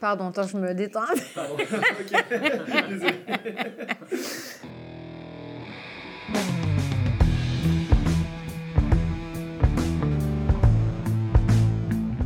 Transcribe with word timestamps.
Pardon, 0.00 0.28
attends, 0.28 0.46
je 0.46 0.56
me 0.56 0.72
détends. 0.72 1.00
Pardon. 1.34 1.56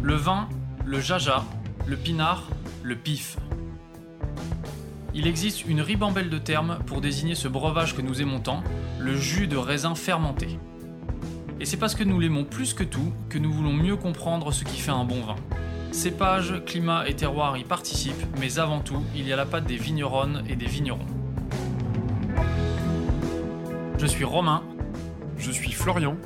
Le 0.03 0.15
vin, 0.15 0.49
le 0.85 1.01
jaja, 1.01 1.45
le 1.87 1.97
pinard, 1.97 2.49
le 2.83 2.95
pif. 2.95 3.39
Il 5.15 5.27
existe 5.27 5.65
une 5.65 5.81
ribambelle 5.81 6.29
de 6.29 6.39
termes 6.39 6.79
pour 6.87 7.01
désigner 7.01 7.35
ce 7.35 7.49
breuvage 7.49 7.97
que 7.97 8.03
nous 8.03 8.21
aimons 8.21 8.39
tant, 8.39 8.63
le 9.01 9.17
jus 9.17 9.49
de 9.49 9.57
raisin 9.57 9.95
fermenté. 9.95 10.59
Et 11.59 11.65
c'est 11.65 11.79
parce 11.79 11.95
que 11.95 12.05
nous 12.05 12.21
l'aimons 12.21 12.45
plus 12.45 12.75
que 12.75 12.85
tout 12.85 13.13
que 13.31 13.39
nous 13.39 13.51
voulons 13.51 13.73
mieux 13.73 13.97
comprendre 13.97 14.53
ce 14.53 14.63
qui 14.65 14.79
fait 14.79 14.91
un 14.91 15.05
bon 15.05 15.23
vin. 15.23 15.37
Cépage, 15.95 16.61
climat 16.67 17.09
et 17.09 17.15
terroir 17.15 17.57
y 17.57 17.63
participent, 17.63 18.27
mais 18.41 18.59
avant 18.59 18.81
tout, 18.81 19.01
il 19.15 19.29
y 19.29 19.33
a 19.33 19.37
la 19.37 19.47
patte 19.47 19.65
des 19.65 19.77
vigneronnes 19.77 20.43
et 20.49 20.57
des 20.57 20.67
vignerons. 20.67 21.07
Je 23.97 24.05
suis 24.05 24.25
Romain. 24.25 24.65
Je 25.39 25.53
suis 25.53 25.71
Florian. 25.71 26.17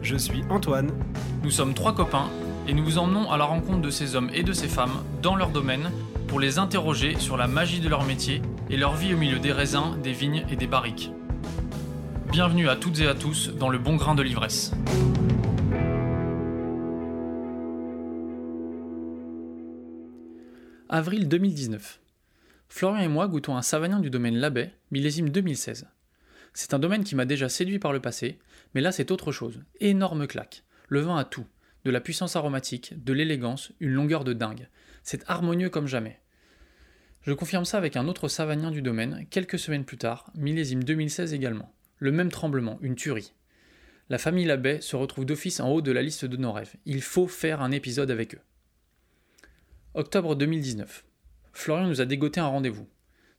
Je 0.00 0.16
suis 0.16 0.42
Antoine. 0.48 0.90
Nous 1.44 1.50
sommes 1.50 1.74
trois 1.74 1.94
copains 1.94 2.30
et 2.66 2.72
nous 2.72 2.82
vous 2.82 2.96
emmenons 2.96 3.30
à 3.30 3.36
la 3.36 3.44
rencontre 3.44 3.82
de 3.82 3.90
ces 3.90 4.16
hommes 4.16 4.30
et 4.32 4.42
de 4.42 4.54
ces 4.54 4.68
femmes 4.68 5.02
dans 5.20 5.36
leur 5.36 5.50
domaine 5.50 5.90
pour 6.26 6.40
les 6.40 6.58
interroger 6.58 7.18
sur 7.18 7.36
la 7.36 7.48
magie 7.48 7.80
de 7.80 7.90
leur 7.90 8.04
métier 8.04 8.40
et 8.70 8.78
leur 8.78 8.94
vie 8.94 9.12
au 9.12 9.18
milieu 9.18 9.38
des 9.38 9.52
raisins, 9.52 9.98
des 10.02 10.12
vignes 10.12 10.46
et 10.50 10.56
des 10.56 10.66
barriques. 10.66 11.12
Bienvenue 12.32 12.70
à 12.70 12.76
toutes 12.76 13.00
et 13.00 13.06
à 13.06 13.14
tous 13.14 13.50
dans 13.50 13.68
le 13.68 13.76
bon 13.76 13.96
grain 13.96 14.14
de 14.14 14.22
l'ivresse. 14.22 14.72
Avril 20.94 21.26
2019. 21.26 22.00
Florian 22.68 23.00
et 23.00 23.08
moi 23.08 23.26
goûtons 23.26 23.56
un 23.56 23.62
savagnin 23.62 23.98
du 23.98 24.10
domaine 24.10 24.36
Labay, 24.36 24.74
millésime 24.90 25.30
2016. 25.30 25.88
C'est 26.52 26.74
un 26.74 26.78
domaine 26.78 27.02
qui 27.02 27.14
m'a 27.14 27.24
déjà 27.24 27.48
séduit 27.48 27.78
par 27.78 27.94
le 27.94 28.00
passé, 28.00 28.38
mais 28.74 28.82
là 28.82 28.92
c'est 28.92 29.10
autre 29.10 29.32
chose. 29.32 29.62
Énorme 29.80 30.26
claque. 30.26 30.64
Le 30.88 31.00
vin 31.00 31.16
a 31.16 31.24
tout 31.24 31.46
de 31.86 31.90
la 31.90 32.02
puissance 32.02 32.36
aromatique, 32.36 32.92
de 33.02 33.14
l'élégance, 33.14 33.72
une 33.80 33.94
longueur 33.94 34.22
de 34.22 34.34
dingue. 34.34 34.68
C'est 35.02 35.24
harmonieux 35.30 35.70
comme 35.70 35.86
jamais. 35.86 36.20
Je 37.22 37.32
confirme 37.32 37.64
ça 37.64 37.78
avec 37.78 37.96
un 37.96 38.06
autre 38.06 38.28
savagnin 38.28 38.70
du 38.70 38.82
domaine, 38.82 39.24
quelques 39.30 39.58
semaines 39.58 39.86
plus 39.86 39.96
tard, 39.96 40.30
millésime 40.34 40.84
2016 40.84 41.32
également. 41.32 41.74
Le 42.00 42.12
même 42.12 42.30
tremblement, 42.30 42.78
une 42.82 42.96
tuerie. 42.96 43.32
La 44.10 44.18
famille 44.18 44.44
Labbé 44.44 44.82
se 44.82 44.96
retrouve 44.96 45.24
d'office 45.24 45.58
en 45.58 45.70
haut 45.70 45.80
de 45.80 45.90
la 45.90 46.02
liste 46.02 46.26
de 46.26 46.36
nos 46.36 46.52
rêves. 46.52 46.74
Il 46.84 47.00
faut 47.00 47.28
faire 47.28 47.62
un 47.62 47.70
épisode 47.70 48.10
avec 48.10 48.34
eux. 48.34 48.40
Octobre 49.94 50.34
2019. 50.36 51.04
Florian 51.52 51.86
nous 51.86 52.00
a 52.00 52.06
dégoté 52.06 52.40
un 52.40 52.46
rendez-vous. 52.46 52.88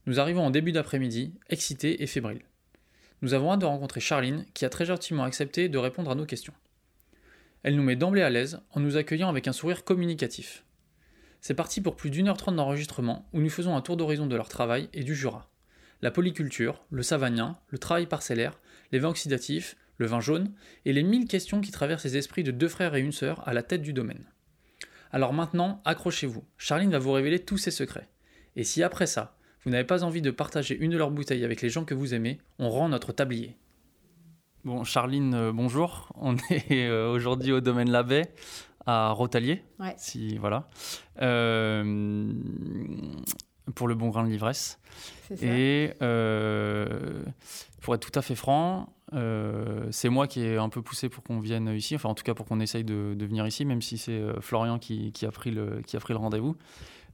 Nous 0.05 0.19
arrivons 0.19 0.45
en 0.45 0.51
début 0.51 0.71
d'après-midi, 0.71 1.33
excités 1.49 2.03
et 2.03 2.05
fébriles. 2.05 2.45
Nous 3.23 3.33
avons 3.33 3.51
hâte 3.51 3.61
de 3.61 3.65
rencontrer 3.65 3.99
Charline, 3.99 4.45
qui 4.53 4.63
a 4.63 4.69
très 4.69 4.85
gentiment 4.85 5.23
accepté 5.23 5.67
de 5.67 5.77
répondre 5.79 6.11
à 6.11 6.15
nos 6.15 6.27
questions. 6.27 6.53
Elle 7.63 7.75
nous 7.75 7.81
met 7.81 7.95
d'emblée 7.95 8.21
à 8.21 8.29
l'aise 8.29 8.61
en 8.69 8.81
nous 8.81 8.97
accueillant 8.97 9.29
avec 9.29 9.47
un 9.47 9.51
sourire 9.51 9.83
communicatif. 9.83 10.63
C'est 11.41 11.55
parti 11.55 11.81
pour 11.81 11.95
plus 11.95 12.11
d'une 12.11 12.27
heure 12.27 12.37
trente 12.37 12.55
d'enregistrement 12.55 13.27
où 13.33 13.41
nous 13.41 13.49
faisons 13.49 13.75
un 13.75 13.81
tour 13.81 13.97
d'horizon 13.97 14.27
de 14.27 14.35
leur 14.35 14.47
travail 14.47 14.89
et 14.93 15.03
du 15.03 15.15
Jura. 15.15 15.49
La 16.03 16.11
polyculture, 16.11 16.85
le 16.91 17.01
savagnin, 17.01 17.57
le 17.69 17.79
travail 17.79 18.05
parcellaire, 18.05 18.59
les 18.91 18.99
vins 18.99 19.09
oxydatifs, 19.09 19.75
le 19.97 20.05
vin 20.05 20.19
jaune 20.19 20.51
et 20.85 20.93
les 20.93 21.01
mille 21.01 21.27
questions 21.27 21.61
qui 21.61 21.71
traversent 21.71 22.03
les 22.03 22.17
esprits 22.17 22.43
de 22.43 22.51
deux 22.51 22.69
frères 22.69 22.93
et 22.93 23.01
une 23.01 23.11
sœur 23.11 23.41
à 23.47 23.55
la 23.55 23.63
tête 23.63 23.81
du 23.81 23.91
domaine. 23.91 24.23
Alors 25.13 25.31
maintenant, 25.31 25.79
accrochez-vous, 25.85 26.43
Charline 26.57 26.89
va 26.89 26.97
vous 26.97 27.11
révéler 27.11 27.37
tous 27.37 27.59
ses 27.59 27.69
secrets. 27.69 28.09
Et 28.55 28.63
si 28.63 28.81
après 28.81 29.05
ça, 29.05 29.37
vous 29.63 29.69
n'avez 29.69 29.83
pas 29.83 30.03
envie 30.03 30.23
de 30.23 30.31
partager 30.31 30.75
une 30.75 30.89
de 30.89 30.97
leurs 30.97 31.11
bouteilles 31.11 31.45
avec 31.45 31.61
les 31.61 31.69
gens 31.69 31.85
que 31.85 31.93
vous 31.93 32.15
aimez, 32.15 32.39
on 32.57 32.67
rend 32.67 32.89
notre 32.89 33.11
tablier. 33.11 33.55
Bon, 34.63 34.83
Charline, 34.83 35.35
euh, 35.35 35.51
bonjour. 35.53 36.11
On 36.15 36.35
est 36.49 36.87
euh, 36.87 37.11
aujourd'hui 37.11 37.51
au 37.51 37.61
domaine 37.61 37.91
Labay 37.91 38.23
à 38.87 39.11
Rotalier. 39.11 39.63
Si, 39.97 40.39
voilà. 40.39 40.67
Euh, 41.21 42.33
pour 43.75 43.87
le 43.87 43.93
bon 43.93 44.09
grain 44.09 44.23
de 44.23 44.29
l'ivresse. 44.29 44.79
Et 45.43 45.91
pour 47.81 47.93
être 47.93 48.11
tout 48.11 48.17
à 48.17 48.23
fait 48.23 48.35
franc, 48.35 48.91
c'est 49.91 50.09
moi 50.09 50.27
qui 50.27 50.41
ai 50.41 50.57
un 50.57 50.69
peu 50.69 50.81
poussé 50.81 51.09
pour 51.09 51.23
qu'on 51.23 51.39
vienne 51.39 51.69
ici, 51.69 51.95
enfin 51.95 52.09
en 52.09 52.15
tout 52.15 52.23
cas 52.23 52.33
pour 52.33 52.45
qu'on 52.45 52.59
essaye 52.59 52.83
de, 52.83 53.15
venir 53.19 53.45
ici, 53.47 53.65
même 53.65 53.81
si 53.81 53.97
c'est 53.97 54.21
Florian 54.41 54.79
qui, 54.79 55.11
a 55.25 55.31
pris 55.31 55.51
le, 55.51 55.83
rendez-vous. 56.15 56.55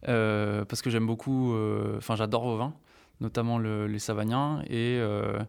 parce 0.04 0.82
que 0.82 0.90
j'aime 0.90 1.06
beaucoup, 1.08 1.54
enfin 1.98 2.16
j'adore 2.16 2.44
vos 2.44 2.58
vins 2.58 2.74
notamment 3.22 3.60
les 3.60 4.00
Savagniens. 4.00 4.62
Et 4.68 4.98
euh, 5.00 5.40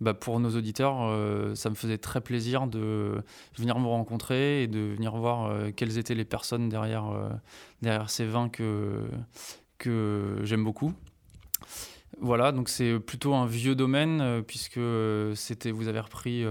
bah, 0.00 0.14
pour 0.14 0.40
nos 0.40 0.56
auditeurs, 0.56 1.02
euh, 1.02 1.54
ça 1.54 1.70
me 1.70 1.74
faisait 1.74 1.98
très 1.98 2.20
plaisir 2.20 2.66
de 2.66 3.22
venir 3.56 3.78
me 3.78 3.86
rencontrer 3.86 4.62
et 4.62 4.66
de 4.66 4.80
venir 4.80 5.16
voir 5.16 5.46
euh, 5.46 5.70
quelles 5.74 5.98
étaient 5.98 6.14
les 6.14 6.24
personnes 6.24 6.68
derrière, 6.68 7.12
ces 8.08 8.26
vins 8.26 8.48
que 8.48 10.40
j'aime 10.42 10.64
beaucoup. 10.64 10.92
Voilà, 12.20 12.52
donc 12.52 12.68
c'est 12.68 12.98
plutôt 12.98 13.34
un 13.34 13.46
vieux 13.46 13.74
domaine 13.74 14.42
puisque 14.46 14.80
c'était 15.34 15.70
vous 15.70 15.88
avez 15.88 16.00
repris 16.00 16.44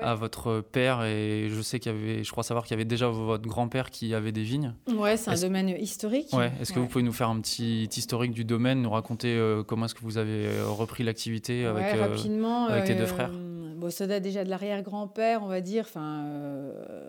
à 0.00 0.14
votre 0.14 0.60
père 0.60 1.04
et 1.04 1.48
je 1.50 1.60
sais 1.62 1.78
qu'il 1.78 1.92
y 1.92 1.94
avait, 1.94 2.24
je 2.24 2.30
crois 2.30 2.42
savoir 2.42 2.64
qu'il 2.64 2.72
y 2.72 2.74
avait 2.74 2.84
déjà 2.84 3.08
votre 3.08 3.46
grand-père 3.46 3.90
qui 3.90 4.14
avait 4.14 4.32
des 4.32 4.42
vignes. 4.42 4.74
Ouais, 4.88 5.16
c'est 5.16 5.30
un 5.30 5.40
domaine 5.40 5.68
historique. 5.68 6.32
Ouais. 6.32 6.52
Est-ce 6.60 6.72
que 6.72 6.80
vous 6.80 6.86
pouvez 6.86 7.04
nous 7.04 7.12
faire 7.12 7.28
un 7.28 7.40
petit 7.40 7.84
historique 7.84 8.32
du 8.32 8.44
domaine, 8.44 8.82
nous 8.82 8.90
raconter 8.90 9.36
euh, 9.36 9.62
comment 9.62 9.86
est-ce 9.86 9.94
que 9.94 10.02
vous 10.02 10.18
avez 10.18 10.46
euh, 10.46 10.66
repris 10.68 11.04
l'activité 11.04 11.64
avec, 11.66 11.94
euh, 11.94 12.08
rapidement, 12.08 12.66
avec 12.66 12.84
tes 12.84 12.94
deux 12.94 13.06
frères? 13.06 13.30
Bon, 13.76 13.90
ça 13.90 14.06
date 14.06 14.22
déjà 14.22 14.44
de 14.44 14.50
l'arrière-grand-père, 14.50 15.42
on 15.42 15.48
va 15.48 15.60
dire, 15.60 15.84
enfin 15.86 16.24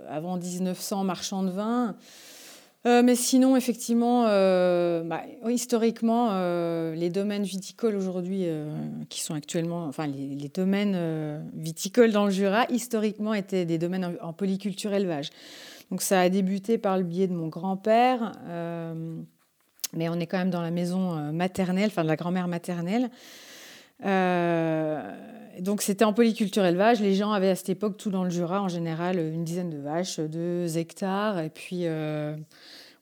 avant 0.09 0.37
1900, 0.37 1.03
marchand 1.03 1.43
de 1.43 1.51
vin. 1.51 1.95
Euh, 2.85 3.01
mais 3.01 3.15
sinon, 3.15 3.57
effectivement, 3.57 4.25
euh, 4.27 5.01
bah, 5.03 5.23
historiquement, 5.49 6.29
euh, 6.31 6.93
les 6.93 7.09
domaines 7.09 7.43
viticoles 7.43 7.95
aujourd'hui, 7.95 8.47
qui 9.09 9.21
sont 9.21 9.33
actuellement, 9.33 9.85
enfin, 9.85 10.05
les, 10.05 10.49
domaines 10.53 11.49
viticoles 11.53 12.11
dans 12.11 12.25
le 12.25 12.31
Jura, 12.31 12.65
historiquement, 12.69 13.33
étaient 13.33 13.65
des 13.65 13.77
domaines 13.77 14.17
en, 14.21 14.33
polyculture 14.33 14.93
élevage. 14.93 15.29
Donc, 15.89 16.01
ça 16.01 16.21
a 16.21 16.29
débuté 16.29 16.77
par 16.77 16.97
le 16.97 17.03
biais 17.03 17.27
de 17.27 17.33
mon 17.33 17.47
grand-père, 17.47 18.33
mais 19.93 20.09
on 20.09 20.19
est 20.19 20.27
quand 20.27 20.37
même 20.37 20.51
dans 20.51 20.61
la 20.61 20.71
maison 20.71 21.15
maternelle, 21.31 21.87
enfin, 21.87 22.03
de 22.03 22.07
la 22.07 22.15
grand-mère 22.15 22.47
maternelle. 22.47 23.09
donc, 25.59 25.81
c'était 25.81 26.05
en 26.05 26.13
polyculture 26.13 26.65
élevage. 26.65 27.01
Les 27.01 27.15
gens 27.15 27.31
avaient 27.31 27.49
à 27.49 27.55
cette 27.55 27.69
époque, 27.69 27.97
tout 27.97 28.11
dans 28.11 28.23
le 28.23 28.29
Jura, 28.29 28.61
en 28.61 28.67
général, 28.67 29.17
une 29.17 29.43
dizaine 29.43 29.71
de 29.71 29.79
vaches, 29.79 30.19
deux 30.19 30.77
hectares, 30.77 31.39
et 31.39 31.49
puis 31.49 31.85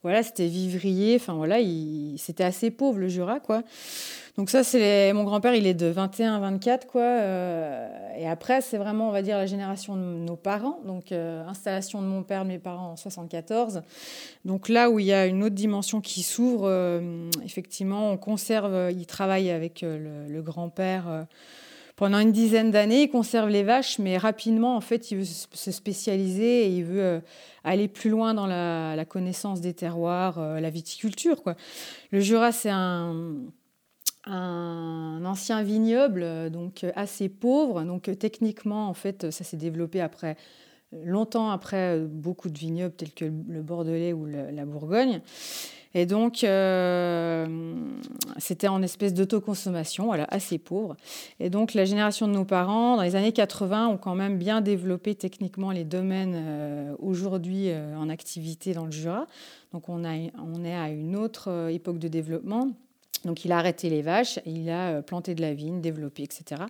voilà, 0.03 0.21
c'était 0.21 0.47
vivrier. 0.47 1.15
Enfin 1.15 1.33
voilà, 1.33 1.57
c'était 2.17 2.43
assez 2.43 2.69
pauvre 2.69 2.99
le 2.99 3.07
Jura, 3.07 3.39
quoi. 3.39 3.63
Donc 4.35 4.49
ça, 4.49 4.63
c'est 4.63 5.13
mon 5.13 5.25
grand-père, 5.25 5.53
il 5.53 5.67
est 5.67 5.75
de 5.75 5.85
21 5.85 6.39
24, 6.39 6.87
quoi. 6.87 7.01
Euh, 7.01 7.87
et 8.17 8.27
après, 8.27 8.61
c'est 8.61 8.77
vraiment, 8.77 9.09
on 9.09 9.11
va 9.11 9.21
dire, 9.21 9.37
la 9.37 9.45
génération 9.45 9.95
de 9.95 10.01
nos 10.01 10.35
parents. 10.35 10.79
Donc 10.85 11.11
euh, 11.11 11.45
installation 11.47 12.01
de 12.01 12.07
mon 12.07 12.23
père, 12.23 12.43
de 12.43 12.49
mes 12.49 12.57
parents 12.57 12.93
en 12.93 12.95
74. 12.95 13.83
Donc 14.43 14.69
là 14.69 14.89
où 14.89 14.97
il 14.97 15.05
y 15.05 15.13
a 15.13 15.27
une 15.27 15.43
autre 15.43 15.53
dimension 15.53 16.01
qui 16.01 16.23
s'ouvre, 16.23 16.67
euh, 16.67 17.29
effectivement, 17.45 18.09
on 18.09 18.17
conserve. 18.17 18.91
il 18.91 19.05
travaille 19.05 19.51
avec 19.51 19.85
le, 19.87 20.41
grand-père 20.41 21.25
pendant 22.03 22.19
une 22.19 22.33
dizaine 22.33 22.69
d'années. 22.69 23.03
Il 23.03 23.09
conserve 23.09 23.47
les 23.47 23.63
vaches, 23.63 23.97
mais 23.97 24.17
rapidement, 24.17 24.75
en 24.75 24.81
fait, 24.81 25.09
il 25.11 25.19
veut 25.19 25.23
se 25.23 25.71
spécialiser 25.71 26.65
et 26.65 26.67
il 26.67 26.83
veut 26.83 27.21
aller 27.63 27.87
plus 27.87 28.09
loin 28.09 28.33
dans 28.33 28.45
la, 28.45 29.05
connaissance 29.05 29.61
des 29.61 29.73
terroirs, 29.73 30.37
euh, 30.37 30.59
la 30.59 30.69
viticulture. 30.69 31.41
Le 32.11 32.19
Jura, 32.19 32.51
c'est 32.51 32.69
un, 32.69 33.35
un 34.25 35.21
ancien 35.23 35.63
vignoble, 35.63 36.51
donc 36.51 36.85
assez 36.93 37.29
pauvre. 37.29 37.83
Donc 37.83 38.11
techniquement, 38.19 38.89
en 38.89 38.93
fait, 38.93 39.31
ça 39.31 39.45
s'est 39.45 39.55
développé 39.55 40.01
après 40.01 40.35
longtemps 41.05 41.51
après 41.51 41.99
beaucoup 41.99 42.49
de 42.49 42.59
vignobles 42.59 42.95
tels 42.95 43.13
que 43.13 43.23
le 43.23 43.61
Bordelais 43.61 44.11
ou 44.11 44.25
la 44.25 44.65
Bourgogne. 44.65 45.21
Et 45.95 46.05
donc, 46.05 46.43
euh, 46.43 47.45
c'était 48.37 48.67
en 48.67 48.81
espèce 48.81 49.13
d'autoconsommation, 49.13 50.11
assez 50.11 50.57
pauvre. 50.57 50.95
Et 51.39 51.49
donc, 51.49 51.75
la 51.75 51.85
génération 51.85 52.27
de 52.27 52.33
nos 52.33 52.45
parents, 52.45 52.97
dans 52.97 53.03
les 53.03 53.15
années 53.15 53.31
80, 53.31 53.87
ont 53.87 53.97
quand 53.97 54.15
même 54.15 54.37
bien 54.37 54.61
développé 54.61 55.13
techniquement 55.13 55.71
les 55.71 55.83
domaines 55.83 56.35
euh, 56.35 56.95
aujourd'hui 56.99 57.69
euh, 57.69 57.95
en 57.95 58.09
activité 58.09 58.73
dans 58.73 58.85
le 58.85 58.91
Jura. 58.91 59.27
Donc, 59.71 59.87
on, 59.87 60.03
a, 60.03 60.15
on 60.39 60.63
est 60.63 60.75
à 60.75 60.89
une 60.89 61.15
autre 61.15 61.69
époque 61.71 61.99
de 61.99 62.07
développement. 62.07 62.69
Donc, 63.23 63.45
il 63.45 63.51
a 63.51 63.57
arrêté 63.57 63.89
les 63.89 64.01
vaches, 64.01 64.39
il 64.45 64.69
a 64.69 65.01
planté 65.01 65.35
de 65.35 65.41
la 65.41 65.53
vigne, 65.53 65.79
développé, 65.79 66.23
etc. 66.23 66.63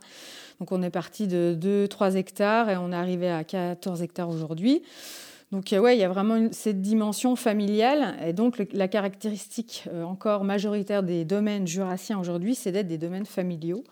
Donc, 0.59 0.71
on 0.71 0.83
est 0.83 0.89
parti 0.89 1.27
de 1.27 1.57
2-3 1.59 2.15
hectares 2.15 2.69
et 2.69 2.77
on 2.77 2.91
est 2.91 2.95
arrivé 2.95 3.29
à 3.29 3.43
14 3.43 4.01
hectares 4.03 4.29
aujourd'hui. 4.29 4.83
Donc 5.53 5.69
ouais, 5.71 5.95
il 5.95 5.99
y 5.99 6.03
a 6.03 6.09
vraiment 6.09 6.47
cette 6.51 6.81
dimension 6.81 7.35
familiale. 7.35 8.17
Et 8.25 8.33
donc 8.33 8.59
la 8.73 8.87
caractéristique 8.87 9.87
encore 10.03 10.43
majoritaire 10.43 11.03
des 11.03 11.25
domaines 11.25 11.67
jurassiens 11.67 12.19
aujourd'hui, 12.19 12.55
c'est 12.55 12.71
d'être 12.71 12.87
des 12.87 12.97
domaines 12.97 13.27
familiaux. 13.27 13.83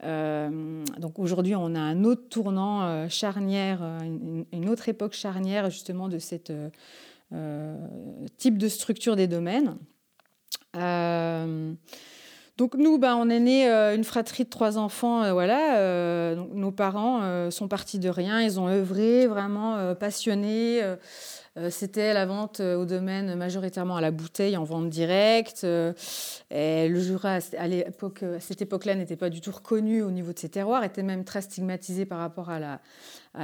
donc 0.00 1.18
aujourd'hui, 1.18 1.56
on 1.56 1.74
a 1.74 1.80
un 1.80 2.04
autre 2.04 2.28
tournant 2.28 3.08
charnière, 3.08 3.82
une, 4.52 4.68
autre 4.68 4.88
époque 4.88 5.14
charnière 5.14 5.70
justement 5.70 6.08
de 6.08 6.20
cette 6.20 6.52
type 8.38 8.56
de 8.56 8.68
structure 8.68 9.16
des 9.16 9.26
domaines. 9.26 9.76
Donc 12.58 12.74
nous, 12.74 12.98
ben, 12.98 13.16
on 13.16 13.30
est 13.30 13.40
né 13.40 13.68
euh, 13.68 13.94
une 13.94 14.04
fratrie 14.04 14.44
de 14.44 14.50
trois 14.50 14.76
enfants. 14.76 15.22
Euh, 15.22 15.32
voilà, 15.32 15.78
euh, 15.78 16.36
nos 16.52 16.70
parents 16.70 17.50
sont 17.50 17.68
partis 17.68 17.98
de 17.98 18.08
rien. 18.08 18.40
Ils 18.42 18.60
ont 18.60 18.68
œuvré, 18.68 19.26
vraiment 19.26 19.94
passionnés. 19.94 20.82
C'était 21.68 22.14
la 22.14 22.24
vente 22.24 22.60
au 22.60 22.86
domaine 22.86 23.34
majoritairement 23.34 23.96
à 23.96 24.00
la 24.00 24.10
bouteille, 24.10 24.56
en 24.56 24.64
vente 24.64 24.88
directe. 24.88 25.64
Et 26.50 26.88
le 26.88 26.98
Jura, 27.00 27.34
à, 27.34 27.40
cette 27.40 28.62
époque-là, 28.62 28.94
n'était 28.94 29.16
pas 29.16 29.28
du 29.28 29.42
tout 29.42 29.50
reconnu 29.50 30.02
au 30.02 30.10
niveau 30.10 30.32
de 30.32 30.38
ses 30.38 30.48
terroirs, 30.48 30.82
était 30.82 31.02
même 31.02 31.24
très 31.24 31.42
stigmatisé 31.42 32.06
par 32.06 32.20
rapport 32.20 32.48
à 32.48 32.78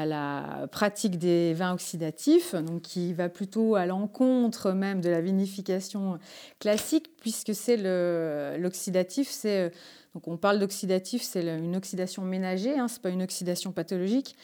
la, 0.07 0.67
pratique 0.73 1.19
des 1.19 1.53
vins 1.53 1.75
oxydatifs, 1.75 2.55
donc 2.55 2.81
qui 2.81 3.13
va 3.13 3.29
plutôt 3.29 3.75
à 3.75 3.85
l'encontre 3.85 4.73
même 4.73 5.03
de 5.03 5.11
la 5.11 5.21
vinification 5.21 6.19
classique, 6.61 7.11
puisque 7.21 7.55
c'est 7.55 7.77
l'oxydatif, 8.57 9.29
c'est 9.29 9.71
donc 10.15 10.27
on 10.27 10.37
parle 10.37 10.59
d'oxydatif, 10.59 11.23
c'est 11.23 11.43
une 11.43 11.77
oxydation 11.77 12.25
ménagée, 12.25 12.79
hein, 12.79 12.89
c'est 12.89 13.03
pas 13.03 13.11
une 13.11 13.23
oxydation 13.23 13.73
pathologique. 13.73 14.35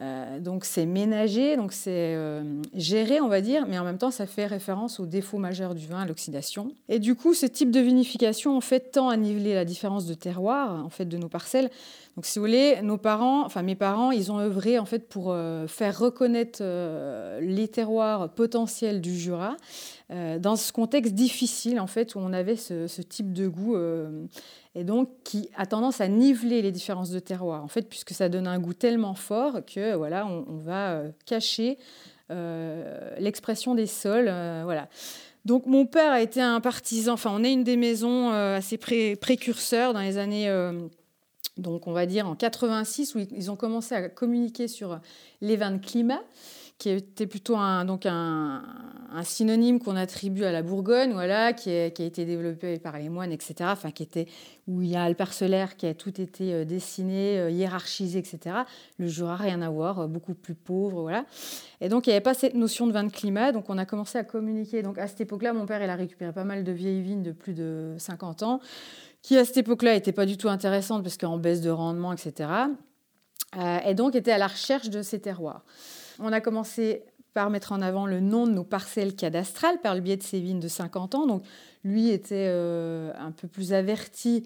Euh, 0.00 0.40
donc 0.40 0.64
c'est 0.64 0.86
ménager, 0.86 1.56
donc 1.56 1.72
c'est 1.72 2.14
euh, 2.16 2.42
géré, 2.74 3.20
on 3.20 3.28
va 3.28 3.40
dire, 3.40 3.64
mais 3.68 3.78
en 3.78 3.84
même 3.84 3.98
temps 3.98 4.10
ça 4.10 4.26
fait 4.26 4.46
référence 4.46 4.98
au 4.98 5.06
défaut 5.06 5.38
majeur 5.38 5.74
du 5.76 5.86
vin, 5.86 6.00
à 6.00 6.06
l'oxydation. 6.06 6.72
Et 6.88 6.98
du 6.98 7.14
coup, 7.14 7.32
ce 7.32 7.46
type 7.46 7.70
de 7.70 7.78
vinification 7.78 8.56
en 8.56 8.60
fait 8.60 8.90
tend 8.90 9.08
à 9.08 9.16
niveler 9.16 9.54
la 9.54 9.64
différence 9.64 10.06
de 10.06 10.14
terroir 10.14 10.84
en 10.84 10.90
fait 10.90 11.04
de 11.04 11.16
nos 11.16 11.28
parcelles. 11.28 11.70
Donc 12.16 12.26
si 12.26 12.40
vous 12.40 12.44
voulez, 12.44 12.80
nos 12.82 12.96
parents, 12.96 13.44
enfin 13.44 13.62
mes 13.62 13.76
parents, 13.76 14.10
ils 14.10 14.32
ont 14.32 14.40
œuvré 14.40 14.80
en 14.80 14.84
fait 14.84 15.08
pour 15.08 15.30
euh, 15.30 15.68
faire 15.68 15.96
reconnaître 15.96 16.62
les 17.40 17.68
terroirs 17.68 18.30
potentiels 18.30 19.00
du 19.00 19.16
Jura 19.16 19.56
dans 20.10 20.54
ce 20.56 20.70
contexte 20.70 21.14
difficile 21.14 21.80
en 21.80 21.86
fait 21.86 22.14
où 22.14 22.18
on 22.18 22.32
avait 22.32 22.56
ce 22.56 23.02
type 23.02 23.32
de 23.32 23.48
goût 23.48 23.76
et 24.74 24.84
donc 24.84 25.10
qui 25.22 25.48
a 25.56 25.66
tendance 25.66 26.00
à 26.00 26.08
niveler 26.08 26.62
les 26.62 26.72
différences 26.72 27.10
de 27.10 27.18
terroir, 27.18 27.62
en 27.62 27.68
fait, 27.68 27.88
puisque 27.88 28.10
ça 28.10 28.28
donne 28.28 28.46
un 28.46 28.58
goût 28.58 28.74
tellement 28.74 29.14
fort 29.14 29.60
que 29.64 29.94
voilà, 29.94 30.26
on, 30.26 30.58
va 30.58 30.92
euh, 30.92 31.10
cacher 31.26 31.78
euh, 32.30 33.10
l'expression 33.18 33.74
des 33.74 33.86
sols, 33.86 34.28
euh, 34.28 34.62
voilà. 34.64 34.88
Donc 35.44 35.66
mon 35.66 35.86
père 35.86 36.10
a 36.10 36.22
été 36.22 36.40
un 36.40 36.60
partisan, 36.60 37.12
enfin 37.12 37.30
on 37.34 37.44
est 37.44 37.52
une 37.52 37.64
des 37.64 37.76
maisons 37.76 38.30
assez 38.30 38.78
précurseurs 38.78 39.92
dans 39.92 40.00
les 40.00 40.16
années, 40.16 40.50
donc 41.58 41.86
on 41.86 41.92
va 41.92 42.06
dire 42.06 42.26
en 42.26 42.34
86, 42.34 43.14
où 43.14 43.18
ils 43.18 43.50
ont 43.50 43.56
commencé 43.56 43.94
à 43.94 44.08
communiquer 44.08 44.68
sur 44.68 44.98
les 45.42 45.56
vins 45.56 45.72
de 45.72 45.84
climat 45.84 46.22
qui 46.84 46.90
était 46.90 47.26
plutôt 47.26 47.56
un, 47.56 47.86
donc 47.86 48.04
un, 48.04 48.62
synonyme 49.22 49.78
qu'on 49.78 49.96
attribue 49.96 50.44
à 50.44 50.52
la 50.52 50.60
Bourgogne, 50.60 51.14
voilà, 51.14 51.54
qui, 51.54 51.70
a 51.70 51.86
été 51.86 52.26
développé 52.26 52.78
par 52.78 52.98
les 52.98 53.08
moines, 53.08 53.32
etc. 53.32 53.54
Enfin, 53.72 53.90
qui 53.90 54.02
était 54.02 54.26
où 54.68 54.82
il 54.82 54.90
y 54.90 54.96
a 54.96 55.08
le 55.08 55.14
parcellaire 55.14 55.78
qui 55.78 55.86
a 55.86 55.94
tout 55.94 56.20
été 56.20 56.52
euh, 56.52 56.66
dessiné, 56.66 57.38
euh, 57.38 57.50
hiérarchisé, 57.50 58.18
etc. 58.18 58.56
Le 58.98 59.06
Jura, 59.06 59.36
rien 59.36 59.62
à 59.62 59.70
voir, 59.70 60.00
euh, 60.00 60.06
beaucoup 60.08 60.34
plus 60.34 60.54
pauvre, 60.54 61.00
voilà. 61.00 61.24
Et 61.80 61.88
donc, 61.88 62.06
il 62.06 62.10
n'y 62.10 62.16
avait 62.16 62.22
pas 62.22 62.34
cette 62.34 62.52
notion 62.52 62.86
de 62.86 62.92
vin 62.92 63.04
de 63.04 63.12
climat, 63.12 63.52
donc 63.52 63.70
on 63.70 63.78
a 63.78 63.86
commencé 63.86 64.18
à 64.18 64.24
communiquer. 64.24 64.82
Donc, 64.82 64.98
à 64.98 65.08
cette 65.08 65.22
époque-là, 65.22 65.54
mon 65.54 65.64
père, 65.64 65.82
il 65.82 65.88
a 65.88 65.96
récupéré 65.96 66.34
pas 66.34 66.44
mal 66.44 66.64
de 66.64 66.72
vieilles 66.72 67.00
vignes 67.00 67.22
de 67.22 67.32
plus 67.32 67.54
de 67.54 67.94
50 67.96 68.42
ans, 68.42 68.60
qui 69.22 69.38
à 69.38 69.46
cette 69.46 69.56
époque-là 69.56 69.94
n'étaient 69.94 70.12
pas 70.12 70.26
du 70.26 70.36
tout 70.36 70.50
intéressantes 70.50 71.02
parce 71.02 71.16
qu'en 71.16 71.38
baisse 71.38 71.62
de 71.62 71.70
rendement, 71.70 72.12
etc. 72.12 72.50
et 73.86 73.94
donc, 73.94 74.14
étaient 74.16 74.32
à 74.32 74.38
la 74.38 74.48
recherche 74.48 74.90
de 74.90 75.00
ces 75.00 75.20
terroirs. 75.20 75.64
On 76.18 76.32
a 76.32 76.40
commencé 76.40 77.04
par 77.34 77.50
mettre 77.50 77.72
en 77.72 77.82
avant 77.82 78.06
le 78.06 78.20
nom 78.20 78.46
de 78.46 78.52
nos 78.52 78.64
parcelles 78.64 79.16
cadastrales 79.16 79.80
par 79.80 79.94
le 79.94 80.00
biais 80.00 80.16
de 80.16 80.22
vignes 80.22 80.60
de 80.60 80.68
50 80.68 81.16
ans. 81.16 81.26
Donc 81.26 81.42
lui 81.82 82.10
était 82.10 82.46
euh, 82.48 83.12
un 83.18 83.32
peu 83.32 83.48
plus 83.48 83.72
averti 83.72 84.44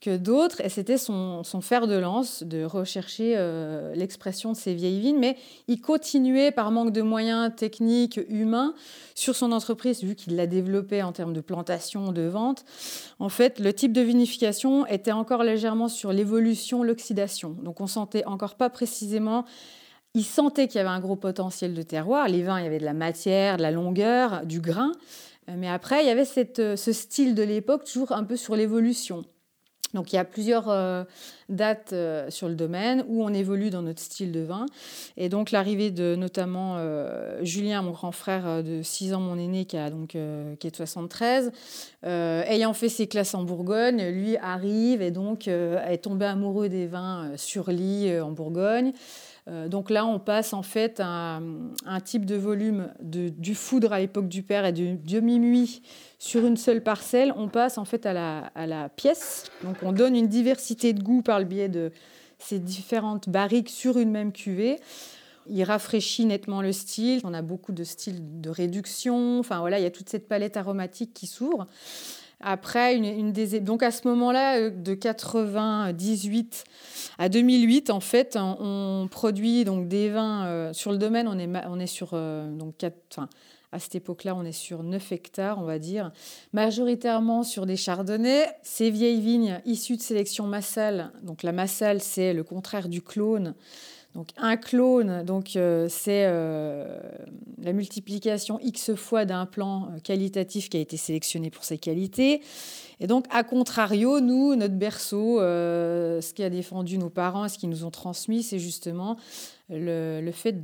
que 0.00 0.16
d'autres 0.16 0.60
et 0.60 0.68
c'était 0.68 0.96
son, 0.96 1.42
fer 1.60 1.88
de 1.88 1.96
lance 1.96 2.44
de 2.44 2.62
rechercher 2.62 3.34
euh, 3.36 3.92
l'expression 3.96 4.52
de 4.52 4.56
ces 4.56 4.72
vieilles 4.72 5.00
vignes. 5.00 5.18
Mais 5.18 5.36
il 5.66 5.80
continuait 5.80 6.52
par 6.52 6.70
manque 6.70 6.92
de 6.92 7.02
moyens 7.02 7.52
techniques, 7.56 8.20
humains, 8.28 8.74
sur 9.16 9.34
son 9.34 9.50
entreprise, 9.50 10.04
vu 10.04 10.14
qu'il 10.14 10.36
l'a 10.36 10.46
développée 10.46 11.02
en 11.02 11.10
termes 11.10 11.32
de 11.32 11.40
plantation, 11.40 12.12
de 12.12 12.22
vente. 12.22 12.64
En 13.18 13.28
fait, 13.28 13.58
le 13.58 13.72
type 13.72 13.92
de 13.92 14.00
vinification 14.00 14.86
était 14.86 15.10
encore 15.10 15.42
légèrement 15.42 15.88
sur 15.88 16.12
l'évolution, 16.12 16.84
l'oxydation. 16.84 17.56
Donc 17.64 17.80
on 17.80 17.88
sentait 17.88 18.24
encore 18.26 18.54
pas 18.54 18.70
précisément 18.70 19.44
il 20.18 20.24
sentait 20.24 20.66
qu'il 20.66 20.78
y 20.78 20.80
avait 20.80 20.88
un 20.88 20.98
gros 20.98 21.14
potentiel 21.14 21.74
de 21.74 21.82
terroir. 21.82 22.26
Les 22.26 22.42
vins, 22.42 22.58
il 22.58 22.64
y 22.64 22.66
avait 22.66 22.80
de 22.80 22.84
la 22.84 22.92
matière, 22.92 23.56
de 23.56 23.62
la 23.62 23.70
longueur, 23.70 24.44
du 24.44 24.60
grain. 24.60 24.90
Euh, 25.48 25.54
mais 25.56 25.68
après, 25.68 26.02
il 26.02 26.08
y 26.08 26.10
avait 26.10 26.26
euh, 26.58 26.76
ce 26.76 26.92
style 26.92 27.36
de 27.36 27.44
l'époque, 27.44 27.84
toujours 27.84 28.10
un 28.10 28.24
peu 28.24 28.36
sur 28.36 28.56
l'évolution. 28.56 29.24
Donc 29.94 30.12
il 30.12 30.16
y 30.16 30.18
a 30.18 30.24
plusieurs 30.24 30.68
euh, 30.68 31.04
dates 31.48 31.94
sur 32.28 32.48
le 32.48 32.54
domaine 32.54 33.06
où 33.08 33.24
on 33.24 33.32
évolue 33.32 33.70
dans 33.70 33.80
notre 33.80 34.00
style 34.00 34.32
de 34.32 34.40
vin. 34.40 34.66
Et 35.16 35.28
donc 35.28 35.50
l'arrivée 35.52 35.90
de 35.90 36.14
notamment 36.14 36.76
Julien, 37.40 37.80
mon 37.80 37.92
grand 37.92 38.12
frère 38.12 38.62
de 38.62 38.82
6 38.82 39.14
ans, 39.14 39.20
mon 39.20 39.38
aîné, 39.38 39.64
qui, 39.64 39.78
a 39.78 39.88
donc, 39.88 40.08
qui 40.10 40.18
est 40.18 40.70
de 40.70 40.76
73, 40.76 41.52
ayant 42.02 42.74
fait 42.74 42.90
ses 42.90 43.06
classes 43.06 43.34
en 43.34 43.44
Bourgogne, 43.44 44.10
lui 44.10 44.36
arrive 44.36 45.00
et 45.00 45.10
donc 45.10 45.48
est 45.48 46.04
tombé 46.04 46.26
amoureux 46.26 46.68
des 46.68 46.86
vins 46.86 47.32
sur 47.36 47.70
lit 47.70 48.20
en 48.20 48.32
Bourgogne. 48.32 48.92
Euh, 49.48 49.68
donc 49.68 49.90
là, 49.90 50.04
on 50.04 50.18
passe 50.18 50.52
en 50.52 50.62
fait 50.62 51.00
à 51.00 51.40
un, 51.86 52.00
type 52.00 52.26
de 52.26 52.36
volume 52.36 52.92
du 53.00 53.54
foudre 53.54 53.92
à 53.92 54.00
l'époque 54.00 54.28
du 54.28 54.42
père 54.42 54.64
et 54.64 54.72
du 54.72 54.96
demi-muit 54.96 55.82
sur 56.18 56.46
une 56.46 56.56
seule 56.56 56.82
parcelle. 56.82 57.32
On 57.36 57.48
passe 57.48 57.78
en 57.78 57.84
fait 57.84 58.04
à 58.06 58.12
la, 58.12 58.38
à 58.54 58.66
la, 58.66 58.88
pièce. 58.88 59.44
Donc 59.64 59.76
on 59.82 59.92
donne 59.92 60.16
une 60.16 60.28
diversité 60.28 60.92
de 60.92 61.02
goût 61.02 61.22
par 61.22 61.38
le 61.38 61.44
biais 61.44 61.68
de 61.68 61.92
ces 62.38 62.58
différentes 62.58 63.28
barriques 63.28 63.70
sur 63.70 63.98
une 63.98 64.10
même 64.10 64.32
cuvée. 64.32 64.78
Il 65.50 65.62
rafraîchit 65.64 66.26
nettement 66.26 66.60
le 66.60 66.72
style. 66.72 67.20
On 67.24 67.32
a 67.32 67.42
beaucoup 67.42 67.72
de 67.72 67.84
styles 67.84 68.40
de 68.40 68.50
réduction. 68.50 69.38
Enfin 69.38 69.60
voilà, 69.60 69.78
il 69.78 69.82
y 69.82 69.86
a 69.86 69.90
toute 69.90 70.10
cette 70.10 70.28
palette 70.28 70.56
aromatique 70.56 71.14
qui 71.14 71.26
s'ouvre. 71.26 71.66
Après, 72.40 72.94
une, 72.94 73.32
donc 73.32 73.82
à 73.82 73.90
ce 73.90 74.06
moment-là, 74.06 74.58
euh, 74.58 74.70
de 74.70 74.94
98 74.94 76.64
à 77.18 77.28
2008, 77.28 77.90
en 77.90 77.98
fait, 77.98 78.38
on 78.40 79.08
produit 79.10 79.64
donc 79.64 79.88
des 79.88 80.08
vins 80.08 80.46
euh, 80.46 80.72
sur 80.72 80.92
le 80.92 80.98
domaine. 80.98 81.26
On 81.26 81.38
est, 81.38 81.48
on 81.68 81.80
est 81.80 81.88
sur 81.88 82.10
euh, 82.12 82.48
donc 82.50 82.84
enfin, 83.10 83.28
à 83.72 83.80
cette 83.80 83.96
époque-là, 83.96 84.36
on 84.36 84.44
est 84.44 84.52
sur 84.52 84.84
9 84.84 85.12
hectares, 85.12 85.58
on 85.58 85.64
va 85.64 85.80
dire, 85.80 86.12
majoritairement 86.52 87.42
sur 87.42 87.66
des 87.66 87.76
chardonnays. 87.76 88.46
Ces 88.62 88.90
vieilles 88.90 89.20
vignes 89.20 89.60
issues 89.66 89.96
de 89.96 90.02
sélection 90.02 90.46
massale. 90.46 91.10
Donc 91.24 91.42
la 91.42 91.52
massale, 91.52 92.00
c'est 92.00 92.32
le 92.34 92.44
contraire 92.44 92.88
du 92.88 93.02
clone. 93.02 93.54
Donc 94.14 94.28
un 94.38 94.56
clone, 94.56 95.22
donc 95.22 95.54
euh, 95.54 95.86
c'est 95.88 96.24
euh, 96.26 96.98
la 97.62 97.72
multiplication 97.72 98.58
x 98.60 98.94
fois 98.94 99.26
d'un 99.26 99.44
plan 99.44 99.90
euh, 99.92 100.00
qualitatif 100.00 100.70
qui 100.70 100.76
a 100.78 100.80
été 100.80 100.96
sélectionné 100.96 101.50
pour 101.50 101.62
ses 101.62 101.78
qualités. 101.78 102.40
Et 103.00 103.06
donc, 103.06 103.26
à 103.30 103.44
contrario, 103.44 104.18
nous, 104.20 104.56
notre 104.56 104.74
berceau, 104.74 105.38
ce 105.38 106.32
qui 106.32 106.42
a 106.42 106.50
défendu 106.50 106.98
nos 106.98 107.10
parents, 107.10 107.48
ce 107.48 107.56
qu'ils 107.56 107.68
nous 107.68 107.84
ont 107.84 107.92
transmis, 107.92 108.42
c'est 108.42 108.58
justement 108.58 109.16
le, 109.70 110.32
fait 110.32 110.60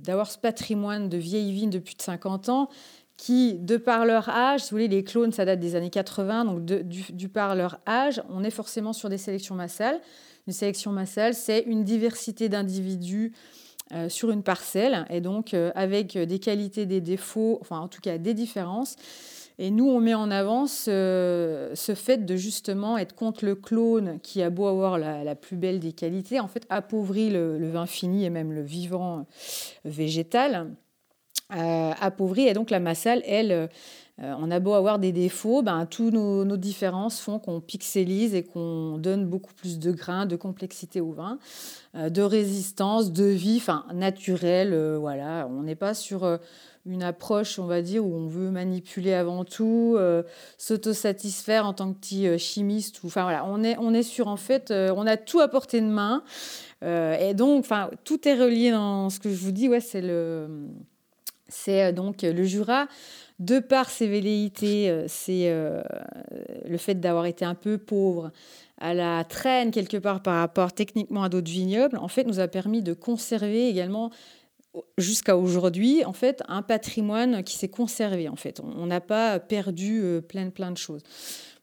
d'avoir 0.00 0.30
ce 0.30 0.38
patrimoine 0.38 1.10
de 1.10 1.18
vieilles 1.18 1.52
vignes 1.52 1.68
de 1.68 1.78
plus 1.78 1.96
de 1.96 2.00
50 2.00 2.48
ans 2.48 2.70
qui, 3.18 3.58
de 3.58 3.76
par 3.76 4.06
leur 4.06 4.30
âge, 4.30 4.60
si 4.60 4.70
vous 4.70 4.76
voulez, 4.76 4.88
les 4.88 5.04
clones, 5.04 5.32
ça 5.32 5.44
date 5.44 5.60
des 5.60 5.74
années 5.74 5.90
80, 5.90 6.46
donc 6.46 6.64
du 6.64 7.28
par 7.28 7.54
leur 7.54 7.78
âge, 7.86 8.22
on 8.30 8.42
est 8.42 8.50
forcément 8.50 8.94
sur 8.94 9.10
des 9.10 9.18
sélections 9.18 9.54
massales. 9.54 10.00
Une 10.46 10.52
sélection 10.52 10.92
massale, 10.92 11.34
c'est 11.34 11.60
une 11.60 11.84
diversité 11.84 12.48
d'individus 12.48 13.32
euh, 13.92 14.08
sur 14.08 14.30
une 14.30 14.42
parcelle, 14.42 15.04
et 15.10 15.20
donc 15.20 15.54
euh, 15.54 15.70
avec 15.74 16.16
des 16.18 16.38
qualités, 16.38 16.86
des 16.86 17.00
défauts, 17.00 17.58
enfin 17.60 17.78
en 17.78 17.88
tout 17.88 18.00
cas 18.00 18.18
des 18.18 18.34
différences. 18.34 18.96
Et 19.58 19.70
nous, 19.70 19.88
on 19.88 20.00
met 20.00 20.14
en 20.14 20.30
avant 20.30 20.66
ce, 20.66 21.72
fait 21.96 22.26
de 22.26 22.36
justement 22.36 22.98
être 22.98 23.14
contre 23.14 23.44
le 23.46 23.54
clone 23.54 24.20
qui 24.22 24.42
a 24.42 24.50
beau 24.50 24.66
avoir 24.66 24.98
la, 24.98 25.34
plus 25.34 25.56
belle 25.56 25.80
des 25.80 25.92
qualités, 25.92 26.40
en 26.40 26.48
fait 26.48 26.66
appauvrit 26.68 27.30
le, 27.30 27.70
vin 27.70 27.86
fini 27.86 28.24
et 28.26 28.30
même 28.30 28.52
le 28.52 28.62
vivant 28.62 29.26
végétal. 29.84 30.74
Euh, 31.54 31.92
appauvrit 32.00 32.48
et 32.48 32.54
donc 32.54 32.70
la 32.70 32.80
massale, 32.80 33.22
elle, 33.24 33.70
on 34.18 34.50
a 34.50 34.60
beau 34.60 34.72
avoir 34.72 34.98
des 34.98 35.12
défauts, 35.12 35.62
ben, 35.62 35.84
tous 35.84 36.10
nos, 36.10 36.44
nos 36.44 36.56
différences 36.56 37.20
font 37.20 37.38
qu'on 37.38 37.60
pixelise 37.60 38.34
et 38.34 38.42
qu'on 38.42 38.96
donne 38.96 39.26
beaucoup 39.26 39.52
plus 39.52 39.78
de 39.78 39.92
grains, 39.92 40.24
de 40.24 40.36
complexité 40.36 41.02
au 41.02 41.12
vin, 41.12 41.38
de 41.94 42.22
résistance, 42.22 43.12
de 43.12 43.24
vie, 43.24 43.58
enfin 43.58 43.84
naturelle. 43.92 44.74
voilà, 44.98 45.46
on 45.50 45.62
n'est 45.62 45.74
pas 45.74 45.92
sur 45.92 46.38
une 46.86 47.02
approche, 47.02 47.58
on 47.58 47.66
va 47.66 47.82
dire, 47.82 48.04
où 48.04 48.14
on 48.14 48.26
veut 48.26 48.50
manipuler 48.50 49.12
avant 49.12 49.44
tout, 49.44 49.94
euh, 49.98 50.22
s'autosatisfaire 50.56 51.66
en 51.66 51.72
tant 51.72 51.92
que 51.92 51.98
petit 51.98 52.28
euh, 52.28 52.38
chimiste. 52.38 53.00
Enfin 53.04 53.24
voilà, 53.24 53.44
on 53.44 53.62
est, 53.64 53.76
on 53.78 53.92
est 53.92 54.04
sur 54.04 54.28
en 54.28 54.36
fait, 54.36 54.70
euh, 54.70 54.94
on 54.96 55.06
a 55.06 55.16
tout 55.16 55.40
à 55.40 55.48
portée 55.48 55.80
de 55.80 55.86
main. 55.86 56.22
et 56.82 57.34
donc, 57.34 57.60
enfin, 57.60 57.90
tout 58.04 58.28
est 58.28 58.34
relié 58.34 58.70
dans 58.70 59.10
ce 59.10 59.18
que 59.18 59.30
je 59.30 59.36
vous 59.36 59.50
dis. 59.50 59.68
Ouais, 59.68 59.80
c'est 59.80 60.00
le, 60.00 60.68
c'est 61.48 61.92
donc 61.92 62.22
le 62.22 62.44
Jura. 62.44 62.86
De 63.38 63.58
par 63.58 63.90
ses 63.90 64.08
velléités, 64.08 65.04
c'est 65.08 65.50
le 65.50 66.78
fait 66.78 66.94
d'avoir 66.94 67.26
été 67.26 67.44
un 67.44 67.54
peu 67.54 67.76
pauvre, 67.76 68.30
à 68.78 68.94
la 68.94 69.24
traîne 69.24 69.70
quelque 69.70 69.96
part 69.96 70.22
par 70.22 70.38
rapport 70.38 70.72
techniquement 70.72 71.22
à 71.22 71.28
d'autres 71.28 71.50
vignobles, 71.50 71.98
en 71.98 72.08
fait, 72.08 72.24
nous 72.24 72.40
a 72.40 72.48
permis 72.48 72.82
de 72.82 72.94
conserver 72.94 73.68
également 73.68 74.10
jusqu'à 74.98 75.36
aujourd'hui, 75.36 76.04
en 76.04 76.12
fait, 76.12 76.42
un 76.48 76.62
patrimoine 76.62 77.42
qui 77.42 77.56
s'est 77.56 77.68
conservé. 77.68 78.28
En 78.28 78.36
fait, 78.36 78.60
on 78.60 78.86
n'a 78.86 79.00
pas 79.00 79.38
perdu 79.38 80.00
euh, 80.02 80.20
plein, 80.20 80.50
plein 80.50 80.70
de 80.70 80.76
choses. 80.76 81.02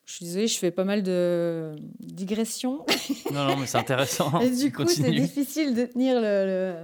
Je 0.05 0.15
suis 0.15 0.25
désolée, 0.25 0.47
je 0.47 0.57
fais 0.57 0.71
pas 0.71 0.83
mal 0.83 1.01
de 1.01 1.75
digressions. 1.99 2.85
Non, 3.31 3.45
non, 3.45 3.55
mais 3.55 3.67
c'est 3.67 3.77
intéressant. 3.77 4.39
Et 4.41 4.49
du 4.49 4.71
coup, 4.71 4.85
c'est 4.87 5.11
difficile 5.11 5.75
de 5.75 5.85
tenir 5.85 6.19
le, 6.19 6.75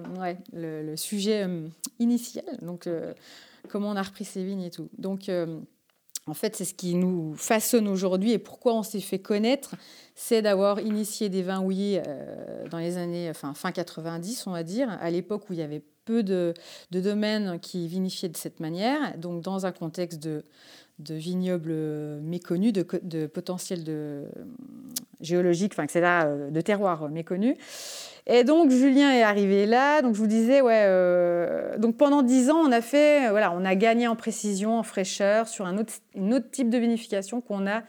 le, 0.53 0.83
le, 0.83 0.97
sujet 0.97 1.43
euh, 1.45 1.67
initial. 1.99 2.45
Donc, 2.61 2.87
euh, 2.87 3.13
comment 3.67 3.89
on 3.89 3.95
a 3.95 4.01
repris 4.01 4.25
ces 4.25 4.43
vignes 4.43 4.63
et 4.63 4.69
tout. 4.69 4.89
Donc, 4.97 5.29
en 6.27 6.33
fait, 6.33 6.55
c'est 6.55 6.65
ce 6.65 6.73
qui 6.73 6.95
nous 6.95 7.35
façonne 7.35 7.87
aujourd'hui 7.87 8.31
et 8.31 8.39
pourquoi 8.39 8.73
on 8.75 8.83
s'est 8.83 8.99
fait 8.99 9.19
connaître, 9.19 9.75
c'est 10.15 10.41
d'avoir 10.41 10.79
initié 10.79 11.29
des 11.29 11.43
vins 11.43 11.61
houillés 11.61 12.01
dans 12.69 12.77
les 12.77 12.97
années, 12.97 13.29
enfin, 13.29 13.53
fin 13.53 13.71
90, 13.71 14.47
on 14.47 14.51
va 14.51 14.63
dire, 14.63 14.89
à 15.01 15.09
l'époque 15.09 15.49
où 15.49 15.53
il 15.53 15.59
y 15.59 15.63
avait 15.63 15.83
peu 16.09 16.23
de, 16.23 16.53
domaines 16.91 17.59
qui 17.59 17.87
vinifiaient 17.87 18.29
de 18.29 18.37
cette 18.37 18.59
manière, 18.59 19.15
donc 19.17 19.43
dans 19.43 19.67
un 19.67 19.71
contexte 19.71 20.19
de, 20.19 20.43
de 20.99 21.15
vignobles 21.15 21.73
méconnus, 22.21 22.73
de, 22.73 22.85
de 23.03 23.25
potentiel 23.25 23.83
de, 23.83 24.25
géologique, 25.21 25.73
enfin, 25.77 25.87
euh, 25.95 26.49
de 26.49 26.61
terroirs 26.61 27.09
méconnus. 27.09 27.55
Et 28.27 28.43
donc 28.43 28.69
Julien 28.69 29.11
est 29.11 29.23
arrivé 29.23 29.65
là. 29.65 30.01
Donc 30.01 30.15
je 30.15 30.19
vous 30.19 30.27
disais, 30.27 30.61
ouais. 30.61 30.83
Euh, 30.85 31.77
donc 31.77 31.97
pendant 31.97 32.21
dix 32.21 32.49
ans, 32.49 32.57
on 32.57 32.71
a 32.71 32.81
fait, 32.81 33.29
voilà, 33.29 33.51
on 33.51 33.65
a 33.65 33.75
gagné 33.75 34.07
en 34.07 34.15
précision, 34.15 34.77
en 34.77 34.83
fraîcheur 34.83 35.47
sur 35.47 35.65
un 35.65 35.77
autre, 35.77 35.93
type 36.51 36.69
de 36.69 36.77
vinification 36.77 37.41
qu'on 37.41 37.67
a 37.67 37.83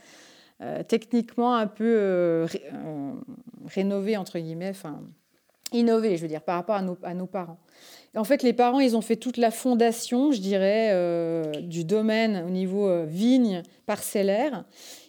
euh, 0.62 0.82
techniquement 0.82 1.54
un 1.54 1.66
peu 1.66 2.46
rénové 3.66 4.16
entre 4.16 4.38
guillemets, 4.38 4.70
enfin 4.70 5.00
innové, 5.72 6.16
je 6.16 6.22
veux 6.22 6.28
dire, 6.28 6.42
par 6.42 6.56
rapport 6.56 6.76
à 6.76 7.14
nos 7.14 7.26
parents. 7.26 7.58
En 8.16 8.24
fait, 8.24 8.42
les 8.42 8.52
parents, 8.52 8.80
ils 8.80 8.96
ont 8.96 9.02
fait 9.02 9.16
toute 9.16 9.36
la 9.36 9.52
fondation, 9.52 10.32
je 10.32 10.40
dirais, 10.40 10.88
euh, 10.90 11.44
du 11.60 11.84
domaine 11.84 12.44
au 12.44 12.50
niveau 12.50 12.88
euh, 12.88 13.04
vigne 13.06 13.62
parcellaire. 13.86 14.64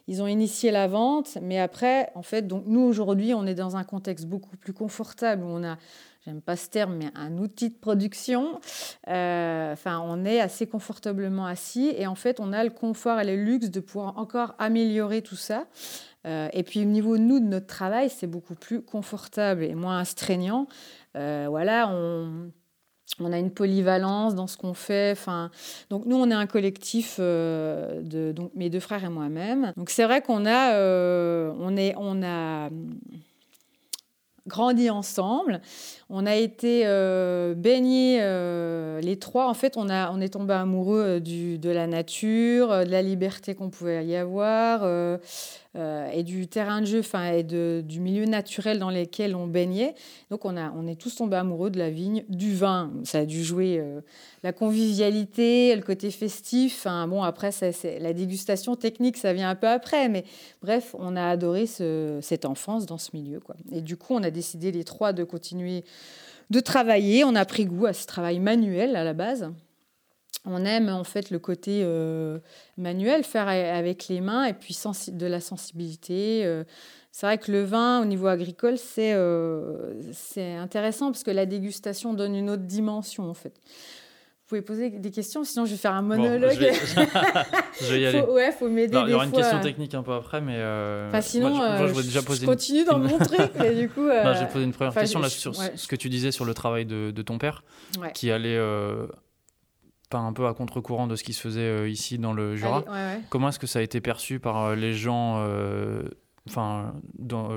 Ils 0.08 0.22
ont 0.22 0.28
initié 0.28 0.70
la 0.70 0.88
vente, 0.88 1.38
mais 1.42 1.60
après, 1.60 2.12
en 2.14 2.22
fait, 2.22 2.46
donc 2.48 2.66
nous 2.68 2.82
aujourd'hui, 2.82 3.34
on 3.34 3.48
est 3.48 3.56
dans 3.56 3.76
un 3.76 3.84
contexte 3.84 4.28
beaucoup 4.28 4.56
plus 4.56 4.74
confortable 4.74 5.44
où 5.44 5.48
on 5.48 5.64
a, 5.64 5.78
j'aime 6.26 6.42
pas 6.42 6.56
ce 6.56 6.70
terme, 6.70 6.96
mais 6.96 7.10
un 7.16 7.40
outil 7.40 7.70
de 7.70 7.76
production. 7.76 8.60
Euh, 9.08 9.74
enfin, 9.74 10.00
on 10.06 10.24
est 10.24 10.40
assez 10.40 10.68
confortablement 10.68 11.48
assis 11.48 11.92
et 11.98 12.06
en 12.06 12.16
fait, 12.16 12.40
on 12.40 12.54
a 12.54 12.64
le 12.64 12.70
confort 12.70 13.20
et 13.20 13.26
le 13.26 13.36
luxe 13.44 13.72
de 13.72 13.80
pouvoir 13.80 14.16
encore 14.20 14.54
améliorer 14.60 15.24
tout 15.24 15.36
ça. 15.36 15.66
et 16.26 16.64
puis 16.64 16.82
au 16.82 16.86
niveau 16.86 17.18
nous 17.18 17.40
de 17.40 17.46
notre 17.46 17.68
travail, 17.68 18.12
c'est 18.12 18.28
beaucoup 18.28 18.54
plus 18.54 18.84
confortable 18.84 19.64
et 19.64 19.74
moins 19.74 20.00
astreignant. 20.00 20.68
voilà, 21.16 21.90
on 21.92 22.52
on 23.20 23.32
a 23.32 23.38
une 23.38 23.52
polyvalence 23.52 24.36
dans 24.36 24.48
ce 24.48 24.58
qu'on 24.58 24.74
fait. 24.74 25.12
Enfin, 25.12 25.52
donc 25.90 26.06
nous, 26.06 26.16
on 26.16 26.30
est 26.30 26.36
un 26.36 26.48
collectif 26.48 27.18
euh, 27.20 28.02
de 28.02 28.32
donc 28.32 28.52
mes 28.56 28.70
deux 28.70 28.80
frères 28.80 29.04
et 29.04 29.10
moi-même. 29.10 29.74
Donc 29.78 29.90
c'est 29.90 30.06
vrai 30.06 30.22
qu'on 30.22 30.46
a, 30.46 30.74
euh, 30.74 31.52
on 31.60 31.76
est, 31.78 31.94
on 31.98 32.24
a 32.24 32.70
grandi 34.48 34.90
ensemble. 34.90 35.62
On 36.10 36.26
a 36.26 36.36
été 36.36 36.84
euh, 36.86 37.54
baignés 37.54 38.20
les 39.02 39.18
trois. 39.20 39.48
En 39.48 39.54
fait, 39.54 39.78
on, 39.78 39.90
a, 39.90 40.12
on 40.12 40.20
est 40.20 40.30
tombé 40.30 40.54
amoureux 40.54 41.20
du, 41.20 41.58
de 41.58 41.70
la 41.70 41.88
nature, 41.88 42.70
de 42.86 42.92
la 42.92 43.02
liberté 43.02 43.56
qu'on 43.56 43.70
pouvait 43.70 44.06
y 44.06 44.16
avoir, 44.16 44.82
euh, 44.84 45.18
et 45.76 46.24
du 46.24 46.48
terrain 46.48 46.82
de 46.82 46.86
jeu, 46.86 47.00
enfin, 47.00 47.32
et 47.32 47.44
de, 47.44 47.82
du 47.86 48.02
milieu 48.02 48.26
naturel 48.26 48.78
dans 48.78 48.92
lequel 48.92 49.36
on 49.36 49.48
baignait. 49.48 49.96
Donc 50.30 50.44
on, 50.44 50.58
a, 50.58 50.72
on 50.72 50.86
est 50.86 51.00
tous 51.00 51.16
tombés 51.16 51.38
amoureux 51.38 51.70
de 51.70 51.80
la 51.80 51.90
vigne, 51.90 52.26
du 52.28 52.54
vin. 52.54 52.92
Ça 53.04 53.20
a 53.20 53.26
dû 53.26 53.44
jouer 53.44 53.80
euh, 53.80 54.02
la 54.44 54.52
convivialité, 54.52 55.74
le 55.76 55.82
côté 55.82 56.12
festif. 56.12 56.76
Enfin, 56.80 57.08
bon, 57.08 57.24
après, 57.24 57.52
ça, 57.52 57.68
la 58.00 58.14
dégustation 58.14 58.76
technique, 58.76 59.16
ça 59.16 59.32
vient 59.34 59.50
un 59.50 59.56
peu 59.56 59.68
après. 59.68 60.10
Mais 60.10 60.26
bref, 60.62 60.94
on 61.00 61.16
a 61.16 61.26
adoré 61.26 61.68
ce, 61.68 62.20
cette 62.22 62.46
enfance 62.46 62.86
dans 62.86 62.98
ce 62.98 63.12
milieu. 63.14 63.40
Et 63.72 63.82
du 63.82 63.96
coup, 63.96 64.14
on 64.14 64.24
a 64.24 64.32
décidé 64.32 64.72
les 64.72 64.84
trois 64.84 65.14
de 65.14 65.24
continuer 65.24 65.86
de 66.50 66.60
travailler. 66.60 67.24
On 67.24 67.36
a 67.36 67.46
pris 67.46 67.66
goût 67.66 67.86
à 67.86 67.94
ce 67.94 68.06
travail 68.06 68.40
manuel 68.40 68.96
à 68.98 69.04
la 69.04 69.14
base 69.14 69.50
on 70.46 70.66
aime 70.66 70.90
en 70.90 71.04
fait 71.04 71.30
le 71.30 71.40
côté 71.40 71.82
euh, 71.84 72.40
manuel, 72.78 73.24
faire 73.24 73.48
avec 73.48 74.08
les 74.08 74.22
mains 74.22 74.46
et 74.46 74.54
puis 74.54 74.78
de 75.10 75.26
la 75.26 75.40
sensibilité. 75.40 76.44
Euh. 76.46 76.64
c'est 77.12 77.26
vrai 77.26 77.38
que 77.38 77.52
le 77.52 77.64
vin 77.64 78.02
au 78.02 78.06
niveau 78.06 78.28
agricole, 78.28 78.78
c'est 78.78 79.14
euh, 79.14 79.94
c'est 80.14 80.56
intéressant 80.56 81.12
parce 81.12 81.24
que 81.24 81.32
la 81.32 81.46
dégustation 81.46 82.14
donne 82.14 82.36
une 82.36 82.50
autre 82.50 82.64
dimension 82.64 83.30
en 83.30 83.34
fait. 83.34 83.54
Vous 83.54 84.58
pouvez 84.58 84.62
poser 84.64 84.90
des 84.90 85.12
questions, 85.12 85.46
sinon 85.46 85.66
je 85.66 85.72
vais 85.72 85.78
faire 85.78 85.94
un 85.94 86.02
monologue. 86.02 86.52
je, 87.80 87.94
vais... 87.94 88.02
y 88.02 88.06
aller. 88.06 88.22
Faut, 88.22 88.34
ouais, 88.34 88.52
faut 88.52 88.68
m'aider. 88.68 88.98
Il 89.06 89.12
y 89.12 89.14
aura 89.14 89.26
une 89.26 89.32
question 89.32 89.62
technique 89.62 89.94
un 89.94 90.04
peu 90.04 90.12
après, 90.12 90.42
mais. 90.42 90.58
Enfin, 91.08 91.22
sinon, 91.22 91.56
je, 91.88 92.02
déjà 92.02 92.22
poser 92.24 92.48
continue 92.48 92.84
dans 92.84 92.98
mon 92.98 93.18
truc, 93.20 93.52
mais 93.60 93.76
du 93.76 93.88
coup. 93.90 94.08
Non, 94.08 94.34
j'ai 94.38 94.48
posé 94.48 94.66
une 94.66 94.74
première 94.74 94.94
question 94.94 95.20
là 95.20 95.30
sur 95.30 95.56
ce 95.56 95.88
que 95.88 95.96
tu 95.96 96.10
disais 96.10 96.32
sur 96.32 96.46
le 96.46 96.54
travail 96.54 96.86
de, 96.86 97.12
de 97.12 97.22
ton 97.22 97.38
père, 97.38 97.64
qui 98.14 98.32
allait 98.32 98.60
pas 100.12 100.20
un 100.20 100.34
peu 100.34 100.46
à 100.46 100.54
contre-courant 100.54 101.08
de 101.08 101.16
ce 101.16 101.24
qui 101.24 101.34
se 101.34 101.42
faisait 101.42 101.62
euh, 101.62 101.90
ici 101.90 102.20
dans 102.20 102.34
le 102.34 102.56
Jura. 102.56 102.84
Comment 103.30 103.50
est-ce 103.50 103.58
que 103.58 103.66
ça 103.66 103.80
a 103.80 103.82
été 103.82 104.02
perçu 104.02 104.40
par 104.40 104.58
euh, 104.58 104.76
les 104.76 104.94
gens 104.94 105.38
euh, 105.40 106.04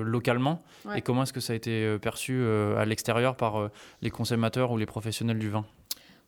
localement? 0.03 0.63
Et 0.95 1.03
comment 1.03 1.25
est-ce 1.25 1.35
que 1.35 1.41
ça 1.41 1.53
a 1.53 1.57
été 1.57 1.99
perçu 1.99 2.47
à 2.79 2.85
l'extérieur 2.85 3.37
par 3.37 3.71
les 4.01 4.11
consommateurs 4.11 4.71
ou 4.71 4.79
les 4.79 4.87
professionnels 4.87 5.39
du 5.39 5.51
vin? 5.51 5.65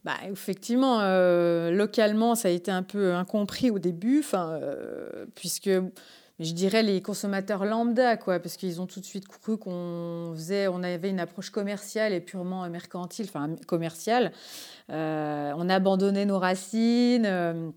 Bah, 0.05 0.15
effectivement, 0.31 1.01
localement, 1.71 2.35
ça 2.35 2.49
a 2.49 2.51
été 2.51 2.71
un 2.71 2.83
peu 2.83 3.15
incompris 3.15 3.71
au 3.71 3.79
début, 3.79 4.25
puisque 5.35 5.71
je 6.39 6.53
dirais 6.53 6.83
les 6.83 7.01
consommateurs 7.01 7.65
lambda, 7.65 8.19
quoi, 8.19 8.39
parce 8.41 8.59
qu'ils 8.59 8.81
ont 8.83 8.87
tout 8.87 9.01
de 9.01 9.07
suite 9.07 9.27
cru 9.27 9.57
qu'on 9.57 10.33
faisait, 10.35 10.69
on 10.69 10.83
avait 10.83 11.09
une 11.09 11.21
approche 11.21 11.49
commerciale 11.49 12.13
et 12.13 12.21
purement 12.21 12.69
mercantile, 12.69 13.27
enfin 13.29 13.57
commerciale. 13.67 14.33
Euh, 14.91 15.53
on 15.57 15.69
abandonnait 15.71 16.27
nos 16.27 16.39
racines 16.39 17.25
euh, 17.25 17.71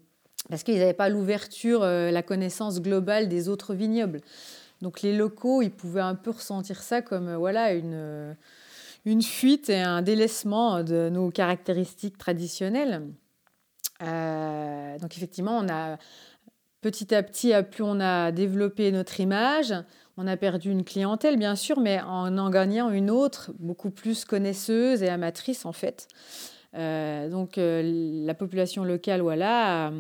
parce 0.50 0.64
qu'ils 0.64 0.78
n'avaient 0.78 0.94
pas 0.94 1.08
l'ouverture, 1.08 1.84
euh, 1.84 2.12
la 2.12 2.22
connaissance 2.22 2.82
globale 2.82 3.30
des 3.30 3.48
autres 3.48 3.74
vignobles. 3.74 4.20
Donc 4.82 5.02
les 5.04 5.16
locaux, 5.16 5.62
ils 5.62 5.72
pouvaient 5.72 6.02
un 6.02 6.16
peu 6.16 6.32
ressentir 6.32 6.82
ça 6.82 7.02
comme 7.02 7.34
voilà 7.36 7.74
une, 7.74 8.36
une 9.06 9.22
fuite 9.22 9.70
et 9.70 9.82
un 9.82 10.02
délaissement 10.02 10.84
de 10.84 11.10
nos 11.10 11.32
caractéristiques 11.32 12.18
traditionnelles. 12.18 13.04
donc 14.02 15.18
effectivement, 15.18 15.58
on 15.58 15.70
a 15.70 15.98
petit 16.82 17.14
à 17.14 17.24
petit, 17.24 17.54
plus 17.72 17.84
on 17.84 18.00
a 18.00 18.32
développé 18.32 18.92
notre 18.92 19.20
image, 19.20 19.74
on 20.18 20.28
a 20.28 20.38
perdu 20.38 20.72
une 20.72 20.84
clientèle, 20.84 21.38
bien 21.38 21.56
sûr, 21.56 21.80
mais 21.80 22.02
en 22.02 22.38
en 22.38 22.50
gagnant 22.50 22.90
une 22.90 23.10
autre, 23.10 23.52
beaucoup 23.60 23.90
plus 23.90 24.26
connaisseuse 24.26 25.02
et 25.04 25.10
amatrice, 25.10 25.66
en 25.66 25.72
fait. 25.72 26.08
Euh, 26.76 27.30
donc 27.30 27.58
euh, 27.58 27.82
la 28.26 28.34
population 28.34 28.84
locale, 28.84 29.22
voilà, 29.22 29.92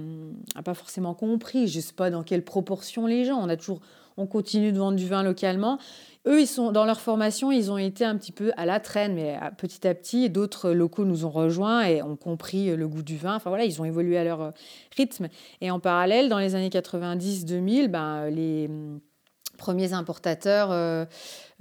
n'a 0.55 0.61
pas 0.63 0.73
forcément 0.73 1.13
compris. 1.13 1.67
Je 1.67 1.77
ne 1.77 1.81
sais 1.81 1.93
pas 1.93 2.09
dans 2.09 2.23
quelle 2.23 2.43
proportion 2.43 3.07
les 3.07 3.25
gens. 3.25 3.39
On 3.41 3.49
a 3.49 3.57
toujours, 3.57 3.79
on 4.17 4.27
continue 4.27 4.71
de 4.71 4.77
vendre 4.77 4.97
du 4.97 5.07
vin 5.07 5.23
localement. 5.23 5.79
Eux, 6.27 6.41
ils 6.41 6.47
sont 6.47 6.71
dans 6.71 6.85
leur 6.85 6.99
formation, 6.99 7.51
ils 7.51 7.71
ont 7.71 7.77
été 7.77 8.03
un 8.03 8.17
petit 8.17 8.33
peu 8.33 8.51
à 8.57 8.65
la 8.65 8.79
traîne, 8.79 9.15
mais 9.15 9.39
petit 9.57 9.87
à 9.87 9.95
petit, 9.95 10.29
d'autres 10.29 10.71
locaux 10.71 11.05
nous 11.05 11.25
ont 11.25 11.29
rejoints 11.29 11.85
et 11.85 12.03
ont 12.03 12.17
compris 12.17 12.75
le 12.75 12.87
goût 12.87 13.03
du 13.03 13.17
vin. 13.17 13.35
Enfin 13.35 13.49
voilà, 13.49 13.63
ils 13.63 13.81
ont 13.81 13.85
évolué 13.85 14.17
à 14.17 14.25
leur 14.25 14.51
rythme. 14.97 15.29
Et 15.61 15.71
en 15.71 15.79
parallèle, 15.79 16.27
dans 16.27 16.39
les 16.39 16.55
années 16.55 16.69
90-2000, 16.69 17.87
ben, 17.87 18.29
les 18.29 18.69
premiers 19.57 19.93
importateurs, 19.93 20.71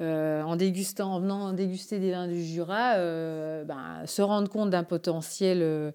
en 0.00 0.56
dégustant, 0.56 1.14
en 1.14 1.20
venant 1.20 1.52
déguster 1.52 2.00
des 2.00 2.10
vins 2.10 2.26
du 2.26 2.42
Jura, 2.42 2.96
ben, 3.64 4.02
se 4.06 4.22
rendent 4.22 4.48
compte 4.48 4.70
d'un 4.70 4.84
potentiel 4.84 5.92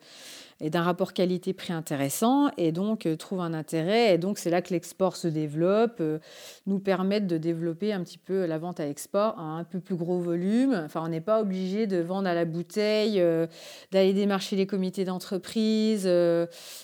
et 0.63 0.69
d'un 0.69 0.81
rapport 0.81 1.11
qualité-prix 1.11 1.73
intéressant 1.73 2.49
et 2.57 2.71
donc 2.71 3.05
euh, 3.05 3.17
trouve 3.17 3.41
un 3.41 3.53
intérêt. 3.53 4.15
Et 4.15 4.17
donc 4.17 4.37
c'est 4.37 4.49
là 4.49 4.61
que 4.61 4.73
l'export 4.73 5.17
se 5.17 5.27
développe, 5.27 5.97
euh, 5.99 6.19
nous 6.67 6.79
permettent 6.79 7.27
de 7.27 7.37
développer 7.37 7.91
un 7.91 8.01
petit 8.01 8.17
peu 8.17 8.45
la 8.45 8.57
vente 8.57 8.79
à 8.79 8.85
l'export 8.85 9.37
à 9.37 9.41
un 9.41 9.65
peu 9.65 9.81
plus 9.81 9.95
gros 9.95 10.19
volume. 10.19 10.81
Enfin, 10.85 11.03
on 11.03 11.09
n'est 11.09 11.19
pas 11.19 11.41
obligé 11.41 11.85
de 11.85 11.97
vendre 11.97 12.29
à 12.29 12.33
la 12.33 12.45
bouteille, 12.45 13.19
euh, 13.19 13.45
d'aller 13.91 14.13
démarcher 14.13 14.55
les 14.55 14.65
comités 14.65 15.03
d'entreprise. 15.03 16.05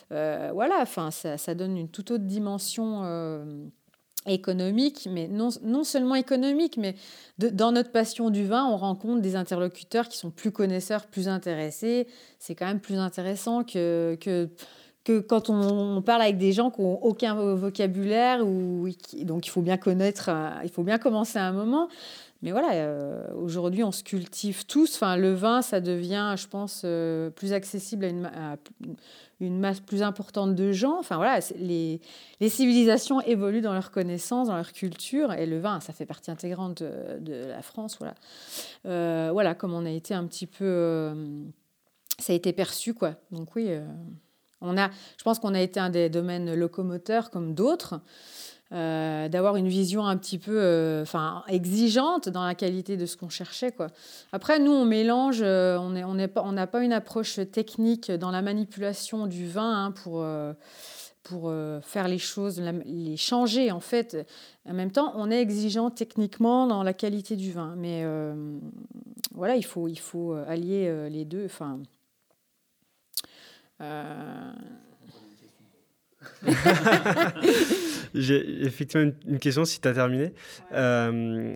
voilà, 0.10 0.80
enfin, 0.82 1.10
ça, 1.10 1.56
donne 1.56 1.78
une 1.78 1.90
toute 1.90 2.12
autre 2.12 2.26
dimension 2.26 3.04
économique, 4.26 5.08
mais 5.12 5.28
non, 5.28 5.50
non 5.64 5.84
seulement 5.84 6.16
économique, 6.16 6.78
mais 6.78 6.96
dans 7.38 7.72
notre 7.72 7.92
passion 7.92 8.30
du 8.30 8.46
vin, 8.46 8.66
on 8.66 8.78
rencontre 8.78 9.22
des 9.22 9.36
interlocuteurs 9.36 10.10
qui 10.10 10.18
sont 10.18 10.30
plus 10.30 10.52
connaisseurs, 10.52 11.08
plus 11.08 11.28
intéressés. 11.28 12.08
C'est 12.38 12.56
quand 12.56 12.66
même 12.66 12.82
plus 12.82 12.98
intéressant 12.98 13.64
que, 13.64 14.18
que, 14.20 14.50
que 15.06 15.20
quand 15.20 15.50
on, 15.50 16.02
parle 16.02 16.22
avec 16.22 16.38
des 16.38 16.52
gens 16.52 16.70
qui 16.70 16.82
n'ont 16.82 17.00
aucun 17.02 17.36
vocabulaire. 17.56 18.46
Ou, 18.46 18.90
donc 19.22 19.48
il 19.48 19.50
faut 19.50 19.62
bien 19.62 19.78
connaître, 19.78 20.30
euh, 20.30 20.50
il 20.64 20.70
faut 20.70 20.84
bien 20.84 20.98
commencer 20.98 21.40
à 21.40 21.46
un 21.46 21.54
moment. 21.54 21.88
Mais 22.42 22.52
voilà, 22.52 22.72
euh, 22.72 23.28
aujourd'hui, 23.34 23.84
on 23.84 23.92
se 23.92 24.02
cultive 24.02 24.66
tous. 24.66 24.96
Enfin, 24.96 25.18
le 25.18 25.34
vin, 25.34 25.62
ça 25.62 25.82
devient, 25.82 26.36
je 26.38 26.48
pense, 26.48 26.84
euh, 26.86 27.30
plus 27.30 27.52
accessible 27.52 28.06
à 28.06 28.56
une, 29.42 29.60
masse 29.60 29.82
plus 29.82 30.02
importante 30.02 30.56
de 30.56 30.72
gens. 30.72 30.98
Enfin 31.00 31.18
voilà, 31.18 31.40
les, 31.58 32.00
civilisations 32.48 33.20
évoluent 33.22 33.62
dans 33.62 33.74
leur 33.74 33.92
connaissance, 33.92 34.48
dans 34.48 34.56
leur 34.56 34.72
culture, 34.72 35.34
et 35.34 35.46
le 35.46 35.60
vin, 35.60 35.82
ça 35.82 35.92
fait 35.92 36.06
partie 36.06 36.32
intégrante 36.32 36.82
de, 36.82 37.46
la 37.48 37.62
France. 37.62 37.98
Voilà, 38.00 38.16
euh, 38.86 39.30
voilà, 39.34 39.54
comme 39.54 39.74
on 39.74 39.86
a 39.86 39.92
été 39.92 40.14
un 40.14 40.26
petit 40.26 40.48
peu, 40.48 41.14
ça 42.20 42.32
a 42.32 42.36
été 42.38 42.54
perçu 42.54 42.94
quoi. 42.94 43.16
Donc 43.32 43.54
oui, 43.58 43.70
on 44.62 44.78
a, 44.78 44.90
je 45.18 45.24
pense 45.24 45.40
qu'on 45.40 45.54
a 45.54 45.62
été 45.62 45.80
un 45.82 45.90
des 45.90 46.10
domaines 46.10 46.54
locomoteurs 46.54 47.32
comme 47.32 47.54
d'autres. 47.54 48.00
Euh, 48.72 49.30
d'avoir 49.30 49.56
une 49.56 49.68
vision 49.68 50.06
un 50.06 50.16
petit 50.16 50.38
peu 50.38 50.62
euh, 50.62 51.04
exigeante 51.48 52.30
dans 52.30 52.46
la 52.46 52.54
qualité 52.54 52.98
de 52.98 53.08
ce 53.08 53.18
qu'on 53.18 53.30
cherchait. 53.30 53.72
Quoi. 53.72 53.88
Après, 54.32 54.60
nous, 54.60 54.72
on 54.72 54.86
mélange, 54.86 55.42
euh, 55.42 55.80
on 55.80 55.90
n'a 55.90 56.08
on 56.08 56.28
pas, 56.28 56.44
on 56.46 56.68
pas 56.68 56.84
une 56.84 56.94
approche 56.94 57.40
technique 57.52 58.12
dans 58.12 58.30
la 58.30 58.44
manipulation 58.44 59.26
du 59.26 59.48
vin 59.48 59.86
hein, 59.86 59.92
pour, 59.92 60.24
pour 61.24 61.52
faire 61.82 62.08
les 62.08 62.20
choses, 62.20 62.62
les 62.86 63.18
changer 63.18 63.72
en 63.72 63.80
fait. 63.80 64.28
En 64.68 64.74
même 64.74 64.92
temps, 64.92 65.14
on 65.16 65.32
est 65.32 65.42
exigeant 65.42 65.90
techniquement 65.90 66.68
dans 66.68 66.84
la 66.84 66.94
qualité 66.94 67.36
du 67.36 67.52
vin. 67.52 67.74
Mais 67.76 68.06
voilà, 69.34 69.56
il 69.56 69.66
faut, 69.66 69.88
il 69.88 70.00
faut 70.00 70.34
allier 70.48 71.10
les 71.10 71.26
deux. 71.26 71.46
Enfin, 71.46 71.80
J'ai 78.14 78.64
effectivement 78.64 79.12
une, 79.28 79.40
question 79.40 79.66
si 79.66 79.80
tu 79.80 79.88
as 79.88 79.94
terminé. 79.94 80.34
Euh, 80.74 81.56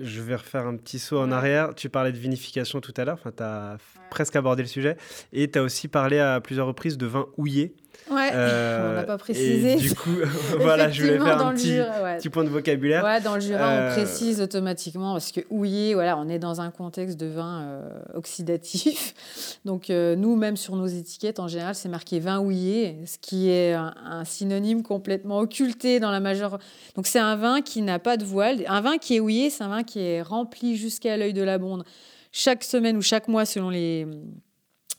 je 0.00 0.20
vais 0.20 0.34
refaire 0.34 0.66
un 0.66 0.76
petit 0.76 0.98
saut 0.98 1.18
en 1.18 1.30
arrière. 1.30 1.74
Tu 1.74 1.88
parlais 1.88 2.12
de 2.12 2.18
vinification 2.18 2.80
tout 2.80 2.94
à 2.96 3.04
l'heure, 3.04 3.18
enfin, 3.20 3.32
tu 3.36 3.42
as 3.42 3.78
presque 4.10 4.36
abordé 4.36 4.62
le 4.62 4.68
sujet. 4.68 4.96
Et 5.32 5.50
tu 5.50 5.58
as 5.58 5.62
aussi 5.62 5.88
parlé 5.88 6.18
à 6.18 6.40
plusieurs 6.40 6.66
reprises 6.66 6.98
de 6.98 7.06
vin 7.06 7.26
houillé. 7.36 7.74
Ouais, 8.10 8.30
euh, 8.32 8.90
on 8.92 8.94
n'a 8.94 9.02
pas 9.02 9.18
précisé. 9.18 9.76
du 9.76 9.94
coup, 9.94 10.10
voilà, 10.60 10.90
je 10.90 11.02
voulais 11.02 11.18
faire 11.18 11.46
un 11.46 11.54
petit, 11.54 11.80
petit, 12.18 12.28
point 12.28 12.44
de 12.44 12.48
vocabulaire. 12.48 13.04
Ouais, 13.04 13.20
dans 13.20 13.34
le 13.34 13.40
Jura, 13.40 13.68
on 13.68 13.72
euh, 13.72 13.92
précise 13.92 14.40
automatiquement 14.40 15.12
parce 15.14 15.32
que 15.32 15.40
houillé, 15.50 15.94
voilà, 15.94 16.16
on 16.16 16.28
est 16.28 16.38
dans 16.38 16.60
un 16.60 16.70
contexte 16.70 17.18
de 17.18 17.26
vin 17.26 17.62
euh, 17.62 17.88
oxydatif. 18.14 19.14
Donc, 19.64 19.88
nous, 19.88 20.36
même 20.36 20.56
sur 20.56 20.76
nos 20.76 20.86
étiquettes, 20.86 21.40
en 21.40 21.48
général, 21.48 21.74
c'est 21.74 21.88
marqué 21.88 22.20
vin 22.20 22.38
houillé, 22.38 22.98
ce 23.06 23.18
qui 23.18 23.50
est 23.50 23.72
un, 23.72 24.24
synonyme 24.24 24.82
complètement 24.82 25.40
occulté 25.40 26.00
dans 26.00 26.10
la 26.10 26.20
majeure. 26.20 26.58
Donc, 26.94 27.06
c'est 27.06 27.18
un 27.18 27.36
vin 27.36 27.60
qui 27.60 27.82
n'a 27.82 27.98
pas 27.98 28.16
de 28.16 28.24
voile. 28.24 28.62
Un 28.68 28.80
vin 28.80 28.98
qui 28.98 29.16
est 29.16 29.20
houillé, 29.20 29.50
c'est 29.50 29.64
un 29.64 29.68
vin 29.68 29.82
qui 29.82 30.00
est 30.00 30.22
rempli 30.22 30.76
jusqu'à 30.76 31.16
l'œil 31.16 31.32
de 31.32 31.42
la 31.42 31.58
bonde 31.58 31.84
chaque 32.32 32.64
semaine 32.64 32.96
ou 32.96 33.02
chaque 33.02 33.28
mois 33.28 33.46
selon 33.46 33.70
les 33.70 34.06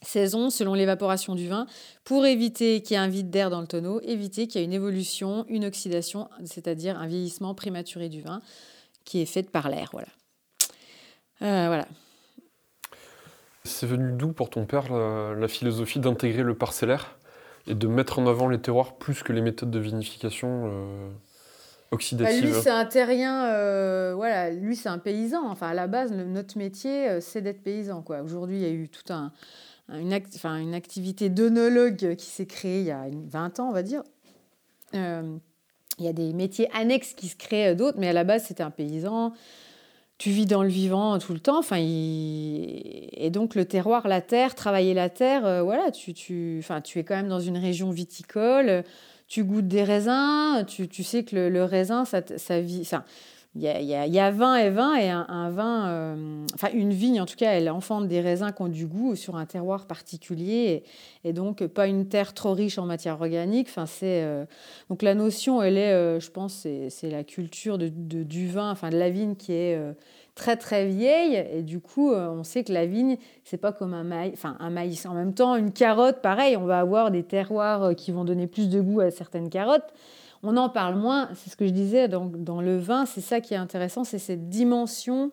saison 0.02 0.50
selon 0.50 0.74
l'évaporation 0.74 1.34
du 1.34 1.48
vin 1.48 1.66
pour 2.04 2.26
éviter 2.26 2.82
qu'il 2.82 2.94
y 2.94 3.00
ait 3.00 3.02
un 3.02 3.08
vide 3.08 3.30
d'air 3.30 3.50
dans 3.50 3.60
le 3.60 3.66
tonneau, 3.66 4.00
éviter 4.02 4.46
qu'il 4.46 4.60
y 4.60 4.64
ait 4.64 4.66
une 4.66 4.72
évolution, 4.72 5.44
une 5.48 5.64
oxydation, 5.64 6.28
c'est-à-dire 6.44 6.98
un 6.98 7.06
vieillissement 7.06 7.54
prématuré 7.54 8.08
du 8.08 8.22
vin 8.22 8.40
qui 9.04 9.20
est 9.20 9.26
fait 9.26 9.50
par 9.50 9.68
l'air. 9.68 9.90
Voilà. 9.92 10.08
Euh, 11.42 11.66
voilà. 11.66 11.86
C'est 13.64 13.86
venu 13.86 14.12
d'où 14.12 14.32
pour 14.32 14.50
ton 14.50 14.64
père 14.66 14.92
la, 14.92 15.48
philosophie 15.48 15.98
d'intégrer 15.98 16.42
le 16.42 16.54
parcellaire 16.54 17.16
et 17.66 17.74
de 17.74 17.86
mettre 17.86 18.18
en 18.18 18.26
avant 18.26 18.48
les 18.48 18.60
terroirs 18.60 18.96
plus 18.96 19.22
que 19.22 19.32
les 19.32 19.42
méthodes 19.42 19.70
de 19.70 19.78
vinification 19.78 20.70
euh, 20.72 21.10
oxydatives 21.90 22.42
bah, 22.42 22.48
Lui, 22.48 22.62
c'est 22.62 22.70
un 22.70 22.86
terrien, 22.86 23.44
euh, 23.46 24.14
voilà, 24.16 24.50
lui, 24.50 24.74
c'est 24.74 24.88
un 24.88 24.98
paysan. 24.98 25.46
Enfin, 25.50 25.68
à 25.68 25.74
la 25.74 25.86
base, 25.86 26.12
notre 26.12 26.56
métier, 26.56 27.20
c'est 27.20 27.42
d'être 27.42 27.62
paysan. 27.62 28.02
Aujourd'hui, 28.24 28.56
il 28.56 28.62
y 28.62 28.66
a 28.66 28.70
eu 28.70 28.88
tout 28.88 29.12
un, 29.12 29.32
une, 29.88 30.20
une 30.44 30.74
activité 30.74 31.28
d'onologue 31.28 32.16
qui 32.16 32.26
s'est 32.26 32.46
créée 32.46 32.80
il 32.80 32.86
y 32.86 32.90
a 32.90 33.06
20 33.10 33.60
ans, 33.60 33.68
on 33.68 33.72
va 33.72 33.82
dire. 33.82 34.02
Euh, 34.94 35.38
il 35.98 36.04
y 36.04 36.08
a 36.08 36.12
des 36.12 36.32
métiers 36.32 36.68
annexes 36.74 37.14
qui 37.14 37.28
se 37.28 37.36
créent 37.36 37.72
euh, 37.72 37.74
d'autres, 37.74 37.98
mais 37.98 38.08
à 38.08 38.12
la 38.12 38.24
base, 38.24 38.44
c'était 38.44 38.62
un 38.62 38.70
paysan. 38.70 39.32
Tu 40.16 40.30
vis 40.30 40.46
dans 40.46 40.62
le 40.62 40.68
vivant 40.68 41.18
tout 41.18 41.32
le 41.32 41.40
temps. 41.40 41.58
Enfin, 41.58 41.78
Et 41.78 43.30
donc, 43.30 43.54
le 43.54 43.64
terroir, 43.64 44.08
la 44.08 44.20
terre, 44.20 44.54
travailler 44.54 44.94
la 44.94 45.10
terre, 45.10 45.46
euh, 45.46 45.62
voilà, 45.62 45.90
tu, 45.90 46.12
tu, 46.12 46.56
enfin, 46.58 46.80
tu 46.80 46.98
es 46.98 47.04
quand 47.04 47.16
même 47.16 47.28
dans 47.28 47.40
une 47.40 47.58
région 47.58 47.90
viticole. 47.90 48.84
Tu 49.28 49.44
goûtes 49.44 49.68
des 49.68 49.84
raisins. 49.84 50.64
Tu, 50.66 50.88
tu 50.88 51.02
sais 51.04 51.22
que 51.24 51.36
le, 51.36 51.64
raisin, 51.64 52.04
ça, 52.04 52.22
ça 52.36 52.60
vit. 52.60 52.88
Il 53.54 53.62
y, 53.62 54.20
a, 54.20 54.30
vin 54.30 54.56
et 54.56 54.70
vin, 54.70 54.94
et 54.96 55.08
un, 55.08 55.50
vin, 55.50 55.88
euh, 55.88 56.44
enfin 56.54 56.68
une 56.74 56.92
vigne 56.92 57.20
en 57.20 57.26
tout 57.26 57.34
cas, 57.34 57.52
elle 57.52 57.68
enfante 57.70 58.06
des 58.06 58.20
raisins 58.20 58.52
qui 58.54 58.62
ont 58.62 58.68
du 58.68 58.86
goût 58.86 59.16
sur 59.16 59.36
un 59.36 59.46
terroir 59.46 59.86
particulier, 59.86 60.84
et, 61.24 61.32
donc 61.32 61.66
pas 61.66 61.86
une 61.86 62.08
terre 62.08 62.34
trop 62.34 62.52
riche 62.52 62.78
en 62.78 62.84
matière 62.84 63.14
organique. 63.14 63.68
Enfin, 63.68 63.86
c'est, 63.86 64.22
euh, 64.22 64.44
donc 64.90 65.02
la 65.02 65.14
notion, 65.14 65.62
elle 65.62 65.78
est, 65.78 65.92
euh, 65.92 66.20
je 66.20 66.30
pense, 66.30 66.66
c'est, 66.88 67.10
la 67.10 67.24
culture 67.24 67.78
du 67.78 68.48
vin, 68.48 68.70
enfin 68.70 68.90
de 68.90 68.98
la 68.98 69.08
vigne 69.08 69.34
qui 69.34 69.52
est 69.52 69.80
très 70.34 70.56
très 70.56 70.86
vieille, 70.86 71.44
et 71.52 71.62
du 71.62 71.80
coup, 71.80 72.12
on 72.12 72.44
sait 72.44 72.64
que 72.64 72.72
la 72.72 72.86
vigne, 72.86 73.16
c'est 73.44 73.56
pas 73.56 73.72
comme 73.72 73.94
un 73.94 74.04
maïs, 74.04 74.34
enfin 74.34 74.56
un 74.60 74.70
maïs. 74.70 75.06
En 75.06 75.14
même 75.14 75.32
temps, 75.32 75.56
une 75.56 75.72
carotte, 75.72 76.20
pareil, 76.20 76.56
on 76.56 76.64
va 76.64 76.80
avoir 76.80 77.10
des 77.10 77.22
terroirs 77.22 77.96
qui 77.96 78.12
vont 78.12 78.24
donner 78.24 78.46
plus 78.46 78.68
de 78.68 78.80
goût 78.80 79.00
à 79.00 79.10
certaines 79.10 79.48
carottes 79.48 79.92
on 80.42 80.56
en 80.56 80.68
parle 80.68 80.96
moins. 80.96 81.28
C'est 81.34 81.50
ce 81.50 81.56
que 81.56 81.66
je 81.66 81.72
disais 81.72 82.08
dans 82.08 82.60
le 82.60 82.78
vin, 82.78 83.06
c'est 83.06 83.20
ça 83.20 83.40
qui 83.40 83.54
est 83.54 83.58
intéressant, 83.58 84.04
c'est 84.04 84.18
cette 84.18 84.48
dimension 84.48 85.32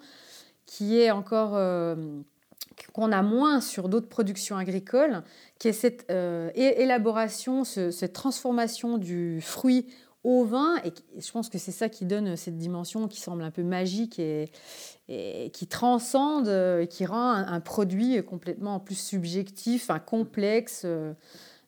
qui 0.65 0.99
est 0.99 1.11
encore 1.11 1.55
euh, 1.55 1.95
qu'on 2.93 3.11
a 3.11 3.21
moins 3.21 3.61
sur 3.61 3.89
d'autres 3.89 4.09
productions 4.09 4.57
agricoles, 4.57 5.23
qui 5.59 5.67
est 5.67 5.73
cette 5.73 6.05
euh, 6.11 6.49
élaboration, 6.55 7.63
cette 7.63 8.13
transformation 8.13 8.97
du 8.97 9.41
fruit 9.41 9.87
au 10.23 10.43
vin. 10.43 10.75
Et 10.83 10.93
je 11.19 11.31
pense 11.31 11.49
que 11.49 11.57
c'est 11.57 11.71
ça 11.71 11.87
qui 11.87 12.05
donne 12.05 12.35
cette 12.35 12.57
dimension 12.57 13.07
qui 13.07 13.21
semble 13.21 13.43
un 13.43 13.51
peu 13.51 13.63
magique 13.63 14.19
et, 14.19 14.49
qui 15.53 15.67
transcende, 15.67 16.47
et 16.47 16.87
qui 16.87 17.05
rend 17.05 17.31
un, 17.31 17.59
produit 17.59 18.23
complètement 18.23 18.79
plus 18.79 18.97
subjectif, 18.97 19.89
un 19.91 19.99
complexe. 19.99 20.85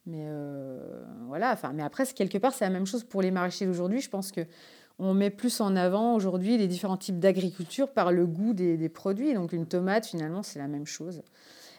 Mais 0.07 0.25
euh, 0.25 0.79
voilà, 1.27 1.51
enfin, 1.51 1.73
mais 1.73 1.83
après, 1.83 2.05
quelque 2.07 2.37
part, 2.37 2.53
c'est 2.53 2.65
la 2.65 2.71
même 2.71 2.87
chose 2.87 3.03
pour 3.03 3.21
les 3.21 3.29
maraîchers 3.29 3.65
d'aujourd'hui. 3.65 4.01
Je 4.01 4.09
pense 4.09 4.31
que 4.31 4.41
on 4.99 5.13
met 5.13 5.29
plus 5.29 5.61
en 5.61 5.75
avant 5.75 6.15
aujourd'hui 6.15 6.57
les 6.57 6.67
différents 6.67 6.97
types 6.97 7.19
d'agriculture 7.19 7.89
par 7.91 8.11
le 8.11 8.25
goût 8.25 8.53
des, 8.53 8.89
produits. 8.89 9.35
Donc 9.35 9.53
une 9.53 9.67
tomate, 9.67 10.07
finalement, 10.07 10.41
c'est 10.41 10.57
la 10.57 10.67
même 10.67 10.87
chose. 10.87 11.21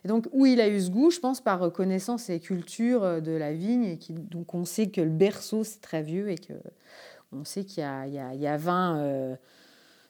Et 0.04 0.08
donc 0.08 0.28
où 0.30 0.46
il 0.46 0.60
a 0.60 0.68
eu 0.68 0.80
ce 0.80 0.90
goût, 0.90 1.10
je 1.10 1.18
pense 1.18 1.40
par 1.40 1.72
connaissance 1.72 2.30
et 2.30 2.38
culture 2.38 3.20
de 3.20 3.32
la 3.32 3.52
vigne. 3.52 3.98
Donc 4.10 4.54
on 4.54 4.64
sait 4.64 4.88
que 4.88 5.00
le 5.00 5.10
berceau, 5.10 5.64
c'est 5.64 5.80
très 5.80 6.02
vieux 6.02 6.30
et 6.30 6.38
que 6.38 6.52
on 7.32 7.44
sait 7.44 7.64
qu'il 7.64 7.82
y 7.82 7.86
a, 7.86 8.06
il 8.06 8.14
y 8.14 8.18
a, 8.18 8.34
il 8.34 8.40
y 8.40 8.46
a 8.46 8.56
20 8.56 8.98
euh, 8.98 9.36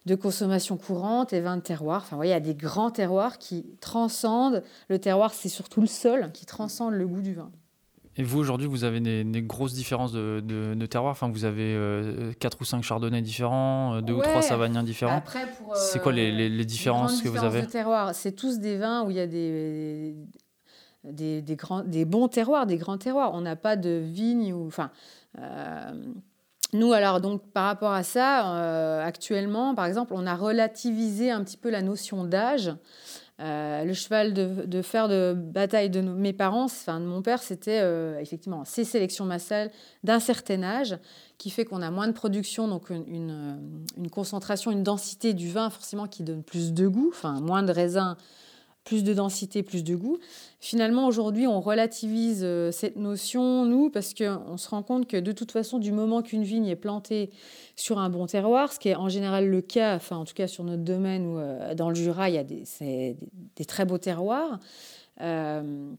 de 0.06 0.14
consommation 0.14 0.76
courante 0.76 1.32
et 1.32 1.40
20 1.40 1.58
de 1.58 1.62
terroirs. 1.62 2.02
Enfin, 2.02 2.22
il 2.22 2.30
y 2.30 2.32
a 2.32 2.40
des 2.40 2.54
grands 2.54 2.90
terroirs 2.90 3.38
qui 3.38 3.66
transcendent. 3.80 4.62
Le 4.88 4.98
terroir, 4.98 5.34
c'est 5.34 5.48
surtout 5.48 5.80
le 5.80 5.86
sol 5.86 6.30
qui 6.32 6.46
transcende 6.46 6.94
le 6.94 7.06
goût 7.06 7.20
du 7.20 7.34
vin. 7.34 7.50
Et 8.18 8.24
vous, 8.24 8.40
aujourd'hui, 8.40 8.66
vous 8.66 8.82
avez 8.82 8.98
des, 8.98 9.42
grosses 9.42 9.74
différences 9.74 10.10
de, 10.10 10.42
de, 10.44 10.86
terroir. 10.86 11.12
Enfin, 11.12 11.30
vous 11.30 11.44
avez 11.44 11.72
euh, 11.74 12.32
quatre 12.40 12.60
ou 12.60 12.64
cinq 12.64 12.82
chardonnays 12.82 13.22
différents, 13.22 14.02
2 14.02 14.12
euh, 14.12 14.16
ou 14.16 14.20
trois 14.22 14.42
savagnins 14.42 14.82
différents. 14.82 15.22
c'est 15.76 16.02
quoi 16.02 16.10
les, 16.10 16.48
les, 16.48 16.64
différences 16.64 17.22
que 17.22 17.28
vous 17.28 17.44
avez 17.44 17.62
de 17.62 17.66
terroir, 17.66 18.16
c'est 18.16 18.32
tous 18.32 18.58
des 18.58 18.76
vins 18.76 19.04
où 19.04 19.10
il 19.10 19.16
y 19.16 19.20
a 19.20 19.28
des, 19.28 20.16
des, 21.04 21.42
des, 21.42 21.56
grands, 21.56 21.84
des 21.84 22.04
bons 22.04 22.26
terroirs, 22.26 22.66
des 22.66 22.76
grands 22.76 22.98
terroirs. 22.98 23.30
On 23.34 23.40
n'a 23.40 23.56
pas 23.56 23.76
de 23.76 24.02
vignes 24.04 24.52
ou. 24.52 24.66
Enfin, 24.66 24.90
euh, 25.38 25.92
nous, 26.72 26.92
alors, 26.92 27.20
donc, 27.20 27.40
par 27.52 27.66
rapport 27.66 27.92
à 27.92 28.02
ça, 28.02 29.00
actuellement, 29.02 29.76
par 29.76 29.86
exemple, 29.86 30.12
on 30.14 30.26
a 30.26 30.34
relativisé 30.34 31.30
un 31.30 31.42
petit 31.44 31.56
peu 31.56 31.70
la 31.70 31.82
notion 31.82 32.24
d'âge. 32.24 32.72
Euh, 33.40 33.84
le 33.84 33.92
cheval 33.92 34.34
de, 34.34 34.82
fer 34.82 35.08
de 35.08 35.32
bataille 35.32 35.90
de 35.90 36.00
mes 36.00 36.32
parents, 36.32 36.64
enfin 36.64 36.98
de 36.98 37.04
mon 37.04 37.22
père, 37.22 37.40
c'était 37.40 37.80
euh, 37.80 38.18
effectivement 38.18 38.64
ces 38.64 38.82
sélections 38.82 39.24
massales 39.24 39.70
d'un 40.02 40.18
certain 40.18 40.64
âge 40.64 40.98
qui 41.38 41.50
fait 41.50 41.64
qu'on 41.64 41.80
a 41.80 41.92
moins 41.92 42.08
de 42.08 42.12
production, 42.12 42.66
donc 42.66 42.90
une, 42.90 43.60
une, 43.96 44.10
concentration, 44.10 44.72
une 44.72 44.82
densité 44.82 45.34
du 45.34 45.52
vin 45.52 45.70
forcément 45.70 46.08
qui 46.08 46.24
donne 46.24 46.42
plus 46.42 46.72
de 46.72 46.88
goût, 46.88 47.10
enfin 47.14 47.40
moins 47.40 47.62
de 47.62 47.70
raisins 47.70 48.16
plus 48.88 49.04
de 49.04 49.12
densité, 49.12 49.62
plus 49.62 49.84
de 49.84 49.94
goût. 49.94 50.18
Finalement, 50.60 51.06
aujourd'hui, 51.06 51.46
on 51.46 51.60
relativise 51.60 52.40
euh, 52.42 52.72
cette 52.72 52.96
notion, 52.96 53.66
nous, 53.66 53.90
parce 53.90 54.14
qu'on 54.14 54.56
se 54.56 54.66
rend 54.70 54.82
compte 54.82 55.06
que 55.06 55.18
de 55.18 55.30
toute 55.32 55.52
façon, 55.52 55.78
du 55.78 55.92
moment 55.92 56.22
qu'une 56.22 56.42
vigne 56.42 56.66
est 56.66 56.74
plantée 56.74 57.28
sur 57.76 57.98
un 57.98 58.08
bon 58.08 58.24
terroir, 58.24 58.72
ce 58.72 58.78
qui 58.78 58.88
est 58.88 58.94
en 58.94 59.10
général 59.10 59.46
le 59.46 59.60
cas, 59.60 59.94
enfin 59.94 60.16
en 60.16 60.24
tout 60.24 60.32
cas 60.32 60.46
sur 60.46 60.64
notre 60.64 60.84
domaine 60.84 61.26
ou 61.26 61.38
euh, 61.38 61.74
dans 61.74 61.90
le 61.90 61.94
Jura, 61.94 62.30
il 62.30 62.36
y 62.36 62.38
a 62.38 62.44
des, 62.44 62.64
très 63.66 63.84
beaux 63.84 63.98
terroirs. 63.98 64.58
Euh, 65.20 65.92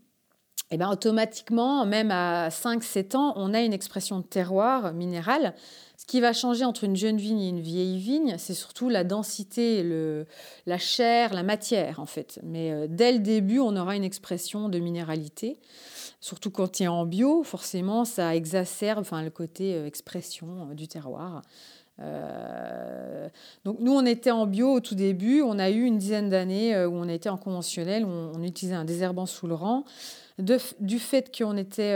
et 0.71 0.78
ben 0.78 0.89
automatiquement, 0.89 1.86
même 1.86 2.10
à 2.10 2.49
5-7 2.49 3.15
ans, 3.17 3.34
on 3.36 3.54
a 3.54 3.62
une 3.62 3.73
expression 3.73 4.17
de 4.17 4.25
terroir 4.25 4.93
minéral 4.93 5.54
qui 6.10 6.22
va 6.22 6.34
changer 6.34 6.65
entre 6.65 6.86
une 6.86 6.95
jeune 6.95 7.17
vigne 7.17 7.39
et 7.39 7.50
une 7.50 7.60
vieille 7.60 8.00
vigne, 8.00 8.34
c'est 8.39 8.56
surtout 8.56 8.89
la 8.89 9.04
densité, 9.04 9.84
le, 9.84 10.26
la 10.65 10.80
chair, 10.80 11.36
la 11.36 11.43
matière 11.43 12.00
en 12.00 12.08
fait. 12.08 12.39
Mais 12.41 12.72
euh, 12.72 12.88
dès 12.89 13.12
le 13.12 13.19
début, 13.19 13.60
on 13.60 13.76
aura 13.76 13.95
une 13.95 14.04
expression 14.04 14.69
de 14.69 14.80
minéralité. 14.80 15.60
Surtout 16.19 16.50
quand 16.50 16.80
il 16.80 16.86
est 16.86 16.88
en 16.88 17.06
bio, 17.06 17.43
forcément, 17.43 18.06
ça 18.06 18.36
exacerbe 18.36 19.02
enfin, 19.02 19.22
le 19.22 19.30
côté 19.30 19.76
euh, 19.76 19.86
expression 19.86 20.48
euh, 20.72 20.74
du 20.74 20.88
terroir. 20.88 21.43
donc 23.63 23.78
nous, 23.80 23.91
on 23.91 24.04
était 24.04 24.32
en 24.32 24.48
bio 24.48 24.74
au 24.74 24.80
tout 24.80 24.95
début. 24.95 25.43
On 25.43 25.60
a 25.60 25.69
eu 25.69 25.84
une 25.84 26.00
dizaine 26.00 26.30
d'années 26.30 26.76
où 26.88 26.95
on 26.95 27.08
était 27.08 27.30
en 27.30 27.38
conventionnel, 27.38 28.04
où 28.04 28.10
on, 28.10 28.41
utilisait 28.41 28.74
un 28.74 28.86
désherbant 28.86 29.28
sous 29.28 29.45
le 29.45 29.54
rang. 29.54 29.84
du 30.39 30.98
fait 30.98 31.30
qu'on 31.38 31.56
était 31.56 31.93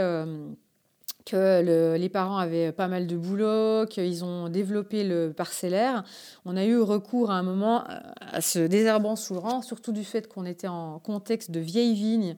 que 1.24 1.96
les 1.96 2.08
parents 2.08 2.36
avaient 2.36 2.72
pas 2.72 2.88
mal 2.88 3.06
de 3.06 3.16
boulot, 3.16 3.86
qu'ils 3.86 4.24
ont 4.24 4.48
développé 4.48 5.04
le 5.04 5.32
parcellaire. 5.32 6.04
On 6.44 6.56
a 6.56 6.64
eu 6.64 6.78
recours 6.80 7.30
à 7.30 7.34
un 7.34 7.42
moment 7.42 7.84
à 8.20 8.40
ce 8.40 8.58
désherbant 8.58 9.14
rang, 9.30 9.62
surtout 9.62 9.92
du 9.92 10.04
fait 10.04 10.28
qu'on 10.28 10.44
était 10.44 10.68
en 10.68 10.98
contexte 10.98 11.50
de 11.50 11.60
vieilles 11.60 11.94
vignes, 11.94 12.36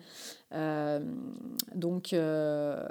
euh, 0.55 1.01
donc 1.75 2.13
euh, 2.13 2.87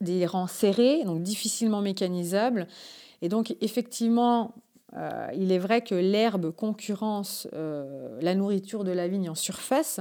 des 0.00 0.24
rangs 0.26 0.46
serrés, 0.46 1.02
donc 1.04 1.22
difficilement 1.22 1.80
mécanisables. 1.80 2.68
Et 3.20 3.28
donc 3.28 3.56
effectivement, 3.60 4.54
euh, 4.96 5.26
il 5.34 5.50
est 5.50 5.58
vrai 5.58 5.82
que 5.82 5.96
l'herbe 5.96 6.52
concurrence 6.52 7.48
la 7.52 8.34
nourriture 8.36 8.84
de 8.84 8.92
la 8.92 9.08
vigne 9.08 9.30
en 9.30 9.34
surface. 9.34 10.00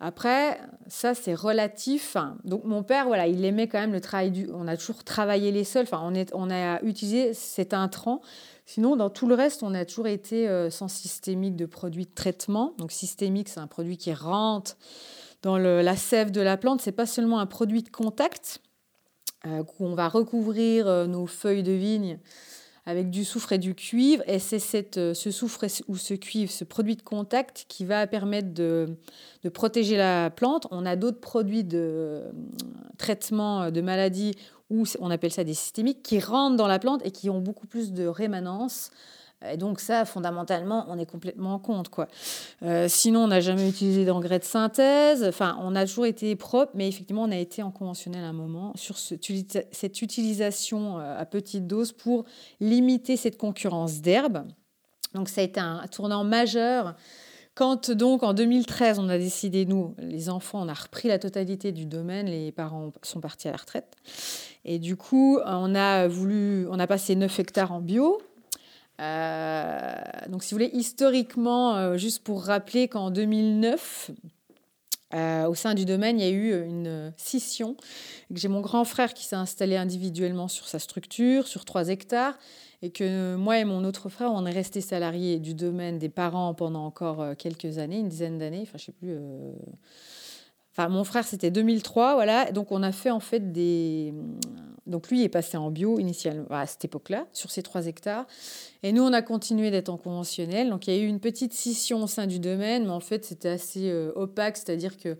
Après, 0.00 0.60
ça, 0.86 1.14
c'est 1.14 1.34
relatif. 1.34 2.16
Donc, 2.44 2.64
mon 2.64 2.82
père, 2.82 3.06
voilà, 3.06 3.26
il 3.26 3.44
aimait 3.44 3.68
quand 3.68 3.78
même 3.78 3.92
le 3.92 4.00
travail 4.00 4.30
du. 4.30 4.48
On 4.52 4.66
a 4.66 4.76
toujours 4.76 5.04
travaillé 5.04 5.52
les 5.52 5.64
sols. 5.64 5.84
Enfin, 5.84 6.00
on, 6.02 6.14
est, 6.14 6.30
on 6.34 6.50
a 6.50 6.82
utilisé 6.82 7.32
cet 7.34 7.74
intrant. 7.74 8.20
Sinon, 8.66 8.96
dans 8.96 9.10
tout 9.10 9.26
le 9.26 9.34
reste, 9.34 9.62
on 9.62 9.74
a 9.74 9.84
toujours 9.84 10.06
été 10.06 10.48
euh, 10.48 10.70
sans 10.70 10.88
systémique 10.88 11.56
de 11.56 11.66
produits 11.66 12.06
de 12.06 12.14
traitement. 12.14 12.74
Donc, 12.78 12.92
systémique, 12.92 13.48
c'est 13.48 13.60
un 13.60 13.66
produit 13.66 13.96
qui 13.96 14.12
rentre 14.12 14.76
dans 15.42 15.58
la 15.58 15.96
sève 15.96 16.30
de 16.30 16.40
la 16.40 16.56
plante. 16.56 16.80
C'est 16.80 16.92
pas 16.92 17.06
seulement 17.06 17.38
un 17.38 17.46
produit 17.46 17.82
de 17.82 17.90
contact 17.90 18.60
euh, 19.46 19.62
où 19.78 19.86
on 19.86 19.94
va 19.94 20.08
recouvrir 20.08 20.88
euh, 20.88 21.06
nos 21.06 21.26
feuilles 21.26 21.62
de 21.62 21.72
vigne 21.72 22.18
avec 22.86 23.10
du 23.10 23.24
soufre 23.24 23.52
et 23.52 23.58
du 23.58 23.74
cuivre. 23.74 24.22
Et 24.26 24.38
c'est 24.38 24.96
euh, 24.96 25.14
ce 25.14 25.30
soufre 25.30 25.64
ou 25.88 25.96
ce 25.96 26.14
cuivre, 26.14 26.50
ce 26.50 26.64
produit 26.64 26.96
de 26.96 27.02
contact 27.02 27.66
qui 27.68 27.84
va 27.84 28.06
permettre 28.06 28.52
de, 28.52 28.96
protéger 29.52 29.96
la 29.96 30.30
plante. 30.30 30.66
On 30.70 30.84
a 30.86 30.96
d'autres 30.96 31.20
produits 31.20 31.64
de 31.64 31.78
euh, 31.80 32.32
traitement 32.98 33.70
de 33.70 33.80
maladies, 33.80 34.34
ou 34.70 34.84
on 35.00 35.10
appelle 35.10 35.32
ça 35.32 35.44
des 35.44 35.54
systémiques, 35.54 36.02
qui 36.02 36.20
rentrent 36.20 36.56
dans 36.56 36.66
la 36.66 36.78
plante 36.78 37.04
et 37.04 37.10
qui 37.10 37.30
ont 37.30 37.40
beaucoup 37.40 37.66
plus 37.66 37.92
de 37.92 38.06
rémanence 38.06 38.90
et 39.52 39.56
donc 39.56 39.80
ça, 39.80 40.04
fondamentalement, 40.04 40.86
on 40.88 40.98
est 40.98 41.06
complètement 41.06 41.58
contre. 41.58 41.90
Quoi. 41.90 42.08
Euh, 42.62 42.86
sinon, 42.88 43.24
on 43.24 43.28
n'a 43.28 43.40
jamais 43.40 43.68
utilisé 43.68 44.04
d'engrais 44.04 44.38
de 44.38 44.44
synthèse. 44.44 45.24
Enfin, 45.24 45.58
on 45.60 45.74
a 45.74 45.86
toujours 45.86 46.06
été 46.06 46.34
propre, 46.36 46.72
mais 46.74 46.88
effectivement, 46.88 47.22
on 47.24 47.30
a 47.30 47.36
été 47.36 47.62
en 47.62 47.70
conventionnel 47.70 48.24
à 48.24 48.28
un 48.28 48.32
moment 48.32 48.72
sur 48.76 48.98
cette 48.98 50.02
utilisation 50.02 50.98
euh, 50.98 51.18
à 51.18 51.24
petite 51.26 51.66
dose 51.66 51.92
pour 51.92 52.24
limiter 52.60 53.16
cette 53.16 53.38
concurrence 53.38 54.00
d'herbes. 54.00 54.44
Donc 55.14 55.28
ça 55.28 55.40
a 55.40 55.44
été 55.44 55.60
un 55.60 55.86
tournant 55.90 56.24
majeur. 56.24 56.94
Quand 57.54 57.92
donc 57.92 58.24
en 58.24 58.34
2013, 58.34 58.98
on 58.98 59.08
a 59.08 59.16
décidé, 59.16 59.64
nous, 59.64 59.94
les 59.98 60.28
enfants, 60.28 60.62
on 60.62 60.68
a 60.68 60.74
repris 60.74 61.06
la 61.06 61.20
totalité 61.20 61.70
du 61.70 61.86
domaine, 61.86 62.26
les 62.26 62.50
parents 62.50 62.90
sont 63.02 63.20
partis 63.20 63.46
à 63.46 63.52
la 63.52 63.58
retraite. 63.58 63.94
Et 64.64 64.80
du 64.80 64.96
coup, 64.96 65.38
on 65.46 65.74
a 65.76 66.08
voulu, 66.08 66.66
on 66.68 66.80
a 66.80 66.88
passé 66.88 67.14
9 67.14 67.38
hectares 67.38 67.70
en 67.70 67.80
bio, 67.80 68.20
euh, 69.00 69.94
donc, 70.28 70.44
si 70.44 70.54
vous 70.54 70.58
voulez, 70.58 70.70
historiquement, 70.72 71.76
euh, 71.76 71.96
juste 71.96 72.22
pour 72.22 72.44
rappeler 72.44 72.88
qu'en 72.88 73.10
2009, 73.10 74.10
euh, 75.14 75.46
au 75.46 75.54
sein 75.54 75.74
du 75.74 75.84
domaine, 75.84 76.18
il 76.18 76.24
y 76.24 76.28
a 76.28 76.32
eu 76.32 76.64
une 76.64 77.12
scission. 77.16 77.76
J'ai 78.32 78.48
mon 78.48 78.60
grand 78.60 78.84
frère 78.84 79.14
qui 79.14 79.24
s'est 79.24 79.36
installé 79.36 79.76
individuellement 79.76 80.48
sur 80.48 80.66
sa 80.68 80.78
structure, 80.78 81.46
sur 81.46 81.64
3 81.64 81.88
hectares, 81.88 82.38
et 82.82 82.90
que 82.90 83.36
moi 83.36 83.58
et 83.58 83.64
mon 83.64 83.84
autre 83.84 84.08
frère, 84.08 84.32
on 84.32 84.44
est 84.46 84.52
restés 84.52 84.80
salariés 84.80 85.38
du 85.38 85.54
domaine 85.54 85.98
des 85.98 86.08
parents 86.08 86.52
pendant 86.54 86.84
encore 86.84 87.36
quelques 87.36 87.78
années, 87.78 87.98
une 87.98 88.08
dizaine 88.08 88.38
d'années, 88.38 88.62
enfin 88.62 88.78
je 88.78 88.86
sais 88.86 88.92
plus. 88.92 89.16
Enfin, 90.76 90.88
mon 90.88 91.04
frère, 91.04 91.24
c'était 91.24 91.50
2003, 91.50 92.14
voilà. 92.14 92.50
Donc, 92.52 92.72
on 92.72 92.82
a 92.82 92.92
fait 92.92 93.10
en 93.10 93.20
fait 93.20 93.52
des, 93.52 94.12
donc 94.86 95.08
lui 95.08 95.22
est 95.22 95.28
passé 95.28 95.56
en 95.56 95.70
bio 95.70 95.98
initialement 95.98 96.46
à 96.50 96.66
cette 96.66 96.84
époque-là, 96.84 97.26
sur 97.32 97.50
ces 97.50 97.62
trois 97.62 97.86
hectares. 97.86 98.26
Et 98.82 98.92
nous, 98.92 99.02
on 99.02 99.12
a 99.12 99.22
continué 99.22 99.70
d'être 99.70 99.88
en 99.88 99.96
conventionnel. 99.96 100.68
Donc 100.68 100.86
il 100.86 100.94
y 100.94 100.98
a 100.98 101.00
eu 101.00 101.06
une 101.06 101.20
petite 101.20 101.54
scission 101.54 102.02
au 102.02 102.06
sein 102.06 102.26
du 102.26 102.38
domaine, 102.38 102.84
mais 102.84 102.90
en 102.90 103.00
fait 103.00 103.24
c'était 103.24 103.48
assez 103.48 103.90
euh, 103.90 104.12
opaque, 104.14 104.56
c'est-à-dire 104.56 104.96
que 104.98 105.16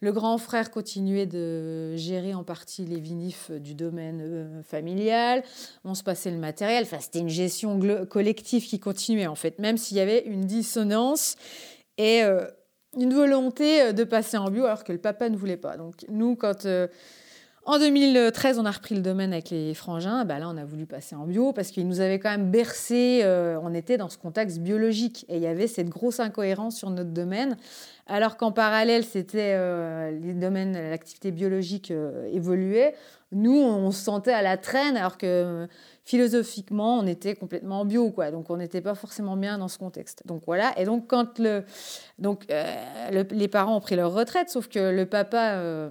le 0.00 0.12
grand 0.12 0.38
frère 0.38 0.70
continuait 0.70 1.26
de 1.26 1.96
gérer 1.96 2.32
en 2.32 2.44
partie 2.44 2.84
les 2.84 3.00
vinifs 3.00 3.50
du 3.50 3.74
domaine 3.74 4.20
euh, 4.22 4.62
familial. 4.62 5.42
On 5.84 5.94
se 5.94 6.04
passait 6.04 6.30
le 6.30 6.38
matériel. 6.38 6.84
Enfin, 6.84 6.98
c'était 7.00 7.18
une 7.18 7.28
gestion 7.28 7.80
collective 8.08 8.64
qui 8.66 8.78
continuait 8.78 9.26
en 9.26 9.34
fait, 9.34 9.58
même 9.58 9.76
s'il 9.76 9.96
y 9.96 10.00
avait 10.00 10.22
une 10.24 10.42
dissonance 10.42 11.34
et 11.96 12.22
euh, 12.22 12.46
une 12.96 13.14
volonté 13.14 13.92
de 13.92 14.04
passer 14.04 14.36
en 14.36 14.50
bio 14.50 14.64
alors 14.64 14.84
que 14.84 14.92
le 14.92 14.98
papa 14.98 15.28
ne 15.28 15.36
voulait 15.36 15.56
pas. 15.56 15.76
Donc 15.76 16.04
nous, 16.08 16.36
quand 16.36 16.66
en 17.68 17.78
2013, 17.78 18.58
on 18.58 18.64
a 18.64 18.70
repris 18.70 18.94
le 18.94 19.02
domaine 19.02 19.34
avec 19.34 19.50
les 19.50 19.74
frangins. 19.74 20.24
Bah 20.24 20.38
là, 20.38 20.48
on 20.48 20.56
a 20.56 20.64
voulu 20.64 20.86
passer 20.86 21.14
en 21.14 21.26
bio 21.26 21.52
parce 21.52 21.68
qu'ils 21.68 21.86
nous 21.86 22.00
avaient 22.00 22.18
quand 22.18 22.30
même 22.30 22.50
bercé. 22.50 23.20
Euh, 23.22 23.60
on 23.62 23.74
était 23.74 23.98
dans 23.98 24.08
ce 24.08 24.16
contexte 24.16 24.60
biologique 24.60 25.26
et 25.28 25.36
il 25.36 25.42
y 25.42 25.46
avait 25.46 25.66
cette 25.66 25.90
grosse 25.90 26.18
incohérence 26.18 26.78
sur 26.78 26.88
notre 26.88 27.10
domaine. 27.10 27.58
Alors 28.06 28.38
qu'en 28.38 28.52
parallèle, 28.52 29.04
c'était 29.04 29.52
euh, 29.54 30.10
les 30.10 30.32
domaines, 30.32 30.72
l'activité 30.72 31.30
biologique 31.30 31.90
euh, 31.90 32.26
évoluait. 32.32 32.94
Nous, 33.32 33.60
on 33.60 33.90
se 33.90 34.02
sentait 34.02 34.32
à 34.32 34.40
la 34.40 34.56
traîne 34.56 34.96
alors 34.96 35.18
que 35.18 35.68
philosophiquement, 36.04 36.98
on 36.98 37.06
était 37.06 37.34
complètement 37.34 37.80
en 37.80 37.84
bio. 37.84 38.14
Donc, 38.32 38.48
on 38.48 38.56
n'était 38.56 38.80
pas 38.80 38.94
forcément 38.94 39.36
bien 39.36 39.58
dans 39.58 39.68
ce 39.68 39.76
contexte. 39.76 40.22
Donc 40.24 40.44
voilà. 40.46 40.72
Et 40.78 40.86
donc, 40.86 41.06
quand 41.06 41.38
les 41.38 43.48
parents 43.48 43.76
ont 43.76 43.80
pris 43.80 43.96
leur 43.96 44.14
retraite, 44.14 44.48
sauf 44.48 44.68
que 44.68 44.78
le 44.78 45.04
papa 45.04 45.90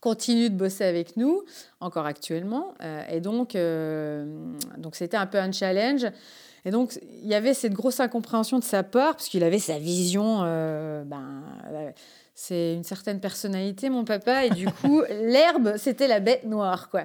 continue 0.00 0.48
de 0.50 0.56
bosser 0.56 0.84
avec 0.84 1.16
nous, 1.16 1.44
encore 1.78 2.06
actuellement. 2.06 2.74
Euh, 2.82 3.02
et 3.10 3.20
donc, 3.20 3.54
euh, 3.54 4.24
donc 4.78 4.96
c'était 4.96 5.16
un 5.16 5.26
peu 5.26 5.38
un 5.38 5.52
challenge. 5.52 6.06
Et 6.64 6.70
donc, 6.70 6.98
il 7.22 7.28
y 7.28 7.34
avait 7.34 7.54
cette 7.54 7.72
grosse 7.72 8.00
incompréhension 8.00 8.58
de 8.58 8.64
sa 8.64 8.82
part, 8.82 9.16
parce 9.16 9.28
qu'il 9.28 9.44
avait 9.44 9.58
sa 9.58 9.78
vision. 9.78 10.40
Euh, 10.42 11.04
ben, 11.04 11.42
c'est 12.34 12.74
une 12.74 12.84
certaine 12.84 13.20
personnalité, 13.20 13.88
mon 13.88 14.04
papa. 14.04 14.44
Et 14.46 14.50
du 14.50 14.66
coup, 14.66 15.02
l'herbe, 15.10 15.76
c'était 15.76 16.08
la 16.08 16.20
bête 16.20 16.44
noire, 16.44 16.90
quoi. 16.90 17.04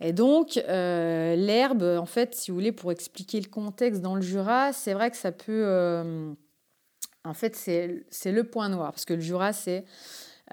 Et 0.00 0.12
donc, 0.12 0.54
l'herbe, 0.66 1.82
en 1.82 2.06
fait, 2.06 2.34
si 2.34 2.50
vous 2.50 2.56
voulez, 2.56 2.72
pour 2.72 2.92
expliquer 2.92 3.40
le 3.40 3.48
contexte 3.48 4.00
dans 4.00 4.14
le 4.14 4.22
Jura, 4.22 4.72
c'est 4.72 4.94
vrai 4.94 5.10
que 5.10 5.16
ça 5.18 5.32
peut. 5.32 6.34
en 7.24 7.34
fait, 7.34 7.56
c'est 7.56 8.32
le 8.32 8.44
point 8.44 8.70
noir, 8.70 8.92
parce 8.92 9.04
que 9.04 9.14
le 9.14 9.20
Jura, 9.20 9.52
c'est 9.52 9.84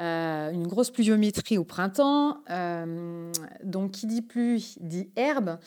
euh, 0.01 0.51
une 0.51 0.67
grosse 0.67 0.89
pluviométrie 0.89 1.59
au 1.59 1.63
printemps. 1.63 2.37
Euh, 2.49 3.31
donc, 3.63 3.91
qui 3.91 4.07
dit 4.07 4.21
pluie 4.21 4.75
dit 4.79 5.09
herbe. 5.15 5.59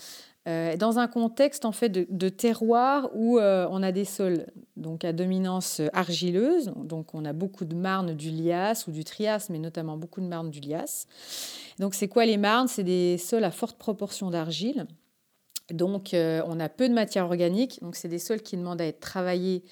Euh, 0.46 0.76
dans 0.76 0.98
un 0.98 1.06
contexte 1.06 1.64
en 1.64 1.72
fait 1.72 1.88
de, 1.88 2.28
terroir 2.28 3.08
où 3.14 3.38
on 3.38 3.82
a 3.82 3.92
des 3.92 4.04
sols 4.04 4.44
donc 4.76 5.02
à 5.02 5.14
dominance 5.14 5.80
argileuse, 5.94 6.70
donc 6.76 7.14
on 7.14 7.24
a 7.24 7.32
beaucoup 7.32 7.64
de 7.64 7.74
marnes 7.74 8.12
du 8.12 8.28
lias 8.28 8.84
ou 8.86 8.90
du 8.90 9.04
trias, 9.04 9.46
mais 9.48 9.58
notamment 9.58 9.96
beaucoup 9.96 10.20
de 10.20 10.26
marnes 10.26 10.50
du 10.50 10.60
lias. 10.60 11.06
Donc 11.78 11.94
c'est 11.94 12.08
quoi 12.08 12.26
les 12.26 12.36
marnes? 12.36 12.68
C'est 12.68 12.84
des 12.84 13.16
sols 13.16 13.44
à 13.44 13.50
forte 13.50 13.78
proportion 13.78 14.28
d'argile. 14.28 14.86
Donc, 15.70 16.10
on 16.12 16.60
a 16.60 16.68
peu 16.68 16.90
de 16.90 16.94
matière 16.94 17.24
organique. 17.24 17.78
Donc, 17.80 17.96
c'est 17.96 18.08
des 18.08 18.18
sols 18.18 18.42
qui 18.42 18.58
demandent 18.58 18.82
à 18.82 18.86
être 18.86 19.00
travaillés 19.00 19.64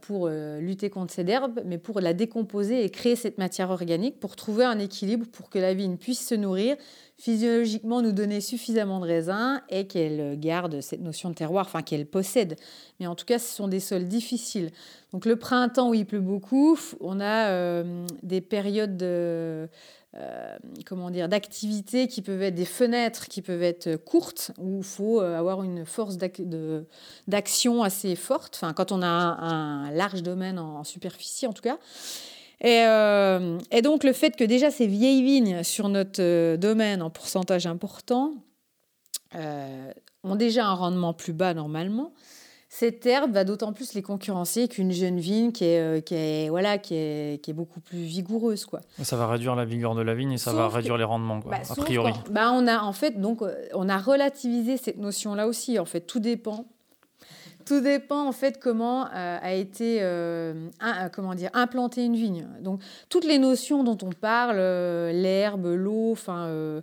pour 0.00 0.26
euh, 0.26 0.60
lutter 0.60 0.90
contre 0.90 1.12
cette 1.12 1.28
herbe, 1.28 1.60
mais 1.64 1.78
pour 1.78 2.00
la 2.00 2.14
décomposer 2.14 2.84
et 2.84 2.90
créer 2.90 3.14
cette 3.14 3.38
matière 3.38 3.70
organique, 3.70 4.18
pour 4.18 4.34
trouver 4.34 4.64
un 4.64 4.78
équilibre, 4.78 5.26
pour 5.30 5.50
que 5.50 5.58
la 5.58 5.72
vigne 5.72 5.96
puisse 5.96 6.26
se 6.26 6.34
nourrir, 6.34 6.76
physiologiquement 7.16 8.02
nous 8.02 8.10
donner 8.10 8.40
suffisamment 8.40 8.98
de 8.98 9.06
raisins 9.06 9.62
et 9.68 9.86
qu'elle 9.86 10.38
garde 10.40 10.80
cette 10.80 11.00
notion 11.00 11.30
de 11.30 11.34
terroir, 11.34 11.66
enfin 11.66 11.82
qu'elle 11.82 12.06
possède. 12.06 12.56
Mais 12.98 13.06
en 13.06 13.14
tout 13.14 13.24
cas, 13.24 13.38
ce 13.38 13.54
sont 13.54 13.68
des 13.68 13.78
sols 13.78 14.08
difficiles. 14.08 14.70
Donc 15.12 15.26
le 15.26 15.36
printemps 15.36 15.90
où 15.90 15.94
il 15.94 16.06
pleut 16.06 16.20
beaucoup, 16.20 16.76
on 17.00 17.20
a 17.20 17.50
euh, 17.50 18.04
des 18.22 18.40
périodes 18.40 18.96
de 18.96 19.68
euh, 20.18 20.56
comment 20.84 21.10
dire, 21.10 21.26
d'activités 21.26 22.06
qui 22.06 22.20
peuvent 22.20 22.42
être 22.42 22.54
des 22.54 22.66
fenêtres 22.66 23.28
qui 23.28 23.40
peuvent 23.40 23.62
être 23.62 23.96
courtes, 23.96 24.50
où 24.58 24.78
il 24.78 24.84
faut 24.84 25.22
euh, 25.22 25.38
avoir 25.38 25.62
une 25.62 25.86
force 25.86 26.18
d'action 27.26 27.82
assez 27.82 28.14
forte, 28.14 28.56
enfin, 28.56 28.74
quand 28.74 28.92
on 28.92 29.00
a 29.00 29.06
un, 29.06 29.90
large 29.92 30.22
domaine 30.22 30.58
en, 30.58 30.84
superficie 30.84 31.46
en 31.46 31.54
tout 31.54 31.62
cas. 31.62 31.78
Euh, 32.62 33.58
et, 33.70 33.80
donc 33.80 34.04
le 34.04 34.12
fait 34.12 34.36
que 34.36 34.44
déjà 34.44 34.70
ces 34.70 34.86
vieilles 34.86 35.22
vignes 35.22 35.62
sur 35.64 35.88
notre 35.88 36.56
domaine 36.56 37.00
en 37.00 37.08
pourcentage 37.08 37.66
important 37.66 38.34
ont 39.34 40.36
déjà 40.36 40.66
un 40.66 40.74
rendement 40.74 41.14
plus 41.14 41.32
bas 41.32 41.54
normalement, 41.54 42.12
cette 42.74 43.04
herbe 43.04 43.32
va 43.32 43.44
d'autant 43.44 43.74
plus 43.74 43.92
les 43.92 44.00
concurrencer 44.00 44.66
qu'une 44.66 44.92
jeune 44.92 45.20
vigne 45.20 45.52
qui 45.52 45.66
est, 45.66 45.78
euh, 45.78 46.00
qui 46.00 46.14
est, 46.14 46.48
voilà, 46.48 46.78
qui 46.78 46.94
est, 46.94 47.44
qui 47.44 47.50
est 47.50 47.54
beaucoup 47.54 47.80
plus 47.80 47.98
vigoureuse. 47.98 48.64
Quoi. 48.64 48.80
Ça 49.02 49.14
va 49.14 49.26
réduire 49.26 49.54
la 49.54 49.66
vigueur 49.66 49.94
de 49.94 50.00
la 50.00 50.14
vigne 50.14 50.32
et 50.32 50.38
ça 50.38 50.54
va 50.54 50.68
réduire 50.68 50.96
les 50.96 51.04
rendements, 51.04 51.42
quoi, 51.42 51.50
bah, 51.50 51.58
a 51.68 51.74
priori. 51.74 52.14
Bah, 52.30 52.50
on 52.54 52.66
a 52.66 52.80
en 52.80 52.94
fait 52.94 53.20
donc 53.20 53.42
euh, 53.42 53.54
on 53.74 53.90
a 53.90 53.98
relativisé 53.98 54.78
cette 54.78 54.96
notion-là 54.96 55.48
aussi. 55.48 55.78
En 55.78 55.84
fait, 55.84 56.00
tout 56.00 56.18
dépend. 56.18 56.64
Tout 57.66 57.82
dépend 57.82 58.26
en 58.26 58.32
fait 58.32 58.58
comment 58.58 59.04
euh, 59.04 59.38
a 59.42 59.52
été 59.52 60.00
comment 61.12 61.34
dire 61.34 61.50
implanter 61.52 62.06
une 62.06 62.16
vigne. 62.16 62.48
Donc 62.62 62.80
toutes 63.10 63.26
les 63.26 63.38
notions 63.38 63.84
dont 63.84 63.98
on 64.02 64.12
parle, 64.12 64.56
l'herbe, 64.56 65.66
l'eau, 65.66 66.12
enfin 66.12 66.82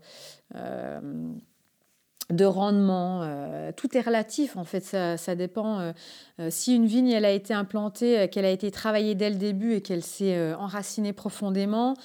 de 2.31 2.45
rendement. 2.45 3.21
Euh, 3.23 3.71
tout 3.75 3.97
est 3.97 4.01
relatif, 4.01 4.55
en 4.55 4.63
fait, 4.63 4.83
ça, 4.83 5.35
dépend. 5.35 5.79
Euh, 5.79 5.91
euh, 6.39 6.47
si 6.51 6.75
une 6.75 6.85
vigne, 6.85 7.09
elle 7.09 7.25
a 7.25 7.31
été 7.31 7.53
implantée, 7.53 8.29
qu'elle 8.29 8.45
a 8.45 8.51
été 8.51 8.71
travaillée 8.71 9.15
dès 9.15 9.29
le 9.29 9.35
début 9.35 9.73
et 9.73 9.81
qu'elle 9.81 10.03
s'est 10.03 10.53
enracinée 10.53 11.13
profondément, 11.13 11.95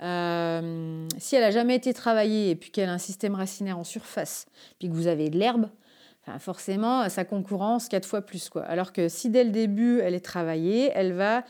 si 0.00 0.04
elle 0.04 1.40
n'a 1.40 1.50
jamais 1.50 1.76
été 1.76 1.92
travaillée 1.94 2.50
et 2.50 2.56
puis 2.56 2.70
qu'elle 2.70 2.88
a 2.88 2.92
un 2.92 2.98
système 2.98 3.34
racinaire 3.34 3.78
en 3.78 3.84
surface, 3.84 4.46
puis 4.78 4.88
que 4.88 4.94
vous 4.94 5.06
avez 5.06 5.30
de 5.30 5.38
l'herbe, 5.38 5.68
forcément, 6.38 7.08
sa 7.08 7.24
concurrence 7.24 7.88
quatre 7.88 8.06
fois 8.06 8.22
plus. 8.22 8.48
Quoi. 8.48 8.62
Alors 8.62 8.92
que 8.92 9.08
si 9.08 9.28
dès 9.28 9.44
le 9.44 9.50
début, 9.50 10.00
elle 10.00 10.14
est 10.14 10.24
travaillée, 10.24 10.90
elle 10.94 11.12
va 11.12 11.44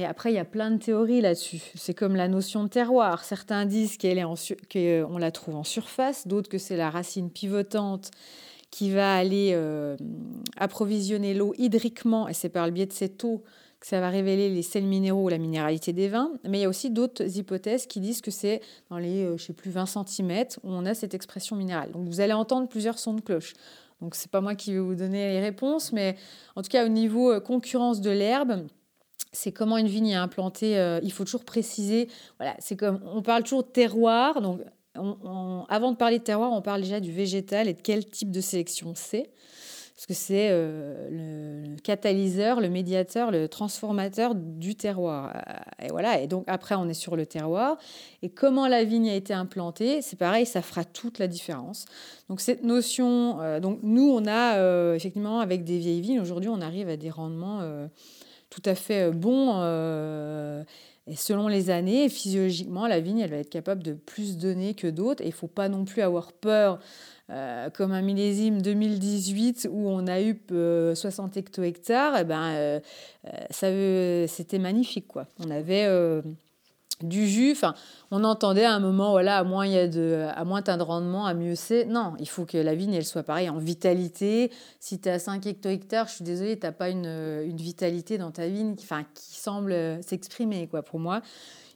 mais 0.00 0.06
après, 0.06 0.32
il 0.32 0.36
y 0.36 0.38
a 0.38 0.46
plein 0.46 0.70
de 0.70 0.78
théories 0.78 1.20
là-dessus. 1.20 1.60
C'est 1.74 1.92
comme 1.92 2.16
la 2.16 2.26
notion 2.26 2.64
de 2.64 2.68
terroir. 2.68 3.22
Certains 3.22 3.66
disent 3.66 3.98
qu'on 3.98 5.18
la 5.18 5.30
trouve 5.30 5.56
en 5.56 5.62
surface, 5.62 6.26
d'autres 6.26 6.48
que 6.48 6.56
c'est 6.56 6.78
la 6.78 6.88
racine 6.88 7.30
pivotante 7.30 8.10
qui 8.70 8.92
va 8.92 9.14
aller 9.14 9.50
euh, 9.52 9.98
approvisionner 10.56 11.34
l'eau 11.34 11.52
hydriquement, 11.58 12.28
et 12.28 12.32
c'est 12.32 12.48
par 12.48 12.64
le 12.64 12.72
biais 12.72 12.86
de 12.86 12.94
cette 12.94 13.22
eau 13.24 13.42
que 13.78 13.86
ça 13.86 14.00
va 14.00 14.08
révéler 14.08 14.48
les 14.48 14.62
sels 14.62 14.86
minéraux 14.86 15.24
ou 15.24 15.28
la 15.28 15.36
minéralité 15.36 15.92
des 15.92 16.08
vins. 16.08 16.32
Mais 16.48 16.60
il 16.60 16.62
y 16.62 16.64
a 16.64 16.68
aussi 16.70 16.88
d'autres 16.88 17.36
hypothèses 17.36 17.86
qui 17.86 18.00
disent 18.00 18.22
que 18.22 18.30
c'est 18.30 18.62
dans 18.88 18.96
les, 18.96 19.24
euh, 19.24 19.36
je 19.36 19.44
sais 19.44 19.52
plus, 19.52 19.70
20 19.70 19.84
cm 19.84 20.46
où 20.62 20.70
on 20.72 20.86
a 20.86 20.94
cette 20.94 21.12
expression 21.12 21.56
minérale. 21.56 21.92
Donc 21.92 22.08
vous 22.08 22.22
allez 22.22 22.32
entendre 22.32 22.68
plusieurs 22.68 22.98
sons 22.98 23.12
de 23.12 23.20
cloche. 23.20 23.52
Donc 24.00 24.14
c'est 24.14 24.30
pas 24.30 24.40
moi 24.40 24.54
qui 24.54 24.72
vais 24.72 24.80
vous 24.80 24.94
donner 24.94 25.30
les 25.30 25.40
réponses, 25.40 25.92
mais 25.92 26.16
en 26.56 26.62
tout 26.62 26.70
cas 26.70 26.86
au 26.86 26.88
niveau 26.88 27.30
euh, 27.30 27.40
concurrence 27.40 28.00
de 28.00 28.10
l'herbe, 28.10 28.64
c'est 29.32 29.52
comment 29.52 29.78
une 29.78 29.86
vigne 29.86 30.08
est 30.08 30.14
implantée. 30.14 30.78
Euh, 30.78 31.00
il 31.02 31.12
faut 31.12 31.24
toujours 31.24 31.44
préciser. 31.44 32.08
Voilà, 32.38 32.54
c'est 32.58 32.76
comme 32.76 33.00
on 33.04 33.22
parle 33.22 33.42
toujours 33.42 33.62
de 33.62 33.68
terroir. 33.68 34.40
Donc, 34.40 34.60
avant 34.94 35.92
de 35.92 35.96
parler 35.96 36.18
de 36.18 36.24
terroir, 36.24 36.52
on 36.52 36.62
parle 36.62 36.82
déjà 36.82 37.00
du 37.00 37.12
végétal 37.12 37.68
et 37.68 37.74
de 37.74 37.80
quel 37.80 38.04
type 38.06 38.30
de 38.30 38.40
sélection 38.40 38.92
c'est. 38.94 39.30
Parce 39.94 40.06
que 40.06 40.14
c'est 40.14 40.48
euh, 40.50 41.66
le 41.74 41.76
catalyseur, 41.76 42.60
le 42.60 42.70
médiateur, 42.70 43.30
le 43.30 43.48
transformateur 43.48 44.34
du 44.34 44.74
terroir. 44.74 45.36
Euh, 45.36 45.86
et 45.86 45.88
voilà. 45.90 46.20
Et 46.22 46.26
donc 46.26 46.44
après, 46.46 46.74
on 46.74 46.88
est 46.88 46.94
sur 46.94 47.16
le 47.16 47.26
terroir. 47.26 47.76
Et 48.22 48.30
comment 48.30 48.66
la 48.66 48.82
vigne 48.82 49.10
a 49.10 49.14
été 49.14 49.34
implantée, 49.34 50.00
c'est 50.00 50.18
pareil, 50.18 50.46
ça 50.46 50.62
fera 50.62 50.84
toute 50.84 51.18
la 51.18 51.28
différence. 51.28 51.84
Donc 52.30 52.40
cette 52.40 52.64
notion, 52.64 53.60
donc 53.60 53.80
nous, 53.82 54.10
on 54.10 54.26
a 54.26 54.94
effectivement 54.96 55.40
avec 55.40 55.64
des 55.64 55.78
vieilles 55.78 56.00
vignes 56.00 56.20
aujourd'hui, 56.20 56.48
on 56.48 56.62
arrive 56.62 56.88
à 56.88 56.96
des 56.96 57.10
rendements 57.10 57.60
tout 58.50 58.62
à 58.64 58.74
fait 58.74 59.08
euh, 59.08 59.12
bon. 59.12 59.60
Euh, 59.62 60.64
selon 61.16 61.48
les 61.48 61.70
années, 61.70 62.08
physiologiquement, 62.08 62.86
la 62.86 63.00
vigne, 63.00 63.20
elle 63.20 63.30
va 63.30 63.38
être 63.38 63.50
capable 63.50 63.82
de 63.82 63.94
plus 63.94 64.36
donner 64.36 64.74
que 64.74 64.86
d'autres. 64.86 65.22
Et 65.22 65.26
il 65.26 65.30
ne 65.30 65.34
faut 65.34 65.48
pas 65.48 65.68
non 65.68 65.84
plus 65.84 66.02
avoir 66.02 66.32
peur, 66.32 66.78
euh, 67.30 67.70
comme 67.70 67.92
un 67.92 68.02
millésime 68.02 68.60
2018 68.60 69.68
où 69.72 69.88
on 69.88 70.06
a 70.06 70.20
eu 70.20 70.40
60 70.94 71.36
hecto-hectares. 71.36 72.18
Eh 72.20 72.24
ben, 72.24 72.80
c'était 73.50 74.58
magnifique. 74.58 75.08
Quoi. 75.08 75.26
On 75.44 75.50
avait 75.50 75.88
du 77.02 77.26
jus. 77.26 77.52
Enfin, 77.52 77.74
on 78.10 78.24
entendait 78.24 78.64
à 78.64 78.72
un 78.72 78.80
moment, 78.80 79.10
voilà, 79.10 79.38
à 79.38 79.44
moins 79.44 79.66
il 79.66 79.72
y 79.72 79.78
a 79.78 79.88
de, 79.88 80.26
à 80.34 80.44
moins 80.44 80.62
as 80.66 80.76
de 80.76 80.82
rendement, 80.82 81.26
à 81.26 81.34
mieux 81.34 81.54
c'est. 81.54 81.84
Non, 81.84 82.14
il 82.18 82.28
faut 82.28 82.44
que 82.44 82.58
la 82.58 82.74
vigne, 82.74 82.94
elle 82.94 83.04
soit 83.04 83.22
pareille 83.22 83.50
en 83.50 83.58
vitalité. 83.58 84.50
Si 84.78 85.00
tu 85.00 85.08
à 85.08 85.18
5 85.18 85.44
hecto-hectares, 85.46 86.08
je 86.08 86.14
suis 86.14 86.24
désolée, 86.24 86.58
tu 86.58 86.66
n'as 86.66 86.72
pas 86.72 86.88
une, 86.88 87.06
une, 87.06 87.56
vitalité 87.56 88.18
dans 88.18 88.30
ta 88.30 88.48
vigne 88.48 88.76
qui, 88.76 88.84
enfin, 88.84 89.04
qui 89.14 89.38
semble 89.38 89.74
s'exprimer, 90.02 90.68
quoi, 90.68 90.82
pour 90.82 90.98
moi. 91.00 91.22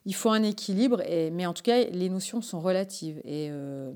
Il 0.07 0.15
faut 0.15 0.31
un 0.31 0.43
équilibre, 0.43 1.01
et, 1.09 1.31
mais 1.31 1.47
en 1.47 1.55
tout 1.55 1.63
cas, 1.63 1.85
les 1.85 2.09
notions 2.09 2.43
sont 2.43 2.61
relatives. 2.61 3.19
Et, 3.25 3.49
euh, 3.51 3.91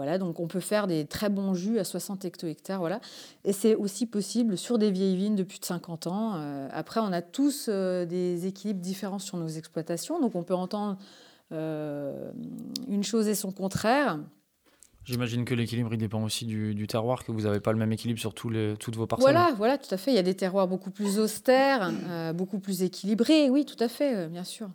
voilà, 0.00 0.16
donc 0.16 0.40
on 0.40 0.46
peut 0.46 0.60
faire 0.60 0.86
des 0.86 1.04
très 1.04 1.28
bons 1.28 1.52
jus 1.52 1.78
à 1.78 1.84
60 1.84 2.24
hecto-hectares. 2.24 2.78
Voilà. 2.78 3.02
Et 3.44 3.52
c'est 3.52 3.74
aussi 3.74 4.06
possible 4.06 4.56
sur 4.56 4.78
des 4.78 4.90
vieilles 4.90 5.14
vignes 5.14 5.36
de 5.36 5.42
plus 5.42 5.60
de 5.60 5.64
50 5.66 6.06
ans. 6.06 6.36
Euh, 6.36 6.70
après, 6.72 7.00
on 7.00 7.12
a 7.12 7.20
tous 7.20 7.66
euh, 7.68 8.06
des 8.06 8.46
équilibres 8.46 8.80
différents 8.80 9.18
sur 9.18 9.36
nos 9.36 9.46
exploitations. 9.46 10.18
Donc 10.18 10.36
on 10.36 10.42
peut 10.42 10.54
entendre 10.54 10.96
euh, 11.52 12.30
une 12.88 13.04
chose 13.04 13.28
et 13.28 13.34
son 13.34 13.52
contraire. 13.52 14.18
J'imagine 15.04 15.44
que 15.44 15.52
l'équilibre, 15.52 15.92
il 15.92 15.98
dépend 15.98 16.22
aussi 16.22 16.46
du, 16.46 16.86
terroir, 16.86 17.22
que 17.22 17.30
vous 17.30 17.42
n'avez 17.42 17.60
pas 17.60 17.72
le 17.72 17.78
même 17.78 17.92
équilibre 17.92 18.20
sur 18.20 18.32
tous 18.32 18.48
les, 18.48 18.76
toutes 18.78 18.96
vos 18.96 19.06
parcelles. 19.06 19.34
Voilà, 19.34 19.52
voilà, 19.54 19.76
tout 19.76 19.94
à 19.94 19.98
fait. 19.98 20.12
Il 20.12 20.14
y 20.14 20.18
a 20.18 20.22
des 20.22 20.34
terroirs 20.34 20.66
beaucoup 20.66 20.90
plus 20.90 21.18
austères, 21.18 21.92
beaucoup 22.32 22.58
plus 22.58 22.82
équilibrés. 22.82 23.50
Oui, 23.50 23.66
tout 23.66 23.84
à 23.84 23.88
fait, 23.88 24.28
bien 24.28 24.44
sûr. 24.44 24.70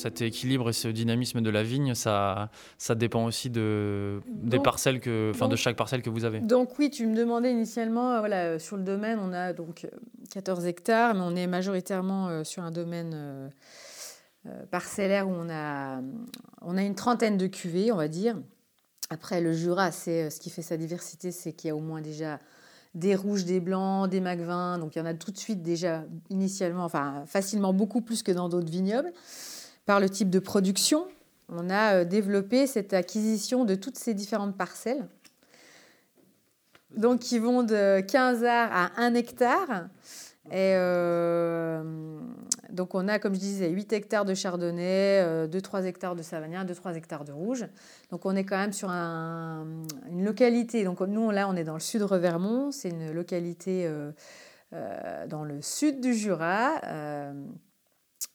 Cet 0.00 0.22
équilibre 0.22 0.70
et 0.70 0.72
ce 0.72 0.88
dynamisme 0.88 1.40
de 1.40 1.50
la 1.50 1.62
vigne, 1.62 1.94
ça, 1.94 2.50
ça 2.78 2.94
dépend 2.94 3.24
aussi 3.24 3.50
de, 3.50 4.20
des 4.26 4.58
parcelles 4.58 5.00
que, 5.00 5.30
enfin, 5.34 5.48
de 5.48 5.56
chaque 5.56 5.76
parcelle 5.76 6.02
que 6.02 6.10
vous 6.10 6.24
avez. 6.24 6.40
Donc 6.40 6.78
oui, 6.78 6.90
tu 6.90 7.06
me 7.06 7.14
demandais 7.14 7.52
initialement, 7.52 8.12
euh, 8.12 8.18
voilà, 8.20 8.44
euh, 8.44 8.58
sur 8.58 8.76
le 8.76 8.82
domaine, 8.82 9.18
on 9.22 9.32
a 9.32 9.52
donc 9.52 9.86
14 10.32 10.64
euh, 10.64 10.68
hectares, 10.68 11.14
mais 11.14 11.20
on 11.20 11.36
est 11.36 11.46
majoritairement 11.46 12.44
sur 12.44 12.62
un 12.62 12.70
domaine 12.70 13.50
parcellaire 14.70 15.28
où 15.28 15.32
on 15.32 15.50
a, 15.50 16.00
on 16.62 16.76
a 16.76 16.82
une 16.82 16.94
trentaine 16.94 17.36
de 17.36 17.46
cuvées, 17.46 17.92
on 17.92 17.96
va 17.96 18.08
dire. 18.08 18.36
Après, 19.10 19.40
le 19.40 19.52
Jura, 19.52 19.90
c'est 19.90 20.30
ce 20.30 20.40
qui 20.40 20.50
fait 20.50 20.62
sa 20.62 20.76
diversité, 20.76 21.30
c'est 21.30 21.52
qu'il 21.52 21.68
y 21.68 21.70
a 21.70 21.76
au 21.76 21.80
moins 21.80 22.00
déjà 22.00 22.38
des 22.94 23.14
rouges, 23.14 23.44
des 23.44 23.60
blancs, 23.60 24.08
des 24.08 24.20
magvins. 24.20 24.78
Donc 24.78 24.96
il 24.96 24.98
y 24.98 25.02
en 25.02 25.06
a 25.06 25.14
tout 25.14 25.30
de 25.30 25.38
suite 25.38 25.62
déjà 25.62 26.04
initialement, 26.28 26.84
enfin 26.84 27.24
facilement 27.26 27.72
beaucoup 27.72 28.00
plus 28.00 28.22
que 28.22 28.32
dans 28.32 28.48
d'autres 28.48 28.70
vignobles 28.70 29.12
par 29.86 30.00
le 30.00 30.08
type 30.08 30.30
de 30.30 30.38
production, 30.38 31.06
on 31.52 31.68
a 31.68 31.96
euh, 31.96 32.04
développé 32.04 32.66
cette 32.66 32.94
acquisition 32.94 33.64
de 33.64 33.74
toutes 33.74 33.98
ces 33.98 34.14
différentes 34.14 34.56
parcelles. 34.56 35.06
Donc, 36.96 37.20
qui 37.20 37.38
vont 37.38 37.62
de 37.62 38.00
15 38.00 38.44
arts 38.44 38.70
à 38.72 38.90
1 39.00 39.14
hectare. 39.14 39.88
Et 40.50 40.74
euh, 40.74 41.82
donc, 42.70 42.96
on 42.96 43.06
a, 43.06 43.20
comme 43.20 43.34
je 43.34 43.40
disais, 43.40 43.68
8 43.68 43.92
hectares 43.92 44.24
de 44.24 44.34
chardonnay, 44.34 45.22
2-3 45.46 45.82
euh, 45.82 45.84
hectares 45.84 46.16
de 46.16 46.22
savagnin, 46.22 46.64
2-3 46.64 46.96
hectares 46.96 47.24
de 47.24 47.30
rouge. 47.30 47.66
Donc, 48.10 48.26
on 48.26 48.34
est 48.34 48.44
quand 48.44 48.56
même 48.56 48.72
sur 48.72 48.90
une 48.90 50.24
localité. 50.24 50.82
Donc, 50.82 51.00
nous, 51.00 51.30
là, 51.30 51.48
on 51.48 51.54
est 51.54 51.64
dans 51.64 51.74
le 51.74 51.80
sud 51.80 52.02
Revermont. 52.02 52.72
C'est 52.72 52.88
une 52.88 53.12
localité 53.12 53.88
dans 54.72 55.44
le 55.44 55.62
sud 55.62 56.00
du 56.00 56.14
Jura. 56.14 56.80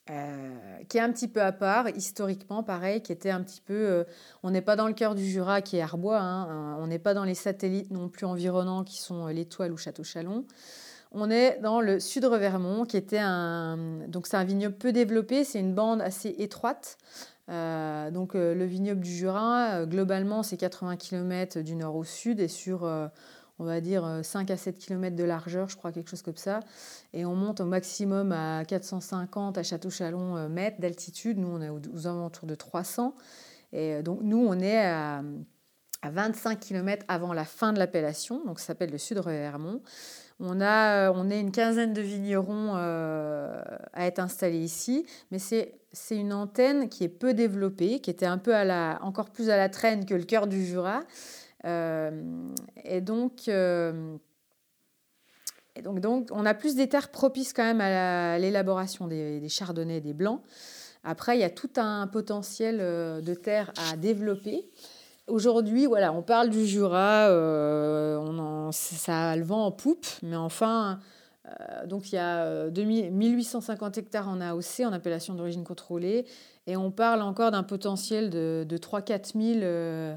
Euh, 0.08 0.54
qui 0.88 0.98
est 0.98 1.00
un 1.00 1.10
petit 1.10 1.26
peu 1.26 1.42
à 1.42 1.50
part, 1.50 1.88
historiquement 1.88 2.62
pareil, 2.62 3.02
qui 3.02 3.10
était 3.10 3.30
un 3.30 3.42
petit 3.42 3.60
peu... 3.60 3.74
Euh, 3.74 4.04
on 4.44 4.50
n'est 4.50 4.62
pas 4.62 4.76
dans 4.76 4.86
le 4.86 4.92
cœur 4.92 5.16
du 5.16 5.24
Jura 5.24 5.62
qui 5.62 5.78
est 5.78 5.82
Arbois, 5.82 6.20
hein, 6.20 6.48
euh, 6.48 6.82
on 6.82 6.86
n'est 6.86 7.00
pas 7.00 7.12
dans 7.12 7.24
les 7.24 7.34
satellites 7.34 7.90
non 7.90 8.08
plus 8.08 8.24
environnants 8.24 8.84
qui 8.84 9.00
sont 9.00 9.26
l'Étoile 9.26 9.72
ou 9.72 9.76
Château-Chalon. 9.76 10.44
on 11.10 11.28
est 11.28 11.58
dans 11.60 11.80
le 11.80 11.98
Sud-Revermont, 11.98 12.84
qui 12.84 12.96
était 12.96 13.18
un. 13.18 14.06
Donc, 14.06 14.28
c'est 14.28 14.36
un 14.36 14.44
vignoble 14.44 14.76
peu 14.76 14.92
développé, 14.92 15.42
c'est 15.42 15.58
une 15.58 15.74
bande 15.74 16.00
assez 16.00 16.36
étroite. 16.38 16.98
Euh, 17.48 18.10
donc, 18.10 18.34
euh, 18.34 18.54
le 18.54 18.64
vignoble 18.64 19.00
du 19.00 19.10
Jura, 19.10 19.74
euh, 19.74 19.86
globalement, 19.86 20.42
c'est 20.42 20.56
80 20.56 20.96
km 20.96 21.60
du 21.60 21.76
nord 21.76 21.94
au 21.94 22.04
sud 22.04 22.40
et 22.40 22.48
sur, 22.48 22.88
on 23.58 23.64
va 23.64 23.80
dire, 23.80 24.20
5 24.22 24.50
à 24.50 24.56
7 24.56 24.78
km 24.78 25.16
de 25.16 25.24
largeur, 25.24 25.68
je 25.68 25.76
crois, 25.76 25.92
quelque 25.92 26.10
chose 26.10 26.22
comme 26.22 26.36
ça. 26.36 26.60
Et 27.12 27.24
on 27.24 27.34
monte 27.34 27.60
au 27.60 27.64
maximum 27.64 28.32
à 28.32 28.64
450 28.64 29.58
à 29.58 29.62
Château-Chalon 29.62 30.48
mètres 30.48 30.80
d'altitude. 30.80 31.38
Nous, 31.38 31.48
on 31.48 31.60
est 31.62 31.70
aux, 31.70 32.06
alentours 32.06 32.46
de 32.46 32.54
300. 32.54 33.14
Et 33.72 34.02
donc, 34.02 34.20
nous, 34.22 34.46
on 34.46 34.58
est 34.60 34.84
à, 34.84 35.22
à 36.02 36.10
25 36.10 36.60
km 36.60 37.04
avant 37.08 37.32
la 37.32 37.44
fin 37.44 37.72
de 37.72 37.78
l'appellation. 37.78 38.44
Donc, 38.44 38.60
ça 38.60 38.66
s'appelle 38.66 38.90
le 38.90 38.98
Sud-Revermont. 38.98 39.80
On, 40.38 40.60
a, 40.60 41.10
on 41.12 41.30
est 41.30 41.40
une 41.40 41.50
quinzaine 41.50 41.94
de 41.94 42.02
vignerons 42.02 42.74
euh, 42.76 43.62
à 43.94 44.06
être 44.06 44.18
installés 44.18 44.58
ici, 44.58 45.06
mais 45.30 45.38
c'est 45.38 45.78
une 46.10 46.32
antenne 46.32 46.90
qui 46.90 47.04
est 47.04 47.08
peu 47.08 47.32
développée, 47.32 48.00
qui 48.00 48.10
était 48.10 48.26
un 48.26 48.36
peu 48.36 48.54
à 48.54 48.64
la, 48.64 48.98
encore 49.02 49.30
plus 49.30 49.48
à 49.48 49.56
la 49.56 49.70
traîne 49.70 50.04
que 50.04 50.14
le 50.14 50.24
cœur 50.24 50.46
du 50.46 50.64
Jura. 50.64 51.00
Euh, 51.66 52.10
et 52.84 53.00
donc, 53.00 53.48
euh, 53.48 54.16
donc, 55.82 56.00
donc, 56.00 56.28
on 56.32 56.46
a 56.46 56.54
plus 56.54 56.74
des 56.74 56.88
terres 56.88 57.10
propices 57.10 57.52
quand 57.52 57.64
même 57.64 57.80
à 57.80 58.38
l'élaboration 58.38 59.08
des, 59.08 59.40
des, 59.40 59.48
chardonnays 59.48 60.00
des 60.00 60.14
blancs. 60.14 60.42
Après, 61.04 61.36
il 61.36 61.40
y 61.40 61.44
a 61.44 61.50
tout 61.50 61.70
un 61.76 62.06
potentiel 62.06 62.78
de 62.78 63.34
terres 63.34 63.72
à 63.90 63.96
développer. 63.96 64.70
Aujourd'hui, 65.28 65.86
voilà, 65.86 66.12
on 66.12 66.22
parle 66.22 66.50
du 66.50 66.64
Jura, 66.66 67.28
euh, 67.30 68.16
on 68.16 68.38
en, 68.38 68.70
ça 68.70 69.30
a 69.30 69.36
le 69.36 69.42
vent 69.42 69.66
en 69.66 69.72
poupe, 69.72 70.06
mais 70.22 70.36
enfin, 70.36 71.00
euh, 71.46 71.86
donc 71.86 72.12
il 72.12 72.14
y 72.14 72.18
a 72.18 72.70
1850 72.70 73.98
euh, 73.98 74.00
hectares 74.00 74.28
en 74.28 74.40
AOC, 74.40 74.84
en 74.84 74.92
appellation 74.92 75.34
d'origine 75.34 75.64
contrôlée, 75.64 76.26
et 76.68 76.76
on 76.76 76.92
parle 76.92 77.22
encore 77.22 77.50
d'un 77.50 77.64
potentiel 77.64 78.30
de, 78.30 78.64
de 78.68 78.78
3-4 78.78 79.58
000 79.60 80.16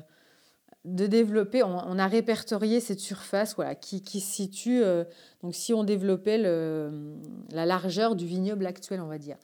de 0.86 1.08
développer. 1.08 1.64
On, 1.64 2.00
a 2.00 2.08
répertorié 2.08 2.80
cette 2.80 3.00
surface 3.00 3.56
voilà, 3.56 3.76
qui, 3.76 4.02
qui 4.02 4.22
se 4.22 4.32
situe, 4.32 4.82
donc 5.44 5.54
si 5.54 5.74
on 5.74 5.84
développait 5.84 6.38
le, 6.38 7.18
la 7.52 7.66
largeur 7.66 8.16
du 8.16 8.26
vignoble 8.26 8.66
actuel, 8.66 9.02
on 9.02 9.08
va 9.08 9.18
dire. 9.18 9.36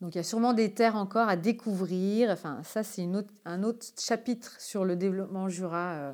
Donc 0.00 0.14
il 0.14 0.18
y 0.18 0.20
a 0.20 0.24
sûrement 0.24 0.52
des 0.52 0.72
terres 0.72 0.96
encore 0.96 1.28
à 1.28 1.36
découvrir. 1.36 2.30
Enfin, 2.30 2.60
ça, 2.62 2.82
c'est 2.82 3.06
un 3.44 3.62
autre 3.62 3.86
chapitre 3.98 4.60
sur 4.60 4.84
le 4.84 4.94
développement 4.94 5.48
Jura. 5.48 5.92
Euh, 5.94 6.12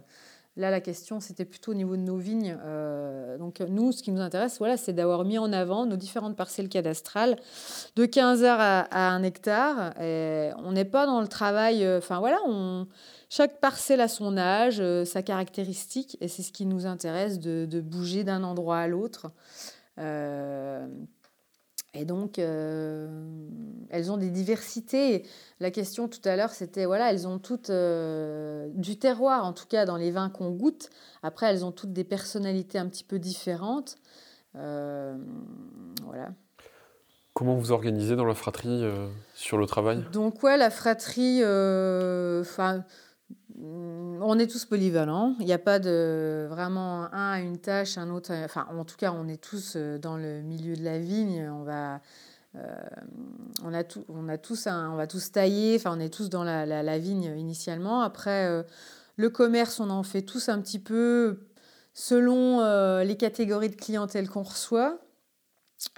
là, 0.57 0.71
la 0.71 0.81
question, 0.81 1.21
c'était 1.21 1.45
plutôt 1.45 1.73
au 1.73 1.75
niveau 1.75 1.97
de 1.97 2.03
nos 2.03 2.17
vignes. 2.17 2.57
Euh, 2.65 3.37
donc 3.37 3.61
nous, 3.61 3.93
ce 3.93 4.03
qui 4.03 4.11
nous 4.11 4.23
intéresse, 4.23 4.59
voilà, 4.59 4.79
c'est 4.79 4.95
d'avoir 4.95 5.25
mis 5.25 5.37
en 5.37 5.53
avant 5.53 5.85
nos 5.85 5.97
différentes 5.97 6.35
parcelles 6.35 6.71
cadastrales 6.71 7.37
de 7.97 8.07
15 8.07 8.43
heures 8.43 8.61
à, 8.61 9.15
1 9.15 9.23
hectare. 9.23 10.01
Et 10.01 10.51
on 10.65 10.73
n'est 10.73 10.87
pas 10.87 11.05
dans 11.05 11.21
le 11.21 11.29
travail... 11.29 11.85
Euh, 11.85 11.99
enfin, 11.99 12.21
voilà, 12.21 12.39
on, 12.47 12.87
chaque 13.37 13.61
parcelle 13.61 14.01
a 14.01 14.09
son 14.09 14.37
âge, 14.37 14.83
sa 15.05 15.23
caractéristique, 15.23 16.17
et 16.21 16.29
c'est 16.29 16.43
ce 16.43 16.53
qui 16.53 16.67
nous 16.67 16.87
intéresse 16.87 17.41
de, 17.41 17.67
de 17.69 17.81
bouger 17.81 18.23
d'un 18.23 18.45
endroit 18.45 18.79
à 18.79 18.87
l'autre. 18.87 19.33
Et 21.95 22.05
donc, 22.05 22.39
euh, 22.39 23.09
elles 23.89 24.11
ont 24.11 24.17
des 24.17 24.31
diversités. 24.31 25.25
La 25.61 25.71
question 25.71 26.09
tout 26.09 26.21
à 26.25 26.35
l'heure, 26.35 26.51
c'était, 26.51 26.87
voilà, 26.87 27.11
elles 27.11 27.29
ont 27.29 27.39
toutes 27.39 27.71
euh, 27.71 28.69
du 28.75 28.99
terroir, 28.99 29.45
en 29.45 29.53
tout 29.53 29.67
cas 29.67 29.85
dans 29.85 29.97
les 29.97 30.11
vins 30.11 30.29
qu'on 30.29 30.51
goûte. 30.51 30.91
Après, 31.23 31.47
elles 31.47 31.65
ont 31.65 31.71
toutes 31.71 31.93
des 31.93 32.05
personnalités 32.05 32.79
un 32.79 32.89
petit 32.89 33.05
peu 33.05 33.21
différentes. 33.21 33.97
Euh, 34.57 35.17
voilà. 36.05 36.31
Comment 37.33 37.55
vous 37.55 37.71
organisez 37.73 38.17
dans 38.17 38.27
la 38.27 38.35
fratrie 38.35 38.85
sur 39.35 39.59
le 39.59 39.67
travail? 39.67 40.05
Donc, 40.13 40.43
ouais, 40.45 40.57
la 40.57 40.71
fratrie, 40.71 41.43
enfin 41.43 42.85
on 43.61 44.39
est 44.39 44.47
tous 44.47 44.65
polyvalents. 44.65 45.37
Il 45.39 45.47
n'y 45.47 45.53
a 45.53 45.59
pas 45.59 45.79
de 45.79 46.47
vraiment 46.49 47.13
un 47.13 47.33
à 47.33 47.41
une 47.41 47.59
tâche, 47.59 47.99
un 47.99 48.11
autre. 48.11 48.33
Enfin, 48.33 48.67
en 48.77 48.85
tout 48.85 48.97
cas, 48.97 49.13
on 49.13 49.29
est 49.29 49.41
tous 49.41 49.75
euh, 49.77 49.99
dans 49.99 50.17
le 50.17 50.43
milieu 50.43 50.75
de 50.75 50.83
la 50.83 50.99
vigne. 50.99 51.49
On 51.51 51.63
va, 51.63 52.01
euh, 52.57 52.75
on 53.65 53.73
a 53.73 53.85
tout, 53.85 54.05
on 54.09 54.29
a 54.29 54.39
tous, 54.39 54.67
on 54.67 54.97
va 54.97 55.07
tous 55.07 55.31
tailler. 55.31 55.77
Enfin, 55.77 55.97
on 55.97 56.01
est 56.01 56.13
tous 56.13 56.31
dans 56.31 56.43
la, 56.43 56.99
vigne 56.99 57.33
initialement. 57.37 58.03
Après, 58.03 58.47
euh, 58.47 58.63
le 59.17 59.31
commerce, 59.31 59.79
on 59.79 59.91
en 59.91 60.03
fait 60.03 60.23
tous 60.23 60.49
un 60.49 60.61
petit 60.61 60.81
peu 60.81 61.47
selon 61.93 62.59
les 63.03 63.17
catégories 63.17 63.71
de 63.71 63.77
clientèle 63.77 64.29
qu'on 64.29 64.43
reçoit. 64.43 64.99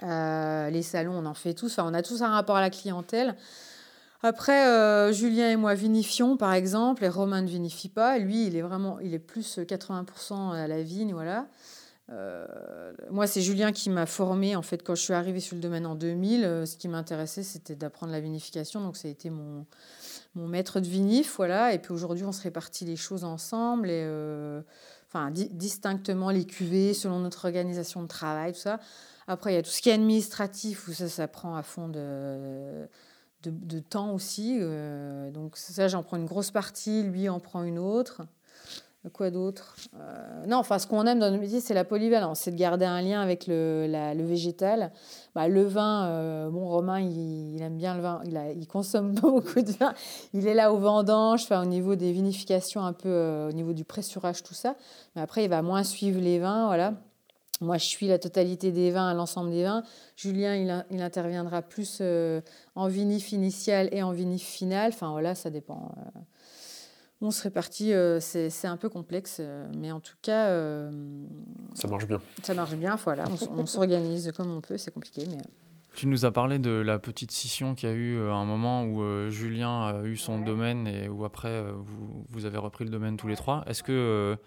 les 0.03 0.83
salons, 0.83 1.13
on 1.13 1.25
en 1.25 1.33
fait 1.33 1.55
tous. 1.55 1.71
Enfin, 1.71 1.89
on 1.89 1.95
a 1.95 2.03
tous 2.03 2.21
un 2.21 2.29
rapport 2.29 2.57
à 2.57 2.61
la 2.61 2.69
clientèle. 2.69 3.35
Après, 4.23 4.67
euh, 4.67 5.13
Julien 5.13 5.51
et 5.51 5.55
moi 5.55 5.75
vinifions, 5.75 6.37
par 6.37 6.53
exemple, 6.53 7.03
et 7.03 7.09
Romain 7.09 7.41
ne 7.41 7.47
vinifie 7.47 7.89
pas. 7.89 8.17
Lui, 8.17 8.47
il 8.47 8.55
est 8.55 8.61
vraiment, 8.61 8.99
il 8.99 9.13
est 9.13 9.19
plus 9.19 9.59
80% 9.59 10.53
à 10.53 10.67
la 10.67 10.81
vigne, 10.81 11.13
voilà. 11.13 11.47
Euh, 12.09 12.93
moi, 13.11 13.27
c'est 13.27 13.41
Julien 13.41 13.71
qui 13.71 13.89
m'a 13.89 14.05
formé. 14.07 14.55
En 14.55 14.63
fait, 14.63 14.81
quand 14.81 14.95
je 14.95 15.01
suis 15.01 15.13
arrivée 15.13 15.39
sur 15.39 15.55
le 15.55 15.61
domaine 15.61 15.85
en 15.85 15.93
2000, 15.93 16.45
euh, 16.45 16.65
ce 16.65 16.77
qui 16.77 16.87
m'intéressait, 16.87 17.43
c'était 17.43 17.75
d'apprendre 17.75 18.11
la 18.11 18.19
vinification. 18.19 18.81
Donc, 18.81 18.97
ça 18.97 19.07
a 19.07 19.11
été 19.11 19.29
mon, 19.29 19.65
mon 20.33 20.47
maître 20.47 20.79
de 20.79 20.87
vinif, 20.87 21.35
voilà. 21.37 21.73
Et 21.73 21.79
puis 21.79 21.93
aujourd'hui, 21.93 22.25
on 22.25 22.31
se 22.31 22.41
répartit 22.41 22.85
les 22.85 22.95
choses 22.95 23.23
ensemble 23.23 23.89
et, 23.91 24.03
enfin, 25.09 25.31
distinctement 25.31 26.31
les 26.31 26.45
cuvées 26.45 26.95
selon 26.95 27.19
notre 27.19 27.45
organisation 27.45 28.01
de 28.01 28.07
travail, 28.07 28.53
tout 28.53 28.59
ça. 28.59 28.79
Après, 29.27 29.51
il 29.51 29.55
y 29.55 29.59
a 29.59 29.61
tout 29.61 29.69
ce 29.69 29.81
qui 29.81 29.89
est 29.89 29.93
administratif 29.93 30.87
où 30.87 30.93
ça, 30.93 31.09
ça 31.09 31.27
prend 31.27 31.55
à 31.55 31.61
fond 31.61 31.89
de 31.89 32.87
de, 33.43 33.79
temps 33.79 34.13
aussi. 34.13 34.57
Euh, 34.59 35.31
donc 35.31 35.57
ça, 35.57 35.87
j'en 35.87 36.03
prends 36.03 36.17
une 36.17 36.25
grosse 36.25 36.51
partie, 36.51 37.03
lui 37.03 37.29
en 37.29 37.39
prend 37.39 37.63
une 37.63 37.79
autre. 37.79 38.21
Quoi 39.13 39.31
d'autre 39.31 39.75
euh, 39.95 40.45
Non, 40.47 40.57
enfin, 40.57 40.79
ce 40.79 40.87
qu'on 40.87 41.05
aime 41.05 41.19
dans 41.19 41.31
nos 41.31 41.39
métiers, 41.39 41.61
c'est 41.61 41.73
la 41.73 41.85
polyvalence, 41.85 42.41
c'est 42.41 42.51
de 42.51 42.57
garder 42.57 42.83
un 42.83 43.01
lien 43.01 43.21
avec 43.21 43.47
le, 43.47 43.87
le 43.87 44.23
végétal. 44.25 44.91
Bah, 45.33 45.47
le 45.47 45.63
vin, 45.63 46.07
euh, 46.07 46.49
bon, 46.49 46.67
Romain, 46.67 46.99
il, 46.99 47.61
aime 47.61 47.77
bien 47.77 47.95
le 47.95 48.01
vin, 48.01 48.21
il, 48.25 48.67
consomme 48.67 49.11
beaucoup 49.21 49.61
de 49.61 49.71
vin. 49.71 49.93
Il 50.33 50.45
est 50.45 50.53
là 50.53 50.73
au 50.73 50.77
vendange, 50.77 51.43
enfin, 51.43 51.61
au 51.61 51.65
niveau 51.65 51.95
des 51.95 52.11
vinifications, 52.11 52.83
un 52.83 52.91
peu 52.91 53.47
au 53.47 53.53
niveau 53.53 53.71
du 53.71 53.85
pressurage, 53.85 54.43
tout 54.43 54.55
ça. 54.55 54.75
Mais 55.15 55.21
après, 55.21 55.45
il 55.45 55.49
va 55.49 55.61
moins 55.61 55.83
suivre 55.85 56.19
les 56.19 56.39
vins, 56.39 56.65
voilà. 56.65 56.93
Moi, 57.61 57.77
je 57.77 57.85
suis 57.85 58.07
la 58.07 58.19
totalité 58.19 58.71
des 58.71 58.91
vins, 58.91 59.13
l'ensemble 59.13 59.49
des 59.49 59.63
vins. 59.63 59.83
Julien, 60.15 60.83
il, 60.91 61.01
interviendra 61.01 61.61
plus 61.61 61.99
euh, 62.01 62.41
en 62.75 62.87
vinif 62.87 63.31
initial 63.31 63.89
et 63.91 64.03
en 64.03 64.11
vinif 64.11 64.43
final. 64.43 64.91
Enfin, 64.93 65.11
voilà, 65.11 65.33
ça 65.33 65.49
dépend. 65.49 65.91
Euh. 65.97 66.19
on 67.21 67.31
se 67.31 67.41
répartit, 67.43 67.93
euh, 67.93 68.19
c'est 68.19 68.67
un 68.67 68.77
peu 68.77 68.89
complexe, 68.89 69.41
mais 69.75 69.91
en 69.91 69.99
tout 69.99 70.17
cas. 70.21 70.47
ça 71.73 71.87
marche 71.87 72.07
bien. 72.07 72.21
Ça 72.43 72.53
marche 72.53 72.75
bien, 72.75 72.95
voilà. 72.95 73.25
On, 73.55 73.65
s'organise 73.65 74.31
comme 74.35 74.51
on 74.51 74.61
peut, 74.61 74.77
c'est 74.77 74.93
compliqué, 74.93 75.25
mais. 75.27 75.41
Tu 75.95 76.05
nous 76.05 76.25
as 76.25 76.31
parlé 76.31 76.59
de 76.59 76.69
la 76.69 76.99
petite 76.99 77.31
scission 77.31 77.73
qu'il 77.73 77.89
y 77.89 77.91
a 77.91 77.95
eu 77.95 78.21
à 78.21 78.33
un 78.33 78.45
moment 78.45 78.83
où 78.83 79.29
Julien 79.31 79.87
a 79.87 80.03
eu 80.03 80.15
son 80.15 80.39
domaine 80.39 80.85
et 80.85 81.09
où 81.09 81.25
après 81.25 81.63
vous, 81.71 82.23
vous, 82.29 82.45
avez 82.45 82.59
repris 82.59 82.83
le 82.83 82.91
domaine 82.91 83.17
tous 83.17 83.27
les 83.27 83.35
trois. 83.35 83.63
Est-ce 83.65 83.81
que 83.81 84.37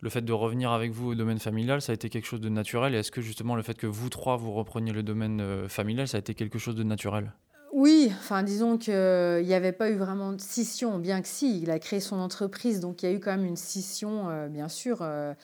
le 0.00 0.10
fait 0.10 0.22
de 0.22 0.32
revenir 0.32 0.72
avec 0.72 0.92
vous 0.92 1.08
au 1.08 1.14
domaine 1.14 1.38
familial, 1.38 1.80
ça 1.80 1.92
a 1.92 1.94
été 1.94 2.10
quelque 2.10 2.26
chose 2.26 2.40
de 2.40 2.48
naturel 2.48 2.94
Et 2.94 2.98
est-ce 2.98 3.10
que 3.10 3.22
justement 3.22 3.56
le 3.56 3.62
fait 3.62 3.76
que 3.76 3.86
vous 3.86 4.08
trois, 4.10 4.36
vous 4.36 4.52
repreniez 4.52 4.92
le 4.92 5.02
domaine 5.02 5.40
euh, 5.40 5.68
familial, 5.68 6.06
ça 6.06 6.18
a 6.18 6.20
été 6.20 6.34
quelque 6.34 6.58
chose 6.58 6.74
de 6.74 6.82
naturel? 6.82 7.32
Oui, 7.72 8.10
enfin 8.18 8.42
disons 8.42 8.78
qu'il 8.78 8.94
n'y 8.94 9.54
avait 9.54 9.72
pas 9.72 9.90
eu 9.90 9.96
vraiment 9.96 10.32
de 10.32 10.40
scission, 10.40 10.98
bien 10.98 11.20
que 11.20 11.28
si, 11.28 11.60
il 11.60 11.70
a 11.70 11.78
créé 11.78 12.00
son 12.00 12.16
entreprise, 12.16 12.80
donc 12.80 13.02
il 13.02 13.06
y 13.06 13.12
a 13.12 13.12
eu 13.12 13.20
quand 13.20 13.32
même 13.32 13.44
une 13.44 13.56
scission, 13.56 14.28
euh, 14.28 14.48
bien 14.48 14.68
sûr. 14.68 14.98
Euh, 15.00 15.34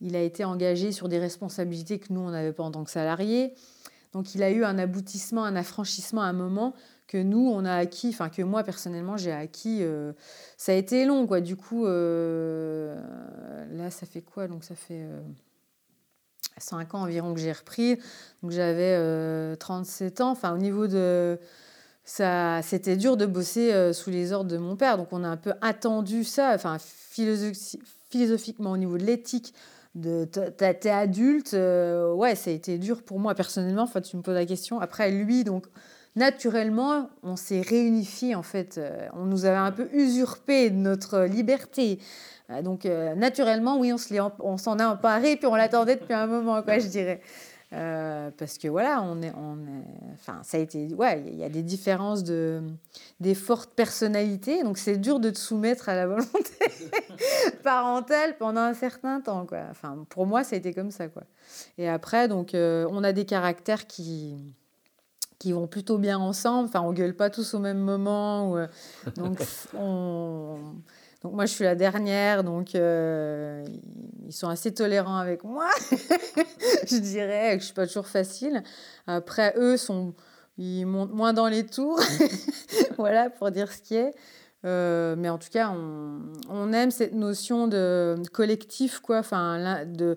il 0.00 0.16
a 0.16 0.22
été 0.22 0.44
engagé 0.44 0.92
sur 0.92 1.08
des 1.08 1.18
responsabilités 1.18 1.98
que 1.98 2.12
nous, 2.12 2.20
on 2.20 2.30
n'avait 2.30 2.52
pas 2.52 2.62
en 2.62 2.70
tant 2.70 2.84
que 2.84 2.90
salariés. 2.90 3.52
Donc 4.12 4.34
il 4.34 4.42
a 4.42 4.50
eu 4.50 4.64
un 4.64 4.78
aboutissement, 4.78 5.44
un 5.44 5.56
affranchissement 5.56 6.22
à 6.22 6.26
un 6.26 6.32
moment 6.32 6.74
que 7.10 7.18
nous, 7.18 7.50
on 7.52 7.64
a 7.64 7.74
acquis, 7.74 8.10
enfin 8.10 8.28
que 8.28 8.40
moi 8.40 8.62
personnellement, 8.62 9.16
j'ai 9.16 9.32
acquis. 9.32 9.78
Euh, 9.80 10.12
ça 10.56 10.70
a 10.70 10.76
été 10.76 11.04
long, 11.04 11.26
quoi. 11.26 11.40
Du 11.40 11.56
coup, 11.56 11.84
euh, 11.84 12.94
là, 13.72 13.90
ça 13.90 14.06
fait 14.06 14.20
quoi? 14.20 14.46
Donc 14.46 14.62
ça 14.62 14.76
fait 14.76 15.04
5 16.58 16.94
euh, 16.94 16.96
ans 16.96 17.02
environ 17.02 17.34
que 17.34 17.40
j'ai 17.40 17.50
repris. 17.50 17.96
Donc 18.44 18.52
j'avais 18.52 19.56
37 19.56 20.20
ans. 20.20 20.30
Enfin, 20.30 20.54
au 20.54 20.58
niveau 20.58 20.86
de. 20.86 21.36
Ça, 22.04 22.62
c'était 22.62 22.96
dur 22.96 23.16
de 23.16 23.26
bosser 23.26 23.92
sous 23.92 24.10
les 24.10 24.32
ordres 24.32 24.50
de 24.50 24.56
mon 24.56 24.76
père. 24.76 24.96
Donc 24.96 25.08
on 25.10 25.24
a 25.24 25.28
un 25.28 25.36
peu 25.36 25.52
attendu 25.60 26.22
ça, 26.22 26.52
enfin 26.54 26.78
philosophiquement 26.78 28.70
au 28.70 28.76
niveau 28.76 28.98
de 28.98 29.04
l'éthique 29.04 29.52
de 29.96 30.24
t'es 30.24 30.90
adulte, 30.90 31.52
ouais, 31.52 32.36
ça 32.36 32.50
a 32.50 32.52
été 32.52 32.78
dur 32.78 33.02
pour 33.02 33.18
moi 33.18 33.34
personnellement. 33.34 33.82
Enfin, 33.82 34.00
tu 34.00 34.16
me 34.16 34.22
poses 34.22 34.34
la 34.34 34.46
question. 34.46 34.80
Après, 34.80 35.10
lui, 35.10 35.42
donc, 35.42 35.66
naturellement, 36.16 37.10
on 37.22 37.36
s'est 37.36 37.60
réunifié 37.60 38.34
en 38.34 38.42
fait. 38.42 38.78
Euh, 38.78 39.08
on 39.14 39.24
nous 39.24 39.44
avait 39.44 39.56
un 39.56 39.72
peu 39.72 39.88
usurpé 39.92 40.70
notre 40.70 41.22
liberté. 41.22 41.98
Euh, 42.50 42.62
donc, 42.62 42.86
euh, 42.86 43.14
naturellement, 43.14 43.78
oui, 43.78 43.92
on 43.92 44.58
s'en 44.58 44.78
est 44.78 44.84
emparé, 44.84 45.36
puis 45.36 45.46
on 45.46 45.54
l'attendait 45.54 45.96
depuis 45.96 46.14
un 46.14 46.26
moment, 46.26 46.62
quoi, 46.62 46.78
je 46.78 46.88
dirais. 46.88 47.20
Parce 47.70 48.58
que 48.58 48.66
voilà, 48.66 49.00
on 49.00 49.22
est, 49.22 49.30
on 49.36 49.56
enfin, 50.14 50.40
ça 50.42 50.56
a 50.56 50.60
été, 50.60 50.92
ouais, 50.92 51.22
il 51.28 51.38
y 51.38 51.44
a 51.44 51.48
des 51.48 51.62
différences 51.62 52.24
de, 52.24 52.60
des 53.20 53.36
fortes 53.36 53.72
personnalités, 53.74 54.64
donc 54.64 54.76
c'est 54.76 54.96
dur 54.96 55.20
de 55.20 55.30
te 55.30 55.38
soumettre 55.38 55.88
à 55.88 55.94
la 55.94 56.08
volonté 56.08 56.50
parentale 57.62 58.36
pendant 58.38 58.62
un 58.62 58.74
certain 58.74 59.20
temps, 59.20 59.46
quoi. 59.46 59.60
Enfin, 59.70 60.04
pour 60.08 60.26
moi, 60.26 60.42
ça 60.42 60.56
a 60.56 60.58
été 60.58 60.74
comme 60.74 60.90
ça, 60.90 61.06
quoi. 61.06 61.22
Et 61.78 61.88
après, 61.88 62.26
donc, 62.26 62.50
on 62.54 63.04
a 63.04 63.12
des 63.12 63.24
caractères 63.24 63.86
qui, 63.86 64.34
qui 65.40 65.52
vont 65.52 65.66
plutôt 65.66 65.98
bien 65.98 66.18
ensemble. 66.18 66.68
Enfin, 66.68 66.82
on 66.82 66.92
gueule 66.92 67.16
pas 67.16 67.30
tous 67.30 67.54
au 67.54 67.58
même 67.58 67.80
moment. 67.80 68.56
Euh, 68.56 68.66
donc, 69.16 69.40
on 69.76 70.58
donc 71.22 71.34
moi, 71.34 71.44
je 71.44 71.52
suis 71.52 71.64
la 71.64 71.74
dernière, 71.74 72.44
donc 72.44 72.74
euh, 72.74 73.62
ils 74.26 74.32
sont 74.32 74.48
assez 74.48 74.72
tolérants 74.72 75.18
avec 75.18 75.44
moi. 75.44 75.68
je 75.90 76.96
dirais 76.96 77.56
que 77.56 77.60
je 77.60 77.66
suis 77.66 77.74
pas 77.74 77.86
toujours 77.86 78.06
facile. 78.06 78.62
Après, 79.06 79.52
eux 79.58 79.76
sont, 79.76 80.14
ils 80.56 80.86
montent 80.86 81.12
moins 81.12 81.34
dans 81.34 81.48
les 81.48 81.66
tours, 81.66 82.00
voilà 82.96 83.28
pour 83.28 83.50
dire 83.50 83.70
ce 83.70 83.82
qui 83.82 83.96
est. 83.96 84.14
Euh, 84.64 85.14
mais 85.16 85.28
en 85.28 85.36
tout 85.36 85.48
cas, 85.50 85.70
on, 85.70 86.20
on, 86.48 86.72
aime 86.72 86.90
cette 86.90 87.14
notion 87.14 87.66
de 87.66 88.16
collectif, 88.32 89.00
quoi. 89.00 89.18
Enfin, 89.18 89.84
de 89.84 90.16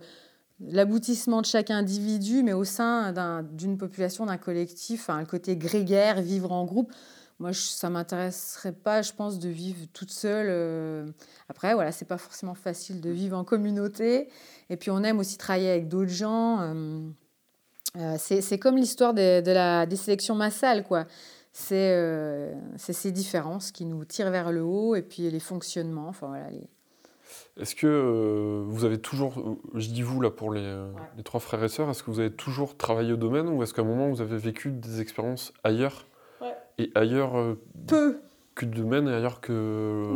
l'aboutissement 0.68 1.41
de 1.41 1.45
chaque 1.45 1.72
individu, 1.72 2.43
mais 2.43 2.53
au 2.53 2.64
sein 2.64 3.14
d'une 3.53 3.78
population, 3.78 4.26
d'un 4.26 4.38
collectif, 4.38 5.09
un 5.09 5.20
le 5.20 5.26
côté 5.26 5.57
grégaire, 5.57 6.22
vivre 6.22 6.51
en 6.51 6.66
groupe. 6.66 6.91
Moi, 7.39 7.51
je, 7.51 7.61
ça 7.61 7.89
m'intéresserait 7.89 8.72
pas, 8.72 9.01
je 9.01 9.11
pense, 9.11 9.39
de 9.39 9.49
vivre 9.49 9.86
toute 9.91 10.11
seule. 10.11 10.47
Euh. 10.49 11.05
Après, 11.49 11.74
voilà, 11.74 11.91
c'est 11.91 12.05
pas 12.05 12.18
forcément 12.18 12.53
facile 12.53 13.01
de 13.01 13.09
vivre 13.09 13.38
en 13.38 13.43
communauté. 13.43 14.30
Et 14.70 14.78
puis, 14.78 14.91
on 14.91 15.03
aime 15.03 15.20
aussi 15.20 15.38
travailler 15.38 15.70
avec 15.70 15.88
d'autres 15.88 16.11
gens. 16.11 16.61
Euh. 16.61 16.99
Euh, 17.97 18.16
c'est 18.18 18.57
comme 18.59 18.78
l'histoire 18.78 19.14
de, 19.14 19.86
des 19.86 19.95
sélections 19.95 20.36
massales, 20.36 20.84
quoi. 20.84 21.05
C'est 21.51 22.55
ces 22.78 23.11
différences 23.11 23.72
qui 23.72 23.86
nous 23.86 24.05
tirent 24.05 24.32
vers 24.32 24.51
le 24.51 24.64
haut 24.64 24.95
et 24.95 25.03
puis 25.03 25.30
les 25.30 25.39
fonctionnements. 25.39 26.07
Enfin, 26.07 26.28
voilà. 26.28 26.47
Est-ce 27.60 27.76
que 27.76 28.64
vous 28.66 28.84
avez 28.84 28.97
toujours, 28.97 29.58
je 29.76 29.89
dis 29.89 30.01
vous 30.01 30.20
là 30.22 30.32
pour 30.32 30.51
les, 30.51 30.76
les 31.18 31.24
trois 31.24 31.39
frères 31.39 31.64
et 31.64 31.70
sœurs, 31.70 31.89
est-ce 31.89 32.01
que 32.01 32.10
vous 32.10 32.20
avez 32.20 32.32
toujours 32.32 32.78
travaillé 32.78 33.14
au 33.14 33.18
domaine 33.18 33.47
ou 33.47 33.62
est-ce 33.62 33.74
qu'à 33.74 33.84
un 33.84 33.86
moment 33.86 34.10
vous 34.10 34.22
avez 34.22 34.38
vécu 34.38 34.72
des 34.72 35.01
expériences 35.01 35.54
ailleurs 35.64 36.08
et 36.78 36.91
ailleurs 36.95 37.38
euh, 37.38 37.60
Peu. 37.88 38.20
Que 38.56 38.66
de 38.66 38.76
domaine 38.76 39.08
et 39.08 39.14
ailleurs 39.14 39.41
que 39.41 39.51
euh, 39.51 40.16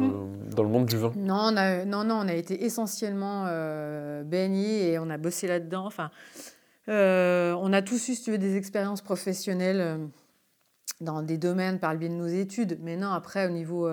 dans 0.55 0.61
le 0.61 0.69
monde 0.69 0.85
du 0.85 0.97
vin? 0.97 1.11
Non, 1.15 1.49
on 1.51 1.57
a, 1.57 1.85
non, 1.85 2.03
non, 2.03 2.19
on 2.23 2.27
a 2.27 2.35
été 2.35 2.65
essentiellement 2.65 3.45
euh, 3.47 4.23
baignés 4.23 4.91
et 4.91 4.99
on 4.99 5.09
a 5.09 5.17
bossé 5.17 5.47
là-dedans. 5.47 5.85
Enfin, 5.87 6.11
on 6.87 7.73
a 7.73 7.81
tous 7.81 8.09
eu, 8.09 8.15
si 8.15 8.23
tu 8.23 8.31
veux, 8.31 8.37
des 8.37 8.55
expériences 8.55 9.01
professionnelles 9.01 9.99
dans 11.01 11.21
des 11.21 11.37
domaines 11.37 11.79
par 11.79 11.93
le 11.93 11.99
biais 11.99 12.09
de 12.09 12.13
nos 12.13 12.27
études. 12.27 12.79
Mais 12.81 12.97
non, 12.97 13.11
après, 13.11 13.45
au 13.47 13.51
niveau 13.51 13.89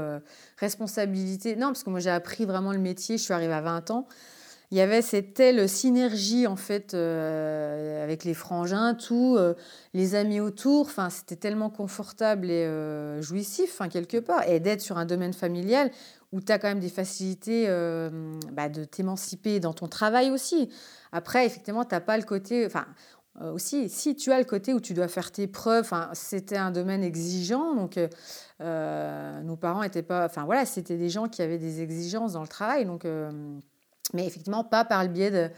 responsabilité, 0.59 1.57
non, 1.57 1.69
parce 1.69 1.83
que 1.83 1.91
moi, 1.91 2.01
j'ai 2.01 2.11
appris 2.11 2.45
vraiment 2.45 2.73
le 2.73 2.79
métier. 2.79 3.19
Je 3.19 3.23
suis 3.23 3.35
arrivée 3.35 3.53
à 3.53 3.61
20 3.61 3.91
ans 3.91 4.09
il 4.75 4.79
y 4.79 4.81
avait 4.81 5.03
cette 5.03 5.35
telle 5.35 5.69
synergie 5.69 6.49
en 6.49 6.57
fait 6.57 6.95
euh, 6.95 8.03
avec 8.03 8.25
les 8.25 8.35
frangins, 8.35 8.95
tout, 8.95 9.37
euh, 9.39 9.55
les 9.93 10.17
amis 10.17 10.41
autour. 10.41 10.87
Enfin, 10.87 11.11
c'était 11.11 11.37
tellement 11.37 11.71
confortable 11.71 12.51
et 12.51 12.65
euh, 12.65 13.23
jouissif, 13.23 13.71
enfin, 13.73 13.89
quelque 13.89 14.17
part. 14.17 14.49
Et 14.49 14.59
d'être 14.59 14.81
sur 14.81 14.99
un 14.99 15.05
domaine 15.05 15.33
familial 15.33 15.93
où 16.33 16.41
tu 16.41 16.51
as 16.51 16.59
quand 16.59 16.67
même 16.67 16.81
des 16.81 16.89
facilités 16.89 17.69
bah, 18.53 18.69
de 18.69 18.83
t'émanciper 18.83 19.61
dans 19.61 19.73
ton 19.73 19.87
travail 19.87 20.33
aussi. 20.33 20.69
Après, 21.13 21.47
effectivement, 21.47 21.85
tu 21.85 21.95
n'as 21.95 22.01
pas 22.01 22.17
le 22.17 22.25
côté. 22.25 22.67
Enfin, 22.67 22.87
aussi, 23.53 23.89
si 23.89 24.15
tu 24.15 24.31
as 24.31 24.39
le 24.39 24.45
côté 24.45 24.73
où 24.73 24.81
tu 24.81 24.95
dois 24.95 25.09
faire 25.09 25.33
tes 25.33 25.47
preuves, 25.47 25.91
c'était 26.13 26.57
un 26.57 26.71
domaine 26.71 27.03
exigeant, 27.03 27.75
donc 27.75 27.99
nos 28.61 29.57
parents 29.57 29.83
étaient 29.83 30.03
pas, 30.03 30.27
enfin 30.27 30.45
voilà, 30.45 30.65
c'était 30.65 30.97
des 30.97 31.09
gens 31.11 31.29
qui 31.29 31.43
avaient 31.43 31.59
des 31.59 31.83
exigences 31.83 32.35
dans 32.35 32.43
le 32.43 32.49
travail, 32.49 32.85
donc 32.85 33.05
mais 34.13 34.27
effectivement 34.27 34.65
pas 34.65 34.85
par 34.85 35.03
le 35.03 35.09
biais 35.09 35.31
de, 35.31 35.51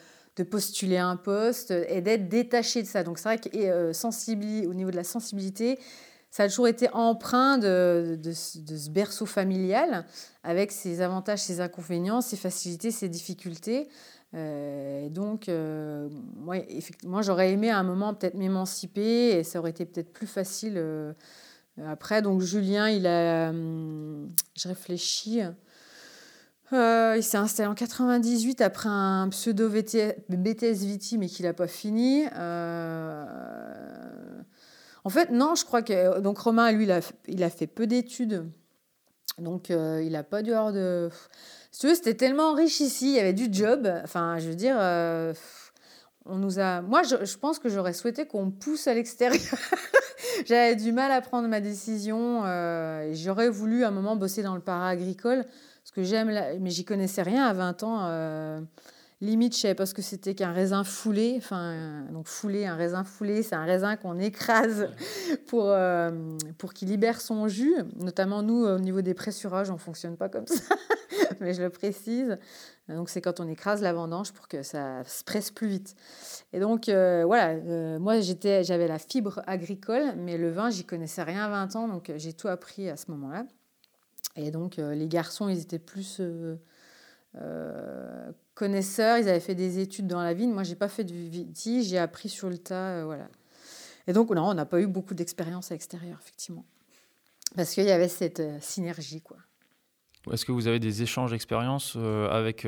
postuler 0.45 0.99
un 0.99 1.17
poste 1.17 1.71
et 1.71 2.03
d'être 2.03 2.29
détaché 2.29 2.83
de 2.83 2.87
ça. 2.87 3.03
Donc 3.03 3.19
c'est 3.19 3.29
vrai 3.29 3.39
que 3.39 3.49
euh, 3.55 4.69
au 4.69 4.75
niveau 4.75 4.91
de 4.91 4.97
la 4.97 5.05
sensibilité, 5.05 5.79
ça 6.31 6.43
a 6.43 6.49
toujours 6.49 6.69
été 6.69 6.91
empreint 6.93 7.57
de, 7.57 8.19
de, 8.23 8.33
ce 8.33 8.91
berceau 8.91 9.25
familial 9.25 10.05
avec 10.43 10.73
ses 10.73 11.01
avantages, 11.01 11.39
ses 11.39 11.61
inconvénients, 11.61 12.21
ses 12.21 12.37
facilités, 12.37 12.91
ses 12.91 13.09
difficultés. 13.09 13.89
Euh, 14.35 15.09
donc, 15.09 15.49
euh, 15.49 16.09
moi, 16.37 16.57
effectivement, 16.57 17.23
j'aurais 17.23 17.53
aimé 17.53 17.71
à 17.71 17.79
un 17.79 17.83
moment 17.83 18.13
peut-être 18.15 18.35
m'émanciper 18.35 19.31
et 19.31 19.45
ça 19.45 19.59
aurait 19.61 19.71
été 19.71 19.87
peut-être 19.87 20.13
plus 20.13 20.27
facile 20.27 20.75
euh, 20.77 21.13
après. 21.87 22.23
Donc, 22.23 22.41
Julien, 22.41 22.89
il 22.89 23.07
a, 23.07 23.51
hum, 23.51 24.31
je 24.57 24.69
réfléchis, 24.69 25.43
euh, 26.73 27.15
il 27.17 27.23
s'est 27.23 27.37
installé 27.37 27.69
en 27.69 27.75
98 27.75 28.61
après 28.61 28.89
un 28.89 29.29
pseudo 29.29 29.69
BTS 29.69 30.85
Viti, 30.85 31.17
mais 31.17 31.29
qu'il 31.29 31.47
n'a 31.47 31.53
pas 31.53 31.69
fini. 31.69 32.25
Euh, 32.35 33.25
en 35.05 35.09
fait, 35.11 35.31
non, 35.31 35.55
je 35.55 35.65
crois 35.65 35.83
que. 35.83 36.21
Donc, 36.21 36.39
Romain, 36.39 36.73
lui, 36.73 36.89
il 37.29 37.43
a, 37.45 37.51
fait 37.51 37.69
peu 37.69 37.87
d'études. 37.87 38.51
Donc, 39.39 39.71
euh, 39.71 40.03
il 40.05 40.13
n'a 40.13 40.25
pas 40.25 40.43
dû 40.43 40.53
avoir 40.53 40.73
de. 40.73 41.09
Si 41.79 41.95
c'était 41.95 42.15
tellement 42.15 42.55
riche 42.55 42.81
ici, 42.81 43.11
il 43.11 43.17
y 43.17 43.21
avait 43.21 43.35
du 43.35 43.49
job. 43.51 43.87
Enfin, 44.03 44.39
je 44.39 44.49
veux 44.49 44.55
dire. 44.55 44.77
on 46.25 46.37
nous 46.37 46.59
a... 46.59 46.81
Moi, 46.81 47.03
je, 47.03 47.37
pense 47.37 47.59
que 47.59 47.69
j'aurais 47.69 47.93
souhaité 47.93 48.27
qu'on 48.27 48.51
pousse 48.51 48.87
à 48.87 48.95
l'extérieur. 48.95 49.43
J'avais 50.47 50.75
du 50.75 50.93
mal 50.93 51.13
à 51.13 51.21
prendre 51.21 51.49
ma 51.49 51.61
décision. 51.61 52.43
J'aurais 53.13 53.51
voulu 53.51 53.85
à 53.85 53.89
un 53.89 53.91
moment 53.91 54.17
bosser 54.17 54.43
dans 54.43 54.55
le 54.55 54.63
para-agricole 54.63 55.45
que 55.97 56.03
j'aime, 56.03 56.31
mais 56.61 56.71
j'y 56.71 56.85
connaissais 56.85 57.23
rien 57.23 57.47
à 57.47 57.55
20 57.55 57.83
ans. 57.83 58.01
Euh, 58.03 58.61
limite, 59.21 59.55
je 59.55 59.61
savais 59.61 59.75
pas 59.75 59.87
ce 59.87 59.95
que 59.95 60.03
c'était 60.03 60.35
qu'un 60.35 60.53
raisin 60.53 60.85
foulé. 60.85 61.35
Enfin, 61.39 62.07
donc 62.13 62.29
foulé, 62.29 62.67
un 62.67 62.77
raisin 62.77 63.05
foulé, 63.05 63.43
c'est 63.43 63.55
un 63.55 63.65
raisin 63.65 63.97
qu'on 63.97 64.19
écrase 64.19 64.89
pour, 65.47 65.69
euh, 65.69 66.37
pour 66.59 66.75
qu'il 66.75 66.89
libère 66.89 67.21
son 67.21 67.49
jus. 67.49 67.75
Notamment, 67.97 68.43
nous, 68.43 68.65
au 68.65 68.79
niveau 68.79 69.01
des 69.01 69.15
pressurages, 69.15 69.71
on 69.71 69.79
fonctionne 69.79 70.17
pas 70.17 70.29
comme 70.29 70.47
ça, 70.47 70.75
mais 71.41 71.55
je 71.55 71.63
le 71.63 71.71
précise. 71.71 72.39
Donc, 72.89 73.09
c'est 73.09 73.21
quand 73.21 73.41
on 73.41 73.49
écrase 73.49 73.83
la 73.83 73.93
vendange 73.93 74.33
pour 74.33 74.49
que 74.49 74.63
ça 74.63 75.03
se 75.05 75.25
presse 75.25 75.51
plus 75.51 75.69
vite. 75.69 75.95
Et 76.53 76.61
donc, 76.61 76.89
euh, 76.89 77.25
voilà, 77.25 77.99
moi, 77.99 78.21
j'étais, 78.21 78.65
j'avais 78.65 78.87
la 78.87 78.99
fibre 78.99 79.43
agricole, 79.47 80.15
mais 80.17 80.39
le 80.39 80.51
vin, 80.51 80.71
j'y 80.71 80.85
connaissais 80.85 81.23
rien 81.23 81.45
à 81.45 81.49
20 81.49 81.77
ans, 81.77 81.89
donc 81.89 82.13
j'ai 82.17 82.33
tout 82.33 82.49
appris 82.49 82.89
à 82.89 82.97
ce 82.97 83.11
moment-là. 83.11 83.47
Et 84.37 84.51
donc, 84.51 84.79
euh, 84.79 84.95
les 84.95 85.09
garçons, 85.09 85.49
ils 85.49 85.61
étaient 85.61 85.79
plus 85.79 86.21
euh, 86.21 86.25
euh, 86.25 86.57
connaisseurs, 88.55 89.19
ils 89.19 89.29
avaient 89.29 89.41
fait 89.41 89.55
des 89.55 89.79
études 89.79 90.07
dans 90.07 90.23
la 90.23 90.35
vigne. 90.35 90.53
Moi, 90.53 90.63
j'ai 90.63 90.75
pas 90.75 90.89
fait 90.89 91.05
du 91.05 91.29
viti, 91.29 91.85
j'ai 91.85 91.99
appris 91.99 92.29
sur 92.29 92.49
le 92.49 92.59
tas, 92.59 93.05
voilà. 93.05 93.29
Et 94.07 94.13
donc, 94.13 94.31
non, 94.31 94.49
on 94.49 94.55
n'a 94.55 94.67
pas 94.67 94.81
eu 94.81 94.87
beaucoup 94.87 95.15
d'expérience 95.15 95.71
à 95.71 95.75
l'extérieur, 95.75 96.19
effectivement. 96.23 96.65
Parce 97.57 97.75
qu'il 97.75 97.85
y 97.85 97.91
avait 97.91 98.09
cette 98.09 98.43
synergie, 98.61 99.21
quoi. 99.21 99.37
Est-ce 100.33 100.45
que 100.45 100.53
vous 100.53 100.67
avez 100.67 100.81
des 100.81 101.03
échanges 101.03 101.31
d'expériences 101.31 101.97
avec 102.31 102.67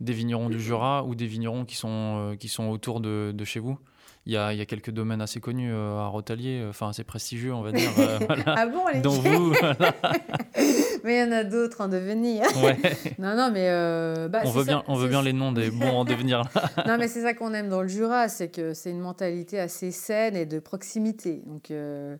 des 0.00 0.12
vignerons 0.12 0.48
du 0.48 0.60
Jura 0.60 1.04
ou 1.04 1.14
des 1.14 1.26
vignerons 1.26 1.64
qui 1.64 1.76
sont, 1.76 2.36
qui 2.40 2.48
sont 2.48 2.68
autour 2.68 3.00
de, 3.00 3.32
de 3.34 3.44
chez 3.44 3.60
vous? 3.60 3.78
Il 4.24 4.32
y, 4.32 4.36
a, 4.36 4.52
il 4.52 4.58
y 4.58 4.60
a, 4.60 4.66
quelques 4.66 4.90
domaines 4.90 5.20
assez 5.20 5.38
connus 5.38 5.72
à 5.72 6.06
Rotalier, 6.06 6.64
enfin 6.68 6.88
assez 6.88 7.04
prestigieux, 7.04 7.54
on 7.54 7.62
va 7.62 7.70
dire. 7.70 7.90
Ah 8.46 8.66
bon, 8.66 8.82
les 8.92 9.00
Dont 9.00 9.10
vous. 9.10 9.52
mais 11.04 11.18
il 11.18 11.20
y 11.20 11.28
en 11.28 11.32
a 11.32 11.44
d'autres 11.44 11.80
en 11.80 11.88
devenir. 11.88 12.44
non, 13.18 13.36
non, 13.36 13.50
mais. 13.52 13.68
Euh, 13.70 14.28
bah, 14.28 14.42
on 14.44 14.50
veut, 14.50 14.64
bien, 14.64 14.82
on 14.88 14.94
veut 14.94 15.08
bien 15.08 15.22
les 15.22 15.32
noms 15.32 15.52
des 15.52 15.70
bons 15.70 15.90
en 15.90 16.04
devenir. 16.04 16.42
non, 16.86 16.96
mais 16.98 17.08
c'est 17.08 17.22
ça 17.22 17.34
qu'on 17.34 17.54
aime 17.54 17.68
dans 17.68 17.82
le 17.82 17.88
Jura, 17.88 18.28
c'est 18.28 18.48
que 18.48 18.74
c'est 18.74 18.90
une 18.90 19.00
mentalité 19.00 19.58
assez 19.58 19.90
saine 19.90 20.36
et 20.36 20.46
de 20.46 20.58
proximité. 20.58 21.42
Donc. 21.46 21.70
Euh, 21.70 22.16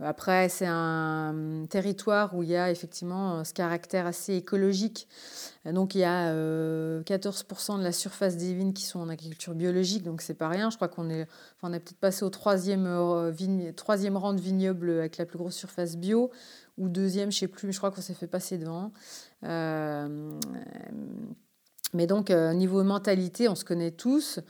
après, 0.00 0.48
c'est 0.48 0.68
un 0.68 1.64
territoire 1.68 2.32
où 2.36 2.44
il 2.44 2.50
y 2.50 2.56
a 2.56 2.70
effectivement 2.70 3.42
ce 3.42 3.52
caractère 3.52 4.06
assez 4.06 4.34
écologique. 4.34 5.08
Donc, 5.64 5.96
il 5.96 6.02
y 6.02 6.04
a 6.04 6.32
14% 6.32 6.34
euh, 6.36 7.78
de 7.78 7.82
la 7.82 7.90
surface 7.90 8.36
des 8.36 8.54
vignes 8.54 8.72
qui 8.72 8.84
sont 8.84 9.00
en 9.00 9.08
agriculture 9.08 9.56
biologique, 9.56 10.04
donc 10.04 10.22
c'est 10.22 10.34
pas 10.34 10.48
rien. 10.48 10.70
Je 10.70 10.76
crois 10.76 10.86
qu'on 10.86 11.10
est, 11.10 11.22
enfin, 11.22 11.70
on 11.70 11.72
est 11.72 11.80
peut-être 11.80 11.98
passé 11.98 12.24
au 12.24 12.30
troisième, 12.30 12.88
vigne, 13.30 13.72
troisième 13.72 14.16
rang 14.16 14.34
de 14.34 14.40
vignoble 14.40 14.90
avec 14.90 15.16
la 15.16 15.26
plus 15.26 15.36
grosse 15.36 15.56
surface 15.56 15.96
bio 15.96 16.30
ou 16.78 16.88
deuxième, 16.88 17.30
je 17.30 17.38
sais 17.40 17.48
plus, 17.48 17.66
mais 17.66 17.72
je 17.72 17.78
crois 17.78 17.90
qu'on 17.90 18.00
s'est 18.00 18.14
fait 18.14 18.26
passer 18.26 18.56
devant. 18.56 18.92
Euh, 19.44 20.38
mais 21.92 22.06
donc, 22.06 22.30
euh, 22.30 22.54
niveau 22.54 22.82
mentalité, 22.84 23.48
on 23.48 23.54
se 23.54 23.64
connaît 23.64 23.90
tous. 23.90 24.40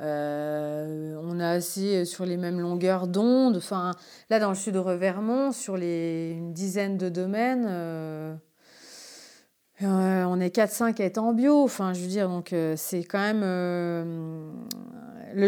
Euh, 0.00 1.14
on 1.22 1.40
est 1.40 1.44
assez 1.44 2.04
sur 2.04 2.24
les 2.24 2.36
mêmes 2.36 2.60
longueurs 2.60 3.06
d'onde. 3.06 3.56
Enfin, 3.56 3.92
là, 4.30 4.38
dans 4.38 4.50
le 4.50 4.54
sud 4.54 4.74
de 4.74 4.78
Revermont, 4.78 5.52
sur 5.52 5.76
les, 5.76 6.32
une 6.32 6.52
dizaine 6.52 6.96
de 6.96 7.08
domaines, 7.08 7.66
on 9.82 10.40
est 10.40 10.54
4-5 10.54 11.00
à 11.00 11.04
être 11.04 11.18
en 11.18 11.32
bio. 11.32 11.62
Enfin, 11.62 11.92
je 11.92 12.00
veux 12.00 12.08
dire, 12.08 12.28
donc 12.28 12.54
c'est 12.76 13.04
quand 13.04 13.18
même 13.18 14.66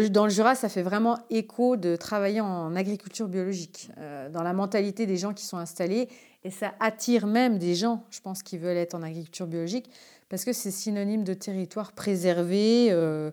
dans 0.09 0.25
le 0.25 0.29
Jura, 0.29 0.55
ça 0.55 0.69
fait 0.69 0.81
vraiment 0.81 1.19
écho 1.29 1.77
de 1.77 1.95
travailler 1.95 2.41
en 2.41 2.75
agriculture 2.75 3.27
biologique, 3.27 3.89
euh, 3.97 4.29
dans 4.29 4.43
la 4.43 4.53
mentalité 4.53 5.05
des 5.05 5.17
gens 5.17 5.33
qui 5.33 5.45
sont 5.45 5.57
installés. 5.57 6.09
Et 6.43 6.51
ça 6.51 6.73
attire 6.79 7.25
même 7.25 7.57
des 7.57 7.75
gens, 7.75 8.03
je 8.09 8.19
pense, 8.19 8.43
qui 8.43 8.57
veulent 8.57 8.77
être 8.77 8.95
en 8.95 9.01
agriculture 9.01 9.47
biologique, 9.47 9.89
parce 10.29 10.43
que 10.45 10.53
c'est 10.53 10.71
synonyme 10.71 11.23
de 11.23 11.33
territoire 11.33 11.93
préservé. 11.93 12.87
Euh, 12.91 13.31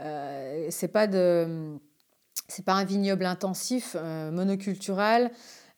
euh, 0.00 0.66
c'est 0.70 0.88
pas 0.88 1.06
de, 1.06 1.76
c'est 2.48 2.64
pas 2.64 2.74
un 2.74 2.84
vignoble 2.84 3.26
intensif, 3.26 3.96
monocultural. 4.32 5.30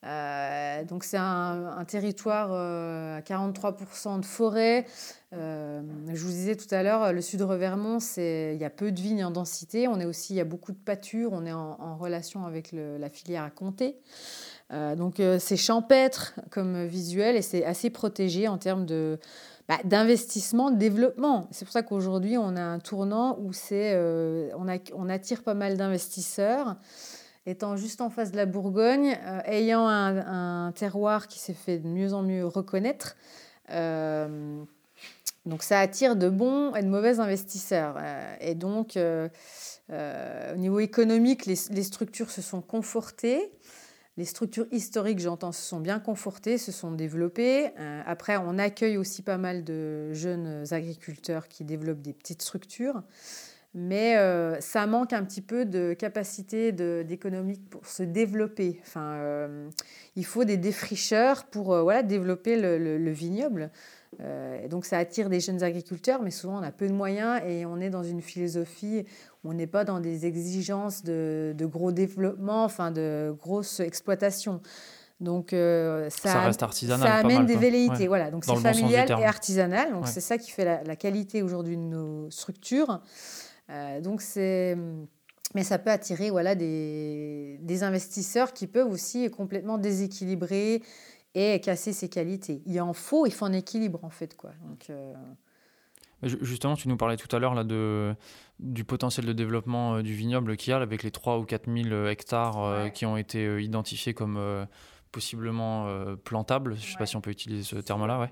Euh, 0.04 0.84
donc 0.84 1.04
c'est 1.04 1.16
un, 1.16 1.84
territoire 1.86 2.50
euh, 2.52 3.18
à 3.18 3.20
43% 3.20 4.20
de 4.20 4.24
forêt. 4.24 4.86
Euh, 5.32 5.82
je 6.12 6.22
vous 6.22 6.30
disais 6.30 6.54
tout 6.54 6.72
à 6.72 6.82
l'heure, 6.82 7.12
le 7.12 7.20
sud 7.20 7.42
Revermont, 7.42 7.98
il 8.16 8.56
y 8.56 8.64
a 8.64 8.70
peu 8.70 8.92
de 8.92 9.00
vignes 9.00 9.24
en 9.24 9.30
densité. 9.30 9.88
On 9.88 9.98
est 9.98 10.04
aussi, 10.04 10.34
il 10.34 10.36
y 10.36 10.40
a 10.40 10.44
beaucoup 10.44 10.72
de 10.72 10.78
pâtures. 10.78 11.30
On 11.32 11.44
est 11.46 11.52
en, 11.52 11.96
relation 11.96 12.44
avec 12.44 12.72
la 12.72 13.08
filière 13.08 13.42
à 13.42 13.50
Comté. 13.50 13.96
donc 14.70 15.20
c'est 15.38 15.56
champêtre 15.56 16.34
comme 16.50 16.84
visuel 16.84 17.36
et 17.36 17.42
c'est 17.42 17.64
assez 17.64 17.88
protégé 17.88 18.48
en 18.48 18.58
termes 18.58 18.84
de 18.84 19.18
bah, 19.66 19.78
d'investissement, 19.84 20.70
de 20.70 20.76
développement. 20.76 21.48
C'est 21.50 21.64
pour 21.64 21.72
ça 21.72 21.82
qu'aujourd'hui 21.82 22.36
on 22.36 22.54
a 22.54 22.62
un 22.62 22.78
tournant 22.78 23.38
où 23.40 23.52
c'est 23.52 23.98
on 24.54 25.08
attire 25.08 25.42
pas 25.42 25.54
mal 25.54 25.78
d'investisseurs 25.78 26.76
étant 27.46 27.76
juste 27.76 28.00
en 28.00 28.10
face 28.10 28.32
de 28.32 28.36
la 28.36 28.46
Bourgogne, 28.46 29.16
euh, 29.24 29.40
ayant 29.46 29.86
un, 29.88 30.72
terroir 30.72 31.28
qui 31.28 31.38
s'est 31.38 31.54
fait 31.54 31.78
de 31.78 31.86
mieux 31.86 32.12
en 32.12 32.22
mieux 32.22 32.44
reconnaître. 32.44 33.16
Euh, 33.70 34.62
donc 35.46 35.62
ça 35.62 35.78
attire 35.78 36.16
de 36.16 36.28
bons 36.28 36.74
et 36.74 36.82
de 36.82 36.88
mauvais 36.88 37.20
investisseurs. 37.20 37.96
Euh, 37.98 38.36
et 38.40 38.54
donc, 38.54 38.98
au 38.98 40.56
niveau 40.56 40.80
économique, 40.80 41.46
les, 41.46 41.56
les, 41.70 41.82
structures 41.84 42.30
se 42.30 42.42
sont 42.42 42.60
confortées. 42.60 43.52
Les 44.16 44.24
structures 44.24 44.66
historiques, 44.72 45.20
j'entends, 45.20 45.52
se 45.52 45.62
sont 45.62 45.78
bien 45.78 46.00
confortées, 46.00 46.58
se 46.58 46.72
sont 46.72 46.90
développées. 46.90 47.70
après, 48.06 48.38
on 48.38 48.58
accueille 48.58 48.96
aussi 48.96 49.22
pas 49.22 49.36
mal 49.36 49.62
de 49.62 50.12
jeunes 50.14 50.64
agriculteurs 50.70 51.48
qui 51.48 51.64
développent 51.64 52.00
des 52.00 52.14
petites 52.14 52.42
structures 52.42 53.02
mais 53.78 54.16
euh, 54.16 54.58
ça 54.60 54.86
manque 54.86 55.12
un 55.12 55.22
petit 55.22 55.42
peu 55.42 55.66
de 55.66 55.92
capacité 55.92 56.72
d'économique 56.72 57.68
pour 57.68 57.86
se 57.86 58.02
développer. 58.02 58.80
Enfin, 58.80 59.12
euh, 59.16 59.68
il 60.16 60.24
faut 60.24 60.44
des 60.44 60.56
défricheurs 60.56 61.44
pour 61.44 61.74
euh, 61.74 61.82
voilà, 61.82 62.02
développer 62.02 62.58
le, 62.58 63.10
vignoble. 63.10 63.70
Et 64.64 64.68
donc 64.68 64.86
ça 64.86 64.96
attire 64.96 65.28
des 65.28 65.40
jeunes 65.40 65.62
agriculteurs, 65.62 66.22
mais 66.22 66.30
souvent 66.30 66.58
on 66.60 66.62
a 66.62 66.70
peu 66.70 66.88
de 66.88 66.94
moyens 66.94 67.42
et 67.46 67.66
on 67.66 67.78
est 67.80 67.90
dans 67.90 68.02
une 68.02 68.22
philosophie 68.22 69.04
où 69.44 69.50
on 69.50 69.52
n'est 69.52 69.66
pas 69.66 69.84
dans 69.84 70.00
des 70.00 70.24
exigences 70.24 71.02
de, 71.04 71.54
gros 71.60 71.92
développement, 71.92 72.64
enfin 72.64 72.90
de 72.90 73.36
grosses 73.38 73.80
exploitations. 73.80 74.62
Donc 75.20 75.50
ça, 75.50 76.40
reste 76.40 76.62
artisanal, 76.62 77.06
ça 77.06 77.14
amène 77.16 77.44
des 77.44 77.56
velléités. 77.56 78.08
Voilà, 78.08 78.30
donc 78.30 78.46
c'est 78.46 78.56
familial 78.56 79.10
et 79.10 79.24
artisanal. 79.24 79.92
Donc 79.92 80.08
c'est 80.08 80.22
ça 80.22 80.38
qui 80.38 80.50
fait 80.50 80.64
la, 80.64 80.82
la 80.82 80.96
qualité 80.96 81.42
aujourd'hui 81.42 81.76
de 81.76 81.82
nos 81.82 82.30
structures. 82.30 83.02
Euh, 83.70 84.00
donc 84.00 84.22
c'est 84.22 84.76
mais 85.54 85.62
ça 85.62 85.78
peut 85.78 85.90
attirer 85.90 86.30
voilà, 86.30 86.54
des, 86.54 87.58
des, 87.62 87.82
investisseurs 87.82 88.52
qui 88.52 88.66
peuvent 88.66 88.90
aussi 88.90 89.30
complètement 89.30 89.78
déséquilibrer 89.78 90.82
et 91.34 91.60
casser 91.60 91.92
ses 91.92 92.08
qualités. 92.08 92.62
Il 92.66 92.80
en 92.80 92.92
faut, 92.92 93.26
il 93.26 93.32
faut 93.32 93.44
un 93.44 93.52
équilibre 93.52 94.04
en 94.04 94.10
fait. 94.10 94.36
Quoi. 94.36 94.50
Donc, 94.68 94.90
euh, 94.90 95.14
Justement, 96.22 96.74
tu 96.74 96.88
nous 96.88 96.96
parlais 96.96 97.16
tout 97.16 97.34
à 97.34 97.38
l'heure 97.38 97.54
là, 97.54 97.62
de, 97.62 98.14
du 98.58 98.84
potentiel 98.84 99.24
de 99.24 99.32
développement 99.32 99.96
euh, 99.96 100.02
du 100.02 100.14
vignoble 100.14 100.56
qu'il 100.56 100.72
y 100.72 100.74
a 100.74 100.78
avec 100.78 101.02
les 101.02 101.10
3 101.10 101.38
ou 101.38 101.44
4 101.44 101.70
000 101.72 102.06
hectares 102.06 102.90
qui 102.92 103.06
ont 103.06 103.16
été 103.16 103.62
identifiés 103.62 104.14
comme 104.14 104.66
possiblement 105.16 105.88
plantables. 106.24 106.74
Je 106.76 106.86
ne 106.86 106.90
sais 106.92 106.98
pas 106.98 107.06
si 107.06 107.16
on 107.16 107.22
peut 107.22 107.30
utiliser 107.30 107.62
ce 107.62 107.76
terme-là. 107.76 108.20
Ouais. 108.20 108.30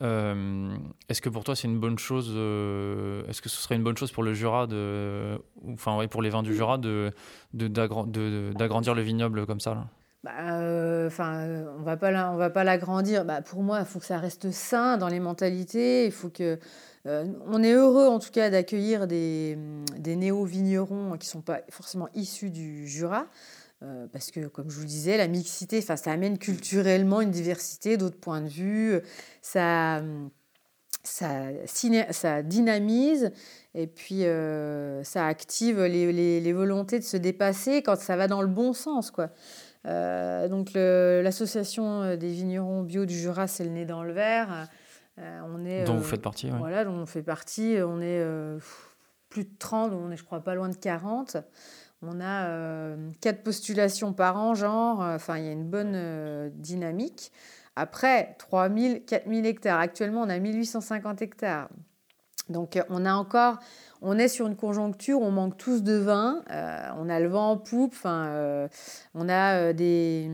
Euh, 0.00 0.76
est-ce 1.08 1.20
que 1.20 1.28
pour 1.28 1.42
toi 1.42 1.56
c'est 1.56 1.66
une 1.66 1.80
bonne 1.80 1.98
chose 1.98 2.32
euh, 2.32 3.26
Est-ce 3.26 3.42
que 3.42 3.48
ce 3.48 3.56
serait 3.56 3.74
une 3.74 3.82
bonne 3.82 3.96
chose 3.96 4.12
pour 4.12 4.22
le 4.22 4.32
Jura 4.32 4.68
de, 4.68 5.40
enfin 5.72 5.96
ouais, 5.96 6.06
pour 6.06 6.22
les 6.22 6.30
vins 6.30 6.44
du 6.44 6.54
Jura 6.54 6.78
de 6.78 7.12
d'agrandir 7.52 8.94
le 8.94 9.02
vignoble 9.02 9.44
comme 9.46 9.58
ça 9.58 9.74
là? 9.74 9.86
Bah, 10.24 10.32
euh, 10.40 11.06
enfin, 11.06 11.64
on 11.78 11.82
va 11.82 11.96
pas 11.96 12.32
on 12.32 12.36
va 12.36 12.50
pas 12.50 12.64
l'agrandir. 12.64 13.24
Bah, 13.24 13.40
pour 13.40 13.62
moi, 13.62 13.78
il 13.80 13.86
faut 13.86 14.00
que 14.00 14.04
ça 14.04 14.18
reste 14.18 14.50
sain 14.50 14.98
dans 14.98 15.06
les 15.08 15.20
mentalités. 15.20 16.06
Il 16.06 16.12
faut 16.12 16.28
que 16.28 16.58
on 17.04 17.62
est 17.62 17.72
heureux 17.72 18.06
en 18.06 18.18
tout 18.18 18.30
cas 18.30 18.50
d'accueillir 18.50 19.06
des, 19.06 19.56
des 19.96 20.14
néo-vignerons 20.14 21.16
qui 21.16 21.26
sont 21.26 21.40
pas 21.40 21.60
forcément 21.70 22.08
issus 22.14 22.50
du 22.50 22.86
Jura. 22.86 23.26
Euh, 23.82 24.06
parce 24.12 24.32
que, 24.32 24.48
comme 24.48 24.70
je 24.70 24.74
vous 24.74 24.82
le 24.82 24.88
disais, 24.88 25.16
la 25.16 25.28
mixité, 25.28 25.80
ça 25.80 25.94
amène 26.06 26.38
culturellement 26.38 27.20
une 27.20 27.30
diversité 27.30 27.96
d'autres 27.96 28.18
points 28.18 28.40
de 28.40 28.48
vue, 28.48 29.00
ça, 29.40 30.02
ça, 31.04 31.46
ça 32.10 32.42
dynamise 32.42 33.30
et 33.74 33.86
puis 33.86 34.24
euh, 34.24 35.04
ça 35.04 35.26
active 35.26 35.80
les, 35.80 36.40
les, 36.40 36.52
volontés 36.52 36.98
de 36.98 37.04
se 37.04 37.16
dépasser 37.16 37.82
quand 37.82 37.96
ça 37.96 38.16
va 38.16 38.26
dans 38.26 38.42
le 38.42 38.48
bon 38.48 38.72
sens. 38.72 39.12
Quoi. 39.12 39.30
Euh, 39.86 40.48
donc 40.48 40.72
l'association 40.74 42.16
des 42.16 42.32
vignerons 42.32 42.82
bio 42.82 43.06
du 43.06 43.16
Jura, 43.16 43.46
c'est 43.46 43.62
le 43.62 43.70
nez 43.70 43.86
dans 43.86 44.02
le 44.02 44.12
verre. 44.12 44.66
on 45.18 45.64
est, 45.64 45.84
dont 45.84 45.94
vous 45.94 46.02
faites 46.02 46.22
partie. 46.22 46.50
Voilà, 46.50 46.84
dont 46.84 46.98
on 46.98 47.06
fait 47.06 47.22
partie. 47.22 47.76
On 47.80 48.00
est 48.00 48.26
plus 49.28 49.44
de 49.44 49.50
30, 49.56 49.92
on 49.92 50.10
est 50.10 50.16
je 50.16 50.24
crois 50.24 50.40
pas 50.40 50.56
loin 50.56 50.68
de 50.68 50.74
40. 50.74 51.36
On 52.02 52.20
a 52.20 52.46
euh, 52.46 53.10
quatre 53.20 53.42
postulations 53.42 54.12
par 54.12 54.36
an, 54.36 54.54
genre, 54.54 55.02
euh, 55.02 55.16
enfin, 55.16 55.38
il 55.38 55.44
y 55.44 55.48
a 55.48 55.52
une 55.52 55.68
bonne 55.68 55.94
euh, 55.96 56.48
dynamique. 56.52 57.32
Après, 57.74 58.36
3000, 58.38 59.04
4000 59.04 59.46
hectares. 59.46 59.80
Actuellement, 59.80 60.22
on 60.22 60.28
a 60.28 60.38
1850 60.38 61.22
hectares. 61.22 61.68
Donc, 62.48 62.80
on 62.88 63.04
a 63.04 63.12
encore, 63.12 63.58
on 64.00 64.16
est 64.16 64.28
sur 64.28 64.46
une 64.46 64.56
conjoncture, 64.56 65.20
on 65.20 65.30
manque 65.30 65.58
tous 65.58 65.82
de 65.82 65.96
vin, 65.96 66.42
on 66.96 67.10
a 67.10 67.20
le 67.20 67.28
vent 67.28 67.50
en 67.50 67.56
poupe, 67.58 67.92
enfin, 67.94 68.70
on 69.14 69.28
a 69.28 69.74
des, 69.74 70.30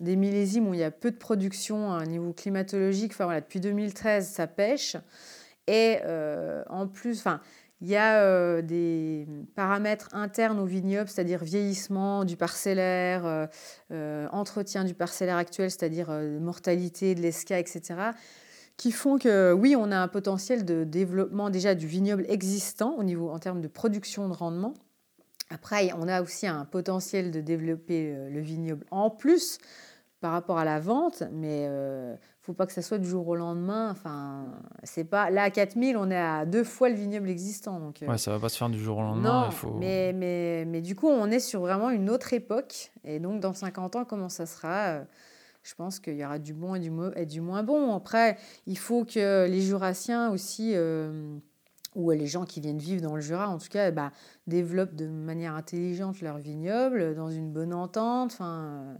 des, 0.00 0.14
millésimes 0.14 0.68
où 0.68 0.74
il 0.74 0.80
y 0.80 0.84
a 0.84 0.92
peu 0.92 1.10
de 1.10 1.16
production 1.16 1.92
à 1.92 1.96
un 1.96 2.04
niveau 2.04 2.32
climatologique. 2.32 3.14
Enfin, 3.14 3.24
voilà, 3.24 3.40
depuis 3.40 3.58
2013, 3.58 4.28
ça 4.28 4.46
pêche. 4.46 4.96
Et 5.66 5.98
en 6.68 6.86
plus, 6.86 7.18
enfin, 7.18 7.40
il 7.84 7.90
y 7.90 7.96
a 7.96 8.22
euh, 8.22 8.62
des 8.62 9.28
paramètres 9.54 10.08
internes 10.14 10.58
au 10.58 10.64
vignoble, 10.64 11.06
c'est-à-dire 11.06 11.44
vieillissement 11.44 12.24
du 12.24 12.34
parcellaire, 12.34 13.26
euh, 13.26 13.46
euh, 13.92 14.26
entretien 14.32 14.84
du 14.84 14.94
parcellaire 14.94 15.36
actuel, 15.36 15.70
c'est-à-dire 15.70 16.10
mortalité 16.40 17.14
de 17.14 17.20
l'esca, 17.20 17.58
etc., 17.58 17.82
qui 18.78 18.90
font 18.90 19.18
que 19.18 19.52
oui, 19.52 19.76
on 19.76 19.92
a 19.92 19.98
un 19.98 20.08
potentiel 20.08 20.64
de 20.64 20.84
développement 20.84 21.50
déjà 21.50 21.74
du 21.74 21.86
vignoble 21.86 22.24
existant 22.30 22.94
au 22.96 23.04
niveau 23.04 23.28
en 23.28 23.38
termes 23.38 23.60
de 23.60 23.68
production 23.68 24.30
de 24.30 24.34
rendement. 24.34 24.72
Après, 25.50 25.92
on 25.98 26.08
a 26.08 26.22
aussi 26.22 26.46
un 26.46 26.64
potentiel 26.64 27.30
de 27.30 27.42
développer 27.42 28.16
le 28.30 28.40
vignoble 28.40 28.86
en 28.90 29.10
plus 29.10 29.58
par 30.20 30.32
rapport 30.32 30.56
à 30.56 30.64
la 30.64 30.80
vente, 30.80 31.22
mais 31.32 31.68
faut 32.44 32.52
pas 32.52 32.66
que 32.66 32.74
ça 32.74 32.82
soit 32.82 32.98
du 32.98 33.08
jour 33.08 33.26
au 33.26 33.36
lendemain. 33.36 33.90
Enfin, 33.90 34.44
c'est 34.82 35.04
pas 35.04 35.30
là 35.30 35.44
à 35.44 35.50
4000, 35.50 35.96
on 35.96 36.10
est 36.10 36.16
à 36.16 36.44
deux 36.44 36.62
fois 36.62 36.90
le 36.90 36.94
vignoble 36.94 37.30
existant. 37.30 37.80
Donc, 37.80 38.02
euh, 38.02 38.06
ouais, 38.06 38.18
ça 38.18 38.32
va 38.32 38.38
pas 38.38 38.50
se 38.50 38.58
faire 38.58 38.68
du 38.68 38.78
jour 38.78 38.98
au 38.98 39.02
lendemain. 39.02 39.46
Non, 39.46 39.50
faut... 39.50 39.72
mais, 39.72 40.12
mais, 40.12 40.66
mais 40.66 40.82
du 40.82 40.94
coup, 40.94 41.08
on 41.08 41.30
est 41.30 41.40
sur 41.40 41.60
vraiment 41.60 41.88
une 41.88 42.10
autre 42.10 42.34
époque. 42.34 42.92
Et 43.02 43.18
donc, 43.18 43.40
dans 43.40 43.54
50 43.54 43.96
ans, 43.96 44.04
comment 44.04 44.28
ça 44.28 44.44
sera 44.44 44.88
euh, 44.88 45.04
Je 45.62 45.74
pense 45.74 46.00
qu'il 46.00 46.16
y 46.16 46.24
aura 46.24 46.38
du 46.38 46.52
bon 46.52 46.74
et 46.74 46.80
du, 46.80 46.92
et 47.16 47.24
du 47.24 47.40
moins 47.40 47.62
bon. 47.62 47.94
Après, 47.94 48.36
il 48.66 48.76
faut 48.76 49.06
que 49.06 49.48
les 49.48 49.62
Jurassiens 49.62 50.30
aussi, 50.30 50.72
euh, 50.74 51.38
ou 51.94 52.10
les 52.10 52.26
gens 52.26 52.44
qui 52.44 52.60
viennent 52.60 52.76
vivre 52.76 53.00
dans 53.00 53.14
le 53.14 53.22
Jura, 53.22 53.48
en 53.48 53.56
tout 53.56 53.68
cas, 53.70 53.90
bah, 53.90 54.12
développent 54.46 54.94
de 54.94 55.06
manière 55.06 55.54
intelligente 55.54 56.20
leur 56.20 56.36
vignoble, 56.36 57.14
dans 57.14 57.30
une 57.30 57.50
bonne 57.50 57.72
entente. 57.72 58.32
Enfin 58.34 58.98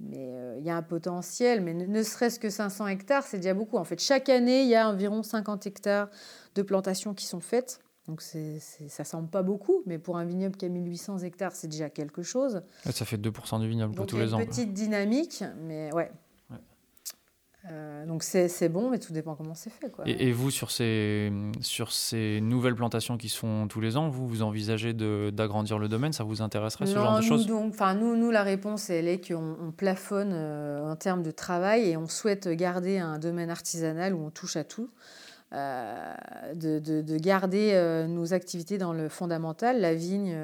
mais 0.00 0.30
euh, 0.30 0.56
il 0.58 0.64
y 0.64 0.70
a 0.70 0.76
un 0.76 0.82
potentiel, 0.82 1.60
mais 1.60 1.74
ne, 1.74 2.02
serait-ce 2.02 2.40
que 2.40 2.50
500 2.50 2.86
hectares, 2.88 3.22
c'est 3.24 3.38
déjà 3.38 3.54
beaucoup. 3.54 3.76
En 3.76 3.84
fait, 3.84 4.00
chaque 4.00 4.28
année, 4.28 4.62
il 4.62 4.68
y 4.68 4.74
a 4.74 4.88
environ 4.88 5.22
50 5.22 5.66
hectares 5.66 6.08
de 6.54 6.62
plantations 6.62 7.14
qui 7.14 7.26
sont 7.26 7.40
faites. 7.40 7.80
Donc 8.08 8.22
c'est, 8.22 8.58
c'est, 8.60 8.88
ça 8.88 9.04
semble 9.04 9.28
pas 9.28 9.42
beaucoup, 9.42 9.82
mais 9.86 9.98
pour 9.98 10.16
un 10.16 10.24
vignoble 10.24 10.56
qui 10.56 10.64
a 10.64 10.68
1800 10.68 11.18
hectares, 11.18 11.52
c'est 11.52 11.68
déjà 11.68 11.90
quelque 11.90 12.22
chose. 12.22 12.62
ça 12.84 13.04
fait 13.04 13.18
2% 13.18 13.60
du 13.60 13.68
vignoble 13.68 13.94
pour 13.94 14.06
tous 14.06 14.16
les 14.16 14.34
ans. 14.34 14.40
Une 14.40 14.46
petite 14.46 14.72
dynamique, 14.72 15.44
mais 15.62 15.92
ouais. 15.92 16.10
Euh, 17.70 18.06
donc 18.06 18.22
c'est 18.22 18.68
bon, 18.70 18.90
mais 18.90 18.98
tout 18.98 19.12
dépend 19.12 19.34
comment 19.34 19.54
c'est 19.54 19.70
fait. 19.70 19.90
Quoi. 19.90 20.04
Et, 20.08 20.32
vous, 20.32 20.50
sur 20.50 20.70
ces, 20.70 21.30
sur 21.60 21.92
ces 21.92 22.40
nouvelles 22.40 22.74
plantations 22.74 23.18
qui 23.18 23.28
se 23.28 23.38
font 23.38 23.68
tous 23.68 23.80
les 23.80 23.96
ans, 23.96 24.08
vous, 24.08 24.26
vous 24.26 24.42
envisagez 24.42 24.94
d'agrandir 24.94 25.78
le 25.78 25.88
domaine? 25.88 26.12
Ça 26.12 26.24
vous 26.24 26.40
intéresserait 26.40 26.86
ce 26.86 26.94
genre 26.94 27.18
de 27.18 27.22
choses? 27.22 27.46
donc, 27.46 27.74
nous, 27.96 28.16
nous, 28.16 28.30
la 28.30 28.42
réponse, 28.42 28.88
elle 28.88 29.08
est 29.08 29.26
qu'on 29.26 29.56
on 29.60 29.72
plafonne 29.72 30.32
euh, 30.32 30.90
en 30.90 30.96
termes 30.96 31.22
de 31.22 31.30
travail 31.30 31.90
et 31.90 31.96
on 31.96 32.08
souhaite 32.08 32.48
garder 32.48 32.98
un 32.98 33.18
domaine 33.18 33.50
artisanal 33.50 34.14
où 34.14 34.24
on 34.24 34.30
touche 34.30 34.56
à 34.56 34.64
tout. 34.64 34.88
De, 35.52 37.18
garder 37.18 38.06
nos 38.08 38.32
activités 38.32 38.78
dans 38.78 38.92
le 38.92 39.08
fondamental, 39.08 39.80
la 39.80 39.94
vigne. 39.94 40.36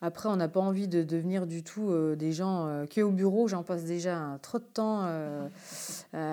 après, 0.00 0.28
on 0.28 0.36
n'a 0.36 0.48
pas 0.48 0.60
envie 0.60 0.88
de 0.88 1.02
devenir 1.02 1.46
du 1.46 1.62
tout 1.62 1.92
des 2.14 2.32
gens 2.32 2.84
qui 2.88 3.02
au 3.02 3.10
bureau. 3.10 3.48
J'en 3.48 3.62
passe 3.62 3.84
déjà 3.84 4.38
trop 4.42 4.58
de 4.58 4.64
temps 4.64 5.08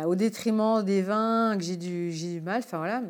au 0.05 0.15
détriment 0.15 0.83
des 0.83 1.01
vins, 1.01 1.55
que 1.57 1.63
j'ai 1.63 1.77
du, 1.77 2.11
du 2.11 2.41
mal. 2.41 2.61
Enfin 2.63 2.77
voilà. 2.77 3.01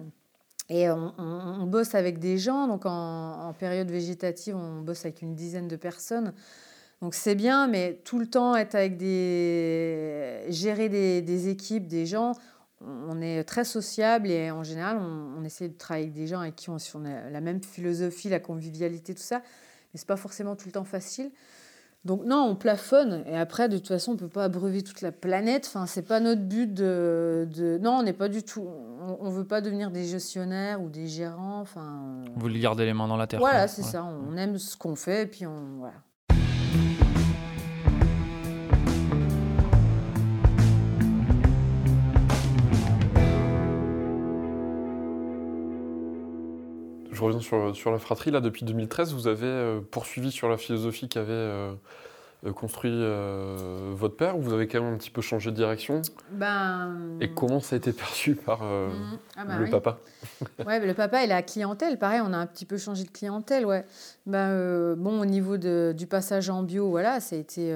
Et 0.69 0.89
on, 0.89 1.67
bosse 1.67 1.93
avec 1.93 2.19
des 2.19 2.37
gens, 2.37 2.67
donc 2.67 2.85
en, 2.85 3.53
période 3.59 3.91
végétative, 3.91 4.55
on 4.55 4.81
bosse 4.81 5.05
avec 5.05 5.21
une 5.21 5.35
dizaine 5.35 5.67
de 5.67 5.75
personnes. 5.75 6.33
Donc 7.01 7.15
c'est 7.15 7.35
bien, 7.35 7.67
mais 7.67 7.99
tout 8.05 8.17
le 8.17 8.27
temps 8.27 8.55
être 8.55 8.75
avec 8.75 8.97
des. 8.97 10.45
gérer 10.49 10.87
des, 10.87 11.49
équipes, 11.49 11.87
des 11.87 12.05
gens, 12.05 12.31
on 12.85 13.21
est 13.21 13.43
très 13.43 13.63
sociable 13.63 14.29
et 14.29 14.51
en 14.51 14.63
général, 14.63 14.97
on, 14.97 15.43
essaie 15.43 15.69
de 15.69 15.77
travailler 15.77 16.05
avec 16.07 16.15
des 16.15 16.27
gens 16.27 16.39
avec 16.39 16.55
qui 16.55 16.69
on, 16.69 16.77
on 16.95 17.05
a 17.05 17.29
la 17.29 17.41
même 17.41 17.61
philosophie, 17.61 18.29
la 18.29 18.39
convivialité, 18.39 19.13
tout 19.13 19.21
ça. 19.21 19.39
Mais 19.39 19.99
c'est 19.99 20.07
pas 20.07 20.17
forcément 20.17 20.55
tout 20.55 20.67
le 20.67 20.71
temps 20.71 20.83
facile. 20.83 21.31
Donc 22.05 22.25
non, 22.25 22.43
on 22.49 22.55
plafonne 22.55 23.23
et 23.27 23.37
après 23.37 23.69
de 23.69 23.77
toute 23.77 23.87
façon 23.87 24.11
on 24.13 24.17
peut 24.17 24.27
pas 24.27 24.43
abreuver 24.43 24.81
toute 24.81 24.99
la 25.01 25.13
planète. 25.13 25.65
Enfin 25.67 25.85
c'est 25.85 26.01
pas 26.01 26.19
notre 26.19 26.41
but 26.41 26.73
de, 26.73 27.47
non 27.81 27.91
on 27.99 28.03
n'est 28.03 28.11
pas 28.11 28.27
du 28.27 28.43
tout. 28.43 28.67
On, 29.19 29.29
ne 29.29 29.33
veut 29.33 29.45
pas 29.45 29.61
devenir 29.61 29.89
des 29.89 30.03
gestionnaires 30.03 30.81
ou 30.81 30.89
des 30.89 31.07
gérants. 31.07 31.61
Enfin. 31.61 32.21
Vous 32.35 32.41
voulez 32.41 32.59
garder 32.59 32.85
les 32.85 32.93
mains 32.93 33.07
dans 33.07 33.15
la 33.15 33.27
terre. 33.27 33.39
Voilà 33.39 33.69
c'est 33.69 33.83
ça. 33.83 34.03
On 34.03 34.35
aime 34.35 34.57
ce 34.57 34.75
qu'on 34.75 34.95
fait 34.95 35.23
et 35.23 35.27
puis 35.27 35.45
on 35.45 35.77
voilà. 35.79 35.95
Reviens 47.23 47.41
sur, 47.41 47.75
sur, 47.75 47.91
la 47.91 47.99
fratrie. 47.99 48.31
Là, 48.31 48.41
depuis 48.41 48.65
2013, 48.65 49.13
vous 49.13 49.27
avez 49.27 49.47
euh, 49.47 49.79
poursuivi 49.79 50.31
sur 50.31 50.49
la 50.49 50.57
philosophie 50.57 51.07
qu'avait 51.09 51.31
euh, 51.31 51.73
euh, 52.45 52.51
construit 52.53 52.91
votre 53.95 54.15
père 54.15 54.37
ou 54.37 54.41
vous 54.41 54.53
avez 54.53 54.67
quand 54.67 54.81
même 54.81 54.93
un 54.93 54.97
petit 54.97 55.09
peu 55.09 55.21
changé 55.21 55.51
de 55.51 55.55
direction? 55.55 56.01
Ben... 56.31 57.17
Et 57.21 57.29
comment 57.29 57.59
ça 57.59 57.75
a 57.75 57.77
été 57.77 57.93
perçu 57.93 58.35
par 58.35 58.63
mmh. 58.63 59.17
ah 59.37 59.45
bah 59.45 59.57
le 59.57 59.69
papa? 59.69 59.97
Ouais, 60.65 60.79
le 60.79 60.93
papa 60.93 61.23
et 61.23 61.27
la 61.27 61.41
clientèle, 61.41 61.97
pareil, 61.97 62.21
on 62.23 62.33
a 62.33 62.37
un 62.37 62.45
petit 62.45 62.65
peu 62.65 62.77
changé 62.77 63.03
de 63.03 63.11
clientèle, 63.11 63.65
ouais. 63.65 63.85
Ben, 64.25 64.95
bon, 64.95 65.19
au 65.21 65.25
niveau 65.25 65.57
de, 65.57 65.93
du 65.95 66.07
passage 66.07 66.49
en 66.49 66.63
bio, 66.63 66.89
voilà, 66.89 67.19
ça 67.19 67.35
a 67.35 67.39
été, 67.39 67.75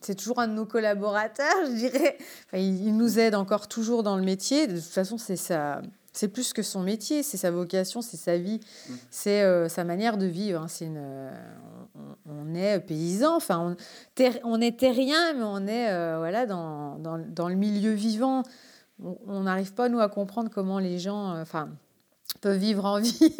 c'est 0.00 0.14
toujours 0.14 0.38
un 0.38 0.48
de 0.48 0.52
nos 0.52 0.66
collaborateurs, 0.66 1.54
je 1.66 1.76
dirais. 1.76 2.18
il, 2.52 2.86
il, 2.86 2.96
nous 2.96 3.18
aide 3.18 3.34
encore 3.34 3.68
toujours 3.68 4.02
dans 4.02 4.16
le 4.16 4.22
métier. 4.22 4.66
De 4.66 4.74
toute 4.74 4.84
façon, 4.84 5.18
c'est 5.18 5.36
ça 5.36 5.80
c'est 6.16 6.28
plus 6.28 6.52
que 6.52 6.62
son 6.62 6.80
métier, 6.80 7.22
c'est 7.22 7.36
sa 7.36 7.50
vocation, 7.50 8.00
c'est 8.00 8.16
sa 8.16 8.38
vie, 8.38 8.58
mmh. 8.58 8.92
c'est 9.10 9.42
euh, 9.42 9.68
sa 9.68 9.84
manière 9.84 10.16
de 10.16 10.24
vivre. 10.24 10.62
Hein. 10.62 10.68
C'est 10.68 10.86
une, 10.86 10.96
euh, 10.96 11.30
on, 12.24 12.54
est 12.54 12.80
paysan, 12.80 13.36
enfin, 13.36 13.76
on, 14.42 14.60
est 14.60 14.78
terrien, 14.78 15.34
mais 15.34 15.44
on 15.44 15.66
est 15.66 15.90
euh, 15.90 16.16
voilà, 16.18 16.46
dans, 16.46 16.98
dans, 16.98 17.18
dans, 17.18 17.48
le 17.48 17.54
milieu 17.54 17.92
vivant. 17.92 18.44
On 19.26 19.40
n'arrive 19.42 19.74
pas, 19.74 19.90
nous, 19.90 20.00
à 20.00 20.08
comprendre 20.08 20.50
comment 20.50 20.78
les 20.78 20.98
gens 20.98 21.38
enfin, 21.38 21.68
peuvent 22.40 22.56
vivre 22.56 22.86
en 22.86 22.98
ville, 23.00 23.30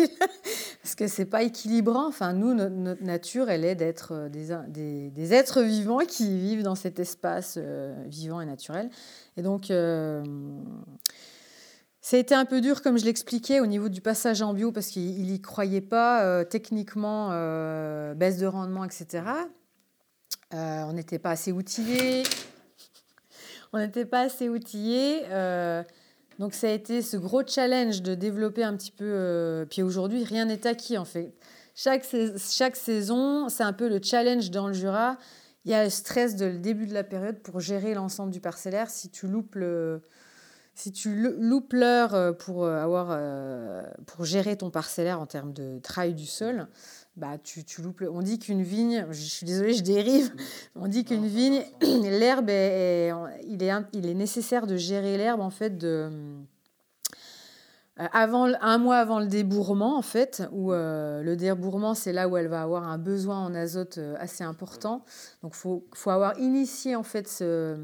parce 0.82 0.94
que 0.94 1.08
c'est 1.08 1.24
pas 1.24 1.44
équilibrant. 1.44 2.06
Enfin, 2.06 2.34
nous, 2.34 2.52
notre, 2.52 3.02
nature, 3.02 3.48
elle 3.48 3.64
est 3.64 3.74
d'être 3.74 4.28
des, 4.28 4.48
des, 4.68 5.08
des, 5.08 5.32
êtres 5.32 5.62
vivants 5.62 6.04
qui 6.06 6.38
vivent 6.38 6.62
dans 6.62 6.74
cet 6.74 7.00
espace 7.00 7.58
vivant 8.04 8.42
et 8.42 8.46
naturel. 8.46 8.90
Et 9.38 9.42
donc 9.42 9.70
ça 12.06 12.16
a 12.16 12.20
été 12.20 12.36
un 12.36 12.44
peu 12.44 12.60
dur, 12.60 12.82
comme 12.82 12.98
je 12.98 13.04
l'expliquais, 13.04 13.58
au 13.58 13.66
niveau 13.66 13.88
du 13.88 14.00
passage 14.00 14.40
en 14.40 14.54
bio, 14.54 14.70
parce 14.70 14.86
qu'il 14.86 15.26
n'y 15.26 15.40
croyait 15.40 15.80
pas 15.80 16.22
euh, 16.22 16.44
techniquement, 16.44 17.30
euh, 17.32 18.14
baisse 18.14 18.38
de 18.38 18.46
rendement, 18.46 18.84
etc. 18.84 19.24
Euh, 20.54 20.82
on 20.84 20.92
n'était 20.92 21.18
pas 21.18 21.30
assez 21.30 21.50
outillés. 21.50 22.22
on 23.72 23.80
n'était 23.80 24.04
pas 24.04 24.20
assez 24.20 24.48
outillés. 24.48 25.22
donc 26.38 26.54
ça 26.54 26.68
a 26.68 26.70
été 26.70 27.02
ce 27.02 27.16
gros 27.16 27.44
challenge 27.44 28.02
de 28.02 28.14
développer 28.14 28.62
un 28.62 28.76
petit 28.76 28.92
peu. 28.92 29.66
puis 29.68 29.82
aujourd'hui, 29.82 30.22
rien 30.22 30.44
n'est 30.44 30.64
acquis, 30.64 30.98
en 30.98 31.04
fait. 31.04 31.34
Chaque, 31.74 32.04
saison, 32.04 33.48
c'est 33.48 33.64
un 33.64 33.72
peu 33.72 33.88
le 33.88 34.00
challenge 34.00 34.52
dans 34.52 34.68
le 34.68 34.74
Jura. 34.74 35.18
Il 35.64 35.72
y 35.72 35.74
a 35.74 35.82
le 35.82 35.90
stress 35.90 36.36
de 36.36 36.46
le 36.46 36.58
début 36.58 36.86
de 36.86 36.94
la 36.94 37.02
période 37.02 37.40
pour 37.40 37.58
gérer 37.58 37.94
l'ensemble 37.94 38.30
du 38.30 38.38
parcellaire. 38.38 38.90
Si 38.90 39.10
tu 39.10 39.26
loupes 39.26 39.56
le 39.56 40.02
si 40.76 40.92
tu 40.92 41.14
loupes 41.14 41.72
l'heure 41.72 42.14
euh, 42.14 42.32
pour, 42.32 42.64
euh, 42.64 42.78
avoir, 42.78 43.08
euh, 43.10 43.82
pour 44.04 44.26
gérer 44.26 44.56
ton 44.56 44.70
parcellaire 44.70 45.18
en 45.20 45.26
termes 45.26 45.54
de 45.54 45.78
travail 45.78 46.14
du 46.14 46.26
sol, 46.26 46.68
bah, 47.16 47.38
tu, 47.42 47.64
tu 47.64 47.80
loupes. 47.80 48.04
On 48.12 48.20
dit 48.20 48.38
qu'une 48.38 48.62
vigne, 48.62 49.06
je 49.10 49.22
suis 49.22 49.46
désolée, 49.46 49.72
je 49.72 49.82
dérive, 49.82 50.30
on 50.76 50.86
dit 50.86 51.06
qu'une 51.06 51.26
vigne, 51.26 51.62
l'herbe, 51.80 52.50
est, 52.50 53.10
il, 53.48 53.62
est, 53.62 53.72
il 53.94 54.06
est 54.06 54.14
nécessaire 54.14 54.66
de 54.66 54.76
gérer 54.76 55.16
l'herbe 55.16 55.40
en 55.40 55.50
fait 55.50 55.78
de. 55.78 56.10
Avant, 58.12 58.52
un 58.60 58.76
mois 58.76 58.98
avant 58.98 59.20
le 59.20 59.26
débourrement, 59.26 59.96
en 59.96 60.02
fait, 60.02 60.42
où 60.52 60.70
le 60.72 61.34
débourrement, 61.34 61.94
c'est 61.94 62.12
là 62.12 62.28
où 62.28 62.36
elle 62.36 62.48
va 62.48 62.60
avoir 62.60 62.86
un 62.86 62.98
besoin 62.98 63.42
en 63.42 63.54
azote 63.54 63.98
assez 64.18 64.44
important. 64.44 65.02
Donc, 65.42 65.52
il 65.54 65.56
faut, 65.56 65.86
faut, 65.94 66.10
avoir 66.10 66.38
initié, 66.38 66.94
en 66.94 67.02
fait, 67.02 67.26
ce, 67.26 67.74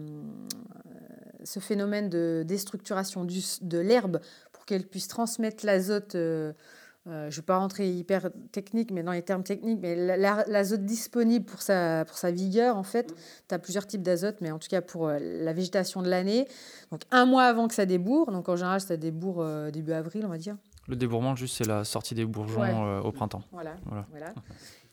ce 1.44 1.60
phénomène 1.60 2.08
de 2.08 2.44
déstructuration 2.46 3.24
du, 3.24 3.40
de 3.60 3.78
l'herbe 3.78 4.20
pour 4.52 4.66
qu'elle 4.66 4.86
puisse 4.86 5.08
transmettre 5.08 5.66
l'azote. 5.66 6.14
Euh, 6.14 6.52
euh, 7.08 7.28
je 7.30 7.36
ne 7.36 7.40
vais 7.40 7.46
pas 7.46 7.58
rentrer 7.58 7.90
hyper 7.90 8.30
technique, 8.52 8.92
mais 8.92 9.02
dans 9.02 9.10
les 9.10 9.22
termes 9.22 9.42
techniques, 9.42 9.80
mais 9.82 9.96
l'azote 10.46 10.84
disponible 10.84 11.44
pour 11.44 11.60
sa, 11.60 12.04
pour 12.04 12.16
sa 12.16 12.30
vigueur, 12.30 12.76
en 12.76 12.84
fait, 12.84 13.12
tu 13.48 13.54
as 13.54 13.58
plusieurs 13.58 13.88
types 13.88 14.02
d'azote, 14.02 14.36
mais 14.40 14.52
en 14.52 14.60
tout 14.60 14.68
cas 14.68 14.82
pour 14.82 15.08
euh, 15.08 15.18
la 15.20 15.52
végétation 15.52 16.00
de 16.00 16.08
l'année. 16.08 16.46
Donc 16.92 17.00
un 17.10 17.26
mois 17.26 17.42
avant 17.42 17.66
que 17.66 17.74
ça 17.74 17.86
débourre, 17.86 18.30
donc 18.30 18.48
en 18.48 18.54
général 18.54 18.80
ça 18.80 18.96
débourre 18.96 19.44
début 19.72 19.90
avril, 19.90 20.24
on 20.24 20.28
va 20.28 20.38
dire. 20.38 20.56
Le 20.86 20.94
débourrement, 20.94 21.34
juste, 21.34 21.56
c'est 21.56 21.66
la 21.66 21.82
sortie 21.82 22.14
des 22.14 22.24
bourgeons 22.24 23.00
au 23.00 23.10
printemps. 23.10 23.42
Voilà. 23.50 23.76
voilà. 23.86 24.06
voilà. 24.10 24.34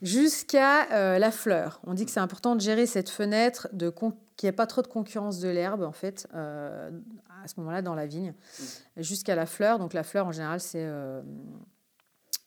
Jusqu'à 0.02 1.20
la 1.20 1.32
fleur. 1.32 1.80
On 1.86 1.94
dit 1.94 2.06
que 2.06 2.12
c'est 2.12 2.20
important 2.20 2.56
de 2.56 2.62
gérer 2.62 2.86
cette 2.86 3.10
fenêtre 3.10 3.68
de, 3.74 3.90
qu'il 4.40 4.48
n'y 4.48 4.52
ait 4.52 4.56
pas 4.56 4.68
trop 4.68 4.82
de 4.82 4.88
concurrence 4.88 5.42
de 5.42 5.50
l'herbe, 5.50 5.82
en 5.82 5.92
fait, 5.92 6.26
euh, 6.34 6.90
à 7.44 7.48
ce 7.50 7.56
moment-là, 7.58 7.82
dans 7.82 7.94
la 7.94 8.06
vigne, 8.06 8.32
mm. 8.32 9.02
jusqu'à 9.02 9.36
la 9.36 9.46
fleur. 9.46 9.80
Donc, 9.80 9.92
la 9.92 10.04
fleur, 10.04 10.28
en 10.28 10.32
général, 10.32 10.62
c'est. 10.62 10.86
Euh, 10.86 11.22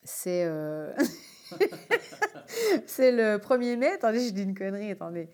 c'est. 0.02 0.44
Euh, 0.46 0.90
c'est 2.86 3.12
le 3.12 3.36
1er 3.36 3.76
mai. 3.76 3.90
Attendez, 3.92 4.26
je 4.26 4.32
dis 4.32 4.42
une 4.42 4.56
connerie, 4.56 4.90
attendez. 4.90 5.28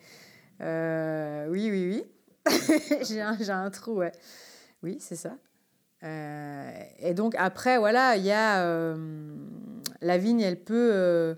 oui, 0.60 1.70
oui, 1.70 2.04
oui. 2.48 2.52
j'ai, 3.08 3.20
un, 3.20 3.36
j'ai 3.38 3.52
un 3.52 3.70
trou, 3.70 3.98
ouais. 3.98 4.12
Oui, 4.82 4.98
c'est 4.98 5.14
ça. 5.14 5.36
et 6.02 7.14
donc, 7.14 7.36
après, 7.38 7.78
voilà, 7.78 8.16
il 8.16 8.24
y 8.24 8.32
a. 8.32 8.96
la 10.00 10.18
vigne, 10.18 10.40
elle 10.40 10.60
peut 10.60 11.36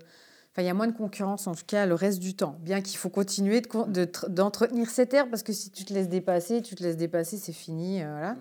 Enfin, 0.51 0.63
il 0.63 0.65
y 0.65 0.69
a 0.69 0.73
moins 0.73 0.87
de 0.87 0.95
concurrence, 0.95 1.47
en 1.47 1.55
tout 1.55 1.63
cas, 1.65 1.85
le 1.85 1.95
reste 1.95 2.19
du 2.19 2.35
temps. 2.35 2.57
Bien 2.59 2.81
qu'il 2.81 2.97
faut 2.97 3.09
continuer 3.09 3.61
d'entretenir 3.61 4.85
de, 4.85 4.89
cette 4.89 5.13
herbe, 5.13 5.29
parce 5.29 5.43
que 5.43 5.53
si 5.53 5.71
tu 5.71 5.85
te 5.85 5.93
laisses 5.93 6.09
dépasser, 6.09 6.61
tu 6.61 6.75
te 6.75 6.83
laisses 6.83 6.97
dépasser, 6.97 7.37
c'est 7.37 7.53
fini. 7.53 8.03
Euh, 8.03 8.11
voilà. 8.11 8.35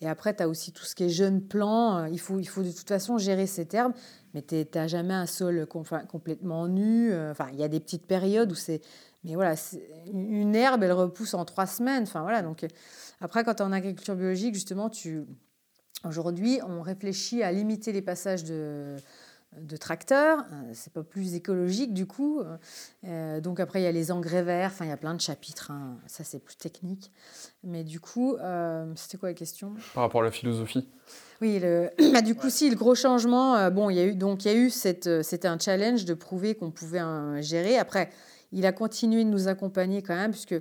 Et 0.00 0.08
après, 0.08 0.34
tu 0.34 0.44
as 0.44 0.48
aussi 0.48 0.70
tout 0.70 0.84
ce 0.84 0.94
qui 0.94 1.04
est 1.04 1.08
jeune 1.08 1.42
plan. 1.42 1.98
Euh, 1.98 2.08
il 2.08 2.20
faut, 2.20 2.38
il 2.38 2.46
faut 2.46 2.62
de 2.62 2.70
toute 2.70 2.86
façon 2.86 3.18
gérer 3.18 3.48
cette 3.48 3.74
herbe, 3.74 3.92
mais 4.32 4.42
tu 4.42 4.64
n'as 4.72 4.86
jamais 4.86 5.12
un 5.12 5.26
sol 5.26 5.66
complètement 5.66 6.68
nu. 6.68 7.12
Euh, 7.12 7.32
enfin, 7.32 7.48
il 7.52 7.58
y 7.58 7.64
a 7.64 7.68
des 7.68 7.80
petites 7.80 8.06
périodes 8.06 8.52
où 8.52 8.56
c'est. 8.56 8.80
Mais 9.24 9.34
voilà, 9.34 9.54
une 10.12 10.54
herbe, 10.54 10.84
elle 10.84 10.92
repousse 10.92 11.34
en 11.34 11.44
trois 11.44 11.66
semaines. 11.66 12.04
Enfin, 12.04 12.22
voilà. 12.22 12.42
Donc, 12.42 12.64
après, 13.20 13.42
quand 13.42 13.54
tu 13.54 13.62
es 13.62 13.66
en 13.66 13.72
agriculture 13.72 14.14
biologique, 14.14 14.54
justement, 14.54 14.88
tu. 14.88 15.24
Aujourd'hui, 16.04 16.60
on 16.66 16.80
réfléchit 16.80 17.42
à 17.42 17.52
limiter 17.52 17.92
les 17.92 18.00
passages 18.00 18.44
de, 18.44 18.96
de 19.58 19.76
tracteurs. 19.76 20.40
Euh, 20.52 20.70
c'est 20.74 20.92
pas 20.92 21.02
plus 21.02 21.34
écologique 21.34 21.92
du 21.92 22.06
coup. 22.06 22.42
Euh, 23.04 23.40
donc 23.40 23.60
après, 23.60 23.80
il 23.80 23.84
y 23.84 23.86
a 23.86 23.92
les 23.92 24.12
engrais 24.12 24.42
verts. 24.42 24.70
Enfin, 24.72 24.84
il 24.84 24.88
y 24.88 24.92
a 24.92 24.96
plein 24.96 25.14
de 25.14 25.20
chapitres. 25.20 25.70
Hein. 25.70 25.96
Ça, 26.06 26.24
c'est 26.24 26.38
plus 26.38 26.56
technique. 26.56 27.10
Mais 27.64 27.84
du 27.84 28.00
coup, 28.00 28.36
euh, 28.36 28.86
c'était 28.94 29.18
quoi 29.18 29.30
la 29.30 29.34
question? 29.34 29.74
Par 29.94 30.04
rapport 30.04 30.20
à 30.20 30.24
la 30.24 30.30
philosophie. 30.30 30.88
Oui, 31.40 31.58
le... 31.58 31.90
bah, 32.12 32.22
du 32.22 32.34
coup, 32.34 32.50
si 32.50 32.70
le 32.70 32.76
gros 32.76 32.94
changement. 32.94 33.70
bon, 33.70 33.90
il 33.90 33.96
y 33.96 34.00
a 34.00 34.04
eu 34.04 34.14
donc 34.14 34.44
il 34.44 34.52
y 34.52 34.54
a 34.54 34.56
eu 34.56 34.70
cette. 34.70 35.22
C'était 35.22 35.48
un 35.48 35.58
challenge 35.58 36.04
de 36.04 36.14
prouver 36.14 36.54
qu'on 36.54 36.70
pouvait 36.70 37.02
gérer. 37.42 37.76
Après, 37.76 38.10
il 38.52 38.66
a 38.66 38.72
continué 38.72 39.24
de 39.24 39.30
nous 39.30 39.48
accompagner 39.48 40.02
quand 40.02 40.14
même, 40.14 40.30
puisque 40.30 40.56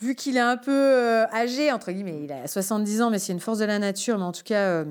vu 0.00 0.14
qu'il 0.14 0.36
est 0.36 0.40
un 0.40 0.56
peu 0.56 1.24
âgé 1.32 1.70
entre 1.70 1.92
guillemets, 1.92 2.24
il 2.24 2.32
a 2.32 2.46
70 2.46 3.02
ans, 3.02 3.10
mais 3.10 3.18
c'est 3.18 3.32
une 3.32 3.40
force 3.40 3.58
de 3.58 3.64
la 3.64 3.78
nature. 3.78 4.18
Mais 4.18 4.24
en 4.24 4.32
tout 4.32 4.44
cas 4.44 4.84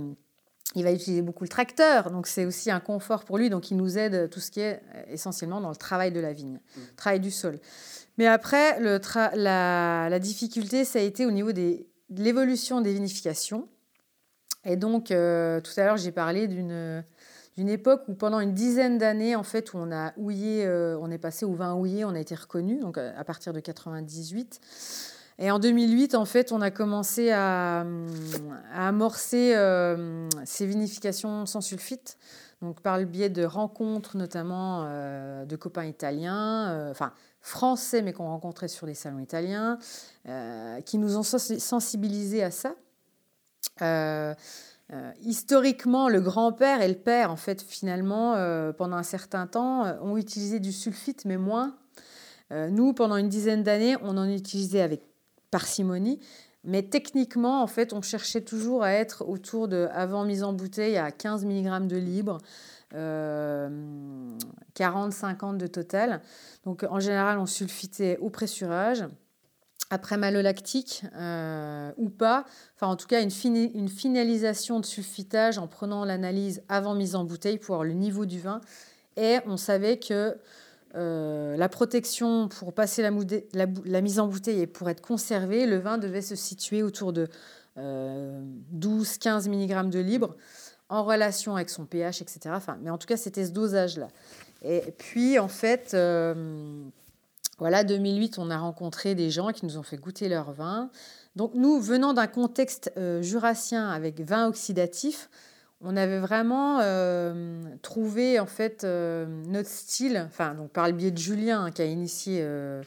il 0.75 0.83
va 0.83 0.91
utiliser 0.91 1.21
beaucoup 1.21 1.43
le 1.43 1.49
tracteur, 1.49 2.11
donc 2.11 2.27
c'est 2.27 2.45
aussi 2.45 2.71
un 2.71 2.79
confort 2.79 3.25
pour 3.25 3.37
lui, 3.37 3.49
donc 3.49 3.71
il 3.71 3.77
nous 3.77 3.97
aide 3.97 4.29
tout 4.29 4.39
ce 4.39 4.51
qui 4.51 4.61
est 4.61 4.81
euh, 4.95 5.03
essentiellement 5.09 5.59
dans 5.59 5.69
le 5.69 5.75
travail 5.75 6.11
de 6.11 6.19
la 6.19 6.33
vigne, 6.33 6.59
mmh. 6.75 6.79
travail 6.95 7.19
du 7.19 7.31
sol. 7.31 7.59
Mais 8.17 8.27
après, 8.27 8.79
le 8.79 8.99
la, 9.35 10.19
difficulté, 10.19 10.85
ça 10.85 10.99
a 10.99 11.01
été 11.01 11.25
au 11.25 11.31
niveau 11.31 11.51
des, 11.51 11.87
de 12.09 12.23
l'évolution 12.23 12.81
des 12.81 12.93
vinifications. 12.93 13.67
Et 14.63 14.75
donc, 14.75 15.05
tout 15.07 15.13
à 15.13 15.85
l'heure, 15.85 15.97
j'ai 15.97 16.11
parlé 16.11 16.47
d'une 16.47 17.03
d'une 17.57 17.67
époque 17.67 18.03
où 18.07 18.13
pendant 18.13 18.39
une 18.39 18.53
dizaine 18.53 18.97
d'années, 18.97 19.35
en 19.35 19.43
fait, 19.43 19.73
où 19.73 19.77
on 19.77 19.91
a 19.91 20.13
houillé, 20.17 20.67
on 20.67 21.09
est 21.09 21.17
passé 21.17 21.45
au 21.45 21.53
vin 21.53 21.73
houillé, 21.73 22.05
on 22.05 22.15
a 22.15 22.19
été 22.19 22.35
reconnu, 22.35 22.79
donc 22.79 22.97
à 22.97 23.23
partir 23.23 23.53
de 23.53 23.59
98. 23.59 24.59
Et 25.39 25.49
en 25.49 25.59
2008, 25.59 26.15
en 26.15 26.25
fait, 26.25 26.51
on 26.51 26.61
a 26.61 26.71
commencé 26.71 27.31
à, 27.31 27.85
amorcer 28.75 29.55
euh, 29.55 30.27
ces 30.45 30.65
vinifications 30.65 31.45
sans 31.45 31.61
sulfite, 31.61 32.17
donc 32.61 32.81
par 32.81 32.99
le 32.99 33.05
biais 33.05 33.29
de 33.29 33.43
rencontres, 33.43 34.17
notamment 34.17 34.83
euh, 34.85 35.45
de 35.45 35.55
copains 35.55 35.85
italiens, 35.85 36.69
euh, 36.69 36.91
enfin 36.91 37.13
français, 37.39 38.03
mais 38.03 38.13
qu'on 38.13 38.27
rencontrait 38.27 38.67
sur 38.67 38.85
les 38.85 38.93
salons 38.93 39.17
italiens, 39.17 39.79
qui 40.85 40.99
nous 40.99 41.17
ont 41.17 41.23
sensibilisés 41.23 42.43
à 42.43 42.51
ça. 42.51 42.75
historiquement, 45.23 46.07
le 46.07 46.21
grand-père 46.21 46.83
et 46.83 46.87
le 46.87 46.99
père, 46.99 47.31
en 47.31 47.35
fait, 47.35 47.63
finalement, 47.63 48.35
pendant 48.77 48.97
un 48.97 49.01
certain 49.01 49.47
temps, 49.47 49.85
ont 50.03 50.17
utilisé 50.17 50.59
du 50.59 50.71
sulfite, 50.71 51.25
mais 51.25 51.37
moins. 51.37 51.75
nous, 52.51 52.93
pendant 52.93 53.15
une 53.15 53.29
dizaine 53.29 53.63
d'années, 53.63 53.95
on 54.03 54.17
en 54.17 54.29
utilisait 54.29 54.81
avec 54.81 55.01
parcimonie. 55.51 56.19
Mais 56.63 56.83
techniquement, 56.83 57.63
en 57.63 57.67
fait, 57.67 57.91
on 57.93 58.01
cherchait 58.01 58.41
toujours 58.41 58.83
à 58.83 58.93
être 58.93 59.27
autour 59.27 59.67
de, 59.67 59.87
avant 59.93 60.25
mise 60.25 60.43
en 60.43 60.53
bouteille, 60.53 60.97
à 60.97 61.11
15 61.11 61.45
mg 61.45 61.87
de 61.87 61.97
libre, 61.97 62.39
40-50 62.93 65.57
de 65.57 65.67
total. 65.67 66.21
Donc 66.63 66.85
en 66.89 66.99
général, 66.99 67.37
on 67.39 67.45
sulfitait 67.45 68.17
au 68.19 68.29
pressurage. 68.29 69.05
Après 69.93 70.15
malolactique 70.15 71.03
euh, 71.17 71.91
ou 71.97 72.09
pas, 72.09 72.45
enfin 72.75 72.87
en 72.87 72.95
tout 72.95 73.07
cas 73.07 73.21
une, 73.21 73.29
une 73.75 73.89
finalisation 73.89 74.79
de 74.79 74.85
sulfitage 74.85 75.57
en 75.57 75.67
prenant 75.67 76.05
l'analyse 76.05 76.63
avant 76.69 76.95
mise 76.95 77.13
en 77.13 77.25
bouteille 77.25 77.57
pour 77.57 77.75
voir 77.75 77.83
le 77.83 77.91
niveau 77.91 78.25
du 78.25 78.39
vin. 78.39 78.61
Et 79.17 79.39
on 79.47 79.57
savait 79.57 79.99
que 79.99 80.37
euh, 80.95 81.55
la 81.55 81.69
protection 81.69 82.49
pour 82.49 82.73
passer 82.73 83.01
la, 83.01 84.01
mise 84.01 84.19
en 84.19 84.27
bouteille 84.27 84.61
et 84.61 84.67
pour 84.67 84.89
être 84.89 85.01
conservé, 85.01 85.65
le 85.65 85.77
vin 85.77 85.97
devait 85.97 86.21
se 86.21 86.35
situer 86.35 86.83
autour 86.83 87.13
de 87.13 87.27
12-15 87.77 87.77
euh, 87.77 89.49
mg 89.49 89.89
de 89.89 89.99
libre 89.99 90.35
en 90.89 91.03
relation 91.03 91.55
avec 91.55 91.69
son 91.69 91.85
pH, 91.85 92.21
etc. 92.21 92.39
Enfin, 92.49 92.77
mais 92.81 92.89
en 92.89 92.97
tout 92.97 93.07
cas, 93.07 93.15
c'était 93.15 93.45
ce 93.45 93.51
dosage-là. 93.51 94.09
Et 94.63 94.93
puis, 94.97 95.39
en 95.39 95.47
fait, 95.47 95.93
euh, 95.93 96.83
voilà, 97.57 97.85
2008, 97.85 98.37
on 98.39 98.49
a 98.49 98.57
rencontré 98.57 99.15
des 99.15 99.29
gens 99.29 99.51
qui 99.53 99.65
nous 99.65 99.77
ont 99.77 99.83
fait 99.83 99.97
goûter 99.97 100.27
leur 100.27 100.51
vin. 100.51 100.89
Donc, 101.37 101.53
nous, 101.55 101.79
venant 101.79 102.11
d'un 102.11 102.27
contexte 102.27 102.91
jurassien 103.21 103.89
avec 103.89 104.19
vin 104.19 104.47
oxydatif, 104.47 105.29
on 105.83 105.97
avait 105.97 106.19
vraiment 106.19 106.79
euh, 106.81 107.63
trouvé 107.81 108.39
en 108.39 108.45
fait 108.45 108.83
euh, 108.83 109.25
notre 109.47 109.69
style, 109.69 110.23
enfin 110.27 110.53
donc 110.53 110.71
par 110.71 110.87
le 110.87 110.93
biais 110.93 111.11
de 111.11 111.17
Julien 111.17 111.65
hein, 111.65 111.71
qui 111.71 111.81
a 111.81 111.85
initié, 111.85 112.39
euh, 112.41 112.83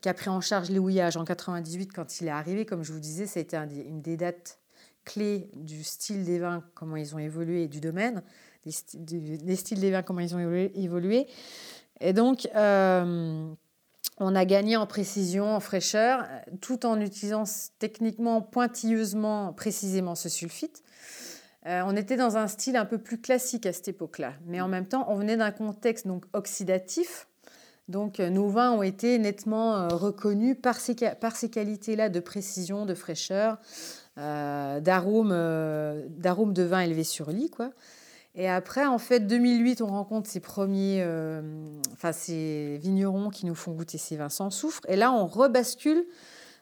qui 0.00 0.08
a 0.08 0.14
pris 0.14 0.30
en 0.30 0.40
charge 0.40 0.70
les 0.70 0.78
houillages 0.78 1.16
en 1.16 1.24
98 1.24 1.92
quand 1.92 2.20
il 2.20 2.26
est 2.26 2.30
arrivé, 2.30 2.66
comme 2.66 2.82
je 2.82 2.92
vous 2.92 3.00
disais, 3.00 3.26
ça 3.26 3.38
a 3.38 3.42
été 3.42 3.56
une 3.56 4.02
des 4.02 4.16
dates 4.16 4.58
clés 5.04 5.50
du 5.54 5.84
style 5.84 6.24
des 6.24 6.38
vins, 6.38 6.64
comment 6.74 6.96
ils 6.96 7.14
ont 7.14 7.18
évolué, 7.18 7.68
du 7.68 7.80
domaine, 7.80 8.22
des, 8.64 8.72
styles 9.56 9.80
des 9.80 9.90
vins, 9.90 10.02
comment 10.02 10.20
ils 10.20 10.34
ont 10.34 10.40
évolué. 10.74 11.26
Et 12.00 12.12
donc 12.12 12.48
on 14.20 14.34
a 14.34 14.44
gagné 14.44 14.76
en 14.76 14.86
précision, 14.86 15.54
en 15.54 15.60
fraîcheur, 15.60 16.26
tout 16.60 16.84
en 16.84 17.00
utilisant 17.00 17.44
techniquement, 17.78 18.42
pointilleusement, 18.42 19.52
précisément 19.52 20.16
ce 20.16 20.28
sulfite. 20.28 20.82
Euh, 21.68 21.82
on 21.84 21.94
était 21.96 22.16
dans 22.16 22.38
un 22.38 22.46
style 22.46 22.76
un 22.76 22.86
peu 22.86 22.96
plus 22.96 23.20
classique 23.20 23.66
à 23.66 23.72
cette 23.72 23.88
époque-là, 23.88 24.32
mais 24.46 24.60
en 24.60 24.68
même 24.68 24.86
temps, 24.86 25.04
on 25.08 25.16
venait 25.16 25.36
d'un 25.36 25.50
contexte 25.50 26.06
donc 26.06 26.24
oxydatif. 26.32 27.28
Donc, 27.88 28.20
euh, 28.20 28.30
nos 28.30 28.48
vins 28.48 28.72
ont 28.72 28.82
été 28.82 29.18
nettement 29.18 29.76
euh, 29.76 29.88
reconnus 29.88 30.56
par 30.60 30.76
ces, 30.76 30.94
par 31.20 31.36
ces 31.36 31.50
qualités-là 31.50 32.08
de 32.08 32.20
précision, 32.20 32.86
de 32.86 32.94
fraîcheur, 32.94 33.58
d'arôme, 34.16 35.28
d'arôme 36.08 36.52
de 36.52 36.62
vin 36.64 36.80
élevé 36.80 37.04
sur 37.04 37.30
lit, 37.30 37.50
quoi. 37.50 37.70
Et 38.34 38.48
après, 38.48 38.84
en 38.84 38.98
fait, 38.98 39.20
2008, 39.20 39.80
on 39.80 39.86
rencontre 39.86 40.28
ces 40.28 40.40
premiers, 40.40 41.06
enfin 41.92 42.10
ces 42.10 42.78
vignerons 42.82 43.30
qui 43.30 43.46
nous 43.46 43.54
font 43.54 43.72
goûter 43.72 43.96
ces 43.96 44.16
vins 44.16 44.28
sans 44.28 44.50
soufre. 44.50 44.80
Et 44.88 44.96
là, 44.96 45.12
on 45.12 45.26
rebascule 45.26 46.04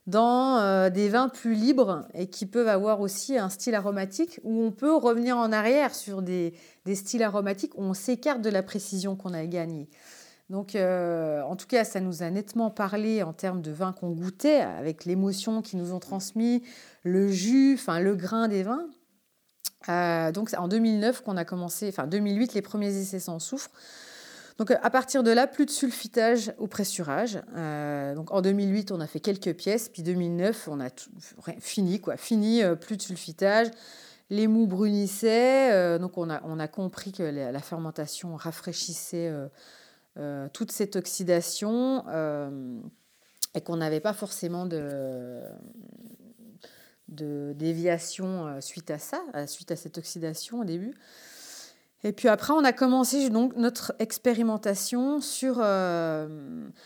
dans 0.06 0.58
euh, 0.58 0.88
des 0.88 1.08
vins 1.08 1.28
plus 1.28 1.54
libres 1.54 2.06
et 2.14 2.28
qui 2.28 2.46
peuvent 2.46 2.68
avoir 2.68 3.00
aussi 3.00 3.36
un 3.38 3.48
style 3.48 3.74
aromatique 3.74 4.40
où 4.44 4.62
on 4.62 4.70
peut 4.70 4.94
revenir 4.94 5.36
en 5.36 5.50
arrière 5.52 5.94
sur 5.94 6.22
des, 6.22 6.54
styles 6.94 7.22
aromatiques 7.22 7.76
où 7.76 7.82
on 7.82 7.94
s'écarte 7.94 8.40
de 8.40 8.50
la 8.50 8.62
précision 8.62 9.16
qu'on 9.16 9.34
a 9.34 9.44
gagnée. 9.46 9.88
Donc, 10.48 10.76
euh, 10.76 11.42
en 11.42 11.56
tout 11.56 11.66
cas, 11.66 11.82
ça 11.82 11.98
nous 11.98 12.22
a 12.22 12.30
nettement 12.30 12.70
parlé 12.70 13.24
en 13.24 13.32
termes 13.32 13.62
de 13.62 13.72
vins 13.72 13.92
qu'on 13.92 14.10
goûtait, 14.10 14.60
avec 14.60 15.04
l'émotion 15.04 15.60
qu'ils 15.60 15.80
nous 15.80 15.92
ont 15.92 15.98
transmis, 15.98 16.62
le 17.02 17.26
jus, 17.32 17.74
enfin 17.74 17.98
le 17.98 18.14
grain 18.14 18.46
des 18.46 18.62
vins. 18.62 18.86
Euh, 19.88 20.30
donc, 20.30 20.50
c'est 20.50 20.56
en 20.56 20.68
2009 20.68 21.22
qu'on 21.22 21.36
a 21.36 21.44
commencé, 21.44 21.88
enfin 21.88 22.06
2008, 22.06 22.54
les 22.54 22.62
premiers 22.62 22.96
essais 22.96 23.18
sans 23.18 23.40
soufre. 23.40 23.70
Donc 24.58 24.70
à 24.70 24.90
partir 24.90 25.22
de 25.22 25.30
là, 25.30 25.46
plus 25.46 25.66
de 25.66 25.70
sulfitage 25.70 26.52
au 26.58 26.66
pressurage. 26.66 27.38
Euh, 27.56 28.14
donc 28.14 28.32
en 28.32 28.40
2008, 28.40 28.90
on 28.90 29.00
a 29.00 29.06
fait 29.06 29.20
quelques 29.20 29.54
pièces, 29.54 29.90
puis 29.90 30.02
2009, 30.02 30.68
on 30.68 30.80
a 30.80 30.88
fini 31.60 32.00
quoi, 32.00 32.16
fini, 32.16 32.62
euh, 32.62 32.74
plus 32.74 32.96
de 32.96 33.02
sulfitage. 33.02 33.68
Les 34.30 34.46
mous 34.46 34.66
brunissaient, 34.66 35.72
euh, 35.72 35.98
donc 35.98 36.16
on 36.16 36.30
a, 36.30 36.40
on 36.44 36.58
a 36.58 36.68
compris 36.68 37.12
que 37.12 37.22
la, 37.22 37.60
fermentation 37.60 38.34
rafraîchissait 38.34 39.32
toute 40.54 40.72
cette 40.72 40.96
oxydation 40.96 42.02
et 43.54 43.60
qu'on 43.60 43.76
n'avait 43.76 44.00
pas 44.00 44.14
forcément 44.14 44.64
de, 44.64 45.42
de 47.08 47.52
déviation 47.54 48.60
suite 48.60 48.90
à 48.90 48.98
ça, 48.98 49.22
suite 49.46 49.70
à 49.70 49.76
cette 49.76 49.98
oxydation 49.98 50.60
au 50.60 50.64
début. 50.64 50.94
Et 52.06 52.12
puis 52.12 52.28
après, 52.28 52.52
on 52.52 52.62
a 52.62 52.72
commencé 52.72 53.30
donc 53.30 53.56
notre 53.56 53.92
expérimentation 53.98 55.20
sur... 55.20 55.56
Euh, 55.58 56.28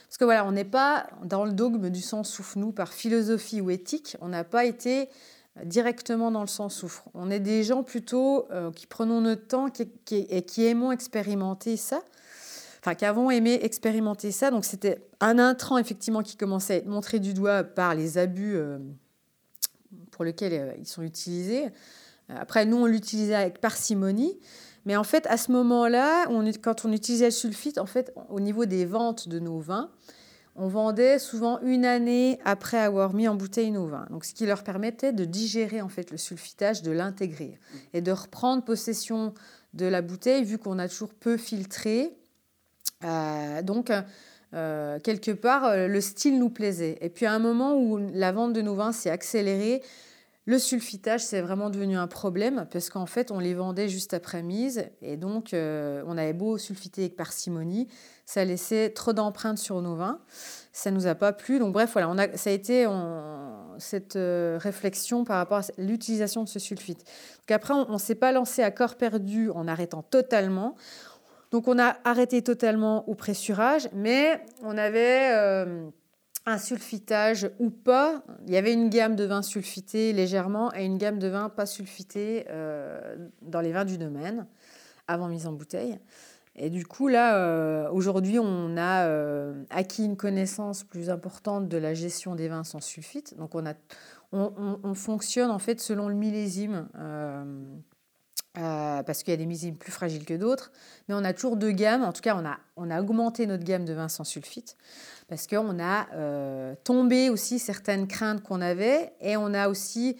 parce 0.06 0.16
que 0.16 0.24
voilà, 0.24 0.46
on 0.46 0.52
n'est 0.52 0.64
pas 0.64 1.08
dans 1.24 1.44
le 1.44 1.52
dogme 1.52 1.90
du 1.90 2.00
sang 2.00 2.24
souffre, 2.24 2.58
nous, 2.58 2.72
par 2.72 2.94
philosophie 2.94 3.60
ou 3.60 3.68
éthique, 3.68 4.16
on 4.22 4.28
n'a 4.28 4.44
pas 4.44 4.64
été 4.64 5.10
directement 5.62 6.30
dans 6.30 6.40
le 6.40 6.46
sang 6.46 6.70
souffre. 6.70 7.04
On 7.12 7.30
est 7.30 7.38
des 7.38 7.64
gens 7.64 7.82
plutôt 7.82 8.50
euh, 8.50 8.70
qui 8.70 8.86
prenons 8.86 9.20
notre 9.20 9.46
temps 9.46 9.66
et 10.10 10.42
qui 10.42 10.64
aimons 10.64 10.90
expérimenter 10.90 11.76
ça. 11.76 12.00
Enfin, 12.78 12.94
qui 12.94 13.04
avons 13.04 13.30
aimé 13.30 13.58
expérimenter 13.60 14.32
ça. 14.32 14.50
Donc 14.50 14.64
c'était 14.64 15.06
un 15.20 15.38
intrant, 15.38 15.76
effectivement, 15.76 16.22
qui 16.22 16.38
commençait 16.38 16.72
à 16.72 16.76
être 16.78 16.86
montré 16.86 17.18
du 17.18 17.34
doigt 17.34 17.62
par 17.62 17.94
les 17.94 18.16
abus 18.16 18.56
euh, 18.56 18.78
pour 20.12 20.24
lesquels 20.24 20.76
ils 20.78 20.88
sont 20.88 21.02
utilisés. 21.02 21.68
Après, 22.30 22.64
nous, 22.64 22.78
on 22.78 22.86
l'utilisait 22.86 23.34
avec 23.34 23.60
parcimonie. 23.60 24.38
Mais 24.90 24.96
en 24.96 25.04
fait, 25.04 25.24
à 25.28 25.36
ce 25.36 25.52
moment-là, 25.52 26.26
quand 26.62 26.84
on 26.84 26.90
utilisait 26.90 27.26
le 27.26 27.30
sulfite, 27.30 27.78
en 27.78 27.86
fait, 27.86 28.12
au 28.28 28.40
niveau 28.40 28.64
des 28.64 28.86
ventes 28.86 29.28
de 29.28 29.38
nos 29.38 29.60
vins, 29.60 29.88
on 30.56 30.66
vendait 30.66 31.20
souvent 31.20 31.60
une 31.60 31.84
année 31.84 32.40
après 32.44 32.78
avoir 32.78 33.14
mis 33.14 33.28
en 33.28 33.36
bouteille 33.36 33.70
nos 33.70 33.86
vins. 33.86 34.08
Donc, 34.10 34.24
ce 34.24 34.34
qui 34.34 34.46
leur 34.46 34.64
permettait 34.64 35.12
de 35.12 35.24
digérer 35.24 35.80
en 35.80 35.88
fait 35.88 36.10
le 36.10 36.16
sulfitage, 36.16 36.82
de 36.82 36.90
l'intégrer 36.90 37.56
et 37.92 38.00
de 38.00 38.10
reprendre 38.10 38.64
possession 38.64 39.32
de 39.74 39.86
la 39.86 40.02
bouteille 40.02 40.42
vu 40.42 40.58
qu'on 40.58 40.80
a 40.80 40.88
toujours 40.88 41.14
peu 41.14 41.36
filtré. 41.36 42.12
Euh, 43.04 43.62
donc, 43.62 43.92
euh, 44.54 44.98
quelque 44.98 45.30
part, 45.30 45.66
euh, 45.66 45.86
le 45.86 46.00
style 46.00 46.36
nous 46.36 46.50
plaisait. 46.50 46.98
Et 47.00 47.10
puis, 47.10 47.26
à 47.26 47.32
un 47.32 47.38
moment 47.38 47.76
où 47.76 47.96
la 48.12 48.32
vente 48.32 48.54
de 48.54 48.60
nos 48.60 48.74
vins 48.74 48.90
s'est 48.90 49.10
accélérée, 49.10 49.82
le 50.50 50.58
sulfitage, 50.58 51.20
c'est 51.20 51.40
vraiment 51.40 51.70
devenu 51.70 51.96
un 51.96 52.08
problème 52.08 52.66
parce 52.72 52.90
qu'en 52.90 53.06
fait, 53.06 53.30
on 53.30 53.38
les 53.38 53.54
vendait 53.54 53.88
juste 53.88 54.14
après 54.14 54.42
mise 54.42 54.84
et 55.00 55.16
donc 55.16 55.54
euh, 55.54 56.02
on 56.08 56.18
avait 56.18 56.32
beau 56.32 56.58
sulfiter 56.58 57.02
avec 57.02 57.14
parcimonie, 57.14 57.86
ça 58.26 58.44
laissait 58.44 58.90
trop 58.90 59.12
d'empreintes 59.12 59.58
sur 59.58 59.80
nos 59.80 59.94
vins. 59.94 60.18
Ça 60.72 60.90
nous 60.90 61.06
a 61.06 61.14
pas 61.14 61.32
plu. 61.32 61.60
Donc 61.60 61.72
bref, 61.72 61.90
voilà, 61.92 62.10
on 62.10 62.16
ça 62.36 62.50
a 62.50 62.52
été 62.52 62.84
cette 63.78 64.16
euh, 64.16 64.58
réflexion 64.60 65.22
par 65.22 65.36
rapport 65.36 65.58
à 65.58 65.62
l'utilisation 65.78 66.42
de 66.42 66.48
ce 66.48 66.58
sulfite. 66.58 66.98
Donc 66.98 67.50
après, 67.52 67.72
on 67.72 67.92
ne 67.92 67.98
s'est 67.98 68.16
pas 68.16 68.32
lancé 68.32 68.64
à 68.64 68.72
corps 68.72 68.96
perdu 68.96 69.50
en 69.50 69.68
arrêtant 69.68 70.02
totalement. 70.02 70.74
Donc 71.52 71.68
on 71.68 71.78
a 71.78 71.96
arrêté 72.02 72.42
totalement 72.42 73.08
au 73.08 73.14
pressurage, 73.14 73.88
mais 73.92 74.42
on 74.64 74.76
avait 74.76 75.30
euh, 75.32 75.88
un 76.46 76.58
sulfitage 76.58 77.50
ou 77.58 77.70
pas. 77.70 78.22
Il 78.46 78.52
y 78.52 78.56
avait 78.56 78.72
une 78.72 78.88
gamme 78.88 79.16
de 79.16 79.24
vins 79.24 79.42
sulfités 79.42 80.12
légèrement 80.12 80.72
et 80.74 80.84
une 80.84 80.98
gamme 80.98 81.18
de 81.18 81.28
vins 81.28 81.48
pas 81.48 81.66
sulfités 81.66 82.46
euh, 82.48 83.16
dans 83.42 83.60
les 83.60 83.72
vins 83.72 83.84
du 83.84 83.98
domaine 83.98 84.46
avant 85.06 85.28
mise 85.28 85.46
en 85.46 85.52
bouteille. 85.52 85.98
Et 86.56 86.68
du 86.68 86.84
coup, 86.84 87.08
là, 87.08 87.36
euh, 87.36 87.88
aujourd'hui, 87.90 88.38
on 88.38 88.76
a 88.76 89.06
euh, 89.06 89.64
acquis 89.70 90.04
une 90.04 90.16
connaissance 90.16 90.82
plus 90.82 91.08
importante 91.08 91.68
de 91.68 91.76
la 91.76 91.94
gestion 91.94 92.34
des 92.34 92.48
vins 92.48 92.64
sans 92.64 92.80
sulfite. 92.80 93.36
Donc, 93.38 93.54
on, 93.54 93.64
a, 93.66 93.74
on, 94.32 94.94
fonctionne 94.94 95.50
en 95.50 95.58
fait 95.58 95.80
selon 95.80 96.08
le 96.08 96.14
millésime. 96.14 96.88
Euh, 98.58 99.04
parce 99.04 99.22
qu'il 99.22 99.30
y 99.30 99.34
a 99.34 99.36
des 99.36 99.46
millésimes 99.46 99.76
plus 99.76 99.92
fragiles 99.92 100.24
que 100.24 100.34
d'autres, 100.34 100.72
mais 101.08 101.14
on 101.14 101.22
a 101.22 101.32
toujours 101.32 101.56
deux 101.56 101.70
gammes. 101.70 102.02
En 102.02 102.12
tout 102.12 102.20
cas, 102.20 102.36
on 102.36 102.44
a, 102.44 102.58
on 102.76 102.90
a 102.90 103.00
augmenté 103.00 103.46
notre 103.46 103.62
gamme 103.62 103.84
de 103.84 103.92
vins 103.92 104.08
sans 104.08 104.24
sulfite 104.24 104.76
parce 105.28 105.46
qu'on 105.46 105.78
a 105.78 106.74
tombé 106.82 107.30
aussi 107.30 107.60
certaines 107.60 108.08
craintes 108.08 108.42
qu'on 108.42 108.60
avait 108.60 109.12
et 109.20 109.36
on 109.36 109.54
a 109.54 109.68
aussi 109.68 110.16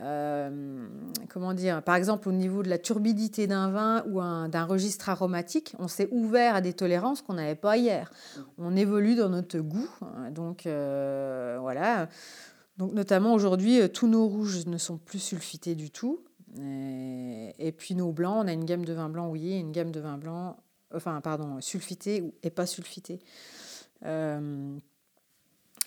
euh, 0.00 0.88
comment 1.28 1.52
dire, 1.52 1.82
par 1.82 1.96
exemple 1.96 2.28
au 2.28 2.32
niveau 2.32 2.62
de 2.62 2.70
la 2.70 2.78
turbidité 2.78 3.46
d'un 3.46 3.70
vin 3.70 4.04
ou 4.06 4.20
d'un 4.48 4.64
registre 4.64 5.10
aromatique, 5.10 5.74
on 5.78 5.86
s'est 5.86 6.08
ouvert 6.10 6.54
à 6.54 6.60
des 6.60 6.72
tolérances 6.72 7.20
qu'on 7.20 7.34
n'avait 7.34 7.54
pas 7.54 7.76
hier. 7.76 8.10
On 8.58 8.74
évolue 8.74 9.14
dans 9.14 9.28
notre 9.28 9.58
goût, 9.58 9.88
hein, 10.00 10.30
donc 10.30 10.66
euh, 10.66 11.58
voilà. 11.60 12.08
Donc 12.78 12.94
notamment 12.94 13.34
aujourd'hui, 13.34 13.80
euh, 13.80 13.88
tous 13.88 14.08
nos 14.08 14.26
rouges 14.26 14.64
ne 14.66 14.78
sont 14.78 14.96
plus 14.96 15.18
sulfités 15.18 15.74
du 15.74 15.90
tout. 15.90 16.24
Et, 16.58 17.72
puis 17.72 17.94
nos 17.94 18.12
blancs, 18.12 18.44
on 18.44 18.48
a 18.48 18.52
une 18.52 18.64
gamme 18.64 18.84
de 18.84 18.92
vins 18.92 19.08
blancs 19.08 19.32
oui, 19.32 19.52
et 19.52 19.58
une 19.58 19.72
gamme 19.72 19.90
de 19.90 20.00
vins 20.00 20.18
blancs, 20.18 20.56
enfin 20.94 21.20
pardon, 21.20 21.60
sulfités 21.60 22.22
et 22.42 22.50
pas 22.50 22.66
sulfités. 22.66 23.20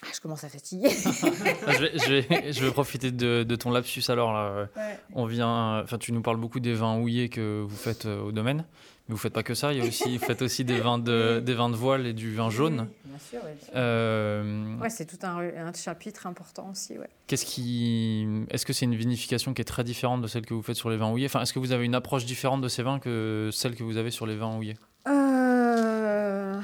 Ah, 0.05 0.11
je 0.13 0.20
commence 0.22 0.43
à 0.43 0.49
fatiguer. 0.49 0.89
je, 0.89 2.63
vais, 2.63 2.72
profiter 2.72 3.11
de, 3.11 3.55
ton 3.55 3.72
lapsus 3.72 4.03
alors. 4.09 4.34
Là. 4.34 4.68
On 5.13 5.26
vient, 5.26 5.82
enfin, 5.82 5.97
tu 5.97 6.11
nous 6.11 6.22
parles 6.22 6.38
beaucoup 6.38 6.59
des 6.59 6.74
vins 6.74 6.99
houillés 6.99 7.30
que 7.30 7.61
vous 7.61 7.76
faites 7.76 8.05
euh, 8.05 8.22
au 8.22 8.32
domaine, 8.32 8.66
mais 9.08 9.14
vous 9.14 9.18
faites 9.20 9.34
pas 9.34 9.43
que 9.43 9.53
ça. 9.53 9.72
Il 9.72 9.80
y 9.80 9.82
a 9.82 9.86
aussi, 9.88 10.18
vous 10.18 10.26
faites 10.26 10.41
aussi 10.41 10.64
des 10.64 10.80
vins 10.80 10.97
de, 10.97 11.39
des 11.39 11.53
vins 11.53 11.70
de 11.70 11.76
voile 11.76 12.08
et 12.08 12.14
du 12.14 12.34
vin 12.34 12.49
jaune. 12.49 12.88
bien 13.06 13.20
sûr. 13.20 13.39
Euh, 13.76 14.78
ouais, 14.78 14.89
c'est 14.89 15.06
tout 15.06 15.24
un, 15.24 15.38
un, 15.38 15.74
chapitre 15.74 16.26
important 16.26 16.72
aussi. 16.72 16.95
Qu'est-ce 17.28 17.45
qui, 17.45 18.28
est-ce 18.49 18.66
que 18.66 18.74
c'est 18.74 18.86
une 18.86 18.95
vinification 18.95 19.53
qui 19.53 19.62
est 19.62 19.66
très 19.66 19.84
différente 19.84 20.22
de 20.22 20.28
celle 20.28 20.45
que 20.45 20.56
vous 20.56 20.64
faites 20.64 20.76
sur 20.76 20.89
les 20.89 20.97
vins 20.97 21.12
houillés? 21.12 21.28
Enfin, 21.28 21.41
est-ce 21.41 21.53
que 21.53 21.60
vous 21.60 21.72
avez 21.72 21.86
une 21.86 21.95
approche 21.95 22.26
différente 22.26 22.62
de 22.62 22.68
ces 22.68 22.82
vins 22.82 22.99
que 22.99 23.49
celle 23.51 23.76
que 23.76 23.84
vous 23.84 23.97
avez 23.97 24.10
sur 24.10 24.26
les 24.26 24.36
vins 24.36 24.56
houillés? 24.56 24.78
Euh... 25.08 26.60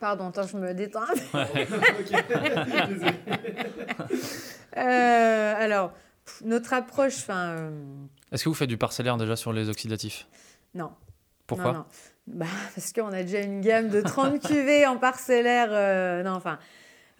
Pardon, 0.00 0.28
attends, 0.28 0.46
je 0.46 0.56
me 0.58 0.74
détends. 0.74 1.00
euh, 4.76 5.54
alors, 5.56 5.92
notre 6.44 6.74
approche. 6.74 7.16
Enfin. 7.18 7.56
Euh, 7.56 7.70
Est-ce 8.32 8.44
que 8.44 8.48
vous 8.50 8.54
faites 8.54 8.68
du 8.68 8.76
parcellaire 8.76 9.16
déjà 9.16 9.36
sur 9.36 9.52
les 9.52 9.68
oxydatifs? 9.68 10.26
Non. 10.74 10.90
Pourquoi 11.46 11.72
non, 11.72 11.84
Bah, 12.26 12.46
Parce 12.74 12.92
qu'on 12.92 13.12
a 13.12 13.22
déjà 13.22 13.40
une 13.40 13.60
gamme 13.60 13.88
de 13.88 14.00
30 14.00 14.40
cuvées 14.46 14.86
en 14.86 14.96
parcellaire. 14.96 15.68
Euh, 15.70 16.22
non, 16.22 16.32
enfin. 16.32 16.58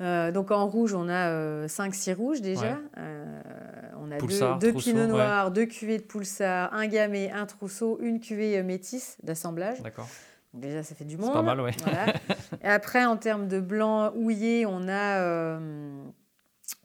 Euh, 0.01 0.33
donc 0.33 0.51
en 0.51 0.67
rouge, 0.67 0.93
on 0.93 1.09
a 1.09 1.67
5-6 1.67 2.15
rouges 2.15 2.41
déjà. 2.41 2.79
on 2.97 4.11
a 4.11 4.19
deux, 4.19 4.73
deux 4.73 4.73
pinots 4.73 5.07
noirs, 5.07 5.53
deux 5.53 5.67
cuvées 5.67 5.99
de 5.99 6.03
Poulsard, 6.03 6.75
un 6.75 6.89
gamay, 6.89 7.31
un 7.31 7.47
trousseau, 7.47 7.99
une 8.01 8.19
cuvée 8.19 8.61
métisse 8.65 9.17
d'assemblage. 9.23 9.83
D'accord. 9.83 10.09
Déjà, 10.55 10.85
ça 10.85 10.95
fait 10.95 11.05
du 11.05 11.17
monde. 11.17 11.33
pas 11.33 11.43
mal, 11.43 11.61
oui. 11.61 11.73
Et 12.63 12.69
après, 12.69 13.05
en 13.05 13.17
termes 13.17 13.49
de 13.49 13.59
blanc 13.59 14.13
houillé, 14.15 14.67
on 14.67 14.87
a, 14.89 15.21
euh, 15.21 15.59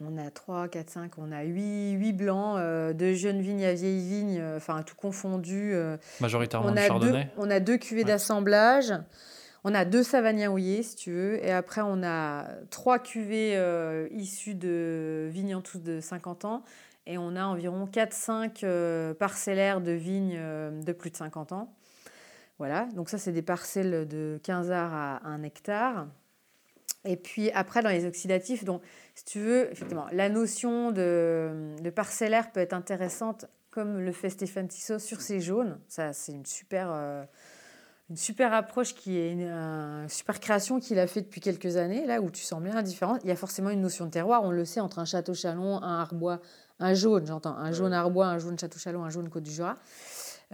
on 0.02 0.18
a 0.18 0.30
3, 0.30 0.68
4, 0.68 0.90
5, 0.90 1.12
on 1.18 1.32
a 1.32 1.44
8, 1.44 1.92
8 1.92 2.14
blancs, 2.14 2.58
euh, 2.58 2.94
de 2.94 3.14
jeunes 3.14 3.42
vignes 3.42 3.66
à 3.66 3.74
vieilles 3.74 4.08
vignes, 4.08 4.40
euh, 4.40 4.58
enfin 4.58 4.82
tout 4.84 4.96
confondu. 4.96 5.76
Majoritairement 6.20 6.70
on 6.70 6.78
a 6.78 6.88
Chardonnay. 6.88 7.26
Deux, 7.26 7.30
on 7.38 7.50
a 7.50 7.60
deux 7.60 7.78
cuvées 7.78 8.04
d'assemblage. 8.04 8.94
On 9.66 9.74
a 9.74 9.84
deux 9.84 10.04
savagniens 10.04 10.50
houillés, 10.50 10.84
si 10.84 10.96
tu 10.96 11.12
veux. 11.12 11.44
Et 11.46 11.52
après, 11.52 11.82
on 11.82 12.02
a 12.02 12.46
trois 12.70 12.98
cuvées 12.98 13.62
issues 14.12 14.56
de 14.56 15.28
vignes 15.30 15.56
en 15.56 15.62
tous 15.62 15.80
de 15.80 16.00
50 16.00 16.46
ans. 16.46 16.64
Et 17.06 17.18
on 17.18 17.36
a 17.36 17.44
environ 17.44 17.86
4-5 17.86 19.14
parcellaires 19.16 19.82
de 19.82 19.92
vignes 19.92 20.40
de 20.82 20.92
plus 20.94 21.12
de 21.12 21.18
50 21.18 21.52
ans. 21.52 21.74
Voilà, 22.58 22.88
donc 22.94 23.10
ça, 23.10 23.18
c'est 23.18 23.32
des 23.32 23.42
parcelles 23.42 24.06
de 24.08 24.40
15 24.44 24.72
arts 24.72 24.94
à 24.94 25.28
1 25.28 25.44
hectare. 25.44 26.08
Et 27.06 27.16
puis 27.16 27.50
après, 27.52 27.82
dans 27.82 27.90
les 27.90 28.06
oxydatifs, 28.06 28.66
donc, 28.66 28.82
si 29.16 29.24
tu 29.26 29.40
veux, 29.40 29.72
effectivement, 29.72 30.08
la 30.12 30.30
notion 30.30 30.92
de, 30.92 31.76
de 31.82 31.90
parcellaire 31.90 32.52
peut 32.52 32.60
être 32.60 32.74
intéressante, 32.74 33.46
comme 33.72 34.00
le 34.00 34.12
fait 34.12 34.30
Stéphane 34.30 34.68
Tissot 34.68 35.00
sur 35.00 35.22
ses 35.22 35.40
jaunes. 35.40 35.80
Ça, 35.88 36.14
c'est 36.14 36.32
une 36.32 36.46
super, 36.46 36.90
euh, 36.92 37.24
une 38.10 38.18
super 38.18 38.54
approche 38.54 38.96
qui 38.96 39.18
est 39.18 39.32
une, 39.32 40.08
super 40.10 40.40
création 40.40 40.80
qu'il 40.80 41.00
a 41.00 41.08
fait 41.08 41.22
depuis 41.22 41.42
quelques 41.42 41.78
années, 41.78 42.06
là 42.06 42.22
où 42.22 42.30
tu 42.32 42.44
sens 42.44 42.62
bien 42.62 42.74
la 42.74 42.82
différence. 42.82 43.20
Il 43.24 43.30
y 43.30 43.32
a 43.32 43.36
forcément 43.36 43.70
une 43.70 43.82
notion 43.82 44.06
de 44.06 44.12
terroir, 44.12 44.44
on 44.44 44.52
le 44.52 44.66
sait, 44.66 44.80
entre 44.80 45.00
un 45.00 45.06
château 45.06 45.34
chalon, 45.34 45.82
un 45.82 46.00
arbois, 46.02 46.42
un 46.80 46.94
jaune, 46.94 47.26
j'entends, 47.26 47.56
un 47.56 47.72
jaune 47.72 47.94
arbois, 47.94 48.28
un 48.28 48.40
jaune 48.40 48.58
château 48.58 48.80
chalon, 48.80 49.04
un 49.04 49.10
jaune 49.10 49.30
côte 49.30 49.44
du 49.44 49.52
Jura. 49.52 49.78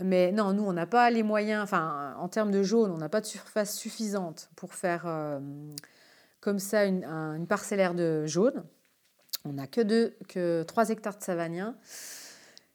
Mais 0.02 0.34
non, 0.34 0.52
nous, 0.52 0.64
on 0.64 0.74
n'a 0.74 0.86
pas 0.86 1.10
les 1.10 1.24
moyens, 1.24 1.64
enfin, 1.64 2.16
en 2.20 2.28
termes 2.28 2.52
de 2.52 2.64
jaune, 2.64 2.92
on 2.92 2.98
n'a 2.98 3.08
pas 3.08 3.22
de 3.22 3.26
surface 3.26 3.78
suffisante 3.78 4.50
pour 4.58 4.74
faire 4.74 5.04
euh, 5.06 5.40
comme 6.46 6.60
ça 6.60 6.86
une, 6.86 7.48
parcellaire 7.50 7.96
de 7.96 8.28
jaune. 8.28 8.64
On 9.46 9.54
n'a 9.54 9.66
que, 9.66 9.82
deux, 9.82 10.16
que 10.30 10.62
3 10.62 10.92
hectares 10.92 11.18
de 11.18 11.24
savagnin. 11.24 11.76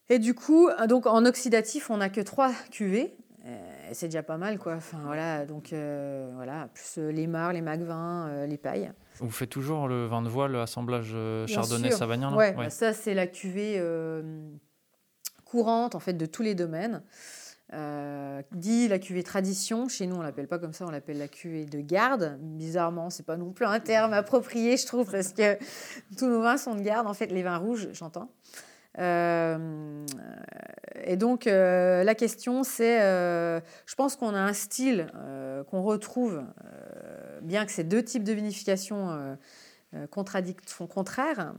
Et 0.09 0.19
du 0.19 0.35
coup, 0.35 0.69
donc 0.89 1.07
en 1.07 1.25
oxydatif, 1.25 1.89
on 1.89 1.99
n'a 1.99 2.11
que 2.11 2.21
3 2.21 2.51
cuvées. 2.73 3.17
C'est 3.93 4.09
déjà 4.09 4.25
pas 4.25 4.37
mal, 4.37 4.59
quoi. 4.59 4.75
Enfin, 4.75 4.99
voilà, 5.05 5.47
donc 5.47 5.73
euh, 5.73 6.31
voilà, 6.35 6.69
plus 6.75 6.99
euh, 6.99 7.11
les 7.11 7.27
mares, 7.27 7.53
les 7.53 7.63
magvins, 7.63 8.45
les 8.47 8.59
pailles. 8.59 8.93
Vous 9.19 9.31
faites 9.31 9.51
toujours 9.51 9.89
le 9.89 10.07
vin 10.07 10.23
de 10.23 10.29
voile, 10.29 10.53
l'assemblage 10.53 11.17
chardonnay-savagnin 11.47 12.37
Oui, 12.37 12.47
ouais, 12.57 12.71
ça, 12.71 12.93
c'est 12.93 13.15
la 13.15 13.27
cuvée 13.27 13.81
courante 15.45 15.95
en 15.95 16.01
fait 16.01 16.13
de 16.13 16.27
tous 16.27 16.43
les 16.43 16.55
domaines. 16.55 17.03
Euh, 17.73 18.43
dit 18.51 18.89
la 18.89 18.99
cuvée 18.99 19.23
tradition, 19.23 19.89
chez 19.89 20.07
nous 20.09 20.17
on 20.17 20.23
l'appelle 20.23 20.49
pas 20.49 20.59
comme 20.59 20.73
ça, 20.73 20.85
on 20.87 20.91
l'appelle 20.91 21.19
la 21.19 21.29
cuvée 21.29 21.65
de 21.65 21.81
garde. 21.81 22.37
Bizarrement, 22.41 23.11
c'est 23.11 23.25
pas 23.25 23.37
non 23.37 23.53
plus 23.53 23.65
un 23.65 23.79
terme 23.79 24.13
approprié, 24.13 24.77
je 24.77 24.87
trouve, 24.87 25.11
parce 25.11 25.33
que 25.33 25.57
tous 26.17 26.27
nos 26.27 26.43
vins 26.43 26.57
sont 26.57 26.75
de 26.75 26.81
garde. 26.81 27.07
En 27.07 27.15
fait, 27.15 27.27
les 27.27 27.43
vins 27.43 27.59
rouges, 27.59 27.89
j'entends. 27.93 28.31
Euh, 28.99 30.05
et 31.05 31.17
donc 31.17 31.47
euh, 31.47 32.03
la 32.03 32.17
question 32.17 32.65
c'est, 32.65 32.99
je 32.99 33.95
pense 33.95 34.17
qu'on 34.17 34.35
a 34.35 34.41
un 34.41 34.53
style 34.53 35.07
qu'on 35.71 35.83
retrouve, 35.83 36.43
bien 37.43 37.65
que 37.67 37.73
ces 37.73 37.85
deux 37.85 38.03
types 38.03 38.25
de 38.25 38.33
vinification 38.33 39.37
sont 40.67 40.87
contraires 40.89 41.55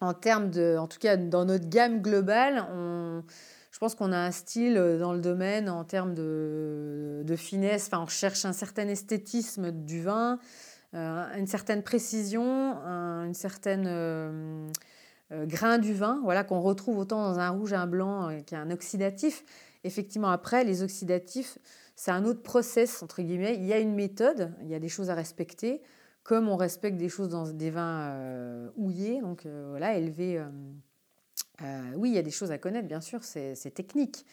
en 0.00 0.14
termes 0.14 0.50
de, 0.50 0.76
en 0.78 0.86
tout 0.86 0.98
cas 0.98 1.16
dans 1.16 1.44
notre 1.44 1.68
gamme 1.68 2.00
globale, 2.00 2.66
on, 2.72 3.22
je 3.70 3.78
pense 3.78 3.94
qu'on 3.94 4.12
a 4.12 4.18
un 4.18 4.30
style 4.30 4.74
dans 4.98 5.12
le 5.12 5.20
domaine 5.20 5.68
en 5.68 5.84
termes 5.84 6.14
de, 6.14 7.34
finesse. 7.36 7.86
Enfin, 7.86 8.02
on 8.02 8.08
cherche 8.08 8.44
un 8.44 8.52
certain 8.52 8.88
esthétisme 8.88 9.70
du 9.70 10.02
vin, 10.02 10.38
euh, 10.94 11.38
une 11.38 11.46
certaine 11.46 11.82
précision, 11.82 12.44
une 12.44 13.34
certaine 13.34 13.84
euh, 13.86 14.68
euh, 15.32 15.46
grain 15.46 15.78
du 15.78 15.94
vin, 15.94 16.20
voilà 16.24 16.42
qu'on 16.42 16.60
retrouve 16.60 16.98
autant 16.98 17.22
dans 17.22 17.38
un 17.38 17.50
rouge, 17.50 17.72
un 17.72 17.86
blanc, 17.86 18.36
qui 18.44 18.54
est 18.54 18.58
un 18.58 18.70
oxydatif. 18.70 19.44
Effectivement, 19.84 20.30
après, 20.30 20.64
les 20.64 20.82
oxydatifs, 20.82 21.58
c'est 21.94 22.10
un 22.10 22.24
autre 22.24 22.42
process 22.42 23.02
entre 23.02 23.22
guillemets. 23.22 23.54
Il 23.54 23.64
y 23.64 23.72
a 23.72 23.78
une 23.78 23.94
méthode, 23.94 24.52
il 24.62 24.68
y 24.68 24.74
a 24.74 24.80
des 24.80 24.88
choses 24.88 25.10
à 25.10 25.14
respecter 25.14 25.80
comme 26.22 26.48
on 26.48 26.56
respecte 26.56 26.96
des 26.96 27.08
choses 27.08 27.28
dans 27.28 27.50
des 27.50 27.70
vins 27.70 28.10
euh, 28.10 28.70
houillés, 28.76 29.20
donc 29.20 29.46
euh, 29.46 29.66
voilà, 29.70 29.96
élevés. 29.96 30.42
Euh, 31.62 31.92
oui, 31.96 32.10
il 32.10 32.14
y 32.14 32.18
a 32.18 32.22
des 32.22 32.30
choses 32.30 32.50
à 32.50 32.58
connaître, 32.58 32.88
bien 32.88 33.00
sûr, 33.00 33.22
c'est 33.22 33.74
technique. 33.74 34.24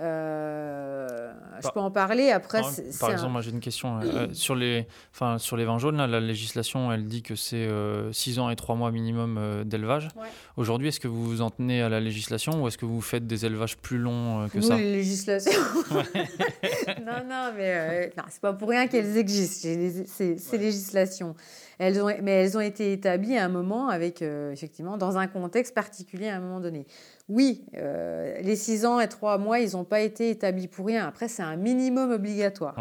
Euh, 0.00 1.32
je 1.60 1.68
peux 1.70 1.80
en 1.80 1.90
parler 1.90 2.30
après. 2.30 2.60
Par, 3.00 3.10
exemple, 3.10 3.32
moi 3.32 3.40
j'ai 3.40 3.50
une 3.50 3.60
question. 3.60 3.98
Euh, 4.00 4.28
sur, 4.32 4.54
les, 4.54 4.86
enfin, 5.12 5.38
sur 5.38 5.56
les 5.56 5.64
vins 5.64 5.78
jaunes, 5.78 5.96
là, 5.96 6.06
la 6.06 6.20
législation 6.20 6.92
elle 6.92 7.06
dit 7.06 7.22
que 7.22 7.34
c'est 7.34 7.68
6 8.12 8.38
euh, 8.38 8.40
ans 8.40 8.50
et 8.50 8.56
3 8.56 8.76
mois 8.76 8.92
minimum 8.92 9.64
d'élevage. 9.64 10.08
Aujourd'hui, 10.56 10.88
est-ce 10.88 11.00
que 11.00 11.08
vous 11.08 11.24
vous 11.24 11.42
en 11.42 11.50
tenez 11.50 11.82
à 11.82 11.88
la 11.88 12.00
législation 12.00 12.62
ou 12.62 12.68
est-ce 12.68 12.78
que 12.78 12.86
vous 12.86 13.00
faites 13.00 13.26
des 13.26 13.44
élevages 13.44 13.76
plus 13.76 13.98
longs 13.98 14.48
que 14.48 14.58
Nous, 14.58 14.64
ça? 14.64 14.76
les 14.76 14.92
législations. 14.92 15.60
non, 15.90 17.24
non, 17.28 17.52
mais 17.56 18.12
c'est 18.28 18.40
pas 18.40 18.52
pour 18.52 18.68
rien 18.68 18.86
qu'elles 18.86 19.16
existent, 19.16 19.68
ces, 20.06 20.58
législations. 20.58 21.34
Elles 21.78 22.02
ont, 22.02 22.12
mais 22.22 22.32
elles 22.32 22.56
ont 22.56 22.60
été 22.60 22.92
établies 22.92 23.36
à 23.36 23.44
un 23.44 23.48
moment 23.48 23.88
avec, 23.88 24.22
effectivement, 24.22 24.96
dans 24.96 25.16
un 25.16 25.28
contexte 25.28 25.74
particulier 25.74 26.28
à 26.28 26.36
un 26.36 26.40
moment 26.40 26.60
donné 26.60 26.86
oui, 27.28 27.66
euh, 27.76 28.40
les 28.40 28.56
6 28.56 28.86
ans 28.86 29.00
et 29.00 29.08
3 29.08 29.38
mois, 29.38 29.60
ils 29.60 29.72
n'ont 29.72 29.84
pas 29.84 30.00
été 30.00 30.30
établis 30.30 30.66
pour 30.66 30.86
rien. 30.86 31.06
Après, 31.06 31.28
c'est 31.28 31.42
un 31.42 31.56
minimum 31.56 32.10
obligatoire. 32.10 32.74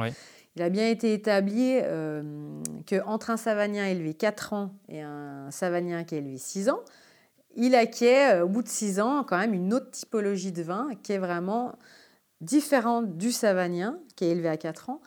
Il 0.56 0.62
a 0.62 0.70
bien 0.70 0.88
été 0.88 1.14
établi 1.14 1.78
euh, 1.84 2.24
qu'entre 2.90 3.30
un 3.30 3.38
savagnin 3.38 3.86
élevé 3.86 4.14
4 4.14 4.54
ans 4.54 4.72
et 4.90 5.02
un 5.02 5.52
savagnin 5.52 6.04
qui 6.04 6.16
est 6.16 6.20
élevé 6.20 6.38
6 6.38 6.70
ans, 6.70 6.80
il 7.56 7.76
acquiert, 7.76 8.38
euh, 8.38 8.46
au 8.46 8.48
bout 8.48 8.64
de 8.64 8.70
6 8.70 9.00
ans, 9.02 9.24
quand 9.24 9.38
même 9.38 9.54
une 9.54 9.74
autre 9.74 9.92
typologie 9.92 10.52
de 10.52 10.64
vin 10.64 10.90
qui 11.04 11.12
est 11.12 11.18
vraiment 11.20 11.76
différente 12.42 13.18
du 13.18 13.32
savagnin, 13.32 13.98
qui 14.16 14.26
est 14.26 14.30
élevé 14.30 14.50
à 14.50 14.58
4 14.58 14.90
ans. 14.90 15.02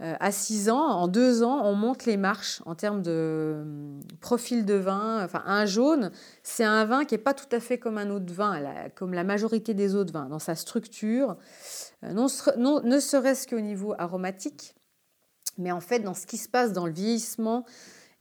Euh, 0.00 0.14
à 0.18 0.32
6 0.32 0.68
ans, 0.68 0.82
en 0.82 1.06
2 1.06 1.44
ans, 1.44 1.64
on 1.64 1.74
monte 1.74 2.06
les 2.06 2.16
marches 2.16 2.60
en 2.66 2.74
termes 2.74 3.02
de 3.02 3.60
hum, 3.62 4.00
profil 4.20 4.64
de 4.64 4.74
vin. 4.74 5.24
Enfin, 5.24 5.42
un 5.46 5.64
jaune, 5.64 6.10
c'est 6.42 6.64
un 6.64 6.84
vin 6.84 7.04
qui 7.04 7.14
n'est 7.14 7.22
pas 7.22 7.34
tout 7.34 7.54
à 7.54 7.60
fait 7.60 7.78
comme 7.78 7.98
un 7.98 8.10
autre 8.10 8.32
vin, 8.32 8.60
comme 8.96 9.14
la 9.14 9.22
majorité 9.22 9.74
des 9.74 9.94
autres 9.94 10.12
vins, 10.12 10.28
dans 10.28 10.40
sa 10.40 10.56
structure, 10.56 11.36
euh, 12.02 12.12
non, 12.12 12.82
ne 12.82 12.98
serait-ce 12.98 13.46
qu'au 13.46 13.60
niveau 13.60 13.94
aromatique, 13.98 14.74
mais 15.58 15.70
en 15.70 15.80
fait 15.80 16.00
dans 16.00 16.14
ce 16.14 16.26
qui 16.26 16.36
se 16.36 16.48
passe 16.48 16.72
dans 16.72 16.86
le 16.86 16.92
vieillissement 16.92 17.64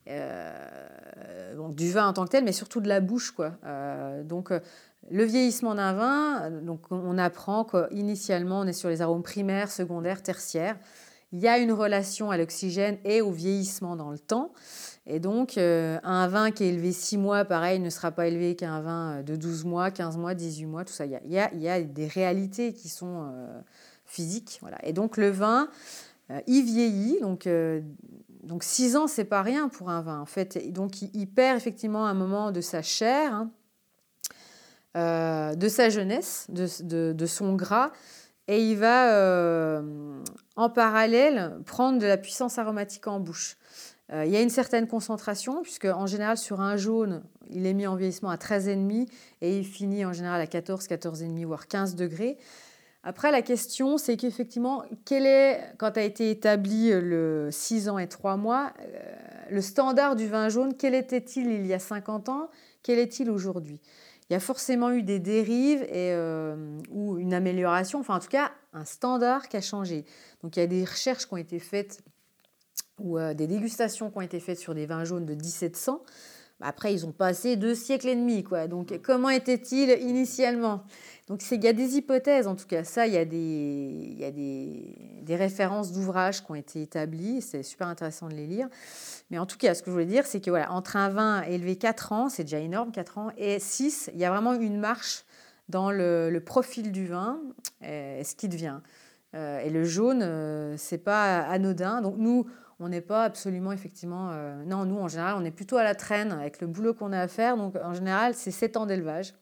euh, 0.08 1.56
du 1.70 1.92
vin 1.92 2.08
en 2.08 2.14
tant 2.14 2.26
que 2.26 2.30
tel, 2.32 2.44
mais 2.44 2.52
surtout 2.52 2.80
de 2.80 2.90
la 2.90 3.00
bouche. 3.00 3.32
Quoi. 3.32 3.54
donc, 4.24 4.52
le 5.10 5.24
vieillissement 5.24 5.76
d'un 5.76 5.94
vin, 5.94 6.52
donc 6.62 6.82
on 6.92 7.18
apprend 7.18 7.66
qu'initialement, 7.66 8.62
on 8.62 8.68
est 8.68 8.74
sur 8.74 8.90
les 8.90 9.02
arômes 9.02 9.24
primaires, 9.24 9.72
secondaires, 9.72 10.22
tertiaires 10.22 10.78
il 11.34 11.40
y 11.40 11.48
a 11.48 11.58
une 11.58 11.72
relation 11.72 12.30
à 12.30 12.38
l'oxygène 12.38 12.98
et 13.06 13.22
au 13.22 13.32
vieillissement 13.32 13.96
dans 13.96 14.12
le 14.12 14.20
temps. 14.20 14.52
Et 15.08 15.20
donc, 15.20 15.58
euh, 15.58 15.98
un 16.04 16.28
vin 16.28 16.52
qui 16.52 16.64
est 16.64 16.70
élevé 16.70 16.92
6 16.92 17.18
mois, 17.18 17.46
pareil, 17.46 17.80
ne 17.80 17.90
sera 17.90 18.12
pas 18.12 18.28
élevé 18.28 18.56
qu'un 18.56 18.82
vin 18.82 19.20
euh, 19.20 19.24
de 19.24 19.36
12 19.36 19.66
mois, 19.66 19.92
15 19.92 20.18
mois, 20.18 20.34
18 20.34 20.66
mois, 20.66 20.86
tout 20.86 20.94
ça. 20.94 21.06
Il 21.06 21.20
y 21.32 21.38
a, 21.70 21.82
des 21.82 22.08
réalités 22.08 22.74
qui 22.74 22.90
sont 22.90 23.30
euh, 23.32 23.62
physiques. 24.06 24.60
Voilà. 24.62 24.78
Et 24.86 24.94
donc, 24.94 25.18
le 25.18 25.30
vin, 25.30 25.70
il 26.48 26.64
vieillit. 26.64 27.20
Donc, 27.22 27.48
donc 28.44 28.64
6 28.64 28.96
ans, 28.96 29.08
c'est 29.08 29.26
pas 29.26 29.42
rien 29.42 29.70
pour 29.70 29.90
un 29.90 30.02
vin. 30.02 30.20
En 30.20 30.26
fait, 30.26 30.72
donc, 30.72 31.02
il, 31.02 31.28
perd 31.28 31.58
effectivement 31.58 32.06
un 32.06 32.14
moment 32.14 32.52
de 32.52 32.62
sa 32.62 32.82
chair, 32.82 33.34
hein, 33.34 33.52
de 34.96 35.68
sa 35.70 35.90
jeunesse, 35.90 36.48
de, 36.50 37.26
son 37.26 37.56
gras 37.56 37.92
et 38.52 38.62
il 38.62 38.78
va 38.78 39.14
euh, 39.14 39.82
en 40.58 40.70
parallèle 40.70 41.58
prendre 41.66 42.00
de 42.00 42.06
la 42.06 42.18
puissance 42.18 42.58
aromatique 42.58 43.08
en 43.08 43.20
bouche. 43.22 43.58
Euh, 44.12 44.26
il 44.26 44.32
y 44.32 44.36
a 44.36 44.42
une 44.42 44.50
certaine 44.50 44.88
concentration, 44.88 45.62
puisque 45.62 45.86
en 45.86 46.06
général 46.06 46.38
sur 46.38 46.60
un 46.60 46.76
jaune, 46.76 47.24
il 47.50 47.66
est 47.66 47.74
mis 47.74 47.88
en 47.88 47.96
vieillissement 47.96 48.30
à 48.30 48.36
13,5 48.36 49.08
et 49.40 49.58
il 49.58 49.66
finit 49.66 50.04
en 50.04 50.12
général 50.12 50.42
à 50.42 50.48
14, 50.48 50.86
14,5 50.86 51.46
voire 51.46 51.68
15 51.68 51.96
degrés. 51.96 52.38
Après, 53.04 53.32
la 53.32 53.42
question, 53.42 53.98
c'est 53.98 54.18
qu'effectivement, 54.18 54.84
quel 55.06 55.26
est, 55.26 55.74
quand 55.78 55.98
a 55.98 56.02
été 56.02 56.30
établi 56.30 56.92
le 56.92 57.50
6 57.52 57.90
ans 57.90 57.98
et 57.98 58.08
3 58.08 58.36
mois, 58.36 58.74
euh, 58.82 59.16
le 59.50 59.62
standard 59.62 60.16
du 60.16 60.28
vin 60.28 60.50
jaune, 60.50 60.76
quel 60.78 60.94
était-il 60.94 61.50
il 61.52 61.66
y 61.66 61.74
a 61.74 61.80
50 61.80 62.30
ans? 62.30 62.50
Quel 62.84 63.00
est-il 63.00 63.30
aujourd'hui? 63.30 63.80
Il 64.32 64.34
y 64.34 64.38
a 64.38 64.40
forcément 64.40 64.92
eu 64.92 65.04
des 65.04 65.20
dérives 65.20 65.86
euh, 65.92 66.80
ou 66.90 67.18
une 67.18 67.34
amélioration, 67.34 68.00
enfin 68.00 68.16
en 68.16 68.20
tout 68.20 68.30
cas 68.30 68.54
un 68.72 68.86
standard 68.86 69.50
qui 69.50 69.58
a 69.58 69.62
changé. 69.62 70.06
Donc 70.42 70.56
il 70.56 70.62
y 70.62 70.64
a 70.64 70.68
des 70.68 70.86
recherches 70.86 71.28
qui 71.28 71.34
ont 71.34 71.38
été 71.38 71.60
faites 71.60 72.00
ou 72.98 73.18
euh, 73.18 73.34
des 73.34 73.46
dégustations 73.46 74.10
qui 74.10 74.18
ont 74.18 74.22
été 74.22 74.40
faites 74.40 74.58
sur 74.58 74.74
des 74.74 74.86
vins 74.86 75.04
jaunes 75.04 75.26
de 75.26 75.34
1700. 75.34 76.02
Après, 76.62 76.94
ils 76.94 77.06
ont 77.06 77.12
passé 77.12 77.56
deux 77.56 77.76
siècles 77.76 78.10
et 78.10 78.16
demi. 78.16 78.44
Quoi. 78.44 78.68
Donc 78.68 79.00
comment 79.02 79.30
était-il 79.30 79.90
initialement? 80.02 80.84
Donc 81.28 81.42
il 81.50 81.64
y 81.64 81.68
a 81.68 81.74
des 81.74 81.96
hypothèses, 81.96 82.46
en 82.46 82.56
tout 82.56 82.68
cas 82.68 82.84
ça, 82.84 83.08
il 83.08 83.14
y 83.14 83.18
a 83.18 83.24
des, 83.24 83.38
il 83.38 84.20
y 84.20 84.26
a 84.26 84.32
des, 84.32 85.22
des 85.22 85.36
références 85.36 85.94
d'ouvrages 85.94 86.44
qui 86.44 86.52
ont 86.52 86.56
été 86.56 86.82
établies, 86.82 87.42
c'est 87.42 87.64
super 87.64 87.88
intéressant 87.88 88.28
de 88.28 88.34
les 88.34 88.48
lire. 88.48 88.68
Mais 89.30 89.40
en 89.40 89.46
tout 89.46 89.58
cas, 89.58 89.74
ce 89.74 89.82
que 89.82 89.88
je 89.88 89.94
voulais 89.94 90.06
dire, 90.06 90.26
c'est 90.26 90.42
que 90.42 90.50
voilà, 90.50 90.72
entre 90.74 90.98
un 90.98 91.08
vin 91.08 91.42
élevé 91.44 91.78
4 91.78 92.12
ans, 92.12 92.30
c'est 92.30 92.44
déjà 92.44 92.60
énorme, 92.60 92.92
4 92.92 93.18
ans, 93.18 93.30
et 93.38 93.60
6, 93.60 94.12
il 94.14 94.20
y 94.20 94.26
a 94.26 94.30
vraiment 94.30 94.54
une 94.54 94.78
marche 94.78 95.24
dans 95.70 95.90
le, 95.90 96.38
profil 96.46 96.92
du 96.92 97.08
vin, 97.08 97.40
et 97.82 98.24
ce 98.26 98.36
qui 98.36 98.50
devient. 98.50 98.80
Euh, 99.34 99.62
et 99.62 99.70
le 99.70 99.86
jaune, 99.86 100.22
euh, 100.24 100.76
c'est 100.78 100.98
pas 100.98 101.40
anodin. 101.44 102.02
Donc 102.02 102.16
nous, 102.18 102.46
on 102.82 102.90
n'est 102.90 103.02
pas 103.02 103.24
absolument 103.24 103.72
effectivement. 103.72 104.30
Euh, 104.32 104.64
non, 104.66 104.86
nous 104.86 104.98
en 104.98 105.08
général, 105.08 105.36
on 105.38 105.46
est 105.46 105.52
plutôt 105.52 105.78
à 105.78 105.84
la 105.84 105.96
traîne 105.96 106.32
avec 106.32 106.60
le 106.62 106.68
boulot 106.68 106.94
qu'on 106.94 107.14
a 107.14 107.20
à 107.20 107.28
faire. 107.28 107.58
Donc 107.58 107.76
en 107.82 107.94
général, 107.94 108.34
c'est 108.34 108.52
7 108.52 108.78
ans 108.78 108.86
d'élevage, 108.86 109.34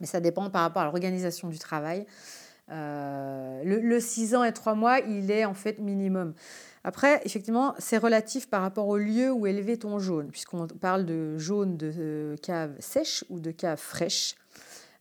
mais 0.00 0.06
ça 0.06 0.20
dépend 0.20 0.48
par 0.50 0.62
rapport 0.62 0.82
à 0.82 0.84
l'organisation 0.86 1.48
du 1.48 1.58
travail. 1.58 2.06
le, 2.68 3.80
le 3.80 4.00
6 4.00 4.34
ans 4.34 4.44
et 4.44 4.52
3 4.52 4.74
mois, 4.74 5.00
il 5.00 5.30
est 5.30 5.44
en 5.44 5.54
fait 5.54 5.78
minimum. 5.78 6.34
Après, 6.82 7.20
effectivement, 7.24 7.74
c'est 7.78 7.98
relatif 7.98 8.48
par 8.48 8.62
rapport 8.62 8.88
au 8.88 8.96
lieu 8.96 9.30
où 9.30 9.46
élevé 9.46 9.76
ton 9.78 9.98
jaune, 9.98 10.28
puisqu'on 10.30 10.66
parle 10.66 11.04
de 11.04 11.36
jaune 11.36 11.76
de 11.76 11.92
euh, 11.98 12.36
cave 12.38 12.74
sèche 12.78 13.22
ou 13.28 13.38
de 13.38 13.50
cave 13.50 13.78
fraîche. 13.78 14.34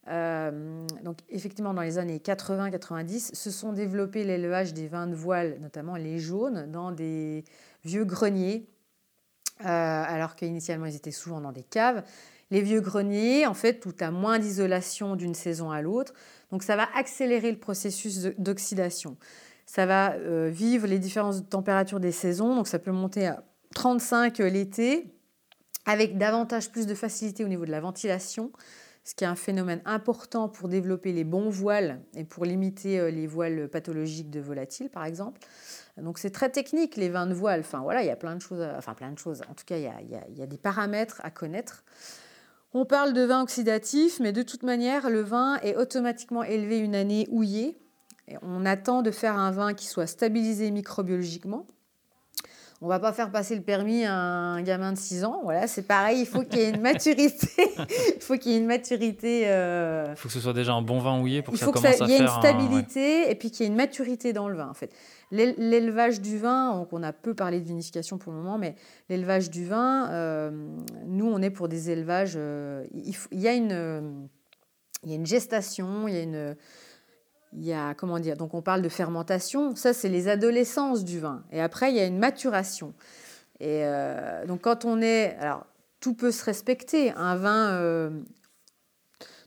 Euh, 0.08 0.88
donc, 1.04 1.18
effectivement, 1.30 1.74
dans 1.74 1.82
les 1.82 1.98
années 1.98 2.20
80-90, 2.20 3.36
se 3.36 3.52
sont 3.52 3.74
développés 3.74 4.24
l'élevage 4.24 4.74
des 4.74 4.88
vins 4.88 5.08
de 5.08 5.16
voile, 5.16 5.58
notamment 5.62 5.96
les 5.96 6.20
jaunes, 6.20 6.72
dans 6.72 6.92
des 6.92 7.44
vieux 7.84 8.06
greniers, 8.06 8.66
euh, 9.62 9.66
alors 9.66 10.36
qu'initialement, 10.36 10.86
ils 10.86 10.96
étaient 10.96 11.12
souvent 11.12 11.42
dans 11.42 11.52
des 11.52 11.64
caves. 11.64 12.04
Les 12.52 12.62
vieux 12.62 12.82
greniers, 12.82 13.46
en 13.46 13.54
fait, 13.54 13.80
tout 13.80 13.94
a 14.00 14.10
moins 14.10 14.40
d'isolation 14.40 15.16
d'une 15.16 15.36
saison 15.36 15.70
à 15.70 15.82
l'autre, 15.82 16.14
donc 16.52 16.64
ça 16.64 16.76
va 16.76 16.88
accélérer 16.96 17.52
le 17.52 17.60
processus 17.60 18.30
d'oxydation. 18.40 19.18
Ça 19.70 19.86
va 19.86 20.14
euh, 20.14 20.50
vivre 20.52 20.88
les 20.88 20.98
différences 20.98 21.44
de 21.44 21.46
température 21.48 22.00
des 22.00 22.12
saisons. 22.12 22.56
Donc 22.56 22.68
ça 22.68 22.80
peut 22.80 22.92
monter 22.92 23.28
à 23.28 23.44
35 23.76 24.40
l'été, 24.40 25.14
avec 25.86 26.18
davantage 26.18 26.72
plus 26.72 26.88
de 26.88 26.96
facilité 26.96 27.44
au 27.44 27.48
niveau 27.48 27.66
de 27.66 27.72
la 27.72 27.80
ventilation, 27.80 28.52
ce 29.10 29.16
qui 29.16 29.24
est 29.24 29.28
un 29.28 29.36
phénomène 29.36 29.82
important 29.86 30.50
pour 30.50 30.70
développer 30.70 31.12
les 31.14 31.24
bons 31.24 31.50
voiles 31.50 32.00
et 32.16 32.24
pour 32.24 32.46
limiter 32.46 33.00
euh, 33.00 33.10
les 33.10 33.26
voiles 33.26 33.68
pathologiques 33.68 34.30
de 34.30 34.40
volatiles, 34.40 34.90
par 34.90 35.04
exemple. 35.04 35.42
Donc 35.98 36.20
c'est 36.20 36.30
très 36.30 36.50
technique 36.50 36.96
les 36.96 37.10
vins 37.10 37.26
de 37.26 37.34
voile. 37.34 37.62
Enfin 37.62 37.80
voilà, 37.80 38.04
il 38.04 38.08
y 38.08 38.12
a 38.12 38.16
plein 38.16 38.36
de 38.36 38.42
choses, 38.42 38.64
enfin 38.78 38.94
plein 38.94 39.12
de 39.12 39.18
choses. 39.18 39.42
En 39.50 39.56
tout 39.56 39.66
cas, 39.66 39.78
il 39.78 39.84
y 40.38 40.44
a, 40.44 40.46
des 40.46 40.58
paramètres 40.58 41.22
à 41.24 41.32
connaître. 41.32 41.84
On 42.74 42.86
parle 42.86 43.14
de 43.14 43.24
vin 43.24 43.42
oxydatif, 43.42 44.20
mais 44.20 44.32
de 44.32 44.44
toute 44.44 44.62
manière, 44.62 45.10
le 45.10 45.22
vin 45.22 45.58
est 45.64 45.76
automatiquement 45.76 46.44
élevé 46.44 46.78
une 46.78 46.94
année 46.94 47.28
houillée 47.32 47.80
on 48.42 48.66
attend 48.66 49.02
de 49.02 49.12
faire 49.12 49.38
un 49.38 49.52
vin 49.52 49.74
qui 49.74 49.88
soit 49.88 50.08
stabilisé 50.08 50.70
microbiologiquement. 50.72 51.66
On 52.82 52.88
va 52.88 53.00
pas 53.00 53.12
faire 53.12 53.30
passer 53.30 53.58
le 53.58 53.62
permis 53.62 54.06
à 54.06 54.16
un 54.16 54.62
gamin 54.62 54.94
de 54.94 54.98
6 54.98 55.26
ans. 55.26 55.42
Voilà, 55.44 55.68
c'est 55.68 55.82
pareil, 55.82 56.22
il 56.22 56.26
faut 56.26 56.44
qu'il 56.44 56.60
y 56.60 56.62
ait 56.62 56.70
une 56.70 56.80
maturité. 56.80 57.50
il 58.16 58.22
faut 58.22 58.38
qu'il 58.38 58.54
y 58.54 58.56
ait 58.56 58.60
une 58.60 58.68
maturité. 58.68 59.44
Euh, 59.48 60.08
il 60.12 60.16
faut 60.16 60.30
que 60.30 60.34
ce 60.34 60.40
soit 60.40 60.54
déjà 60.54 60.74
un 60.74 60.82
bon 60.82 61.00
vin 61.00 61.20
houillé 61.20 61.42
pour 61.42 61.54
que 61.54 61.60
ça 61.60 61.66
commence 61.66 61.86
à 61.86 61.92
faire. 61.92 62.08
Il 62.08 62.12
y 62.12 62.16
ait 62.16 62.22
une 62.22 62.28
stabilité 62.30 63.30
et 63.30 63.36
puis 63.36 63.52
qu'il 63.52 63.66
y 63.66 63.68
ait 63.68 63.72
une 63.72 63.76
maturité 63.76 64.32
dans 64.32 64.48
le 64.48 64.56
vin, 64.56 64.70
en 64.70 64.74
fait. 64.74 64.94
L'élevage 65.32 66.22
du 66.22 66.38
vin, 66.38 66.74
donc 66.74 66.88
on 66.94 67.04
a 67.04 67.12
peu 67.12 67.34
parlé 67.34 67.60
de 67.60 67.66
vinification 67.66 68.18
pour 68.18 68.32
le 68.32 68.40
moment, 68.40 68.58
mais 68.58 68.76
l'élevage 69.10 69.50
du 69.50 69.66
vin, 69.66 70.10
euh, 70.12 70.50
nous, 71.06 71.30
on 71.30 71.42
est 71.42 71.52
pour 71.52 71.68
des 71.68 71.92
élevages. 71.92 72.34
Euh, 72.38 72.86
il, 72.94 73.40
y 73.40 73.48
a 73.50 73.56
une, 73.56 74.30
il 75.04 75.10
y 75.10 75.12
a 75.12 75.16
une 75.16 75.28
gestation, 75.28 76.08
il 76.08 76.14
y 76.14 76.18
a 76.18 76.24
une 76.24 76.56
il 77.54 77.66
y 77.66 77.74
a, 77.74 77.94
comment 77.94 78.20
dire, 78.20 78.38
donc 78.38 78.54
on 78.54 78.62
parle 78.62 78.82
de 78.82 78.90
fermentation, 78.90 79.76
ça 79.76 79.94
c'est 79.94 80.10
les 80.10 80.28
adolescences 80.28 81.04
du 81.04 81.20
vin. 81.20 81.44
Et 81.52 81.62
après, 81.62 81.92
il 81.92 81.98
y 81.98 82.00
a 82.00 82.06
une 82.06 82.20
maturation. 82.20 82.94
Et 83.60 83.84
euh, 83.84 84.46
donc 84.46 84.62
quand 84.62 84.86
on 84.86 85.02
est, 85.02 85.36
alors 85.40 85.66
tout 86.00 86.14
peut 86.14 86.32
se 86.32 86.46
respecter. 86.46 87.12
Un 87.12 87.36
vin, 87.36 87.72
euh, 87.72 88.10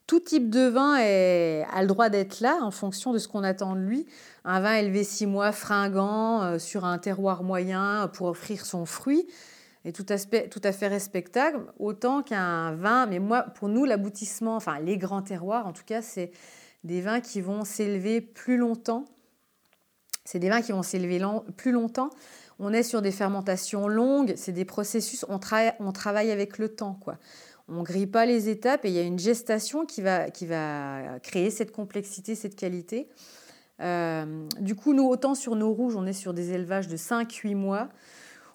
tout 0.06 0.20
type 0.20 0.50
de 0.50 0.66
vin 0.66 0.94
a 0.94 1.80
le 1.82 1.86
droit 1.86 2.08
d'être 2.08 2.40
là 2.40 2.58
en 2.62 2.70
fonction 2.70 3.12
de 3.12 3.18
ce 3.18 3.28
qu'on 3.28 3.44
attend 3.44 3.74
de 3.74 3.80
lui. 3.80 4.06
Un 4.44 4.60
vin 4.60 4.74
élevé 4.74 5.04
six 5.04 5.26
mois, 5.26 5.52
fringant, 5.52 6.42
euh, 6.42 6.58
sur 6.58 6.84
un 6.84 6.98
terroir 6.98 7.42
moyen 7.42 8.10
pour 8.12 8.26
offrir 8.26 8.66
son 8.66 8.84
fruit 8.84 9.26
est 9.84 9.92
tout, 9.92 10.06
aspect, 10.10 10.48
tout 10.48 10.60
à 10.62 10.72
fait 10.72 10.88
respectable, 10.88 11.64
autant 11.78 12.22
qu'un 12.22 12.72
vin. 12.72 13.06
Mais 13.06 13.18
moi, 13.18 13.42
pour 13.42 13.68
nous, 13.68 13.84
l'aboutissement, 13.84 14.56
enfin 14.56 14.78
les 14.80 14.96
grands 14.96 15.22
terroirs, 15.22 15.66
en 15.66 15.72
tout 15.72 15.84
cas, 15.84 16.02
c'est 16.02 16.30
des 16.84 17.00
vins 17.00 17.20
qui 17.20 17.40
vont 17.40 17.64
s'élever 17.64 18.20
plus 18.20 18.56
longtemps. 18.56 19.04
C'est 20.24 20.38
des 20.38 20.48
vins 20.48 20.62
qui 20.62 20.72
vont 20.72 20.82
s'élever 20.82 21.20
plus 21.56 21.72
longtemps. 21.72 22.10
On 22.58 22.72
est 22.72 22.82
sur 22.82 23.02
des 23.02 23.10
fermentations 23.10 23.88
longues, 23.88 24.34
c'est 24.36 24.52
des 24.52 24.64
processus, 24.64 25.24
on, 25.28 25.38
travaille 25.38 26.30
avec 26.30 26.58
le 26.58 26.68
temps. 26.68 26.98
quoi. 27.00 27.18
On 27.68 27.80
ne 27.80 27.82
grille 27.82 28.06
pas 28.06 28.26
les 28.26 28.48
étapes 28.48 28.84
et 28.84 28.88
il 28.88 28.94
y 28.94 28.98
a 28.98 29.02
une 29.02 29.18
gestation 29.18 29.84
qui 29.84 30.02
va, 30.02 30.30
créer 31.20 31.50
cette 31.50 31.72
complexité, 31.72 32.34
cette 32.34 32.54
qualité. 32.54 33.08
Euh, 33.80 34.46
du 34.60 34.76
coup, 34.76 34.92
nous, 34.92 35.08
autant 35.08 35.34
sur 35.34 35.56
nos 35.56 35.72
rouges, 35.72 35.96
on 35.96 36.06
est 36.06 36.12
sur 36.12 36.34
des 36.34 36.52
élevages 36.52 36.88
de 36.88 36.96
5-8 36.96 37.56
mois. 37.56 37.88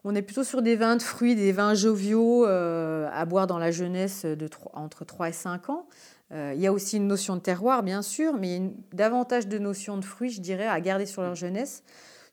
On 0.03 0.15
est 0.15 0.21
plutôt 0.21 0.43
sur 0.45 0.61
des 0.61 0.77
vins 0.77 0.95
de 0.95 1.01
fruits, 1.01 1.35
des 1.35 1.51
vins 1.51 1.73
joviaux 1.73 2.45
euh, 2.45 3.09
à 3.11 3.25
boire 3.25 3.45
dans 3.45 3.57
la 3.57 3.71
jeunesse 3.71 4.25
entre 4.73 5.03
3 5.03 5.29
et 5.29 5.33
5 5.33 5.69
ans. 5.69 5.87
Euh, 6.33 6.51
il 6.55 6.61
y 6.61 6.67
a 6.67 6.73
aussi 6.73 6.97
une 6.97 7.07
notion 7.07 7.35
de 7.35 7.41
terroir, 7.41 7.83
bien 7.83 8.01
sûr, 8.01 8.33
mais 8.33 8.57
a 8.57 8.95
davantage 8.95 9.47
de 9.47 9.57
notions 9.57 9.97
de 9.97 10.03
fruits, 10.03 10.29
je 10.29 10.41
dirais, 10.41 10.67
à 10.67 10.79
garder 10.81 11.05
sur 11.05 11.21
leur 11.21 11.35
jeunesse. 11.35 11.83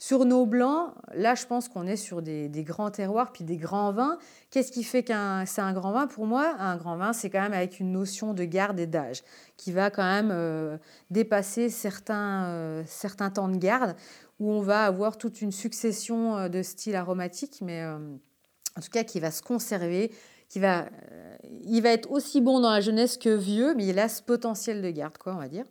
Sur 0.00 0.24
nos 0.24 0.44
blancs, 0.44 0.92
là, 1.14 1.34
je 1.34 1.46
pense 1.46 1.68
qu'on 1.68 1.86
est 1.86 1.96
sur 1.96 2.20
des, 2.20 2.50
grands 2.64 2.90
terroirs, 2.90 3.32
puis 3.32 3.44
des 3.44 3.56
grands 3.56 3.92
vins. 3.92 4.18
Qu'est-ce 4.50 4.72
qui 4.72 4.82
fait 4.82 5.04
qu'un 5.04 5.46
c'est 5.46 5.60
un 5.60 5.72
grand 5.72 5.92
vin? 5.92 6.08
Pour 6.08 6.26
moi, 6.26 6.56
un 6.58 6.76
grand 6.76 6.96
vin, 6.96 7.12
c'est 7.12 7.30
quand 7.30 7.40
même 7.40 7.54
avec 7.54 7.78
une 7.78 7.92
notion 7.92 8.34
de 8.34 8.44
garde 8.44 8.78
et 8.80 8.86
d'âge, 8.86 9.22
qui 9.56 9.70
va 9.70 9.90
quand 9.90 10.02
même 10.02 10.30
euh, 10.32 10.76
dépasser 11.10 11.70
certains, 11.70 12.46
euh, 12.46 12.82
certains 12.86 13.30
temps 13.30 13.48
de 13.48 13.56
garde, 13.56 13.94
où 14.40 14.50
on 14.50 14.60
va 14.60 14.84
avoir 14.84 15.16
toute 15.16 15.40
une 15.40 15.52
succession 15.52 16.48
de 16.48 16.62
styles 16.62 16.96
aromatiques, 16.96 17.60
mais 17.62 17.86
en 17.86 18.80
tout 18.80 18.90
cas 18.90 19.04
qui 19.04 19.20
va 19.20 19.30
se 19.30 19.42
conserver, 19.42 20.10
qui 20.48 20.60
va, 20.60 20.86
il 21.64 21.80
va 21.82 21.90
être 21.90 22.10
aussi 22.10 22.40
bon 22.40 22.60
dans 22.60 22.70
la 22.70 22.80
jeunesse 22.80 23.16
que 23.16 23.34
vieux, 23.34 23.74
mais 23.74 23.86
il 23.86 23.98
a 23.98 24.08
ce 24.08 24.22
potentiel 24.22 24.82
de 24.82 24.90
garde, 24.90 25.18
quoi, 25.18 25.34
on 25.34 25.38
va 25.38 25.48
dire. 25.48 25.64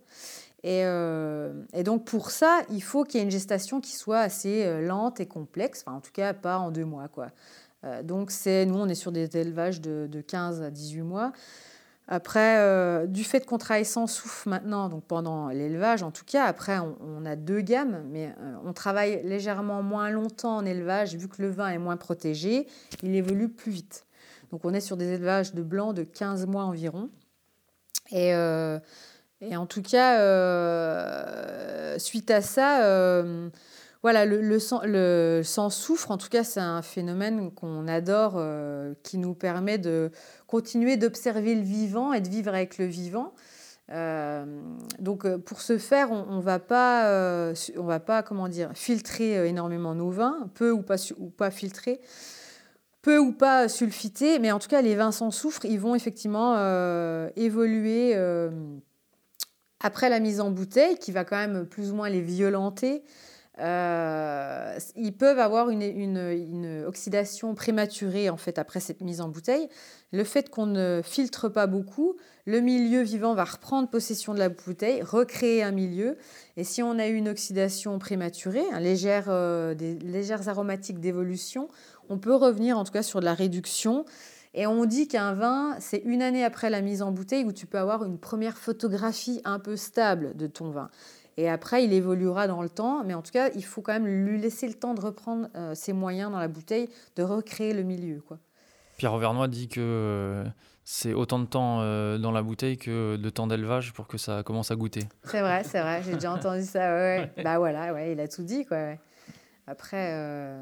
Euh, 0.66 1.52
et, 1.74 1.84
donc 1.84 2.06
pour 2.06 2.32
ça, 2.32 2.62
il 2.70 2.82
faut 2.82 3.04
qu'il 3.04 3.20
y 3.20 3.22
ait 3.22 3.26
une 3.26 3.32
gestation 3.32 3.82
qui 3.82 3.92
soit 3.92 4.20
assez 4.20 4.66
euh, 4.66 4.82
lente 4.82 5.20
et 5.20 5.26
complexe, 5.26 5.84
enfin 5.86 5.98
en 5.98 6.02
tout 6.02 6.12
cas 6.14 6.34
pas 6.34 6.58
en 6.58 6.72
deux 6.72 6.86
mois. 6.86 7.08
Quoi. 7.10 7.32
Euh, 7.84 8.02
donc 8.02 8.32
c'est, 8.32 8.66
nous, 8.66 8.78
on 8.78 8.88
est 8.88 8.96
sur 8.96 9.12
des 9.12 9.36
élevages 9.38 9.82
de, 9.82 10.22
15 10.26 10.62
à 10.62 10.72
18 10.72 11.02
mois. 11.02 11.34
Après, 12.10 13.08
du 13.08 13.24
fait 13.24 13.46
qu'on 13.46 13.58
travaille 13.58 13.86
sans 13.86 14.08
souffle 14.08 14.50
maintenant, 14.50 14.90
donc 14.90 15.06
pendant 15.06 15.48
l'élevage 15.48 16.04
en 16.04 16.12
tout 16.12 16.26
cas, 16.26 16.44
après 16.44 16.78
on, 16.78 17.26
a 17.26 17.38
deux 17.38 17.62
gammes, 17.62 18.04
mais 18.12 18.36
on 18.66 18.74
travaille 18.74 19.22
légèrement 19.24 19.82
moins 19.82 20.10
longtemps 20.10 20.58
en 20.58 20.66
élevage, 20.66 21.16
vu 21.16 21.30
que 21.30 21.42
le 21.42 21.50
vin 21.50 21.70
est 21.70 21.78
moins 21.78 21.96
protégé, 21.96 22.68
il 23.04 23.16
évolue 23.16 23.48
plus 23.48 23.72
vite. 23.72 24.06
Donc 24.54 24.64
on 24.64 24.74
est 24.74 24.80
sur 24.80 24.96
des 24.96 25.12
élevages 25.12 25.54
de 25.54 25.64
blanc 25.64 25.92
de 25.92 26.04
15 26.04 26.46
mois 26.48 26.64
environ. 26.64 27.10
Et 28.12 28.34
et 29.50 29.58
en 29.58 29.66
tout 29.66 29.82
cas, 29.82 30.20
euh, 30.20 32.00
suite 32.00 32.32
à 32.32 32.42
ça, 32.42 32.86
euh, 32.86 33.50
voilà, 34.02 34.26
le, 34.26 34.58
sang, 34.60 35.70
soufre. 35.70 36.12
En 36.12 36.18
tout 36.18 36.30
cas, 36.30 36.46
c'est 36.46 36.62
un 36.62 36.82
phénomène 36.82 37.52
qu'on 37.52 37.88
adore, 37.90 38.36
euh, 38.38 38.94
qui 39.04 39.18
nous 39.18 39.34
permet 39.34 39.78
de 39.78 40.12
continuer 40.48 40.96
d'observer 40.96 41.56
le 41.56 41.62
vivant 41.62 42.14
et 42.14 42.22
de 42.22 42.30
vivre 42.30 42.54
avec 42.54 42.78
le 42.78 42.86
vivant. 42.86 43.34
donc, 45.00 45.28
pour 45.38 45.60
ce 45.60 45.78
faire, 45.78 46.12
on, 46.12 46.38
ne 46.38 46.42
va 46.42 46.60
pas, 46.60 47.54
on 47.78 47.84
va 47.84 48.00
pas, 48.00 48.24
comment 48.24 48.48
dire, 48.48 48.72
filtrer 48.76 49.48
énormément 49.48 49.94
nos 49.94 50.10
vins, 50.10 50.50
peu 50.54 50.72
ou 50.72 50.82
pas, 50.82 50.96
ou 51.20 51.30
pas 51.30 51.52
filtrer 51.52 52.00
peu 53.04 53.20
ou 53.20 53.34
pas 53.34 53.70
sulfiter, 53.70 54.40
mais 54.40 54.52
en 54.52 54.58
tout 54.58 54.70
cas, 54.70 54.82
les 54.82 54.96
vins 54.96 55.12
sans 55.12 55.30
soufre, 55.30 55.66
ils 55.66 55.80
vont 55.80 55.94
effectivement 55.94 56.56
évoluer 57.36 58.16
après 59.80 60.10
la 60.10 60.20
mise 60.20 60.40
en 60.40 60.50
bouteille, 60.50 60.98
qui 60.98 61.12
va 61.12 61.26
quand 61.26 61.36
même 61.36 61.68
plus 61.68 61.92
ou 61.92 61.96
moins 61.96 62.10
les 62.10 62.22
violenter, 62.22 63.04
euh, 63.60 64.80
ils 64.96 65.16
peuvent 65.16 65.38
avoir 65.38 65.70
une, 65.70 66.84
oxydation 66.88 67.54
prématurée 67.54 68.30
en 68.30 68.38
fait 68.38 68.58
après 68.58 68.80
cette 68.80 69.02
mise 69.02 69.22
en 69.22 69.30
bouteille. 69.30 69.70
Le 70.12 70.24
fait 70.24 70.50
qu'on 70.50 70.66
ne 70.66 71.02
filtre 71.04 71.50
pas 71.50 71.68
beaucoup, 71.68 72.16
le 72.46 72.62
milieu 72.62 73.02
vivant 73.02 73.36
va 73.36 73.44
reprendre 73.44 73.90
possession 73.90 74.34
de 74.34 74.40
la 74.40 74.50
bouteille, 74.50 75.02
recréer 75.04 75.62
un 75.62 75.72
milieu. 75.72 76.18
Et 76.58 76.64
si 76.64 76.82
on 76.82 76.98
a 76.98 77.08
eu 77.08 77.14
une 77.14 77.30
oxydation 77.30 77.98
prématurée, 78.00 78.66
un 78.72 78.82
euh, 78.82 79.76
des 79.76 79.96
légères 80.00 80.50
aromatiques 80.50 81.00
d'évolution, 81.00 81.68
on 82.10 82.18
peut 82.18 82.36
revenir 82.36 82.78
en 82.78 82.84
tout 82.84 82.92
cas 82.92 83.04
sur 83.04 83.20
de 83.20 83.26
la 83.26 83.34
réduction 83.34 84.06
et 84.54 84.68
on 84.68 84.86
dit 84.86 85.08
qu'un 85.08 85.34
vin, 85.34 85.76
c'est 85.80 86.02
une 86.06 86.22
année 86.22 86.44
après 86.44 86.70
la 86.70 86.82
mise 86.82 87.02
en 87.02 87.12
bouteille 87.12 87.44
où 87.44 87.52
tu 87.52 87.66
peux 87.66 87.80
avoir 87.80 88.04
une 88.04 88.20
première 88.20 88.58
photographie 88.58 89.42
un 89.46 89.60
peu 89.60 89.76
stable 89.76 90.36
de 90.38 90.46
ton 90.46 90.70
vin. 90.70 90.90
Et 91.38 91.50
après, 91.50 91.84
il 91.84 91.94
évoluera 91.94 92.48
dans 92.48 92.62
le 92.62 92.70
temps, 92.70 93.04
mais 93.04 93.16
en 93.16 93.24
tout 93.24 93.32
cas, 93.32 93.50
il 93.56 93.66
faut 93.66 93.82
quand 93.82 93.94
même 93.94 94.06
lui 94.06 94.40
laisser 94.40 94.68
le 94.68 94.76
temps 94.76 94.94
de 94.94 95.02
reprendre 95.02 95.48
euh, 95.56 95.74
ses 95.74 95.92
moyens 95.92 96.32
dans 96.32 96.38
la 96.38 96.48
bouteille, 96.48 96.88
de 97.16 97.24
recréer 97.24 97.74
le 97.74 97.82
milieu. 97.82 98.22
Quoi. 98.22 98.38
Pierre 98.98 99.14
Auvernois 99.14 99.48
dit 99.48 99.68
que 99.68 99.80
euh, 99.82 100.46
c'est 100.86 101.14
autant 101.14 101.40
de 101.40 101.46
temps 101.46 101.80
euh, 101.82 102.20
dans 102.20 102.32
la 102.32 102.44
bouteille 102.44 102.78
que 102.78 103.16
de 103.16 103.30
temps 103.32 103.48
d'élevage 103.48 103.94
pour 103.94 104.06
que 104.06 104.20
ça 104.20 104.44
commence 104.44 104.70
à 104.70 104.76
goûter. 104.76 105.02
C'est 105.24 105.42
vrai, 105.42 105.64
c'est 105.64 105.82
vrai, 105.82 106.04
j'ai 106.06 106.14
déjà 106.14 106.32
entendu 106.32 106.62
ça. 106.62 106.94
Ouais, 106.94 107.32
Bah 107.44 107.58
voilà, 107.58 107.92
ouais, 107.92 108.12
il 108.12 108.20
a 108.20 108.28
tout 108.28 108.44
dit. 108.44 108.64
Quoi, 108.66 108.94
Après, 109.66 110.56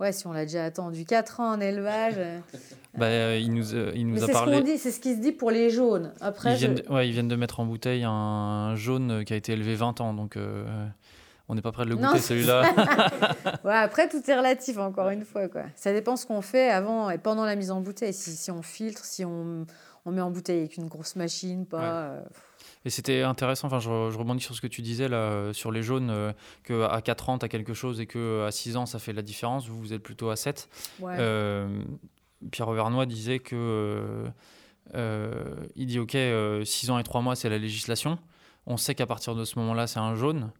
Ouais, 0.00 0.12
si 0.12 0.28
on 0.28 0.32
l'a 0.32 0.44
déjà 0.44 0.64
attendu 0.64 1.04
4 1.04 1.40
ans 1.40 1.54
en 1.54 1.60
élevage. 1.60 2.14
Euh, 2.18 2.38
bah, 2.96 3.06
euh, 3.06 3.38
il 3.40 3.52
nous, 3.52 3.74
euh, 3.74 3.90
il 3.96 4.06
nous 4.06 4.22
a 4.22 4.28
parlé. 4.28 4.78
C'est 4.78 4.92
ce 4.92 5.00
qui 5.00 5.14
se 5.16 5.20
dit 5.20 5.32
pour 5.32 5.50
les 5.50 5.70
jaunes. 5.70 6.12
Après, 6.20 6.52
ils, 6.52 6.58
viennent 6.58 6.74
de, 6.76 6.88
ouais, 6.88 7.08
ils 7.08 7.12
viennent 7.12 7.28
de 7.28 7.34
mettre 7.34 7.58
en 7.58 7.64
bouteille 7.64 8.04
un 8.04 8.76
jaune 8.76 9.24
qui 9.24 9.32
a 9.32 9.36
été 9.36 9.52
élevé 9.52 9.74
20 9.74 10.00
ans. 10.00 10.14
Donc, 10.14 10.38
on 11.48 11.54
n'est 11.54 11.62
pas 11.62 11.72
prêt 11.72 11.84
de 11.84 11.90
le 11.90 11.96
goûter 11.96 12.20
celui-là. 12.20 12.62
ouais, 13.64 13.74
après, 13.74 14.08
tout 14.08 14.22
est 14.24 14.36
relatif, 14.36 14.78
encore 14.78 15.08
une 15.08 15.24
fois. 15.24 15.48
Quoi. 15.48 15.62
Ça 15.74 15.92
dépend 15.92 16.14
ce 16.14 16.26
qu'on 16.26 16.42
fait 16.42 16.70
avant 16.70 17.10
et 17.10 17.18
pendant 17.18 17.44
la 17.44 17.56
mise 17.56 17.72
en 17.72 17.80
bouteille. 17.80 18.14
Si, 18.14 18.30
si 18.30 18.52
on 18.52 18.62
filtre, 18.62 19.04
si 19.04 19.24
on, 19.24 19.66
on, 20.04 20.12
met 20.12 20.20
en 20.20 20.30
bouteille 20.30 20.60
avec 20.60 20.76
une 20.76 20.86
grosse 20.86 21.16
machine, 21.16 21.66
pas. 21.66 22.22
Et 22.84 22.90
c'était 22.90 23.22
intéressant, 23.22 23.66
enfin, 23.66 23.80
je, 23.80 23.90
rebondis 23.90 24.42
sur 24.42 24.54
ce 24.54 24.60
que 24.60 24.66
tu 24.66 24.82
disais 24.82 25.08
là, 25.08 25.52
sur 25.52 25.72
les 25.72 25.82
jaunes, 25.82 26.10
euh, 26.10 26.32
qu'à 26.64 27.00
4 27.00 27.28
ans, 27.28 27.38
tu 27.38 27.44
as 27.44 27.48
quelque 27.48 27.74
chose 27.74 28.00
et 28.00 28.06
qu'à 28.06 28.50
6 28.50 28.76
ans, 28.76 28.86
ça 28.86 28.98
fait 28.98 29.12
la 29.12 29.22
différence. 29.22 29.68
Vous, 29.68 29.78
vous 29.78 29.92
êtes 29.92 30.02
plutôt 30.02 30.30
à 30.30 30.36
7. 30.36 30.68
Euh, 31.02 31.82
Pierre 32.50 32.68
Auvernois 32.68 33.06
disait 33.06 33.40
que. 33.40 34.24
Euh, 34.94 35.66
il 35.76 35.86
dit 35.86 35.98
Ok, 35.98 36.16
6 36.64 36.90
ans 36.90 36.98
et 36.98 37.02
3 37.02 37.20
mois, 37.20 37.36
c'est 37.36 37.48
la 37.48 37.58
législation. 37.58 38.18
On 38.66 38.76
sait 38.76 38.94
qu'à 38.94 39.06
partir 39.06 39.34
de 39.34 39.44
ce 39.44 39.58
moment-là, 39.58 39.86
c'est 39.86 40.00
un 40.00 40.14
jaune 40.14 40.50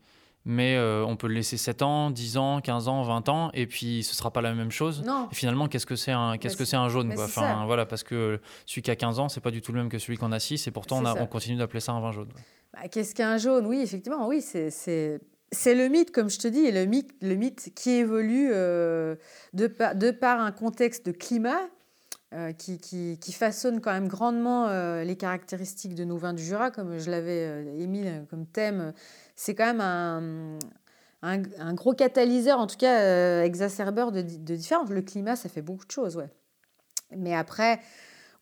mais 0.44 0.76
euh, 0.76 1.04
on 1.04 1.16
peut 1.16 1.26
le 1.26 1.34
laisser 1.34 1.56
7 1.56 1.82
ans, 1.82 2.10
10 2.10 2.38
ans, 2.38 2.60
15 2.60 2.88
ans, 2.88 3.02
20 3.02 3.28
ans, 3.28 3.50
et 3.52 3.66
puis 3.66 4.02
ce 4.02 4.14
sera 4.14 4.32
pas 4.32 4.40
la 4.40 4.54
même 4.54 4.70
chose. 4.70 5.02
Non. 5.04 5.28
Et 5.30 5.34
finalement, 5.34 5.68
qu'est-ce 5.68 5.86
que 5.86 5.96
c'est 5.96 6.12
un, 6.12 6.38
qu'est-ce 6.38 6.56
que 6.56 6.64
c'est 6.64 6.76
un 6.76 6.88
jaune 6.88 7.14
quoi? 7.14 7.24
Enfin, 7.24 7.66
voilà, 7.66 7.86
parce 7.86 8.02
que 8.02 8.40
celui 8.64 8.82
qui 8.82 8.90
a 8.90 8.96
15 8.96 9.18
ans, 9.18 9.28
c'est 9.28 9.40
pas 9.40 9.50
du 9.50 9.60
tout 9.60 9.72
le 9.72 9.80
même 9.80 9.90
que 9.90 9.98
celui 9.98 10.16
qu'on 10.16 10.32
a 10.32 10.40
6, 10.40 10.66
et 10.66 10.70
pourtant 10.70 11.02
on, 11.02 11.04
a, 11.04 11.20
on, 11.20 11.26
continue 11.26 11.58
d'appeler 11.58 11.80
ça 11.80 11.92
un 11.92 12.00
vin 12.00 12.12
jaune. 12.12 12.28
Bah, 12.72 12.88
qu'est-ce 12.88 13.14
qu'un 13.14 13.36
jaune? 13.36 13.66
Oui, 13.66 13.80
effectivement, 13.80 14.26
oui, 14.26 14.40
c'est, 14.40 15.20
le 15.66 15.88
mythe, 15.88 16.12
comme 16.12 16.30
je 16.30 16.38
te 16.38 16.48
dis, 16.48 16.60
et 16.60 16.72
le 16.72 16.86
mythe, 16.86 17.10
le 17.20 17.34
mythe 17.34 17.70
qui 17.74 17.90
évolue 17.90 18.50
euh, 18.52 19.16
de, 19.52 19.66
par, 19.66 19.96
de 19.96 20.10
par 20.10 20.40
un 20.40 20.52
contexte 20.52 21.04
de 21.04 21.12
climat 21.12 21.60
euh, 22.32 22.52
qui, 22.52 22.78
qui, 22.78 23.18
qui, 23.18 23.32
façonne 23.32 23.80
quand 23.80 23.92
même 23.92 24.08
grandement 24.08 24.68
les 25.02 25.16
caractéristiques 25.16 25.94
de 25.94 26.04
nos 26.04 26.16
vins 26.16 26.32
du 26.32 26.42
Jura, 26.42 26.70
comme 26.70 26.98
je 26.98 27.10
l'avais 27.10 27.66
émis 27.78 28.06
comme 28.30 28.46
thème 28.46 28.94
c'est 29.38 29.54
quand 29.54 29.72
même 29.72 30.58
un, 31.22 31.38
un, 31.60 31.74
gros 31.74 31.94
catalyseur, 31.94 32.58
en 32.58 32.66
tout 32.66 32.76
cas 32.76 33.02
euh, 33.02 33.44
exacerbeur 33.44 34.10
de, 34.10 34.20
de 34.20 34.56
différences. 34.56 34.90
Le 34.90 35.00
climat, 35.00 35.36
ça 35.36 35.48
fait 35.48 35.62
beaucoup 35.62 35.86
de 35.86 35.92
choses, 35.92 36.16
ouais. 36.16 36.28
Mais 37.16 37.36
après, 37.36 37.78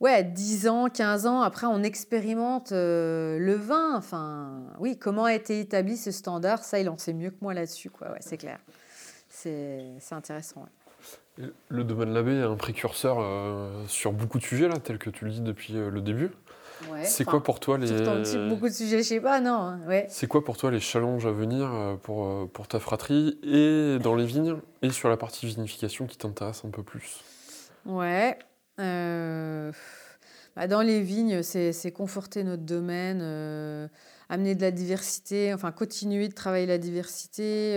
ouais, 0.00 0.24
10 0.24 0.68
ans, 0.68 0.88
15 0.88 1.26
ans, 1.26 1.42
après, 1.42 1.66
on 1.66 1.82
expérimente 1.82 2.72
euh, 2.72 3.38
le 3.38 3.52
vin. 3.56 3.94
Enfin, 3.94 4.72
oui, 4.78 4.98
comment 4.98 5.24
a 5.24 5.34
été 5.34 5.60
établi 5.60 5.98
ce 5.98 6.10
standard? 6.10 6.64
Ça, 6.64 6.80
il 6.80 6.88
en 6.88 6.96
sait 6.96 7.12
mieux 7.12 7.30
que 7.30 7.38
moi 7.42 7.52
là-dessus, 7.52 7.90
quoi. 7.90 8.10
Ouais, 8.12 8.20
c'est 8.20 8.38
clair. 8.38 8.58
C'est 9.28 9.98
intéressant. 10.12 10.64
Le 11.68 11.84
domaine 11.84 12.14
Labbé 12.14 12.32
est 12.36 12.42
un 12.42 12.56
précurseur 12.56 13.18
euh, 13.20 13.86
sur 13.86 14.12
beaucoup 14.12 14.38
de 14.38 14.44
sujets, 14.44 14.66
là, 14.66 14.78
tel 14.78 14.96
que 14.96 15.10
tu 15.10 15.26
le 15.26 15.30
dis 15.30 15.42
depuis 15.42 15.74
le 15.74 16.00
début? 16.00 16.30
C'est 17.04 17.24
quoi 17.24 17.42
pour 17.42 17.60
toi 17.60 17.78
les. 17.78 17.88
beaucoup 18.48 18.68
de 18.68 18.74
sujets, 18.74 18.98
je 18.98 19.02
sais 19.02 19.20
pas, 19.20 19.40
non. 19.40 19.78
Ouais. 19.86 20.06
C'est 20.08 20.26
quoi 20.26 20.44
pour 20.44 20.56
toi 20.56 20.70
les 20.70 20.80
challenges 20.80 21.26
à 21.26 21.32
venir 21.32 21.72
euh, 21.72 21.96
pour, 21.96 22.26
euh, 22.26 22.50
pour 22.52 22.68
ta 22.68 22.78
fratrie 22.80 23.38
et 23.42 23.98
dans 23.98 24.14
les 24.14 24.26
vignes 24.26 24.56
et 24.82 24.90
sur 24.90 25.08
la 25.08 25.16
partie 25.16 25.46
vinification 25.46 26.06
qui 26.06 26.18
t'intéresse 26.18 26.62
un 26.64 26.70
peu 26.70 26.82
plus? 26.82 27.22
Ouais. 27.84 28.38
Euh, 28.78 29.72
bah, 30.54 30.66
dans 30.66 30.82
les 30.82 31.00
vignes, 31.00 31.42
c'est 31.42 31.92
conforter 31.92 32.44
notre 32.44 32.64
domaine, 32.64 33.20
amener 34.28 34.54
de 34.54 34.60
la 34.60 34.70
diversité, 34.70 35.54
enfin 35.54 35.72
continuer 35.72 36.28
de 36.28 36.34
travailler 36.34 36.66
la 36.66 36.78
diversité 36.78 37.76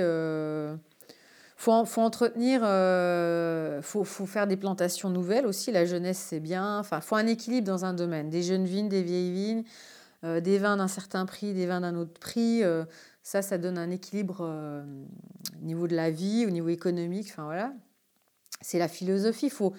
faut, 1.60 1.84
faut 1.84 2.02
entretenir, 2.02 2.62
euh, 2.64 3.82
faut, 3.82 4.06
faut, 4.06 4.26
faire 4.26 4.48
des 4.48 4.56
plantations 4.56 5.10
nouvelles 5.10 5.46
aussi. 5.46 5.74
La 5.74 5.84
jeunesse, 5.84 6.18
c'est 6.18 6.40
bien. 6.40 6.80
Enfin, 6.80 7.02
faut 7.02 7.18
un 7.18 7.28
équilibre 7.28 7.68
dans 7.68 7.84
un 7.84 7.94
domaine. 7.94 8.30
Des 8.30 8.44
jeunes 8.44 8.64
vignes, 8.64 8.88
des 8.88 9.04
vieilles 9.04 9.34
vignes, 9.34 9.64
euh, 10.24 10.40
des 10.40 10.58
vins 10.58 10.78
d'un 10.78 10.88
certain 10.88 11.26
prix, 11.26 11.54
des 11.54 11.66
vins 11.66 11.82
d'un 11.82 11.96
autre 11.98 12.18
prix. 12.18 12.64
Euh, 12.64 12.86
ça, 13.24 13.42
ça 13.42 13.58
donne 13.58 13.78
un 13.78 13.92
équilibre 13.92 14.38
euh, 14.40 14.86
au 15.62 15.66
niveau 15.66 15.90
de 15.90 15.98
la 15.98 16.12
vie, 16.12 16.46
au 16.48 16.50
niveau 16.50 16.70
économique. 16.70 17.28
Enfin, 17.30 17.44
voilà. 17.44 17.74
C'est 18.62 18.80
la 18.80 18.88
philosophie. 18.88 19.48
Il 19.48 19.52
faut 19.52 19.74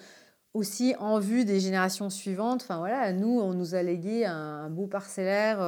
aussi, 0.53 0.95
en 0.99 1.19
vue 1.19 1.47
des 1.47 1.61
générations 1.61 2.11
suivantes, 2.11 2.61
enfin, 2.63 2.77
voilà, 2.77 3.11
nous, 3.15 3.41
on 3.41 3.55
nous 3.55 3.75
a 3.75 3.83
légué 3.83 4.27
un 4.27 4.69
beau 4.69 4.87
parcellaire 4.87 5.61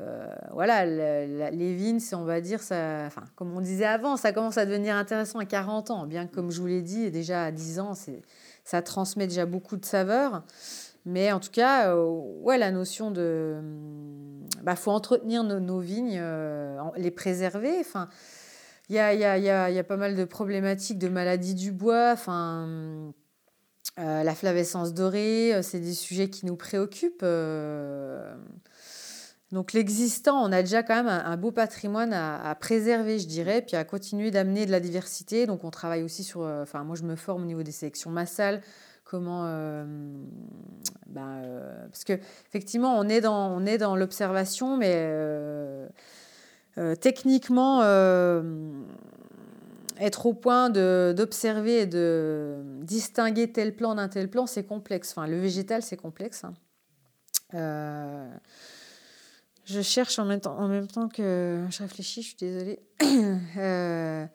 euh, 0.00 0.34
voilà, 0.52 0.86
les 0.86 1.74
vignes, 1.74 2.00
on 2.12 2.24
va 2.24 2.40
dire, 2.40 2.60
enfin, 2.60 3.24
comme 3.36 3.54
on 3.56 3.60
disait 3.60 3.84
avant, 3.84 4.16
ça 4.16 4.32
commence 4.32 4.58
à 4.58 4.66
devenir 4.66 4.96
intéressant 4.96 5.38
à 5.38 5.44
40 5.44 5.90
ans, 5.90 6.06
bien 6.06 6.26
que, 6.26 6.34
comme 6.34 6.50
je 6.50 6.60
vous 6.60 6.66
l'ai 6.66 6.82
dit, 6.82 7.10
déjà 7.10 7.44
à 7.44 7.50
10 7.50 7.80
ans, 7.80 7.92
ça 8.64 8.82
transmet 8.82 9.26
déjà 9.26 9.46
beaucoup 9.46 9.76
de 9.76 9.84
saveurs. 9.84 10.44
Mais 11.04 11.32
en 11.32 11.40
tout 11.40 11.50
cas, 11.50 11.94
euh, 11.94 12.04
ouais, 12.42 12.58
la 12.58 12.70
notion 12.70 13.10
de. 13.10 13.60
Il 14.58 14.62
bah, 14.62 14.76
faut 14.76 14.92
entretenir 14.92 15.42
nos, 15.42 15.80
vignes, 15.80 16.18
euh, 16.20 16.80
les 16.96 17.10
préserver. 17.10 17.76
Enfin, 17.80 18.08
Il 18.88 18.94
y 18.94 18.98
a, 18.98 19.12
y, 19.14 19.24
a, 19.24 19.38
y, 19.38 19.50
a, 19.50 19.70
y 19.70 19.78
a, 19.78 19.84
pas 19.84 19.96
mal 19.96 20.14
de 20.14 20.24
problématiques 20.24 20.98
de 20.98 21.08
maladies 21.08 21.54
du 21.54 21.72
bois, 21.72 22.12
enfin, 22.12 23.12
euh, 23.98 24.22
la 24.22 24.34
flavescence 24.34 24.94
dorée, 24.94 25.60
c'est 25.62 25.80
des 25.80 25.94
sujets 25.94 26.30
qui 26.30 26.46
nous 26.46 26.56
préoccupent. 26.56 27.24
Donc 29.52 29.74
l'existant, 29.74 30.42
on 30.42 30.50
a 30.50 30.62
déjà 30.62 30.82
quand 30.82 30.94
même 30.94 31.08
un, 31.08 31.36
beau 31.36 31.52
patrimoine 31.52 32.14
à, 32.14 32.54
préserver, 32.58 33.18
je 33.18 33.26
dirais, 33.26 33.60
puis 33.60 33.76
à 33.76 33.84
continuer 33.84 34.30
d'amener 34.30 34.64
de 34.64 34.70
la 34.70 34.80
diversité. 34.80 35.46
Donc 35.46 35.62
on 35.62 35.70
travaille 35.70 36.02
aussi 36.02 36.24
sur, 36.24 36.42
euh, 36.42 36.62
enfin 36.62 36.84
moi 36.84 36.96
je 36.96 37.02
me 37.02 37.16
forme 37.16 37.42
au 37.42 37.46
niveau 37.46 37.62
des 37.62 37.70
sélections 37.70 38.10
massales, 38.10 38.62
comment, 39.04 39.44
euh, 39.44 39.84
ben, 41.06 41.42
euh, 41.44 41.86
parce 41.86 42.04
que 42.04 42.14
effectivement 42.48 42.98
on 42.98 43.06
est 43.10 43.20
dans, 43.20 43.52
on 43.54 43.66
est 43.66 43.76
dans 43.76 43.94
l'observation, 43.94 44.78
mais 44.78 45.06
techniquement 47.02 47.82
être 50.00 50.24
au 50.24 50.32
point 50.32 50.70
d'observer 50.70 51.80
et 51.80 51.86
de 51.86 52.56
distinguer 52.80 53.52
tel 53.52 53.76
plan 53.76 53.96
d'un 53.96 54.08
tel 54.08 54.30
plan, 54.30 54.46
c'est 54.46 54.64
complexe. 54.64 55.10
Enfin, 55.10 55.26
le 55.26 55.38
végétal, 55.38 55.82
c'est 55.82 55.98
complexe. 55.98 56.42
Hein. 56.44 56.54
Je 59.72 59.80
cherche 59.80 60.18
en 60.18 60.26
même 60.26 60.40
temps, 60.40 61.08
que 61.08 61.64
je 61.70 61.78
réfléchis, 61.78 62.22
je 62.22 62.28
suis 62.28 62.36
désolée. 62.38 62.80
Euh, 63.58 64.26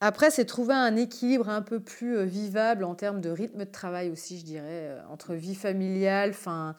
après, 0.00 0.30
c'est 0.30 0.44
trouver 0.44 0.74
un 0.74 0.96
équilibre 0.96 1.48
un 1.48 1.62
peu 1.62 1.80
plus 1.80 2.16
euh, 2.16 2.24
vivable 2.24 2.84
en 2.84 2.94
termes 2.94 3.20
de 3.20 3.30
rythme 3.30 3.60
de 3.60 3.70
travail 3.70 4.10
aussi, 4.10 4.38
je 4.38 4.44
dirais, 4.44 4.64
euh, 4.66 5.00
entre 5.10 5.34
vie 5.34 5.54
familiale. 5.54 6.30
Enfin, 6.30 6.76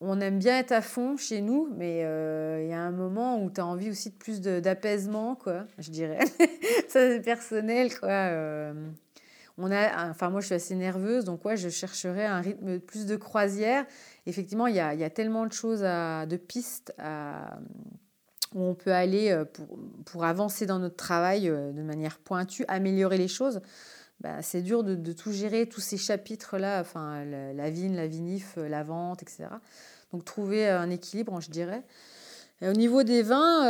on 0.00 0.20
aime 0.20 0.38
bien 0.38 0.58
être 0.58 0.72
à 0.72 0.80
fond 0.80 1.16
chez 1.16 1.40
nous, 1.40 1.68
mais 1.76 2.00
il 2.00 2.68
y 2.68 2.72
a 2.72 2.80
un 2.80 2.90
moment 2.90 3.42
où 3.42 3.50
tu 3.50 3.60
as 3.60 3.66
envie 3.66 3.90
aussi 3.90 4.10
de 4.10 4.16
plus 4.16 4.40
d'apaisement, 4.40 5.34
quoi, 5.36 5.64
je 5.78 5.90
dirais. 5.90 6.24
Ça, 6.88 7.08
c'est 7.08 7.22
personnel, 7.22 7.98
quoi. 7.98 8.32
on 9.58 9.70
a, 9.70 10.10
enfin, 10.10 10.30
moi, 10.30 10.40
je 10.40 10.46
suis 10.46 10.54
assez 10.54 10.74
nerveuse, 10.74 11.24
donc 11.24 11.44
ouais, 11.44 11.56
je 11.56 11.68
chercherais 11.68 12.26
un 12.26 12.40
rythme 12.40 12.80
plus 12.80 13.06
de 13.06 13.16
croisière 13.16 13.86
effectivement, 14.26 14.66
il 14.66 14.76
y 14.76 14.80
a, 14.80 15.10
tellement 15.10 15.46
de 15.46 15.52
choses, 15.52 15.80
de 15.80 16.36
pistes 16.36 16.92
où 18.54 18.62
on 18.62 18.74
peut 18.74 18.92
aller 18.92 19.30
euh, 19.30 19.44
pour, 20.04 20.24
avancer 20.24 20.66
dans 20.66 20.78
notre 20.78 20.96
travail 20.96 21.48
euh, 21.48 21.72
de 21.72 21.82
manière 21.82 22.18
pointue, 22.18 22.64
améliorer 22.68 23.18
les 23.18 23.28
choses. 23.28 23.60
Bah, 24.20 24.40
c'est 24.40 24.62
dur 24.62 24.84
de, 24.84 25.12
tout 25.12 25.32
gérer, 25.32 25.66
tous 25.66 25.80
ces 25.80 25.96
chapitres-là, 25.96 26.80
enfin, 26.80 27.24
la, 27.24 27.70
vigne, 27.70 27.96
la 27.96 28.06
vinif, 28.06 28.54
euh, 28.56 28.68
la 28.68 28.84
vente, 28.84 29.22
etc. 29.22 29.46
Donc 30.12 30.24
trouver 30.24 30.68
un 30.68 30.90
équilibre, 30.90 31.40
je 31.40 31.50
dirais. 31.50 31.82
au 32.62 32.72
niveau 32.72 33.02
des 33.02 33.22
vins, 33.22 33.62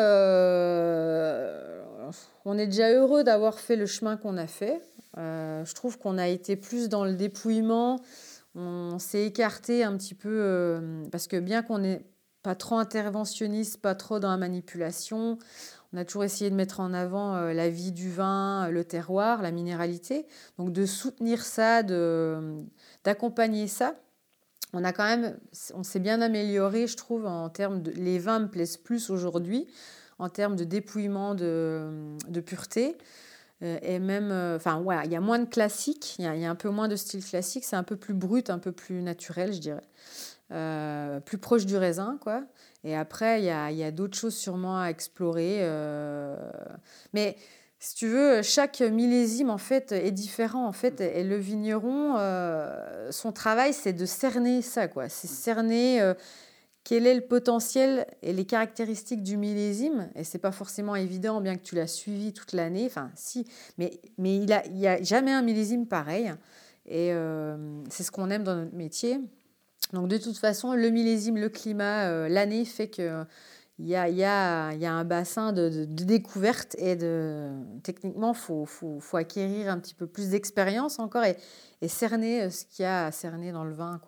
on 2.44 2.58
est 2.58 2.66
déjà 2.66 2.90
heureux 2.90 3.22
d'avoir 3.22 3.60
fait 3.60 3.76
le 3.76 3.86
chemin 3.86 4.16
qu'on 4.16 4.36
a 4.36 4.48
fait. 4.48 4.82
je 5.16 5.74
trouve 5.74 5.98
qu'on 5.98 6.18
a 6.18 6.26
été 6.26 6.56
plus 6.56 6.88
dans 6.88 7.04
le 7.04 7.14
dépouillement, 7.14 8.00
on 8.54 8.98
s'est 8.98 9.24
écarté 9.24 9.82
un 9.82 9.96
petit 9.96 10.14
peu 10.14 10.28
euh, 10.30 11.04
parce 11.10 11.26
que 11.26 11.38
bien 11.38 11.62
qu'on 11.62 11.78
n'est 11.78 12.04
pas 12.42 12.54
trop 12.54 12.76
interventionniste, 12.76 13.80
pas 13.80 13.94
trop 13.94 14.18
dans 14.18 14.30
la 14.30 14.36
manipulation, 14.36 15.38
on 15.92 15.96
a 15.96 16.04
toujours 16.04 16.24
essayé 16.24 16.50
de 16.50 16.56
mettre 16.56 16.80
en 16.80 16.92
avant 16.92 17.36
euh, 17.36 17.52
la 17.52 17.70
vie 17.70 17.92
du 17.92 18.10
vin, 18.10 18.68
le 18.68 18.84
terroir, 18.84 19.42
la 19.42 19.52
minéralité. 19.52 20.26
Donc 20.58 20.72
de 20.72 20.86
soutenir 20.86 21.42
ça, 21.42 21.82
d'accompagner 23.04 23.68
ça. 23.68 23.94
On 24.74 24.84
a 24.84 24.92
quand 24.92 25.04
même, 25.04 25.38
on 25.74 25.82
s'est 25.82 26.00
bien 26.00 26.20
amélioré, 26.22 26.86
je 26.86 26.96
trouve, 26.96 27.26
en 27.26 27.50
termes 27.50 27.82
de, 27.82 27.90
les 27.92 28.18
vins 28.18 28.38
me 28.38 28.48
plaisent 28.48 28.78
plus 28.78 29.10
aujourd'hui 29.10 29.66
en 30.18 30.28
termes 30.28 30.56
de 30.56 30.64
dépouillement 30.64 31.34
de 31.34 32.40
pureté. 32.44 32.96
Euh, 33.62 33.78
et 33.82 33.98
même, 33.98 34.30
euh, 34.32 34.56
enfin, 34.56 34.80
ouais, 34.80 34.97
il 35.05 35.12
y 35.12 35.16
a 35.16 35.20
moins 35.20 35.39
de 35.39 35.44
classique, 35.44 36.16
il 36.18 36.24
y, 36.24 36.44
a 36.44 36.51
un 36.51 36.55
peu 36.55 36.70
moins 36.70 36.89
de 36.89 36.97
style 36.97 37.24
classique, 37.24 37.64
c'est 37.64 37.76
un 37.76 37.84
peu 37.84 37.97
plus 37.97 38.14
brut, 38.14 38.51
un 38.51 38.59
peu 38.59 38.72
plus 38.72 39.02
naturel, 39.02 39.52
je 39.52 39.59
dirais. 39.59 39.84
Euh, 40.52 41.20
plus 41.20 41.39
proche 41.39 41.64
du 41.64 41.76
raisin, 41.76 42.18
quoi. 42.20 42.43
Et 42.84 42.97
après, 42.97 43.40
il 43.40 43.44
y 43.44 43.51
a, 43.51 43.70
y 43.70 43.84
a 43.84 43.90
d'autres 43.90 44.18
choses 44.18 44.34
sûrement 44.34 44.80
à 44.80 44.89
explorer. 44.89 45.60
Mais 47.14 47.36
si 47.78 47.94
tu 47.94 48.09
veux, 48.09 48.43
chaque 48.43 48.80
millésime, 48.80 49.51
en 49.51 49.59
fait, 49.59 49.93
est 49.93 50.10
différent, 50.10 50.66
en 50.66 50.72
fait. 50.72 51.01
Et 51.01 51.24
le 51.24 51.36
vigneron, 51.36 52.16
son 53.10 53.32
travail, 53.32 53.72
c'est 53.72 53.93
de 53.93 54.05
cerner 54.05 54.62
ça, 54.62 54.89
quoi. 54.89 55.09
C'est 55.09 55.28
cerner 55.28 56.12
quel 56.84 57.06
est 57.06 57.14
le 57.14 57.20
potentiel 57.20 58.06
et 58.22 58.32
les 58.32 58.44
caractéristiques 58.44 59.22
du 59.22 59.36
millésime 59.36 60.10
Et 60.16 60.24
c'est 60.24 60.38
pas 60.38 60.52
forcément 60.52 60.96
évident, 60.96 61.40
bien 61.40 61.56
que 61.56 61.62
tu 61.62 61.74
l'as 61.74 61.86
suivi 61.86 62.32
toute 62.32 62.52
l'année. 62.52 62.86
Enfin, 62.86 63.10
si, 63.14 63.46
mais, 63.78 64.00
mais 64.18 64.36
il 64.36 64.46
n'y 64.46 64.86
a, 64.86 64.92
a, 64.92 65.02
jamais 65.02 65.30
un 65.30 65.42
millésime 65.42 65.86
pareil. 65.86 66.32
Et 66.86 67.12
euh, 67.12 67.56
c'est 67.88 68.02
ce 68.02 68.10
qu'on 68.10 68.30
aime 68.30 68.42
dans 68.42 68.56
notre 68.56 68.74
métier. 68.74 69.20
Donc, 69.92 70.09
de 70.09 70.16
toute 70.16 70.38
façon, 70.38 70.72
le 70.72 70.90
millésime, 70.90 71.36
le 71.36 71.48
climat, 71.48 72.09
euh, 72.09 72.28
l'année 72.28 72.64
fait 72.64 72.88
que 72.88 73.24
il 73.82 73.88
y 73.88 74.24
a, 74.24 74.68
un 74.68 75.04
bassin 75.04 75.52
de, 75.52 75.68
de, 75.68 76.04
découverte 76.04 76.76
et 76.78 76.96
techniquement, 77.82 78.32
il 78.32 78.66
faut, 78.66 79.16
acquérir 79.16 79.70
un 79.70 79.78
petit 79.78 79.94
peu 79.94 80.06
plus 80.06 80.30
d'expérience 80.30 81.00
encore 81.00 81.24
et, 81.24 81.36
cerner 81.88 82.42
euh, 82.42 82.50
ce 82.50 82.64
qu'il 82.64 82.84
y 82.84 82.86
a 82.86 83.06
à 83.06 83.10
cerner 83.10 83.50
dans 83.50 83.64
le 83.64 83.72
vin. 83.72 84.00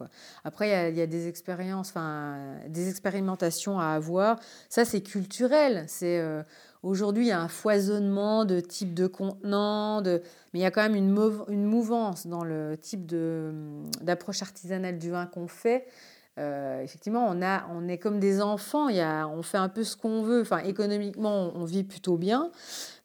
Après, 0.44 0.90
il 0.90 0.96
y 0.96 1.00
a, 1.00 1.06
des 1.08 1.26
expériences, 1.26 1.88
enfin, 1.88 2.38
des 2.68 2.88
expérimentations 2.88 3.80
à 3.80 3.86
avoir. 3.86 4.38
Ça, 4.68 4.84
c'est 4.84 5.00
culturel. 5.00 5.86
Euh, 6.02 6.44
Aujourd'hui, 6.84 7.24
il 7.24 7.28
y 7.28 7.32
a 7.32 7.40
un 7.40 7.48
foisonnement 7.48 8.44
de 8.44 8.60
types 8.60 8.94
de 8.94 9.06
contenants, 9.06 10.02
mais 10.02 10.20
il 10.52 10.60
y 10.60 10.66
a 10.66 10.70
quand 10.70 10.82
même 10.82 10.94
une 10.94 11.64
mouvance 11.64 12.26
dans 12.26 12.44
le 12.44 12.76
type 12.76 13.06
d'approche 14.02 14.42
artisanale 14.42 14.98
du 14.98 15.10
vin 15.10 15.26
qu'on 15.26 15.48
fait. 15.48 15.86
Euh, 16.38 16.82
effectivement, 16.82 17.26
on, 17.28 17.42
a, 17.42 17.64
on 17.72 17.86
est 17.86 17.98
comme 17.98 18.18
des 18.18 18.42
enfants, 18.42 18.88
il 18.88 18.96
y 18.96 19.00
a, 19.00 19.28
on 19.28 19.42
fait 19.42 19.58
un 19.58 19.68
peu 19.68 19.84
ce 19.84 19.96
qu'on 19.96 20.22
veut. 20.22 20.40
Enfin, 20.40 20.58
économiquement, 20.58 21.52
on 21.54 21.64
vit 21.64 21.84
plutôt 21.84 22.16
bien. 22.16 22.50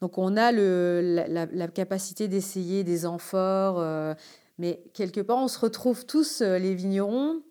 Donc, 0.02 0.18
on 0.18 0.36
a 0.36 0.52
le, 0.52 1.26
la, 1.30 1.68
capacité 1.68 2.28
d'essayer 2.28 2.84
des 2.84 3.06
amphores. 3.06 3.80
Euh, 3.80 4.16
mais 4.58 4.82
quelque 4.94 5.22
part, 5.22 5.38
on 5.38 5.48
se 5.48 5.60
retrouve 5.60 6.06
tous, 6.06 6.42
euh, 6.42 6.58
les 6.58 6.74
vignerons. 6.74 7.42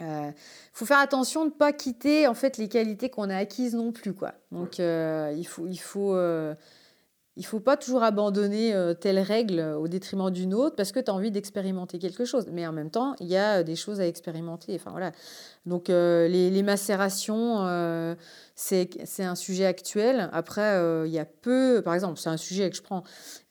Il 0.00 0.34
faut 0.72 0.86
faire 0.86 0.98
attention 0.98 1.44
de 1.44 1.50
ne 1.50 1.54
pas 1.54 1.72
quitter 1.72 2.26
en 2.26 2.34
fait 2.34 2.58
les 2.58 2.68
qualités 2.68 3.08
qu'on 3.08 3.30
a 3.30 3.36
acquises 3.36 3.74
non 3.74 3.92
plus. 3.92 4.12
Quoi. 4.12 4.34
Donc, 4.50 4.78
il 4.78 5.46
faut, 5.46 5.66
il 5.66 5.78
faut 5.78 6.14
il 7.36 7.40
ne 7.40 7.46
faut 7.46 7.58
pas 7.58 7.76
toujours 7.76 8.04
abandonner 8.04 8.74
euh, 8.74 8.94
telle 8.94 9.18
règle 9.18 9.60
au 9.76 9.88
détriment 9.88 10.30
d'une 10.30 10.54
autre 10.54 10.76
parce 10.76 10.92
que 10.92 11.00
tu 11.00 11.10
as 11.10 11.14
envie 11.14 11.32
d'expérimenter 11.32 11.98
quelque 11.98 12.24
chose. 12.24 12.46
Mais 12.52 12.64
en 12.64 12.72
même 12.72 12.90
temps, 12.90 13.16
il 13.18 13.26
y 13.26 13.36
a 13.36 13.58
euh, 13.58 13.62
des 13.64 13.74
choses 13.74 14.00
à 14.00 14.06
expérimenter. 14.06 14.76
Enfin, 14.76 14.92
voilà. 14.92 15.10
Donc 15.66 15.90
euh, 15.90 16.28
les, 16.28 16.62
macérations, 16.62 17.66
c'est 18.54 19.24
un 19.24 19.34
sujet 19.34 19.66
actuel. 19.66 20.28
Après, 20.32 20.78
il 21.06 21.10
y 21.10 21.18
a 21.18 21.24
peu, 21.24 21.82
par 21.84 21.94
exemple, 21.94 22.18
c'est 22.18 22.28
un 22.28 22.36
sujet 22.36 22.70
que 22.70 22.76
je 22.76 22.82
prends, 22.82 23.02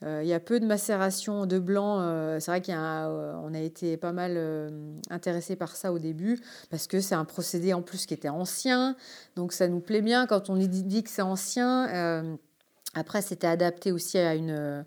il 0.02 0.26
y 0.26 0.34
a 0.34 0.40
peu 0.40 0.60
de 0.60 0.66
macération 0.66 1.46
de 1.46 1.60
blanc. 1.60 2.00
c'est 2.40 2.52
vrai 2.52 2.62
qu'on 2.62 2.74
a, 2.74 3.58
a 3.58 3.60
été 3.60 3.98
pas 3.98 4.12
mal 4.14 4.72
intéressé 5.10 5.56
par 5.56 5.76
ça 5.76 5.92
au 5.92 6.00
début 6.00 6.40
parce 6.70 6.88
que 6.88 7.02
c'est 7.02 7.16
un 7.16 7.26
procédé 7.26 7.74
en 7.74 7.82
plus 7.82 8.06
qui 8.06 8.14
était 8.14 8.30
ancien. 8.30 8.96
Donc 9.36 9.52
ça 9.52 9.68
nous 9.68 9.80
plaît 9.80 10.02
bien 10.02 10.28
quand 10.28 10.50
on 10.50 10.56
dit 10.56 11.04
que 11.04 11.10
c'est 11.10 11.24
ancien 11.24 12.38
après, 12.94 13.22
c'était 13.22 13.48
adapté 13.48 13.91
aussi 13.91 14.18
à 14.18 14.36
une, 14.36 14.52
euh, 14.52 14.84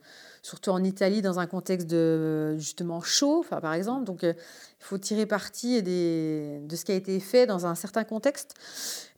surtout 0.47 0.71
en 0.71 0.85
Italie, 0.85 1.23
dans 1.23 1.41
un 1.41 1.47
contexte 1.47 1.91
de 1.91 2.57
justement 2.57 3.01
chaud, 3.01 3.41
enfin, 3.41 3.61
par 3.61 3.75
exemple. 3.75 4.05
Donc, 4.05 4.23
euh, 4.23 4.33
il 4.81 4.85
faut 4.85 4.97
tirer 4.97 5.27
parti 5.27 5.83
des, 5.83 6.61
de 6.63 6.77
ce 6.77 6.85
qui 6.85 6.93
a 6.93 6.95
été 6.95 7.19
fait 7.19 7.47
dans 7.47 7.67
un 7.67 7.75
certain 7.75 8.05
contexte. 8.05 8.55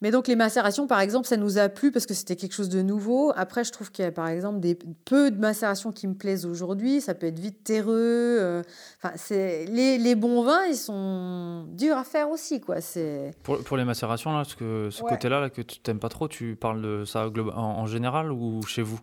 Mais 0.01 0.11
donc, 0.11 0.27
les 0.27 0.37
macérations, 0.37 0.87
par 0.87 1.01
exemple, 1.01 1.29
ça 1.29 1.37
nous 1.37 1.59
a 1.59 1.69
plu 1.69 1.93
parce 1.93 2.07
que 2.07 2.15
c'était 2.15 2.37
quelque 2.37 2.55
chose 2.55 2.71
de 2.71 2.81
nouveau. 2.81 3.33
Après, 3.37 3.63
je 3.63 3.73
trouve 3.73 3.91
qu'il 3.91 4.07
y 4.07 4.09
a, 4.09 4.13
par 4.13 4.29
exemple, 4.29 4.61
des, 4.61 4.75
peu 5.05 5.31
de 5.31 5.39
macérations 5.39 5.93
qui 5.93 6.07
me 6.07 6.15
plaisent 6.15 6.47
aujourd'hui. 6.47 7.03
Ça 7.03 7.13
peut 7.13 7.27
être 7.27 7.39
vite 7.39 7.63
terreux. 7.63 8.39
Euh, 8.41 8.63
enfin, 9.03 9.13
c'est, 9.17 9.67
les, 9.67 9.99
les, 9.99 10.15
bons 10.15 10.43
vins, 10.45 10.65
ils 10.65 10.77
sont 10.77 11.67
durs 11.73 11.99
à 11.99 12.05
faire 12.05 12.31
aussi, 12.31 12.63
quoi. 12.63 12.81
C'est... 12.81 13.33
Pour, 13.43 13.63
pour 13.65 13.77
les 13.77 13.85
macérations, 13.85 14.33
là, 14.33 14.45
ce, 14.45 14.57
que, 14.57 14.89
ce 14.91 15.03
côté-là 15.03 15.41
là, 15.41 15.51
que 15.51 15.61
tu 15.61 15.79
n'aimes 15.87 16.01
pas 16.01 16.09
trop, 16.09 16.27
tu 16.27 16.57
parles 16.57 16.81
de 16.81 17.05
ça 17.05 17.29
en 17.55 17.85
général 17.85 18.33
ou 18.33 18.63
chez 18.63 18.81
vous? 18.81 18.99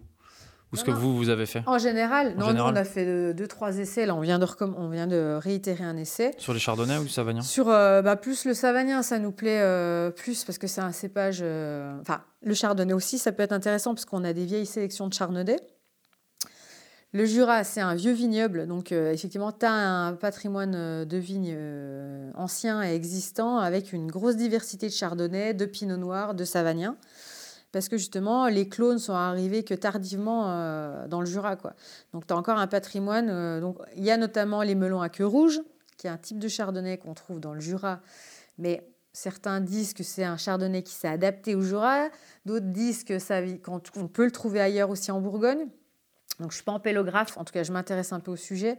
Ou 0.76 0.80
ce 0.80 0.84
que 0.84 0.92
vous, 0.92 1.16
vous 1.16 1.30
avez 1.30 1.46
fait 1.46 1.64
En 1.66 1.78
général, 1.78 2.36
non, 2.38 2.54
Nous, 2.54 2.62
on 2.62 2.76
a 2.76 2.84
fait 2.84 3.34
deux, 3.34 3.48
trois 3.48 3.78
essais. 3.78 4.06
Là, 4.06 4.16
on 4.16 4.22
vient, 4.22 4.40
de 4.40 4.46
on 4.78 4.90
vient 4.90 5.08
de 5.08 5.38
réitérer 5.42 5.84
un 5.84 5.98
essai. 5.98 6.32
Sur 6.38 6.54
les 6.54 6.60
chardonnays 6.60 6.98
ou 6.98 7.04
le 7.04 7.10
savagnin 7.10 7.42
Sur 7.42 7.70
euh, 7.70 8.02
bah, 8.02 8.16
plus 8.16 8.46
le 8.46 8.54
savagnin, 8.54 9.02
ça 9.02 9.20
nous 9.20 9.32
plaît 9.32 9.62
euh, 9.62 10.12
plus 10.12 10.44
parce 10.44 10.58
que 10.58 10.68
c'est 10.68 10.82
un 10.82 10.92
cépage. 10.92 11.40
Euh, 11.42 11.98
enfin, 12.02 12.22
le 12.44 12.54
chardonnay 12.54 12.94
aussi, 12.94 13.18
ça 13.18 13.32
peut 13.32 13.44
être 13.44 13.54
intéressant 13.54 13.94
parce 13.94 14.06
qu'on 14.06 14.24
a 14.24 14.34
des 14.34 14.46
vieilles 14.46 14.66
sélections 14.66 15.08
de 15.08 15.14
chardonnay. 15.14 15.58
Le 17.14 17.26
Jura, 17.26 17.64
c'est 17.64 17.80
un 17.80 17.96
vieux 17.96 18.12
vignoble, 18.12 18.68
donc 18.68 18.92
effectivement, 18.92 19.54
tu 19.54 19.66
as 19.66 19.72
un 19.72 20.14
patrimoine 20.16 21.06
de 21.06 21.18
vignes 21.18 21.58
ancien 22.36 22.84
et 22.84 22.94
existant 22.94 23.58
avec 23.58 23.94
une 23.94 24.12
grosse 24.12 24.36
diversité 24.36 24.88
de 24.88 24.92
chardonnay, 24.92 25.54
de 25.54 25.66
pinot 25.66 25.96
noir, 25.96 26.34
de 26.34 26.44
savagnin 26.44 26.98
parce 27.76 27.90
que 27.90 27.98
justement, 27.98 28.48
les 28.48 28.70
clones 28.70 29.00
sont 29.00 29.16
arrivés 29.16 29.66
que 29.66 29.74
tardivement 29.74 30.46
dans 31.10 31.20
le 31.20 31.26
Jura. 31.26 31.58
Quoi. 31.58 31.74
Donc, 32.14 32.26
tu 32.26 32.34
as 32.34 32.38
encore 32.38 32.58
un 32.58 32.68
patrimoine. 32.68 33.60
donc, 33.60 33.80
il 33.98 34.06
y 34.06 34.12
a 34.12 34.16
notamment 34.16 34.62
les 34.62 34.76
melons 34.76 35.02
à 35.02 35.10
queue 35.10 35.26
rouge, 35.26 35.60
qui 35.98 36.08
est 36.08 36.10
un 36.10 36.16
type 36.16 36.40
de 36.40 36.48
chardonnay 36.48 36.98
qu'on 36.98 37.14
trouve 37.14 37.42
dans 37.42 37.54
le 37.54 37.60
Jura, 37.60 38.00
mais 38.58 38.88
certains 39.12 39.60
disent 39.60 39.94
que 39.94 40.04
c'est 40.04 40.24
un 40.24 40.38
chardonnay 40.38 40.84
qui 40.84 40.94
s'est 40.94 41.10
adapté 41.10 41.54
au 41.54 41.60
Jura, 41.60 42.08
d'autres 42.46 42.68
disent 42.68 43.04
qu'on 43.04 44.08
peut 44.08 44.24
le 44.24 44.32
trouver 44.32 44.62
ailleurs 44.62 44.90
aussi 44.90 45.12
en 45.12 45.20
Bourgogne. 45.20 45.68
Donc, 46.40 46.52
je 46.52 46.56
ne 46.56 46.58
suis 46.58 46.64
pas 46.64 46.74
en 46.74 46.80
pélographe, 46.80 47.38
en 47.38 47.46
tout 47.46 47.54
cas, 47.54 47.64
je 47.64 47.72
m'intéresse 47.72 48.12
un 48.12 48.20
peu 48.20 48.32
au 48.32 48.36
sujet. 48.36 48.78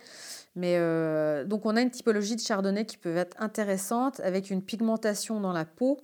Mais 0.56 0.76
euh, 0.76 1.44
donc, 1.44 1.64
on 1.64 1.74
a 1.76 1.80
une 1.80 1.90
typologie 1.90 2.36
de 2.36 2.40
chardonnay 2.40 2.84
qui 2.84 2.98
peut 2.98 3.16
être 3.16 3.36
intéressante, 3.40 4.20
avec 4.20 4.50
une 4.50 4.62
pigmentation 4.62 5.40
dans 5.40 5.52
la 5.52 5.64
peau. 5.64 5.98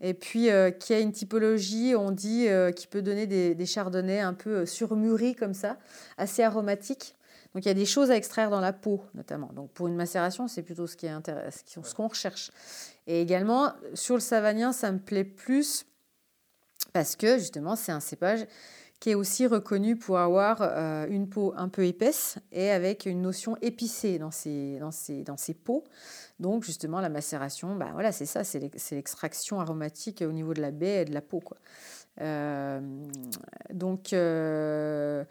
Et 0.00 0.14
puis, 0.14 0.50
euh, 0.50 0.70
qui 0.70 0.92
a 0.92 0.98
une 0.98 1.12
typologie, 1.12 1.94
on 1.96 2.10
dit, 2.10 2.48
euh, 2.48 2.72
qui 2.72 2.86
peut 2.86 3.02
donner 3.02 3.26
des, 3.26 3.54
des, 3.54 3.66
chardonnays 3.66 4.20
un 4.20 4.34
peu 4.34 4.66
surmûris, 4.66 5.36
comme 5.36 5.54
ça, 5.54 5.76
assez 6.18 6.42
aromatiques. 6.42 7.14
Donc, 7.54 7.64
il 7.64 7.68
y 7.68 7.70
a 7.70 7.74
des 7.74 7.86
choses 7.86 8.10
à 8.10 8.16
extraire 8.16 8.50
dans 8.50 8.60
la 8.60 8.72
peau, 8.72 9.02
notamment. 9.14 9.50
Donc, 9.54 9.70
pour 9.70 9.86
une 9.86 9.96
macération, 9.96 10.48
c'est 10.48 10.62
plutôt 10.62 10.86
ce 10.86 10.96
qui 10.96 11.06
est 11.06 11.10
intéressant, 11.10 11.82
ce 11.82 11.94
qu'on 11.94 12.08
recherche. 12.08 12.50
Et 13.06 13.20
également, 13.20 13.72
sur 13.94 14.14
le 14.14 14.20
savagnin, 14.20 14.72
ça 14.72 14.90
me 14.92 14.98
plaît 14.98 15.24
plus 15.24 15.84
parce 16.92 17.16
que, 17.16 17.38
justement, 17.38 17.76
c'est 17.76 17.92
un 17.92 18.00
cépage 18.00 18.46
qui 19.00 19.10
est 19.10 19.14
aussi 19.14 19.46
reconnu 19.46 19.96
pour 19.96 20.18
avoir 20.18 20.58
euh, 20.60 21.06
une 21.08 21.26
peau 21.26 21.54
un 21.56 21.70
peu 21.70 21.86
épaisse 21.86 22.36
et 22.52 22.70
avec 22.70 23.06
une 23.06 23.22
notion 23.22 23.56
épicée 23.62 24.18
dans 24.18 24.30
ses, 24.30 24.78
dans 24.78 24.90
ses, 24.90 25.24
dans 25.24 25.38
ses 25.38 25.54
peaux. 25.54 25.84
Donc 26.38 26.64
justement, 26.64 27.00
la 27.00 27.08
macération, 27.08 27.74
bah, 27.76 27.88
voilà, 27.94 28.12
c'est 28.12 28.26
ça, 28.26 28.44
c'est 28.44 28.60
l'extraction 28.92 29.58
aromatique 29.58 30.22
au 30.22 30.32
niveau 30.32 30.52
de 30.52 30.60
la 30.60 30.70
baie 30.70 31.02
et 31.02 31.04
de 31.06 31.14
la 31.14 31.22
peau. 31.22 31.40
Quoi. 31.40 31.56
Euh, 32.20 32.80
donc 33.72 34.12
euh, 34.12 35.24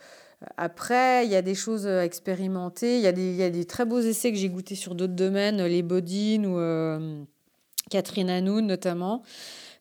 après, 0.58 1.26
il 1.28 1.32
y 1.32 1.36
a 1.36 1.44
des 1.44 1.56
choses 1.56 1.86
à 1.86 2.04
expérimenter. 2.06 2.98
Il 2.98 3.04
y, 3.04 3.08
a 3.08 3.12
des, 3.12 3.36
y 3.36 3.44
a 3.44 3.52
des 3.52 3.66
très 3.66 3.86
beaux 3.86 4.00
essais 4.00 4.32
que 4.32 4.38
j'ai 4.38 4.50
goûtés 4.50 4.76
sur 4.76 4.96
d'autres 4.96 5.14
domaines, 5.14 5.64
les 5.64 5.84
Bodines 5.84 6.48
ou 6.48 6.58
Catherine 7.92 8.32
Hanoun 8.32 8.66
notamment. 8.66 9.22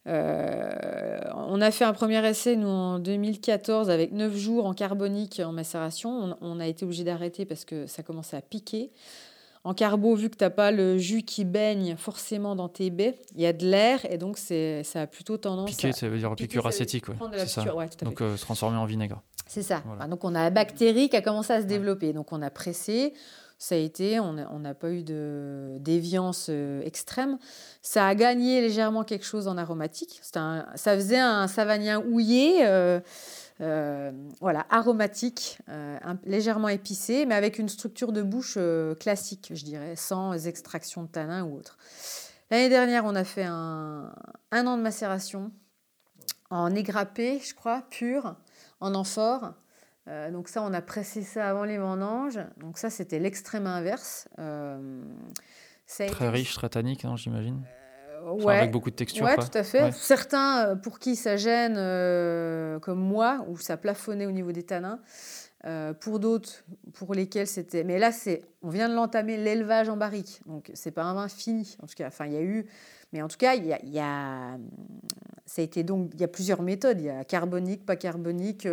Euh, 0.08 1.18
on 1.34 1.60
a 1.60 1.70
fait 1.70 1.84
un 1.84 1.92
premier 1.92 2.26
essai, 2.26 2.56
nous, 2.56 2.68
en 2.68 2.98
2014, 2.98 3.90
avec 3.90 4.12
9 4.12 4.34
jours 4.34 4.66
en 4.66 4.72
carbonique 4.72 5.40
en 5.44 5.52
macération. 5.52 6.36
On, 6.40 6.60
a 6.60 6.66
été 6.66 6.84
obligé 6.84 7.04
d'arrêter 7.04 7.44
parce 7.44 7.64
que 7.64 7.86
ça 7.86 8.02
commençait 8.02 8.36
à 8.36 8.40
piquer. 8.40 8.90
En 9.64 9.74
carbo, 9.74 10.14
vu 10.14 10.30
que 10.30 10.36
tu 10.36 10.44
n'as 10.44 10.50
pas 10.50 10.70
le 10.70 10.96
jus 10.98 11.22
qui 11.22 11.44
baigne 11.44 11.96
forcément 11.96 12.56
dans 12.56 12.68
tes 12.68 12.90
baies, 12.90 13.16
il 13.34 13.42
y 13.42 13.46
a 13.46 13.52
de 13.52 13.66
l'air 13.66 14.00
et 14.10 14.16
donc 14.16 14.38
ça 14.38 15.02
a 15.02 15.06
plutôt 15.06 15.36
tendance 15.36 15.70
piquer, 15.70 15.92
ça 15.92 16.08
veut 16.08 16.16
dire 16.16 16.34
piqûre 16.36 16.66
acétique. 16.66 17.06
donc 18.02 18.22
euh, 18.22 18.36
se 18.36 18.42
transformer 18.42 18.78
en 18.78 18.86
vinaigre. 18.86 19.20
C'est 19.46 19.62
ça. 19.62 19.82
donc 20.08 20.24
on 20.24 20.34
a 20.34 20.44
la 20.44 20.50
bactérie 20.50 21.08
qui 21.08 21.16
a 21.16 21.22
commencé 21.22 21.52
à 21.52 21.60
se 21.60 21.66
développer. 21.66 22.12
Donc 22.12 22.32
on 22.32 22.40
a 22.40 22.50
pressé 22.50 23.12
ça 23.58 23.74
a 23.74 23.78
été, 23.78 24.20
on 24.20 24.32
n'a 24.32 24.74
pas 24.74 24.92
eu 24.92 25.02
de 25.02 25.78
déviance 25.80 26.46
euh, 26.48 26.80
extrême. 26.82 27.38
Ça 27.82 28.06
a 28.06 28.14
gagné 28.14 28.60
légèrement 28.60 29.02
quelque 29.02 29.24
chose 29.24 29.48
en 29.48 29.58
aromatique. 29.58 30.20
ça 30.22 30.64
faisait 30.76 31.18
un 31.18 31.48
savagnin 31.48 32.00
houillé, 32.00 32.64
euh, 32.64 33.00
euh, 33.60 34.12
voilà, 34.40 34.64
aromatique, 34.70 35.58
légèrement 36.24 36.68
épicé, 36.68 37.26
mais 37.26 37.34
avec 37.34 37.58
une 37.58 37.68
structure 37.68 38.12
de 38.12 38.22
bouche 38.22 38.58
classique, 39.00 39.50
je 39.52 39.64
dirais, 39.64 39.96
sans 39.96 40.46
extraction 40.46 41.02
de 41.02 41.08
tanin 41.08 41.42
ou 41.42 41.56
autre. 41.56 41.78
L'année 42.52 42.68
dernière, 42.68 43.04
on 43.04 43.16
a 43.16 43.24
fait 43.24 43.44
un, 43.44 44.14
un 44.52 44.66
an 44.68 44.76
de 44.76 44.82
macération 44.82 45.50
en 46.50 46.74
égrappé, 46.76 47.40
je 47.40 47.54
crois, 47.54 47.82
pur, 47.90 48.36
en 48.80 48.94
amphore. 48.94 49.52
Euh, 50.08 50.30
donc 50.30 50.48
ça, 50.48 50.62
on 50.62 50.72
a 50.72 50.80
pressé 50.80 51.22
ça 51.22 51.48
avant 51.48 51.64
les 51.64 51.78
vendanges. 51.78 52.40
Donc 52.58 52.78
ça, 52.78 52.90
c'était 52.90 53.18
l'extrême 53.18 53.66
inverse. 53.66 54.28
Euh, 54.38 55.02
très 55.86 56.28
riche, 56.28 56.54
très 56.54 56.68
tannique, 56.68 57.04
hein, 57.04 57.16
j'imagine. 57.16 57.62
Euh, 58.22 58.32
ouais. 58.32 58.58
avec 58.58 58.70
beaucoup 58.70 58.90
de 58.90 58.96
texture. 58.96 59.26
Oui, 59.26 59.32
tout 59.36 59.56
à 59.56 59.62
fait. 59.62 59.92
Certains, 59.92 60.76
pour 60.76 60.98
qui 60.98 61.14
ça 61.16 61.36
gêne, 61.36 61.74
comme 62.80 63.00
moi, 63.00 63.44
où 63.48 63.58
ça 63.58 63.76
plafonnait 63.76 64.26
au 64.26 64.32
niveau 64.32 64.52
des 64.52 64.62
tanins. 64.62 65.00
pour 66.00 66.18
d'autres, 66.20 66.64
pour 66.94 67.14
lesquels 67.14 67.46
c'était. 67.46 67.84
Mais 67.84 67.98
là, 67.98 68.10
c'est, 68.10 68.42
on 68.62 68.70
vient 68.70 68.88
de 68.88 68.94
l'entamer 68.94 69.36
l'élevage 69.36 69.88
en 69.88 69.96
barrique, 69.96 70.40
donc 70.46 70.70
c'est 70.72 70.90
pas 70.90 71.04
un 71.04 71.14
vin 71.14 71.28
fini. 71.28 71.76
En 71.82 71.86
tout 71.86 71.94
cas, 71.94 72.08
enfin, 72.08 72.26
il 72.26 72.32
y 72.32 72.36
a 72.36 72.42
eu, 72.42 72.66
mais 73.12 73.20
en 73.22 73.28
tout 73.28 73.38
cas, 73.38 73.54
il 73.54 73.66
y 73.66 73.72
a, 73.72 73.84
y 73.84 73.98
a, 73.98 74.58
ça 75.46 75.62
a 75.62 75.64
été 75.64 75.82
donc, 75.82 76.10
il 76.14 76.20
y 76.20 76.24
a 76.24 76.28
plusieurs 76.28 76.62
méthodes. 76.62 77.00
Il 77.00 77.06
y 77.06 77.10
a 77.10 77.24
carbonique, 77.24 77.86
pas 77.86 77.96
carbonique, 77.96 78.66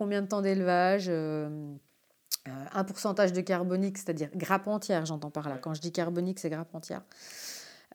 combien 0.00 0.22
de 0.22 0.26
temps 0.28 0.40
d'élevage, 0.40 1.08
euh, 1.10 1.50
euh, 2.48 2.50
un 2.72 2.84
pourcentage 2.84 3.34
de 3.34 3.42
carbonique, 3.42 3.98
c'est-à-dire 3.98 4.30
grappe 4.34 4.66
entière, 4.66 5.04
j'entends 5.04 5.28
par 5.28 5.46
là. 5.50 5.58
Quand 5.58 5.74
je 5.74 5.82
dis 5.82 5.92
carbonique, 5.92 6.38
c'est 6.38 6.48
grappe 6.48 6.74
entière. 6.74 7.02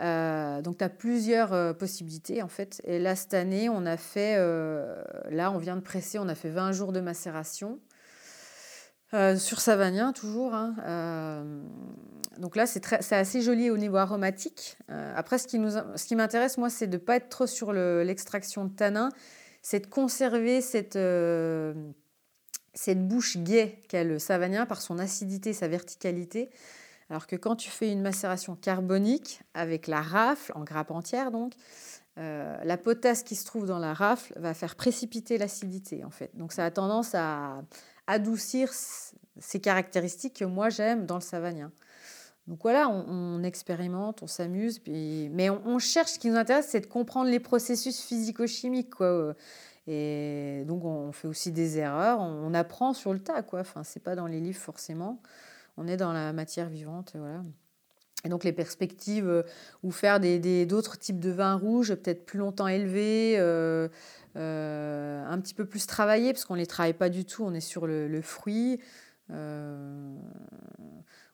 Euh, 0.02 0.62
donc, 0.62 0.78
tu 0.78 0.84
as 0.84 0.90
plusieurs 0.90 1.76
possibilités 1.76 2.44
en 2.44 2.48
fait. 2.48 2.80
Et 2.84 3.00
là, 3.00 3.16
cette 3.16 3.34
année, 3.34 3.70
on 3.70 3.88
a 3.88 3.98
fait, 3.98 4.38
là, 5.32 5.52
on 5.52 5.58
vient 5.58 5.76
de 5.76 5.82
presser, 5.82 6.20
on 6.20 6.28
a 6.28 6.36
fait 6.36 6.50
20 6.50 6.74
jours 6.74 6.92
de 6.92 7.00
macération. 7.00 7.80
sur 9.12 9.60
Savagnin, 9.60 10.14
toujours. 10.14 10.54
Hein. 10.54 11.44
donc 12.38 12.56
là, 12.56 12.68
c'est 12.68 13.16
assez 13.16 13.42
joli 13.42 13.72
au 13.72 13.78
niveau 13.78 13.98
aromatique. 13.98 14.78
après, 14.90 15.40
ce 15.40 15.48
qui, 15.48 15.58
nous, 15.58 15.72
ce 15.72 16.06
qui 16.06 16.16
m'intéresse, 16.16 16.60
moi, 16.60 16.70
c'est 16.70 16.86
de 16.86 16.98
ne 16.98 17.02
pas 17.02 17.16
être 17.16 17.30
trop 17.30 17.48
sur 17.48 17.74
l'extraction 17.74 18.66
de 18.66 18.76
tanin, 18.76 19.10
c'est 19.66 19.80
de 19.80 19.88
conserver 19.88 20.62
cette, 20.62 20.96
euh, 20.96 21.74
cette 22.76 23.08
bouche 23.08 23.38
gaie 23.38 23.80
qu'a 23.90 24.04
le 24.04 24.20
savagnin 24.20 24.68
par 24.68 24.80
son 24.80 25.00
acidité, 25.00 25.54
sa 25.54 25.68
verticalité. 25.68 26.52
Alors 27.10 27.26
que 27.26 27.36
quand 27.36 27.56
tu 27.56 27.72
fais 27.72 27.92
une 27.92 28.04
macération 28.04 28.56
carbonique 28.56 29.42
avec 29.56 29.88
la 29.88 30.04
rafle, 30.04 30.52
en 30.54 30.64
grappe 30.64 30.92
entière 30.92 31.32
donc, 31.32 31.54
euh, 32.20 32.56
la 32.64 32.78
potasse 32.78 33.24
qui 33.24 33.36
se 33.36 33.44
trouve 33.44 33.66
dans 33.66 33.80
la 33.80 33.96
rafle 33.96 34.34
va 34.40 34.54
faire 34.54 34.76
précipiter 34.76 35.40
l'acidité 35.40 36.04
en 36.04 36.12
fait. 36.12 36.30
Donc 36.36 36.54
ça 36.54 36.64
a 36.64 36.70
tendance 36.70 37.16
à 37.16 37.64
adoucir 38.06 38.70
ces 38.72 39.60
caractéristiques 39.60 40.36
que 40.36 40.46
moi 40.46 40.70
j'aime 40.70 41.08
dans 41.08 41.16
le 41.16 41.22
savagnin. 41.22 41.72
Donc 42.48 42.60
voilà, 42.62 42.90
on, 42.90 43.42
expérimente, 43.44 44.22
on 44.22 44.28
s'amuse, 44.28 44.80
mais 44.88 45.50
on, 45.50 45.80
cherche, 45.80 46.12
ce 46.12 46.20
qui 46.20 46.30
nous 46.30 46.36
intéresse, 46.36 46.68
c'est 46.70 46.82
de 46.82 46.86
comprendre 46.86 47.30
les 47.30 47.40
processus 47.40 48.02
physico-chimiques. 48.02 48.94
Quoi. 48.94 49.36
Et 49.88 50.64
donc 50.68 50.86
on 50.86 51.12
fait 51.12 51.28
aussi 51.28 51.52
des 51.52 51.80
erreurs, 51.80 52.20
on, 52.20 52.54
apprend 52.54 52.94
sur 52.94 53.14
le 53.14 53.20
tas. 53.20 53.42
Quoi. 53.42 53.62
Enfin, 53.62 53.84
c'est 53.84 54.00
pas 54.00 54.16
dans 54.16 54.28
les 54.28 54.40
livres 54.40 54.60
forcément, 54.60 55.22
on 55.78 55.88
est 55.88 55.98
dans 55.98 56.14
la 56.14 56.34
matière 56.34 56.70
vivante. 56.70 57.14
Voilà. 57.16 57.44
Et 58.26 58.30
donc 58.30 58.44
les 58.44 58.54
perspectives, 58.54 59.28
euh, 59.28 59.44
ou 59.84 59.92
faire 59.92 60.20
d'autres 60.20 60.98
types 60.98 61.20
de 61.20 61.30
vins 61.30 61.56
rouges, 61.56 61.94
peut-être 61.96 62.26
plus 62.26 62.40
longtemps 62.40 62.68
élevés, 62.68 63.36
euh, 63.38 63.88
euh, 64.36 65.24
un 65.28 65.40
petit 65.40 65.54
peu 65.54 65.66
plus 65.66 65.86
travaillés, 65.86 66.34
parce 66.34 66.46
qu'on 66.46 66.56
ne 66.56 66.60
les 66.60 66.68
travaille 66.68 66.94
pas 66.94 67.10
du 67.10 67.26
tout, 67.26 67.44
on 67.44 67.54
est 67.54 67.60
sur 67.60 67.88
le 67.88 68.22
fruit. 68.22 68.80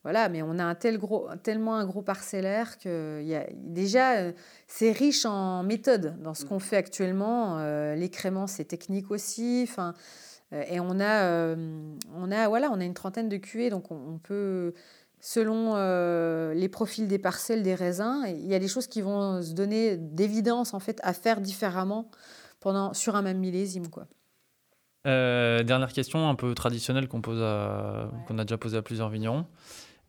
Voilà, 0.03 0.29
mais 0.29 0.41
on 0.41 0.57
a 0.57 0.63
un 0.63 0.73
tel 0.73 0.97
gros, 0.97 1.27
tellement 1.43 1.75
un 1.75 1.85
gros 1.85 2.01
parcellaire 2.01 2.79
que 2.79 3.21
y 3.21 3.35
a, 3.35 3.45
déjà, 3.53 4.17
euh, 4.17 4.31
c'est 4.65 4.91
riche 4.91 5.25
en 5.25 5.61
méthodes 5.61 6.15
dans 6.23 6.33
ce 6.33 6.43
qu'on 6.43 6.57
fait 6.57 6.77
actuellement. 6.77 7.59
Euh, 7.59 7.93
l'écrément, 7.93 8.47
c'est 8.47 8.65
technique 8.65 9.11
aussi. 9.11 9.63
Enfin, 9.69 9.93
euh, 10.53 10.63
et 10.67 10.79
on 10.79 10.99
a, 10.99 11.55
on, 12.15 12.31
a, 12.31 12.47
voilà, 12.47 12.71
on 12.71 12.79
a 12.79 12.83
une 12.83 12.95
trentaine 12.95 13.29
de 13.29 13.37
cuvées, 13.37 13.69
donc 13.69 13.91
on, 13.91 14.17
peut, 14.17 14.73
selon 15.19 15.75
les 16.55 16.69
profils 16.69 17.07
des 17.07 17.19
parcelles, 17.19 17.61
des 17.61 17.75
raisins, 17.75 18.23
il 18.27 18.47
y 18.47 18.55
a 18.55 18.59
des 18.59 18.67
choses 18.67 18.87
qui 18.87 19.01
vont 19.01 19.43
se 19.43 19.53
donner 19.53 19.97
d'évidence 19.97 20.73
en 20.73 20.79
fait 20.79 20.99
à 21.03 21.13
faire 21.13 21.41
différemment 21.41 22.09
pendant, 22.59 22.95
sur 22.95 23.15
un 23.15 23.21
même 23.21 23.37
millésime. 23.37 23.87
Quoi. 23.87 24.07
dernière 25.05 25.93
question 25.93 26.27
un 26.27 26.35
peu 26.35 26.55
traditionnelle 26.55 27.07
qu'on 27.07 27.21
pose 27.21 27.39
qu'on 28.27 28.39
a 28.39 28.43
déjà 28.43 28.57
posée 28.57 28.77
à 28.77 28.81
plusieurs 28.81 29.09
vignerons. 29.09 29.45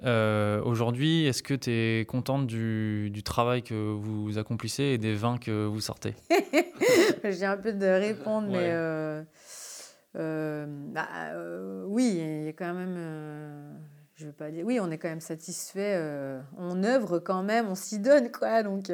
Euh, 0.05 0.61
aujourd'hui, 0.65 1.27
est-ce 1.27 1.43
que 1.43 1.55
tu 1.55 1.71
es 1.71 2.05
contente 2.07 2.47
du, 2.47 3.23
travail 3.25 3.63
que 3.63 3.75
vous 3.75 4.39
accomplissez 4.39 4.85
et 4.85 4.99
des 4.99 5.15
vins 5.15 5.39
que 5.39 5.67
vous 5.67 5.81
sortez 5.81 6.15
J'ai 7.25 7.45
un 7.45 7.57
peu 7.57 7.73
de 7.73 7.87
répondre, 7.87 8.49
mais 8.49 8.71
euh, 8.73 9.23
euh, 10.17 10.67
bah, 10.69 11.07
oui, 11.87 12.19
il 12.19 12.45
y 12.47 12.49
a 12.49 12.53
quand 12.53 12.75
même. 12.75 13.79
je 14.17 14.27
veux 14.27 14.33
pas 14.33 14.51
dire. 14.51 14.65
Oui, 14.67 14.81
on 14.81 14.91
est 14.91 14.99
quand 14.99 15.09
même 15.09 15.21
satisfait. 15.21 16.01
on 16.59 16.83
œuvre 16.83 17.21
quand 17.21 17.43
même, 17.43 17.69
on 17.69 17.77
s'y 17.77 18.01
donne, 18.01 18.33
quoi. 18.33 18.65
Donc, 18.65 18.91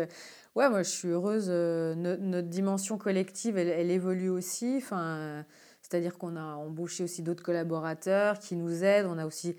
ouais, 0.55 0.69
moi, 0.69 0.83
je 0.83 0.91
suis 0.91 1.09
heureuse. 1.09 1.49
notre 1.49 2.49
dimension 2.49 2.99
collective, 2.99 3.57
elle, 3.57 3.69
elle 3.69 3.91
évolue 3.91 4.29
aussi. 4.29 4.75
Enfin, 4.77 5.45
c'est-à-dire 5.81 6.19
qu'on 6.19 6.37
a 6.37 6.57
embauché 6.57 7.05
aussi 7.05 7.23
d'autres 7.23 7.43
collaborateurs 7.43 8.39
qui 8.39 8.57
nous 8.57 8.85
aident. 8.85 9.07
On 9.07 9.17
a 9.17 9.25
aussi 9.25 9.57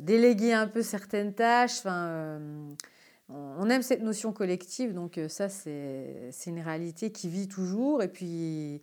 déléguer 0.00 0.52
un 0.52 0.66
peu 0.66 0.82
certaines 0.82 1.34
tâches. 1.34 1.78
Enfin, 1.78 2.06
euh, 2.08 2.74
on 3.28 3.68
aime 3.70 3.82
cette 3.82 4.02
notion 4.02 4.32
collective, 4.32 4.94
donc 4.94 5.18
euh, 5.18 5.28
ça, 5.28 5.48
c'est 5.48 6.30
une 6.46 6.60
réalité 6.60 7.12
qui 7.12 7.28
vit 7.28 7.48
toujours. 7.48 8.02
Et 8.02 8.08
puis, 8.08 8.82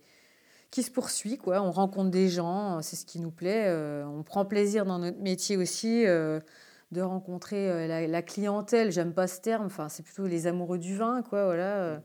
qui 0.70 0.82
se 0.82 0.90
poursuit. 0.90 1.38
Quoi. 1.38 1.62
On 1.62 1.70
rencontre 1.70 2.10
des 2.10 2.28
gens, 2.28 2.82
c'est 2.82 2.96
ce 2.96 3.06
qui 3.06 3.20
nous 3.20 3.30
plaît. 3.30 3.72
on 4.04 4.22
prend 4.22 4.44
plaisir 4.44 4.84
dans 4.84 4.98
notre 4.98 5.20
métier 5.20 5.56
aussi 5.56 6.04
de 6.04 7.00
rencontrer 7.00 7.86
la, 8.08 8.22
clientèle. 8.22 8.90
J'aime 8.90 9.14
pas 9.14 9.26
ce 9.26 9.40
terme, 9.40 9.66
enfin, 9.66 9.88
c'est 9.88 10.02
plutôt 10.02 10.26
les 10.26 10.46
amoureux 10.46 10.78
du 10.78 10.96
vin, 10.96 11.22
quoi, 11.22 11.44
voilà. 11.46 12.02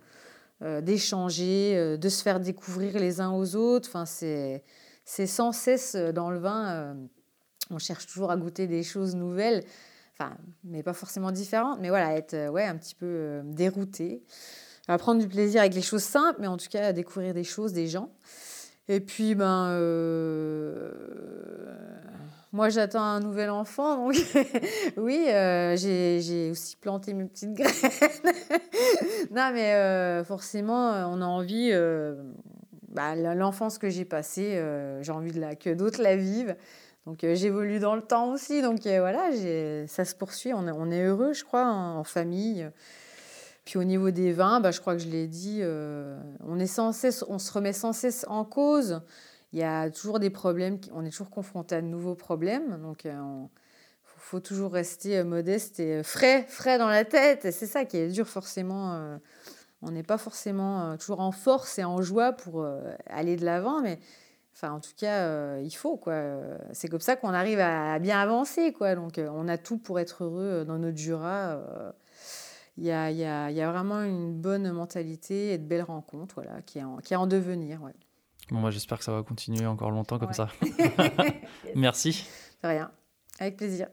d'échanger, 0.81 1.97
de 1.97 2.09
se 2.09 2.21
faire 2.21 2.39
découvrir 2.39 2.97
les 2.97 3.19
uns 3.19 3.31
aux 3.31 3.55
autres. 3.55 3.89
Enfin, 3.89 4.05
c'est 4.05 4.63
sans 5.27 5.51
cesse 5.51 5.95
dans 5.95 6.29
le 6.29 6.37
vin. 6.37 6.95
On 7.71 7.79
cherche 7.79 8.05
toujours 8.07 8.31
à 8.31 8.37
goûter 8.37 8.67
des 8.67 8.83
choses 8.83 9.15
nouvelles 9.15 9.63
mais 10.63 10.83
pas 10.83 10.93
forcément 10.93 11.31
différentes, 11.31 11.79
mais 11.79 11.89
voilà, 11.89 12.15
être 12.15 12.33
euh, 12.33 12.49
ouais, 12.49 12.65
un 12.65 12.75
petit 12.75 12.95
peu 12.95 13.05
euh, 13.07 13.41
dérouté, 13.43 14.23
à 14.87 14.97
prendre 14.97 15.21
du 15.21 15.27
plaisir 15.27 15.61
avec 15.61 15.73
les 15.73 15.81
choses 15.81 16.03
simples, 16.03 16.39
mais 16.41 16.47
en 16.47 16.57
tout 16.57 16.67
cas 16.69 16.87
à 16.87 16.93
découvrir 16.93 17.33
des 17.33 17.43
choses, 17.43 17.73
des 17.73 17.87
gens. 17.87 18.11
Et 18.87 18.99
puis, 18.99 19.35
ben, 19.35 19.67
euh, 19.69 20.91
moi 22.51 22.69
j'attends 22.69 23.03
un 23.03 23.19
nouvel 23.19 23.49
enfant, 23.49 23.95
donc 23.95 24.15
oui, 24.97 25.25
j'ai 25.27 26.49
aussi 26.51 26.75
planté 26.75 27.13
mes 27.13 27.25
petites 27.25 27.53
graines. 27.55 27.71
non, 29.31 29.51
mais 29.53 30.23
forcément, 30.25 30.89
on 31.09 31.21
a 31.21 31.25
envie, 31.25 31.71
bah, 32.89 33.15
l'enfance 33.15 33.77
que 33.77 33.89
j'ai 33.89 34.03
passée, 34.03 34.61
j'ai 35.01 35.11
envie 35.11 35.31
de 35.31 35.39
la, 35.39 35.55
que 35.55 35.69
d'autres 35.73 36.01
la 36.01 36.17
vivent. 36.17 36.55
Donc 37.05 37.23
euh, 37.23 37.33
j'évolue 37.35 37.79
dans 37.79 37.95
le 37.95 38.01
temps 38.01 38.31
aussi. 38.31 38.61
Donc 38.61 38.85
euh, 38.85 38.99
voilà, 38.99 39.31
ça 39.87 40.05
se 40.05 40.15
poursuit. 40.15 40.53
On, 40.53 40.67
on, 40.67 40.91
est 40.91 41.03
heureux, 41.03 41.33
je 41.33 41.43
crois, 41.43 41.65
en, 41.65 42.03
famille. 42.03 42.69
Puis 43.65 43.77
au 43.77 43.83
niveau 43.83 44.11
des 44.11 44.33
vins, 44.33 44.59
bah, 44.59 44.71
je 44.71 44.81
crois 44.81 44.93
que 44.93 45.01
je 45.01 45.07
l'ai 45.07 45.27
dit, 45.27 45.59
euh, 45.61 46.19
on, 46.45 46.59
est 46.59 46.67
sans 46.67 46.91
cesse, 46.91 47.23
on 47.27 47.39
se 47.39 47.51
remet 47.51 47.73
sans 47.73 47.93
cesse 47.93 48.25
en 48.27 48.43
cause. 48.43 49.01
Il 49.53 49.59
y 49.59 49.63
a 49.63 49.89
toujours 49.89 50.19
des 50.19 50.29
problèmes, 50.29 50.79
on 50.93 51.05
est 51.05 51.09
toujours 51.09 51.29
confronté 51.29 51.75
à 51.75 51.81
de 51.81 51.87
nouveaux 51.87 52.15
problèmes. 52.15 52.81
Donc 52.81 53.03
il 53.03 53.11
faut 54.05 54.39
toujours 54.39 54.71
rester 54.71 55.23
modeste 55.23 55.79
et 55.79 56.03
frais, 56.03 56.45
frais 56.47 56.77
dans 56.77 56.87
la 56.87 57.03
tête. 57.03 57.51
C'est 57.51 57.67
ça 57.67 57.83
qui 57.83 57.97
est 57.97 58.07
dur 58.07 58.27
forcément. 58.27 59.19
on 59.81 59.91
n'est 59.91 60.03
pas 60.03 60.17
forcément 60.17 60.95
toujours 60.97 61.19
en 61.19 61.33
force 61.33 61.77
et 61.79 61.83
en 61.83 62.01
joie 62.01 62.31
pour 62.31 62.65
aller 63.07 63.35
de 63.35 63.43
l'avant, 63.43 63.81
mais 63.81 63.99
Enfin, 64.53 64.71
en 64.73 64.79
tout 64.79 64.91
cas, 64.97 65.21
euh, 65.25 65.61
il 65.63 65.71
faut. 65.71 65.97
quoi. 65.97 66.21
C'est 66.73 66.87
comme 66.87 66.99
ça 66.99 67.15
qu'on 67.15 67.33
arrive 67.33 67.59
à, 67.59 67.99
bien 67.99 68.19
avancer. 68.19 68.73
quoi. 68.73 68.95
Donc, 68.95 69.17
euh, 69.17 69.29
on 69.33 69.47
a 69.47 69.57
tout 69.57 69.77
pour 69.77 69.99
être 69.99 70.23
heureux 70.23 70.43
euh, 70.43 70.65
dans 70.65 70.77
notre 70.77 70.97
Jura. 70.97 71.59
Il 72.77 72.85
y, 72.85 72.91
a, 72.91 73.11
y, 73.11 73.23
a, 73.25 73.51
y, 73.51 73.61
a, 73.61 73.71
vraiment 73.71 74.01
une 74.01 74.33
bonne 74.33 74.71
mentalité 74.71 75.53
et 75.53 75.57
de 75.57 75.65
belles 75.65 75.83
rencontres 75.83 76.35
voilà, 76.35 76.61
qui, 76.61 76.79
est 76.79 76.83
en, 76.83 76.97
qui 76.97 77.13
est 77.13 77.17
en 77.17 77.27
devenir. 77.27 77.81
Ouais. 77.83 77.93
Bon, 78.49 78.59
moi, 78.59 78.71
j'espère 78.71 78.97
que 78.97 79.03
ça 79.03 79.11
va 79.11 79.23
continuer 79.23 79.65
encore 79.65 79.91
longtemps 79.91 80.19
comme 80.19 80.33
ça. 80.33 80.47
Merci. 81.75 82.27
De 82.63 82.69
rien. 82.69 82.91
Avec 83.39 83.57
plaisir. 83.57 83.87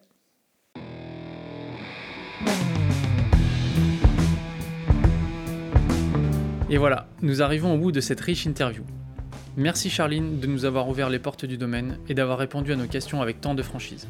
Et 6.70 6.76
voilà, 6.76 7.08
nous 7.22 7.40
arrivons 7.40 7.74
au 7.74 7.78
bout 7.78 7.92
de 7.92 8.00
cette 8.00 8.20
riche 8.20 8.44
interview. 8.44 8.84
Merci 9.58 9.90
Charline 9.90 10.38
de 10.38 10.46
nous 10.46 10.66
avoir 10.66 10.88
ouvert 10.88 11.10
les 11.10 11.18
portes 11.18 11.44
du 11.44 11.58
domaine 11.58 11.98
et 12.08 12.14
d'avoir 12.14 12.38
répondu 12.38 12.72
à 12.72 12.76
nos 12.76 12.86
questions 12.86 13.22
avec 13.22 13.40
tant 13.40 13.56
de 13.56 13.62
franchise. 13.64 14.06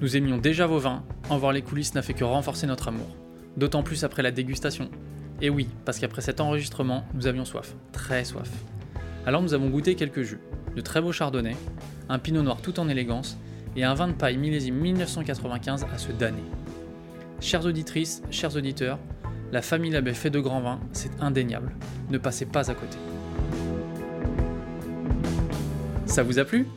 Nous 0.00 0.16
aimions 0.16 0.38
déjà 0.38 0.66
vos 0.66 0.78
vins, 0.78 1.04
en 1.28 1.36
voir 1.36 1.52
les 1.52 1.60
coulisses 1.60 1.94
n'a 1.94 2.00
fait 2.00 2.14
que 2.14 2.24
renforcer 2.24 2.66
notre 2.66 2.88
amour, 2.88 3.14
d'autant 3.58 3.82
plus 3.82 4.04
après 4.04 4.22
la 4.22 4.30
dégustation. 4.30 4.88
Et 5.42 5.50
oui, 5.50 5.68
parce 5.84 5.98
qu'après 5.98 6.22
cet 6.22 6.40
enregistrement, 6.40 7.04
nous 7.12 7.26
avions 7.26 7.44
soif, 7.44 7.74
très 7.92 8.24
soif. 8.24 8.50
Alors 9.26 9.42
nous 9.42 9.52
avons 9.52 9.68
goûté 9.68 9.96
quelques 9.96 10.22
jus, 10.22 10.40
de 10.74 10.80
très 10.80 11.02
beaux 11.02 11.12
chardonnays, 11.12 11.58
un 12.08 12.18
pinot 12.18 12.40
noir 12.40 12.62
tout 12.62 12.80
en 12.80 12.88
élégance 12.88 13.36
et 13.76 13.84
un 13.84 13.92
vin 13.92 14.08
de 14.08 14.14
paille 14.14 14.38
millésime 14.38 14.76
1995 14.76 15.84
à 15.92 15.98
se 15.98 16.10
damner. 16.10 16.40
Chères 17.38 17.66
auditrices, 17.66 18.22
chers 18.30 18.56
auditeurs, 18.56 18.98
la 19.52 19.60
famille 19.60 19.90
Labbé 19.90 20.14
fait 20.14 20.30
de 20.30 20.40
grands 20.40 20.62
vins, 20.62 20.80
c'est 20.92 21.20
indéniable. 21.20 21.76
Ne 22.08 22.16
passez 22.16 22.46
pas 22.46 22.70
à 22.70 22.74
côté. 22.74 22.96
Ça 26.14 26.22
vous 26.22 26.38
a 26.38 26.44
plu? 26.44 26.68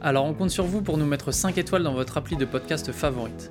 Alors 0.00 0.24
on 0.24 0.34
compte 0.34 0.50
sur 0.50 0.66
vous 0.66 0.80
pour 0.80 0.98
nous 0.98 1.04
mettre 1.04 1.32
5 1.32 1.58
étoiles 1.58 1.82
dans 1.82 1.94
votre 1.94 2.16
appli 2.16 2.36
de 2.36 2.44
podcast 2.44 2.92
favorite. 2.92 3.50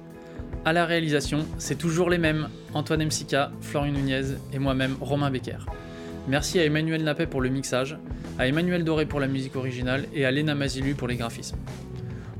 À 0.64 0.72
la 0.72 0.86
réalisation, 0.86 1.46
c'est 1.58 1.78
toujours 1.78 2.10
les 2.10 2.18
mêmes, 2.18 2.48
Antoine 2.74 3.04
Msika, 3.04 3.52
Florian 3.60 3.92
Nunez 3.92 4.38
et 4.54 4.60
moi-même 4.60 4.96
Romain 5.02 5.30
Becker. 5.30 5.58
Merci 6.30 6.62
à 6.62 6.64
Emmanuel 6.64 7.04
Napet 7.04 7.28
pour 7.28 7.42
le 7.42 7.50
mixage, 7.50 7.98
à 8.40 8.48
Emmanuel 8.48 8.86
Doré 8.86 9.06
pour 9.06 9.20
la 9.20 9.28
musique 9.28 9.58
originale 9.58 10.06
et 10.14 10.24
à 10.24 10.32
Lena 10.32 10.56
Mazilu 10.56 10.96
pour 10.96 11.10
les 11.10 11.18
graphismes. 11.18 11.58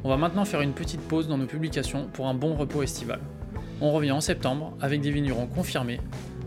On 0.06 0.10
va 0.10 0.16
maintenant 0.16 0.46
faire 0.46 0.62
une 0.62 0.72
petite 0.72 1.02
pause 1.02 1.28
dans 1.28 1.38
nos 1.38 1.46
publications 1.46 2.08
pour 2.14 2.30
un 2.30 2.34
bon 2.34 2.56
repos 2.56 2.84
estival. 2.84 3.20
On 3.82 3.92
revient 3.92 4.14
en 4.14 4.22
septembre 4.22 4.78
avec 4.80 5.02
des 5.02 5.12
vignerons 5.12 5.48
confirmés, 5.48 6.00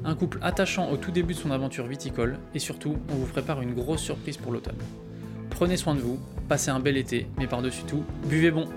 un 0.07 0.15
couple 0.15 0.39
attachant 0.41 0.89
au 0.91 0.97
tout 0.97 1.11
début 1.11 1.35
de 1.35 1.39
son 1.39 1.51
aventure 1.51 1.87
viticole 1.87 2.39
et 2.55 2.61
surtout, 2.61 2.97
on 3.11 3.16
vous 3.16 3.27
prépare 3.27 3.61
une 3.61 3.74
grosse 3.74 4.01
surprise 4.01 4.39
pour 4.39 4.53
l'automne. 4.53 4.78
Prenez 5.57 5.78
soin 5.78 5.95
de 5.95 6.01
vous, 6.01 6.19
passez 6.51 6.70
un 6.70 6.81
bel 6.81 6.99
été, 6.99 7.27
mais 7.39 7.47
par-dessus 7.47 7.85
tout, 7.85 8.05
buvez 8.27 8.51
bon 8.51 8.69